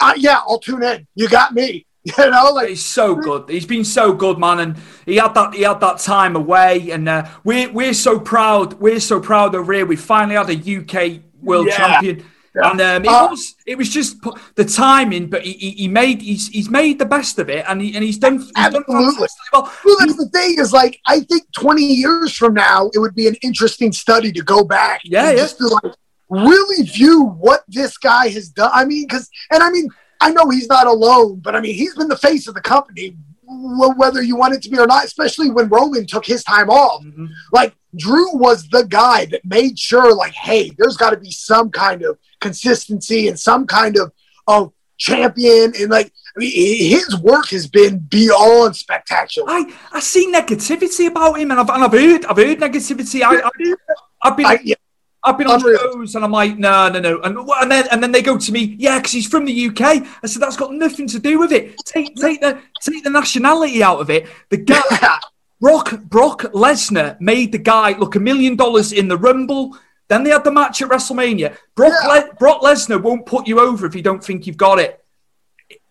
uh, 0.00 0.14
yeah, 0.16 0.40
I'll 0.46 0.58
tune 0.58 0.82
in. 0.82 1.06
You 1.14 1.28
got 1.28 1.54
me. 1.54 1.86
You 2.16 2.30
know, 2.30 2.52
like 2.54 2.70
he's 2.70 2.84
so 2.84 3.14
good. 3.14 3.50
He's 3.50 3.66
been 3.66 3.84
so 3.84 4.14
good, 4.14 4.38
man, 4.38 4.58
and 4.60 4.76
he 5.04 5.16
had 5.16 5.34
that 5.34 5.52
he 5.52 5.62
had 5.62 5.80
that 5.80 5.98
time 5.98 6.34
away, 6.34 6.90
and 6.92 7.06
uh, 7.06 7.28
we're 7.44 7.70
we're 7.70 7.92
so 7.92 8.18
proud. 8.18 8.72
We're 8.80 9.00
so 9.00 9.20
proud 9.20 9.54
over 9.54 9.70
here. 9.74 9.84
We 9.84 9.96
finally 9.96 10.34
had 10.34 10.48
a 10.48 10.54
UK 10.54 11.20
world 11.42 11.66
yeah. 11.66 11.76
champion. 11.76 12.24
Yeah. 12.54 12.70
And 12.70 12.80
um, 12.80 13.04
it 13.04 13.08
uh, 13.08 13.28
was 13.30 13.54
it 13.64 13.78
was 13.78 13.90
just 13.90 14.16
the 14.56 14.64
timing, 14.64 15.28
but 15.28 15.42
he, 15.42 15.52
he, 15.52 15.70
he, 15.72 15.88
made 15.88 16.20
he's 16.20 16.48
he's 16.48 16.68
made 16.68 16.98
the 16.98 17.06
best 17.06 17.38
of 17.38 17.48
it, 17.48 17.64
and 17.68 17.80
he 17.80 17.94
and 17.94 18.02
he's 18.02 18.18
done 18.18 18.38
he's 18.38 18.50
absolutely. 18.56 18.94
Done 18.94 19.28
well. 19.52 19.72
well, 19.84 19.96
that's 20.00 20.16
the 20.16 20.28
thing 20.32 20.56
is 20.58 20.72
like 20.72 20.98
I 21.06 21.20
think 21.20 21.44
twenty 21.52 21.84
years 21.84 22.34
from 22.34 22.54
now 22.54 22.90
it 22.92 22.98
would 22.98 23.14
be 23.14 23.28
an 23.28 23.36
interesting 23.42 23.92
study 23.92 24.32
to 24.32 24.42
go 24.42 24.64
back, 24.64 25.02
yeah, 25.04 25.30
yeah. 25.30 25.36
just 25.36 25.58
to 25.58 25.68
like 25.68 25.94
really 26.30 26.84
view 26.84 27.24
what 27.24 27.64
this 27.68 27.98
guy 27.98 28.28
has 28.28 28.48
done. 28.48 28.70
I 28.72 28.84
mean, 28.84 29.06
because, 29.06 29.28
and 29.50 29.62
I 29.62 29.70
mean, 29.70 29.88
I 30.20 30.30
know 30.30 30.48
he's 30.48 30.68
not 30.68 30.86
alone, 30.86 31.40
but 31.40 31.54
I 31.54 31.60
mean, 31.60 31.74
he's 31.74 31.94
been 31.94 32.08
the 32.08 32.16
face 32.16 32.46
of 32.46 32.54
the 32.54 32.60
company, 32.60 33.16
whether 33.46 34.22
you 34.22 34.36
want 34.36 34.54
it 34.54 34.62
to 34.62 34.70
be 34.70 34.78
or 34.78 34.86
not, 34.86 35.04
especially 35.04 35.50
when 35.50 35.68
Roman 35.68 36.06
took 36.06 36.24
his 36.24 36.44
time 36.44 36.70
off. 36.70 37.02
Mm-hmm. 37.02 37.26
Like, 37.52 37.74
Drew 37.96 38.36
was 38.36 38.68
the 38.68 38.84
guy 38.84 39.26
that 39.26 39.44
made 39.44 39.78
sure, 39.78 40.14
like, 40.14 40.32
hey, 40.32 40.70
there's 40.78 40.96
got 40.96 41.10
to 41.10 41.16
be 41.16 41.32
some 41.32 41.70
kind 41.70 42.02
of 42.02 42.18
consistency 42.40 43.28
and 43.28 43.38
some 43.38 43.66
kind 43.66 43.98
of, 43.98 44.12
of 44.46 44.72
champion. 45.00 45.72
And 45.80 45.90
like, 45.90 46.12
I 46.36 46.38
mean, 46.38 46.90
his 46.90 47.16
work 47.20 47.48
has 47.48 47.66
been 47.66 47.98
beyond 47.98 48.76
spectacular. 48.76 49.50
I, 49.50 49.74
I 49.92 50.00
see 50.00 50.30
negativity 50.32 51.08
about 51.08 51.40
him, 51.40 51.50
and 51.50 51.58
I've, 51.58 51.68
and 51.70 51.82
I've 51.82 51.92
heard 51.92 52.24
I've 52.26 52.36
heard 52.36 52.58
negativity. 52.58 53.22
I, 53.22 53.40
I, 53.40 54.28
have 54.28 54.36
been 54.36 54.46
I, 54.46 54.58
yeah. 54.62 54.76
I've 55.22 55.36
been 55.36 55.48
on 55.48 55.60
shows 55.60 56.14
and 56.14 56.24
I'm 56.24 56.30
like, 56.30 56.56
no, 56.56 56.88
no, 56.88 56.98
no, 56.98 57.20
and 57.20 57.36
and 57.36 57.70
then 57.70 57.86
and 57.90 58.02
then 58.02 58.10
they 58.10 58.22
go 58.22 58.38
to 58.38 58.52
me, 58.52 58.76
yeah, 58.78 58.98
because 58.98 59.12
he's 59.12 59.26
from 59.26 59.44
the 59.44 59.68
UK. 59.68 59.80
I 59.80 60.26
said 60.26 60.40
that's 60.40 60.56
got 60.56 60.72
nothing 60.72 61.06
to 61.08 61.18
do 61.18 61.38
with 61.38 61.52
it. 61.52 61.76
Take 61.84 62.16
take 62.16 62.40
the 62.40 62.60
take 62.80 63.04
the 63.04 63.10
nationality 63.10 63.82
out 63.82 64.00
of 64.00 64.08
it. 64.08 64.26
The 64.48 64.56
guy, 64.56 64.80
Brock 65.60 66.00
Brock 66.04 66.40
Lesnar 66.54 67.20
made 67.20 67.52
the 67.52 67.58
guy 67.58 67.96
look 67.98 68.16
a 68.16 68.20
million 68.20 68.56
dollars 68.56 68.92
in 68.92 69.08
the 69.08 69.18
Rumble. 69.18 69.76
Then 70.08 70.24
they 70.24 70.30
had 70.30 70.42
the 70.42 70.50
match 70.50 70.80
at 70.80 70.88
WrestleMania. 70.88 71.54
Brock 71.76 71.92
yeah. 72.02 72.08
Le- 72.08 72.34
Brock 72.34 72.62
Lesnar 72.62 73.00
won't 73.00 73.26
put 73.26 73.46
you 73.46 73.60
over 73.60 73.86
if 73.86 73.94
you 73.94 74.02
don't 74.02 74.24
think 74.24 74.46
you've 74.46 74.56
got 74.56 74.78
it. 74.78 75.04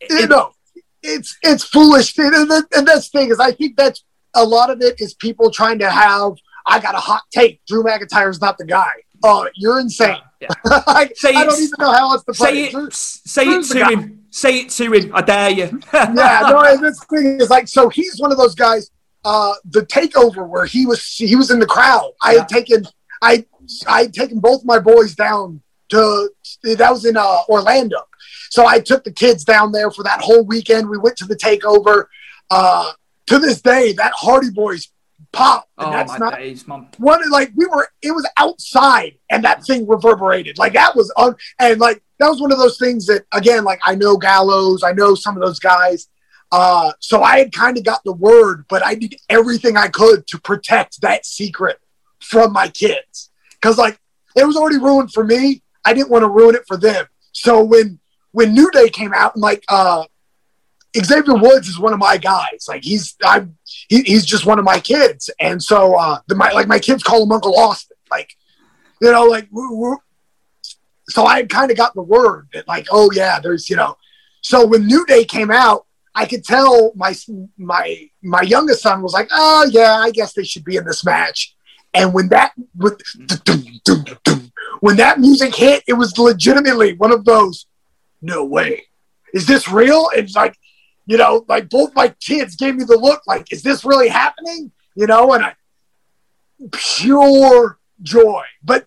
You 0.09 0.27
know, 0.27 0.53
it's 1.03 1.37
it's 1.43 1.63
foolish, 1.63 2.17
and, 2.17 2.35
and 2.51 2.87
that's 2.87 3.09
the 3.09 3.19
thing 3.19 3.29
is 3.29 3.39
I 3.39 3.51
think 3.51 3.77
that's 3.77 4.03
a 4.33 4.43
lot 4.43 4.71
of 4.71 4.81
it 4.81 4.99
is 4.99 5.13
people 5.13 5.51
trying 5.51 5.79
to 5.79 5.89
have. 5.89 6.33
I 6.65 6.79
got 6.79 6.95
a 6.95 6.99
hot 6.99 7.23
take. 7.31 7.61
Drew 7.67 7.83
McIntyre's 7.83 8.41
not 8.41 8.57
the 8.57 8.65
guy. 8.65 8.91
Oh, 9.23 9.49
you're 9.55 9.79
insane. 9.79 10.17
Yeah. 10.39 10.47
I, 10.65 11.09
say 11.15 11.33
I 11.33 11.45
don't 11.45 11.61
even 11.61 11.73
know 11.79 11.91
how 11.91 12.11
else 12.11 12.23
to 12.23 12.27
put 12.27 12.37
say 12.37 12.63
it. 12.65 12.73
it 12.73 12.93
say 12.93 13.43
it 13.45 13.63
to 13.65 13.85
him. 13.85 14.23
Say 14.31 14.59
it 14.61 14.69
to 14.69 14.91
him. 14.91 15.11
I 15.13 15.21
dare 15.21 15.49
you. 15.49 15.81
yeah, 15.93 16.13
no, 16.13 16.77
this 16.77 17.03
thing 17.05 17.39
is 17.41 17.49
like, 17.49 17.67
so 17.67 17.89
he's 17.89 18.19
one 18.19 18.31
of 18.31 18.37
those 18.37 18.55
guys. 18.55 18.91
Uh, 19.25 19.53
the 19.65 19.81
takeover 19.81 20.47
where 20.47 20.65
he 20.65 20.85
was 20.85 21.05
he 21.05 21.35
was 21.35 21.51
in 21.51 21.59
the 21.59 21.65
crowd. 21.65 22.11
I 22.21 22.35
had 22.35 22.47
taken 22.47 22.85
I 23.21 23.45
I 23.85 24.03
had 24.03 24.13
taken 24.13 24.39
both 24.39 24.63
my 24.63 24.79
boys 24.79 25.13
down 25.13 25.61
to 25.89 26.29
that 26.63 26.91
was 26.91 27.03
in 27.03 27.17
uh, 27.17 27.39
Orlando. 27.49 27.97
So 28.49 28.65
I 28.65 28.79
took 28.79 29.03
the 29.03 29.11
kids 29.11 29.43
down 29.43 29.73
there 29.73 29.91
for 29.91 30.03
that 30.03 30.21
whole 30.21 30.45
weekend. 30.45 30.89
We 30.89 30.97
went 30.97 31.17
to 31.17 31.25
the 31.25 31.35
takeover. 31.35 32.05
Uh, 32.49 32.91
to 33.27 33.37
this 33.37 33.61
day, 33.61 33.93
that 33.93 34.11
Hardy 34.15 34.49
Boys 34.49 34.91
pop, 35.31 35.67
and 35.77 35.87
Oh 35.87 35.91
that's 35.91 36.11
my 36.11 36.17
not 36.17 36.37
days, 36.37 36.67
one 36.97 37.29
like 37.29 37.51
we 37.55 37.65
were 37.65 37.89
it 38.01 38.11
was 38.11 38.27
outside 38.37 39.17
and 39.29 39.43
that 39.43 39.63
thing 39.63 39.87
reverberated. 39.87 40.57
Like 40.57 40.73
that 40.73 40.95
was 40.95 41.11
un- 41.17 41.35
and 41.59 41.79
like 41.79 42.01
that 42.19 42.29
was 42.29 42.41
one 42.41 42.51
of 42.51 42.57
those 42.57 42.77
things 42.77 43.05
that 43.05 43.25
again 43.33 43.63
like 43.63 43.79
i 43.85 43.95
know 43.95 44.17
gallows 44.17 44.83
i 44.83 44.91
know 44.91 45.15
some 45.15 45.37
of 45.37 45.41
those 45.41 45.57
guys 45.57 46.09
uh 46.51 46.91
so 46.99 47.23
i 47.23 47.39
had 47.39 47.53
kind 47.53 47.77
of 47.77 47.85
got 47.85 48.03
the 48.03 48.11
word 48.11 48.65
but 48.67 48.85
i 48.85 48.93
did 48.93 49.15
everything 49.29 49.77
i 49.77 49.87
could 49.87 50.27
to 50.27 50.37
protect 50.39 50.99
that 50.99 51.25
secret 51.25 51.79
from 52.19 52.53
my 52.53 52.67
kids. 52.67 53.31
Because 53.53 53.77
like 53.77 53.99
it 54.35 54.45
was 54.45 54.55
already 54.55 54.77
ruined 54.77 55.11
for 55.11 55.23
me. 55.23 55.63
I 55.83 55.93
didn't 55.93 56.09
want 56.09 56.23
to 56.23 56.29
ruin 56.29 56.55
it 56.55 56.63
for 56.67 56.77
them. 56.77 57.05
So 57.31 57.63
when 57.63 57.99
when 58.31 58.53
new 58.53 58.69
day 58.71 58.89
came 58.89 59.13
out 59.13 59.35
and 59.35 59.41
like 59.41 59.63
uh 59.69 60.05
Xavier 60.97 61.35
Woods 61.35 61.67
is 61.67 61.79
one 61.79 61.93
of 61.93 61.99
my 61.99 62.17
guys. 62.17 62.65
Like 62.67 62.83
he's 62.83 63.15
I'm 63.23 63.57
he, 63.89 64.03
he's 64.03 64.25
just 64.25 64.45
one 64.45 64.59
of 64.59 64.65
my 64.65 64.79
kids, 64.79 65.29
and 65.39 65.61
so 65.61 65.95
uh, 65.95 66.19
the 66.27 66.35
my 66.35 66.51
like 66.51 66.67
my 66.67 66.79
kids 66.79 67.03
call 67.03 67.23
him 67.23 67.31
Uncle 67.31 67.57
Austin. 67.57 67.97
Like 68.09 68.35
you 69.01 69.11
know, 69.11 69.25
like 69.25 69.47
we 69.51 69.67
we 69.67 69.97
so 71.09 71.25
I 71.25 71.43
kind 71.43 71.71
of 71.71 71.77
got 71.77 71.95
the 71.95 72.03
word 72.03 72.47
that 72.53 72.67
like 72.67 72.87
oh 72.91 73.11
yeah, 73.11 73.39
there's 73.39 73.69
you 73.69 73.75
know. 73.75 73.97
So 74.41 74.65
when 74.65 74.85
New 74.85 75.05
Day 75.05 75.25
came 75.25 75.51
out, 75.51 75.85
I 76.15 76.25
could 76.25 76.45
tell 76.45 76.93
my 76.95 77.15
my 77.57 78.09
my 78.21 78.41
youngest 78.41 78.83
son 78.83 79.01
was 79.01 79.13
like, 79.13 79.27
oh 79.31 79.67
yeah, 79.71 79.95
I 79.95 80.11
guess 80.11 80.33
they 80.33 80.43
should 80.43 80.63
be 80.63 80.77
in 80.77 80.85
this 80.85 81.03
match. 81.03 81.55
And 81.93 82.13
when 82.13 82.29
that 82.29 82.53
with 82.77 83.01
when 84.81 84.97
that 84.97 85.19
music 85.19 85.55
hit, 85.55 85.83
it 85.87 85.93
was 85.93 86.17
legitimately 86.17 86.93
one 86.93 87.11
of 87.11 87.25
those. 87.25 87.65
No 88.21 88.45
way, 88.45 88.85
is 89.33 89.47
this 89.47 89.67
real? 89.69 90.09
It's 90.13 90.35
like 90.35 90.55
you 91.09 91.17
know, 91.17 91.43
like 91.47 91.69
both 91.69 91.95
my 91.95 92.09
kids 92.19 92.55
gave 92.55 92.75
me 92.75 92.83
the 92.83 92.95
look 92.95 93.23
like, 93.25 93.51
is 93.51 93.63
this 93.63 93.83
really 93.83 94.09
happening? 94.09 94.71
You 94.93 95.07
know, 95.07 95.33
and 95.33 95.43
I 95.43 95.55
pure 96.71 97.79
joy. 98.03 98.43
But 98.63 98.85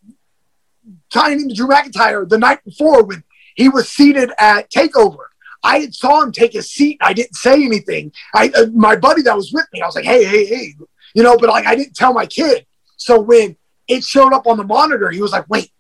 tying 1.13 1.41
into 1.41 1.57
Drew 1.57 1.67
McIntyre 1.67 2.29
the 2.29 2.39
night 2.39 2.65
before 2.65 3.03
when 3.03 3.25
he 3.57 3.69
was 3.69 3.89
seated 3.89 4.31
at 4.39 4.71
Takeover, 4.71 5.25
I 5.65 5.91
saw 5.91 6.23
him 6.23 6.31
take 6.31 6.53
his 6.53 6.71
seat. 6.71 6.99
I 7.01 7.13
didn't 7.13 7.35
say 7.35 7.55
anything. 7.55 8.13
I 8.37 8.53
uh, 8.55 8.67
my 8.73 8.95
buddy 8.95 9.23
that 9.23 9.35
was 9.35 9.53
with 9.53 9.67
me, 9.73 9.81
I 9.81 9.87
was 9.87 9.97
like, 9.97 10.05
hey, 10.05 10.23
hey, 10.23 10.47
hey, 10.47 10.75
you 11.17 11.25
know, 11.25 11.37
but 11.37 11.49
like 11.49 11.67
I 11.67 11.75
didn't 11.75 11.97
tell 11.97 12.13
my 12.13 12.27
kid. 12.27 12.67
So 12.99 13.21
when 13.21 13.57
it 13.89 14.05
showed 14.05 14.33
up 14.33 14.47
on 14.47 14.59
the 14.59 14.65
monitor, 14.65 15.11
he 15.11 15.21
was 15.21 15.33
like, 15.33 15.49
wait, 15.49 15.73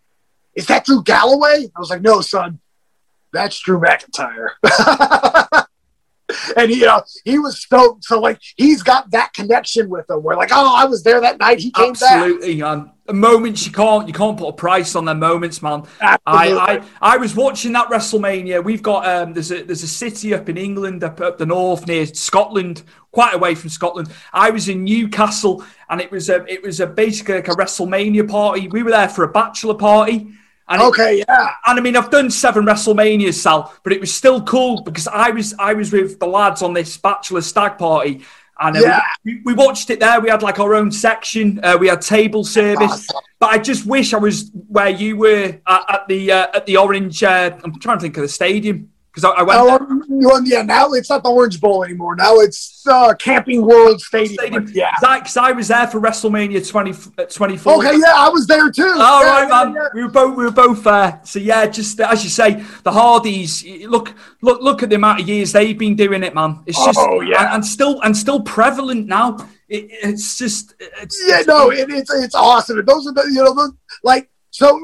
is 0.56 0.66
that 0.66 0.86
Drew 0.86 1.04
Galloway? 1.04 1.70
I 1.76 1.78
was 1.78 1.90
like, 1.90 2.02
no, 2.02 2.20
son, 2.20 2.58
that's 3.32 3.60
Drew 3.60 3.78
McIntyre. 3.80 4.48
and 6.56 6.70
you 6.70 6.86
know 6.86 7.02
he 7.24 7.38
was 7.38 7.60
stoked. 7.60 8.04
So 8.04 8.20
like 8.20 8.40
he's 8.56 8.82
got 8.82 9.10
that 9.10 9.32
connection 9.32 9.88
with 9.88 10.08
him. 10.08 10.22
Where 10.22 10.36
like, 10.36 10.50
oh, 10.52 10.74
I 10.74 10.84
was 10.84 11.02
there 11.02 11.20
that 11.20 11.38
night. 11.38 11.60
He 11.60 11.70
came 11.70 11.92
back. 11.94 12.02
Absolutely, 12.12 12.60
man. 12.60 12.90
The 13.06 13.14
moments 13.14 13.66
you 13.66 13.72
can't 13.72 14.06
you 14.06 14.14
can't 14.14 14.38
put 14.38 14.48
a 14.48 14.52
price 14.52 14.94
on 14.94 15.04
their 15.04 15.14
moments, 15.14 15.60
man. 15.60 15.84
I, 16.00 16.18
I 16.26 16.82
I 17.00 17.16
was 17.16 17.34
watching 17.34 17.72
that 17.72 17.88
WrestleMania. 17.88 18.62
We've 18.62 18.82
got 18.82 19.06
um 19.06 19.32
there's 19.32 19.50
a 19.50 19.62
there's 19.62 19.82
a 19.82 19.88
city 19.88 20.34
up 20.34 20.48
in 20.48 20.56
England 20.56 21.02
up 21.02 21.20
up 21.20 21.36
the 21.36 21.46
north 21.46 21.86
near 21.86 22.06
Scotland, 22.06 22.84
quite 23.10 23.34
away 23.34 23.54
from 23.54 23.70
Scotland. 23.70 24.08
I 24.32 24.50
was 24.50 24.68
in 24.68 24.84
Newcastle 24.84 25.64
and 25.90 26.00
it 26.00 26.10
was 26.12 26.30
a 26.30 26.44
it 26.46 26.62
was 26.62 26.78
a 26.78 26.86
basically 26.86 27.34
like 27.36 27.48
a 27.48 27.52
WrestleMania 27.52 28.28
party. 28.28 28.68
We 28.68 28.82
were 28.84 28.92
there 28.92 29.08
for 29.08 29.24
a 29.24 29.28
bachelor 29.28 29.74
party. 29.74 30.32
And 30.68 30.80
it- 30.80 30.84
Okay, 30.86 31.18
yeah. 31.28 31.50
and 31.66 31.78
I 31.78 31.82
mean, 31.82 31.96
I've 31.96 32.10
done 32.10 32.30
seven 32.30 32.64
WrestleManias, 32.64 33.34
Sal, 33.34 33.72
but 33.82 33.92
it 33.92 34.00
was 34.00 34.14
still 34.14 34.40
cool 34.42 34.82
because 34.82 35.08
I 35.08 35.30
was 35.30 35.54
I 35.58 35.74
was 35.74 35.92
with 35.92 36.18
the 36.20 36.26
lads 36.26 36.62
on 36.62 36.72
this 36.72 36.96
bachelor 36.96 37.40
stag 37.40 37.78
party, 37.78 38.22
and 38.60 38.76
uh, 38.76 38.80
Yeah. 38.80 39.00
we, 39.24 39.40
we 39.44 39.54
watched 39.54 39.90
it 39.90 39.98
there. 40.00 40.20
We 40.20 40.30
had 40.30 40.42
like 40.42 40.60
our 40.60 40.74
own 40.74 40.92
section. 40.92 41.58
Uh, 41.62 41.76
we 41.78 41.88
had 41.88 42.00
table 42.00 42.44
service, 42.44 43.08
but 43.40 43.50
I 43.50 43.58
just 43.58 43.86
wish 43.86 44.14
I 44.14 44.18
was 44.18 44.50
where 44.68 44.88
you 44.88 45.16
were 45.16 45.58
at, 45.66 45.84
at 45.88 46.08
the 46.08 46.30
uh, 46.30 46.46
at 46.54 46.66
the 46.66 46.76
Orange. 46.76 47.22
Uh, 47.24 47.50
I'm 47.64 47.78
trying 47.80 47.98
to 47.98 48.02
think 48.02 48.16
of 48.16 48.22
the 48.22 48.28
stadium 48.28 48.88
because 49.12 49.24
I, 49.24 49.30
I 49.30 49.42
went. 49.42 49.60
Oh, 50.24 50.40
yeah, 50.44 50.62
now 50.62 50.92
it's 50.92 51.10
not 51.10 51.22
the 51.22 51.28
Orange 51.28 51.60
Bowl 51.60 51.84
anymore. 51.84 52.16
Now 52.16 52.36
it's 52.38 52.82
uh, 52.86 53.12
Camping 53.14 53.60
World 53.66 54.00
Stadium. 54.00 54.34
Stadium. 54.38 54.68
Yeah. 54.72 54.94
Because 55.00 55.36
I, 55.36 55.52
was 55.52 55.68
there 55.68 55.86
for 55.86 56.00
WrestleMania 56.00 56.66
20, 56.66 56.90
uh, 57.18 57.26
24. 57.26 57.74
Okay, 57.76 57.98
yeah, 57.98 58.12
I 58.16 58.28
was 58.30 58.46
there 58.46 58.70
too. 58.70 58.82
All 58.98 59.22
Yeah, 59.22 59.28
right, 59.30 59.48
yeah, 59.48 59.64
man. 59.64 59.74
yeah. 59.74 59.88
We 59.94 60.02
were 60.04 60.08
both 60.08 60.36
we 60.36 60.44
were 60.44 60.50
both 60.50 60.82
there. 60.82 61.20
So 61.24 61.38
yeah, 61.38 61.66
just 61.66 62.00
as 62.00 62.24
you 62.24 62.30
say, 62.30 62.64
the 62.84 62.92
Hardys. 62.92 63.64
Look, 63.86 64.14
look, 64.40 64.62
look 64.62 64.82
at 64.82 64.88
the 64.88 64.96
amount 64.96 65.20
of 65.20 65.28
years 65.28 65.52
they've 65.52 65.76
been 65.78 65.94
doing 65.94 66.22
it, 66.22 66.34
man. 66.34 66.60
It's 66.66 66.82
just 66.82 66.98
Oh, 66.98 67.20
yeah. 67.20 67.44
and, 67.44 67.54
and 67.56 67.66
still 67.66 68.00
and 68.00 68.16
still 68.16 68.40
prevalent 68.40 69.06
now. 69.08 69.36
It, 69.68 69.88
it's 70.02 70.38
just 70.38 70.74
it's 70.80 71.22
Yeah, 71.26 71.42
no, 71.46 71.70
it, 71.70 71.90
it's 71.90 72.12
it's 72.14 72.34
awesome. 72.34 72.82
Those 72.84 73.06
are 73.06 73.12
the 73.12 73.24
you 73.30 73.44
know 73.44 73.54
those, 73.54 73.72
like 74.02 74.30
so 74.50 74.78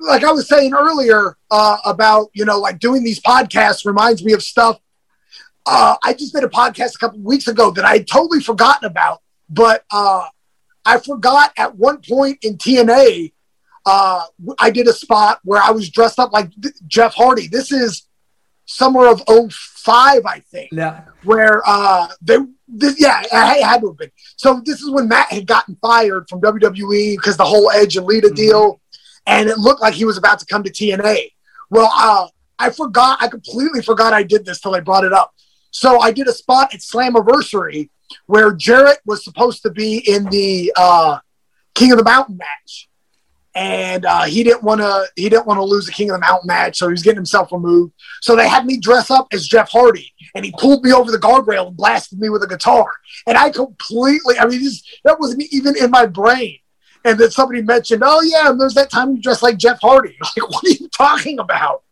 like 0.00 0.24
I 0.24 0.32
was 0.32 0.48
saying 0.48 0.74
earlier 0.74 1.36
uh, 1.50 1.78
about 1.84 2.30
you 2.32 2.44
know 2.44 2.58
like 2.58 2.78
doing 2.78 3.02
these 3.02 3.20
podcasts 3.20 3.84
reminds 3.84 4.24
me 4.24 4.32
of 4.32 4.42
stuff. 4.42 4.80
Uh, 5.66 5.96
I 6.02 6.14
just 6.14 6.32
did 6.32 6.44
a 6.44 6.48
podcast 6.48 6.94
a 6.94 6.98
couple 6.98 7.20
weeks 7.20 7.46
ago 7.46 7.70
that 7.72 7.84
I 7.84 7.94
had 7.94 8.06
totally 8.06 8.40
forgotten 8.40 8.86
about, 8.86 9.22
but 9.50 9.84
uh, 9.90 10.24
I 10.84 10.98
forgot 10.98 11.52
at 11.56 11.76
one 11.76 12.00
point 12.06 12.38
in 12.42 12.56
TNA. 12.56 13.32
Uh, 13.84 14.24
I 14.58 14.70
did 14.70 14.86
a 14.86 14.92
spot 14.92 15.40
where 15.44 15.62
I 15.62 15.70
was 15.70 15.90
dressed 15.90 16.18
up 16.18 16.32
like 16.32 16.50
Jeff 16.86 17.14
Hardy. 17.14 17.48
This 17.48 17.72
is 17.72 18.08
summer 18.68 19.06
of 19.06 19.22
05, 19.26 20.26
I 20.26 20.40
think 20.50 20.68
yeah. 20.72 21.04
where 21.24 21.62
uh 21.66 22.08
they 22.20 22.36
this, 22.68 23.00
yeah 23.00 23.22
it 23.22 23.64
had 23.64 23.80
to 23.80 23.88
have 23.88 23.96
been 23.96 24.10
so 24.36 24.60
this 24.64 24.82
is 24.82 24.90
when 24.90 25.08
matt 25.08 25.32
had 25.32 25.46
gotten 25.46 25.74
fired 25.80 26.28
from 26.28 26.42
wwe 26.42 27.16
because 27.16 27.38
the 27.38 27.44
whole 27.44 27.70
edge 27.70 27.96
and 27.96 28.04
lita 28.04 28.28
deal 28.28 28.78
and 29.28 29.48
it 29.48 29.58
looked 29.58 29.80
like 29.80 29.94
he 29.94 30.04
was 30.04 30.16
about 30.16 30.40
to 30.40 30.46
come 30.46 30.64
to 30.64 30.70
tna 30.70 31.30
well 31.70 31.90
uh 31.94 32.26
i 32.58 32.70
forgot 32.70 33.18
i 33.20 33.28
completely 33.28 33.82
forgot 33.82 34.12
i 34.12 34.22
did 34.22 34.44
this 34.44 34.60
till 34.60 34.74
i 34.74 34.80
brought 34.80 35.04
it 35.04 35.12
up. 35.12 35.32
So 35.70 36.00
i 36.00 36.10
did 36.10 36.26
a 36.26 36.32
spot 36.32 36.74
at 36.74 36.80
slammiversary 36.80 37.90
where 38.26 38.52
jarrett 38.52 38.98
was 39.06 39.22
supposed 39.22 39.62
to 39.62 39.70
be 39.70 39.98
in 39.98 40.24
the 40.24 40.72
uh 40.76 41.18
king 41.78 41.92
of 41.92 41.98
the 41.98 42.04
mountain 42.04 42.36
match. 42.36 42.88
And 43.54 44.04
uh, 44.04 44.22
he 44.24 44.44
didn't 44.44 44.62
want 44.62 44.80
to 44.82 45.06
he 45.16 45.28
didn't 45.28 45.46
want 45.46 45.58
to 45.58 45.64
lose 45.64 45.86
the 45.86 45.92
king 45.92 46.10
of 46.10 46.14
the 46.14 46.20
mountain 46.20 46.46
match 46.46 46.76
so 46.76 46.86
he 46.86 46.92
was 46.92 47.02
getting 47.02 47.16
himself 47.16 47.50
removed. 47.50 47.92
So 48.20 48.36
they 48.36 48.48
had 48.48 48.66
me 48.66 48.78
dress 48.78 49.10
up 49.10 49.26
as 49.32 49.48
jeff 49.48 49.68
hardy 49.70 50.12
and 50.34 50.44
he 50.44 50.52
pulled 50.58 50.84
me 50.84 50.92
over 50.92 51.10
the 51.10 51.18
guardrail 51.18 51.68
and 51.68 51.76
blasted 51.76 52.20
me 52.20 52.28
with 52.28 52.42
a 52.44 52.46
guitar. 52.46 52.86
And 53.26 53.36
i 53.36 53.50
completely 53.50 54.38
i 54.38 54.46
mean 54.46 54.62
this, 54.62 54.82
that 55.04 55.18
wasn't 55.18 55.42
even 55.50 55.76
in 55.76 55.90
my 55.90 56.06
brain 56.06 56.58
and 57.04 57.18
then 57.18 57.30
somebody 57.30 57.62
mentioned 57.62 58.02
oh 58.04 58.20
yeah 58.22 58.52
there's 58.58 58.74
that 58.74 58.90
time 58.90 59.14
you 59.14 59.22
dressed 59.22 59.42
like 59.42 59.56
jeff 59.56 59.78
hardy 59.80 60.16
like 60.20 60.36
what 60.50 60.64
are 60.64 60.70
you 60.70 60.88
talking 60.88 61.38
about 61.38 61.82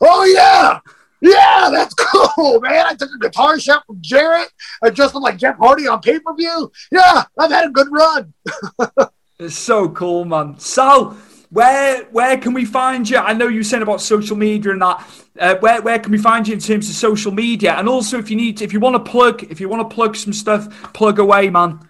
oh 0.00 0.24
yeah 0.24 0.80
yeah, 1.22 1.70
that's 1.72 1.94
cool, 1.98 2.60
man. 2.60 2.84
I 2.84 2.94
took 2.94 3.10
a 3.14 3.18
guitar 3.18 3.58
shot 3.58 3.86
from 3.86 3.98
Jarrett. 4.00 4.48
I 4.82 4.90
dressed 4.90 5.14
up 5.14 5.22
like 5.22 5.38
Jeff 5.38 5.56
Hardy 5.56 5.86
on 5.86 6.00
pay 6.00 6.18
per 6.18 6.34
view. 6.34 6.70
Yeah, 6.90 7.22
I've 7.38 7.50
had 7.50 7.66
a 7.66 7.70
good 7.70 7.88
run. 7.90 8.34
It's 9.38 9.58
so 9.58 9.88
cool, 9.88 10.24
man. 10.24 10.56
So, 10.60 11.16
where 11.50 12.04
where 12.12 12.38
can 12.38 12.54
we 12.54 12.64
find 12.64 13.08
you? 13.10 13.16
I 13.16 13.32
know 13.32 13.48
you 13.48 13.64
saying 13.64 13.82
about 13.82 14.00
social 14.00 14.36
media 14.36 14.70
and 14.70 14.82
that. 14.82 15.04
Uh, 15.36 15.56
where 15.56 15.82
where 15.82 15.98
can 15.98 16.12
we 16.12 16.18
find 16.18 16.46
you 16.46 16.54
in 16.54 16.60
terms 16.60 16.88
of 16.88 16.94
social 16.94 17.32
media? 17.32 17.74
And 17.74 17.88
also, 17.88 18.18
if 18.18 18.30
you 18.30 18.36
need, 18.36 18.62
if 18.62 18.72
you 18.72 18.78
want 18.78 18.94
to 19.04 19.10
plug, 19.10 19.42
if 19.50 19.60
you 19.60 19.68
want 19.68 19.88
to 19.88 19.92
plug 19.92 20.14
some 20.14 20.32
stuff, 20.32 20.92
plug 20.92 21.18
away, 21.18 21.50
man. 21.50 21.80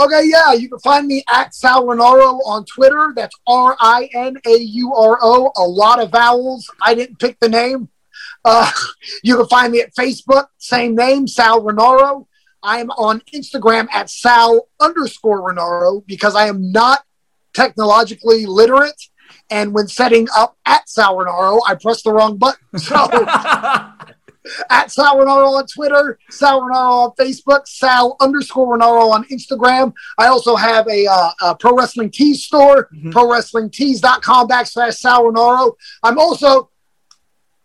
Okay, 0.00 0.22
yeah, 0.24 0.54
you 0.54 0.70
can 0.70 0.78
find 0.78 1.06
me 1.06 1.22
at 1.28 1.54
Sal 1.54 1.84
Rinauro 1.84 2.40
on 2.46 2.64
Twitter. 2.64 3.12
That's 3.14 3.36
R 3.46 3.76
I 3.78 4.08
N 4.14 4.38
A 4.46 4.56
U 4.56 4.94
R 4.94 5.18
O. 5.20 5.52
A 5.58 5.62
lot 5.62 6.02
of 6.02 6.10
vowels. 6.10 6.70
I 6.80 6.94
didn't 6.94 7.18
pick 7.18 7.38
the 7.38 7.50
name. 7.50 7.90
Uh, 8.42 8.70
you 9.22 9.36
can 9.36 9.46
find 9.48 9.70
me 9.70 9.82
at 9.82 9.94
Facebook, 9.94 10.46
same 10.56 10.94
name, 10.94 11.28
Sal 11.28 11.62
Rinauro. 11.62 12.26
I 12.62 12.80
am 12.80 12.90
on 12.92 13.20
Instagram 13.34 13.88
at 13.92 14.08
Sal 14.08 14.68
underscore 14.80 15.42
Rinauro 15.42 16.02
because 16.06 16.34
I 16.34 16.46
am 16.46 16.72
not 16.72 17.04
technologically 17.52 18.46
literate. 18.46 19.02
And 19.50 19.74
when 19.74 19.86
setting 19.86 20.28
up 20.34 20.56
at 20.64 20.88
Sal 20.88 21.16
Rinauro, 21.16 21.60
I 21.68 21.74
pressed 21.74 22.04
the 22.04 22.12
wrong 22.14 22.38
button. 22.38 22.78
So 22.78 23.06
at 24.70 24.90
Sal 24.90 25.16
Rinauro 25.18 25.58
on 25.58 25.66
Twitter, 25.66 26.18
Sal 26.30 26.60
Rinauro 26.62 27.08
on 27.08 27.10
Facebook, 27.16 27.66
Sal 27.66 28.16
underscore 28.20 28.76
Rinauro 28.78 29.10
on 29.10 29.24
Instagram. 29.24 29.92
I 30.18 30.26
also 30.26 30.56
have 30.56 30.86
a, 30.88 31.06
uh, 31.06 31.30
a 31.42 31.54
Pro 31.56 31.76
Wrestling 31.76 32.10
Tees 32.10 32.44
store, 32.44 32.88
prowrestlingtees.com 33.06 34.48
backslash 34.48 34.94
Sal 34.94 35.24
Rinauro. 35.24 35.72
I'm 36.02 36.18
also, 36.18 36.70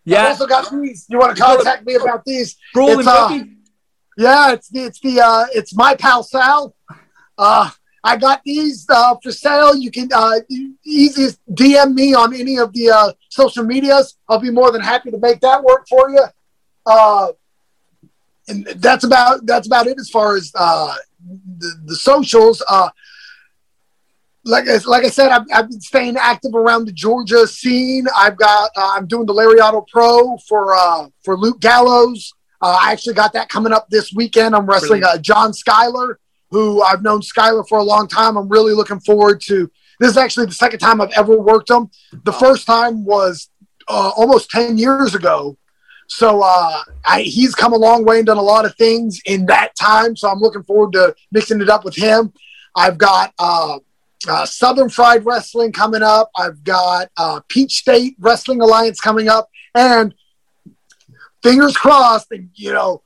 I 0.07 0.11
Yeah, 0.11 0.27
also 0.27 0.47
got 0.47 0.71
these. 0.71 1.05
You 1.09 1.17
want 1.19 1.35
to 1.35 1.41
You 1.41 1.45
got 1.47 1.53
a- 1.53 1.63
contact 1.63 1.85
me 1.85 1.95
about 1.95 2.23
these? 2.25 2.55
Brawling 2.73 2.99
It's, 2.99 3.07
uh, 3.07 3.39
Yeah, 4.17 4.51
it's 4.53 4.69
the 4.69 4.83
it's 4.85 4.99
the 4.99 5.19
uh, 5.19 5.45
it's 5.53 5.75
my 5.75 5.95
pal 5.95 6.23
Sal. 6.23 6.75
Uh, 7.37 7.69
I 8.03 8.15
got 8.17 8.41
these 8.45 8.85
uh, 8.87 9.15
for 9.21 9.31
sale. 9.31 9.75
You 9.75 9.89
can 9.91 10.09
uh, 10.13 10.39
easiest 10.85 11.39
DM 11.53 11.95
me 11.95 12.13
on 12.13 12.33
any 12.35 12.57
of 12.57 12.71
the 12.71 12.91
uh, 12.91 13.11
social 13.29 13.63
medias. 13.65 14.15
I'll 14.29 14.39
be 14.39 14.51
more 14.51 14.71
than 14.71 14.81
happy 14.81 15.09
to 15.11 15.17
make 15.17 15.41
that 15.41 15.63
work 15.63 15.87
for 15.89 16.09
you. 16.11 16.23
Uh, 16.85 17.31
and 18.47 18.65
that's 18.77 19.03
about 19.03 19.45
that's 19.45 19.67
about 19.67 19.87
it 19.87 19.99
as 19.99 20.09
far 20.09 20.35
as 20.35 20.51
uh, 20.55 20.93
the, 21.57 21.71
the 21.85 21.95
socials. 21.95 22.63
Uh, 22.69 22.89
like 24.43 24.69
I, 24.69 24.77
like 24.85 25.03
I 25.03 25.09
said, 25.09 25.31
I've, 25.31 25.45
I've 25.53 25.69
been 25.69 25.81
staying 25.81 26.17
active 26.17 26.53
around 26.53 26.85
the 26.85 26.91
Georgia 26.91 27.47
scene. 27.47 28.05
I've 28.15 28.37
got 28.37 28.69
uh, 28.75 28.91
I'm 28.93 29.07
doing 29.07 29.25
the 29.25 29.33
Lariato 29.33 29.87
Pro 29.87 30.37
for 30.47 30.75
uh, 30.75 31.07
for 31.23 31.35
Luke 31.35 31.59
Gallows. 31.59 32.33
Uh, 32.61 32.77
I 32.81 32.91
actually 32.91 33.15
got 33.15 33.33
that 33.33 33.49
coming 33.49 33.73
up 33.73 33.89
this 33.89 34.13
weekend. 34.13 34.55
I'm 34.55 34.65
wrestling 34.65 35.03
uh, 35.03 35.17
John 35.17 35.51
Schuyler, 35.51 36.19
who 36.51 36.81
I've 36.81 37.01
known 37.01 37.21
Schuyler 37.21 37.63
for 37.63 37.79
a 37.79 37.83
long 37.83 38.07
time. 38.07 38.37
I'm 38.37 38.47
really 38.47 38.73
looking 38.73 38.99
forward 38.99 39.41
to. 39.41 39.69
This 39.99 40.11
is 40.11 40.17
actually 40.17 40.45
the 40.47 40.53
second 40.53 40.79
time 40.79 41.01
I've 41.01 41.11
ever 41.13 41.39
worked 41.39 41.69
him. 41.69 41.89
The 42.23 42.33
first 42.33 42.67
time 42.67 43.03
was 43.03 43.49
uh, 43.87 44.11
almost 44.15 44.51
ten 44.51 44.77
years 44.77 45.15
ago. 45.15 45.57
So 46.07 46.41
uh, 46.43 46.83
I, 47.05 47.21
he's 47.21 47.55
come 47.55 47.73
a 47.73 47.77
long 47.77 48.05
way 48.05 48.17
and 48.17 48.25
done 48.25 48.37
a 48.37 48.41
lot 48.41 48.65
of 48.65 48.75
things 48.75 49.21
in 49.25 49.45
that 49.47 49.75
time. 49.75 50.15
So 50.15 50.29
I'm 50.29 50.39
looking 50.39 50.63
forward 50.63 50.93
to 50.93 51.15
mixing 51.31 51.61
it 51.61 51.69
up 51.69 51.83
with 51.83 51.95
him. 51.95 52.31
I've 52.75 52.97
got 52.97 53.33
uh, 53.39 53.79
uh, 54.27 54.45
Southern 54.45 54.89
Fried 54.89 55.25
Wrestling 55.25 55.71
coming 55.71 56.03
up. 56.03 56.29
I've 56.37 56.63
got 56.63 57.09
uh, 57.17 57.41
Peach 57.47 57.77
State 57.77 58.15
Wrestling 58.19 58.61
Alliance 58.61 58.99
coming 58.99 59.29
up, 59.29 59.49
and 59.73 60.13
fingers 61.41 61.77
crossed. 61.77 62.31
And 62.31 62.49
you 62.55 62.73
know, 62.73 63.01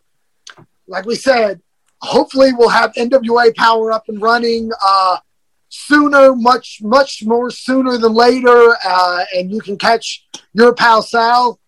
like 0.87 1.05
we 1.05 1.15
said, 1.15 1.61
hopefully 2.01 2.51
we'll 2.53 2.69
have 2.69 2.93
NWA 2.93 3.53
Powerrr 3.53 3.93
up 3.93 4.09
and 4.09 4.21
running 4.21 4.71
uh, 4.85 5.17
sooner, 5.69 6.35
much 6.35 6.79
much 6.81 7.23
more 7.23 7.51
sooner 7.51 7.97
than 7.97 8.13
later, 8.13 8.75
uh, 8.83 9.23
and 9.35 9.51
you 9.51 9.61
can 9.61 9.77
catch 9.77 10.25
your 10.53 10.73
pal 10.73 11.01
Sal. 11.01 11.59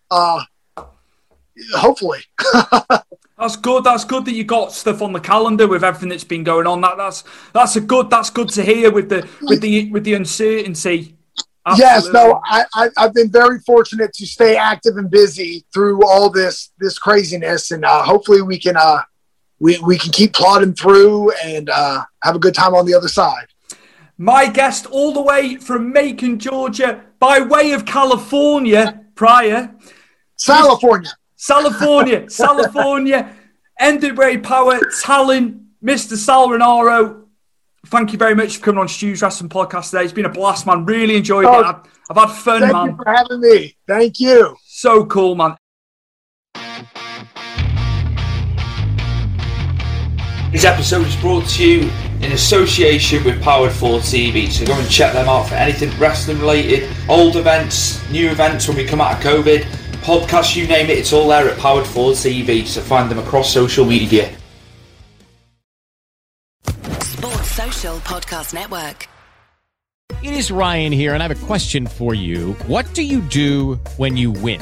Hopefully. 1.75 2.19
That's 3.41 3.55
good. 3.55 3.83
That's 3.83 4.05
good 4.05 4.25
that 4.25 4.33
you 4.33 4.43
got 4.43 4.71
stuff 4.71 5.01
on 5.01 5.13
the 5.13 5.19
calendar 5.19 5.67
with 5.67 5.83
everything 5.83 6.09
that's 6.09 6.23
been 6.23 6.43
going 6.43 6.67
on. 6.67 6.79
That 6.81 6.97
that's 6.97 7.23
that's 7.53 7.75
a 7.75 7.81
good. 7.81 8.07
That's 8.11 8.29
good 8.29 8.49
to 8.49 8.63
hear 8.63 8.91
with 8.91 9.09
the 9.09 9.27
with 9.41 9.61
the 9.61 9.89
with 9.91 10.03
the 10.03 10.13
uncertainty. 10.13 11.17
Absolutely. 11.65 11.83
Yes, 11.83 12.07
no, 12.13 12.39
I, 12.45 12.65
I 12.75 12.89
have 12.97 13.15
been 13.15 13.31
very 13.31 13.59
fortunate 13.59 14.13
to 14.13 14.27
stay 14.27 14.57
active 14.57 14.97
and 14.97 15.09
busy 15.09 15.65
through 15.73 16.05
all 16.05 16.29
this 16.29 16.71
this 16.79 16.99
craziness, 16.99 17.71
and 17.71 17.83
uh, 17.83 18.03
hopefully 18.03 18.43
we 18.43 18.59
can 18.59 18.77
uh 18.77 19.01
we 19.59 19.79
we 19.79 19.97
can 19.97 20.11
keep 20.11 20.33
plodding 20.33 20.73
through 20.73 21.31
and 21.43 21.69
uh, 21.69 22.03
have 22.23 22.35
a 22.35 22.39
good 22.39 22.53
time 22.53 22.75
on 22.75 22.85
the 22.85 22.93
other 22.93 23.07
side. 23.07 23.47
My 24.17 24.47
guest, 24.47 24.85
all 24.85 25.13
the 25.13 25.21
way 25.21 25.55
from 25.55 25.91
Macon, 25.91 26.37
Georgia, 26.37 27.03
by 27.19 27.39
way 27.39 27.71
of 27.71 27.85
California, 27.85 29.03
prior. 29.15 29.73
California. 30.43 31.11
California, 31.45 32.27
California, 32.37 33.35
NWA 33.79 34.41
Powerrr 34.41 34.81
Talent, 35.01 35.61
Mr. 35.83 36.15
Sal 36.15 36.49
Rinauro. 36.49 37.23
Thank 37.87 38.11
you 38.11 38.19
very 38.19 38.35
much 38.35 38.57
for 38.57 38.65
coming 38.65 38.79
on 38.79 38.87
Stu's 38.87 39.23
Wrestling 39.23 39.49
Podcast 39.49 39.89
today. 39.89 40.03
It's 40.03 40.13
been 40.13 40.25
a 40.25 40.29
blast, 40.29 40.67
man. 40.67 40.85
Really 40.85 41.15
enjoyed 41.15 41.45
oh, 41.45 41.59
it. 41.59 41.65
I've, 41.65 41.75
I've, 42.11 42.29
had 42.29 42.37
fun, 42.37 42.61
thank 42.61 42.73
man. 42.73 42.85
Thank 42.85 42.91
you 42.91 43.03
for 43.03 43.11
having 43.11 43.41
me. 43.41 43.77
Thank 43.87 44.19
you. 44.19 44.55
So 44.65 45.05
cool, 45.07 45.35
man. 45.35 45.57
This 50.51 50.65
episode 50.65 51.07
is 51.07 51.15
brought 51.15 51.47
to 51.47 51.65
you 51.65 51.89
in 52.21 52.33
association 52.33 53.23
with 53.23 53.41
Powered 53.41 53.71
4 53.71 53.99
TV. 53.99 54.51
So 54.51 54.65
go 54.65 54.73
and 54.73 54.89
check 54.89 55.13
them 55.13 55.27
out 55.27 55.47
for 55.47 55.55
anything 55.55 55.97
wrestling 55.97 56.37
related, 56.39 56.87
old 57.09 57.35
events, 57.35 58.07
new 58.11 58.29
events 58.29 58.67
when 58.67 58.77
we 58.77 58.85
come 58.85 59.01
out 59.01 59.13
of 59.13 59.23
COVID 59.23 59.80
podcasts, 60.01 60.55
you 60.55 60.67
name 60.67 60.89
it, 60.89 60.97
it's 60.97 61.13
all 61.13 61.27
there 61.27 61.49
at 61.49 61.57
Powered 61.59 61.85
4 61.85 62.11
TV, 62.11 62.65
so 62.65 62.81
find 62.81 63.09
them 63.09 63.19
across 63.19 63.53
social 63.53 63.85
media. 63.85 64.35
Sports 66.99 67.51
Social 67.51 67.97
Podcast 67.99 68.53
Network. 68.53 69.07
It 70.23 70.33
is 70.33 70.51
Ryan 70.51 70.91
here, 70.91 71.13
and 71.13 71.23
I 71.23 71.27
have 71.27 71.43
a 71.43 71.45
question 71.47 71.87
for 71.87 72.13
you. 72.13 72.53
What 72.67 72.93
do 72.93 73.01
you 73.03 73.21
do 73.21 73.79
when 73.97 74.17
you 74.17 74.31
win? 74.31 74.61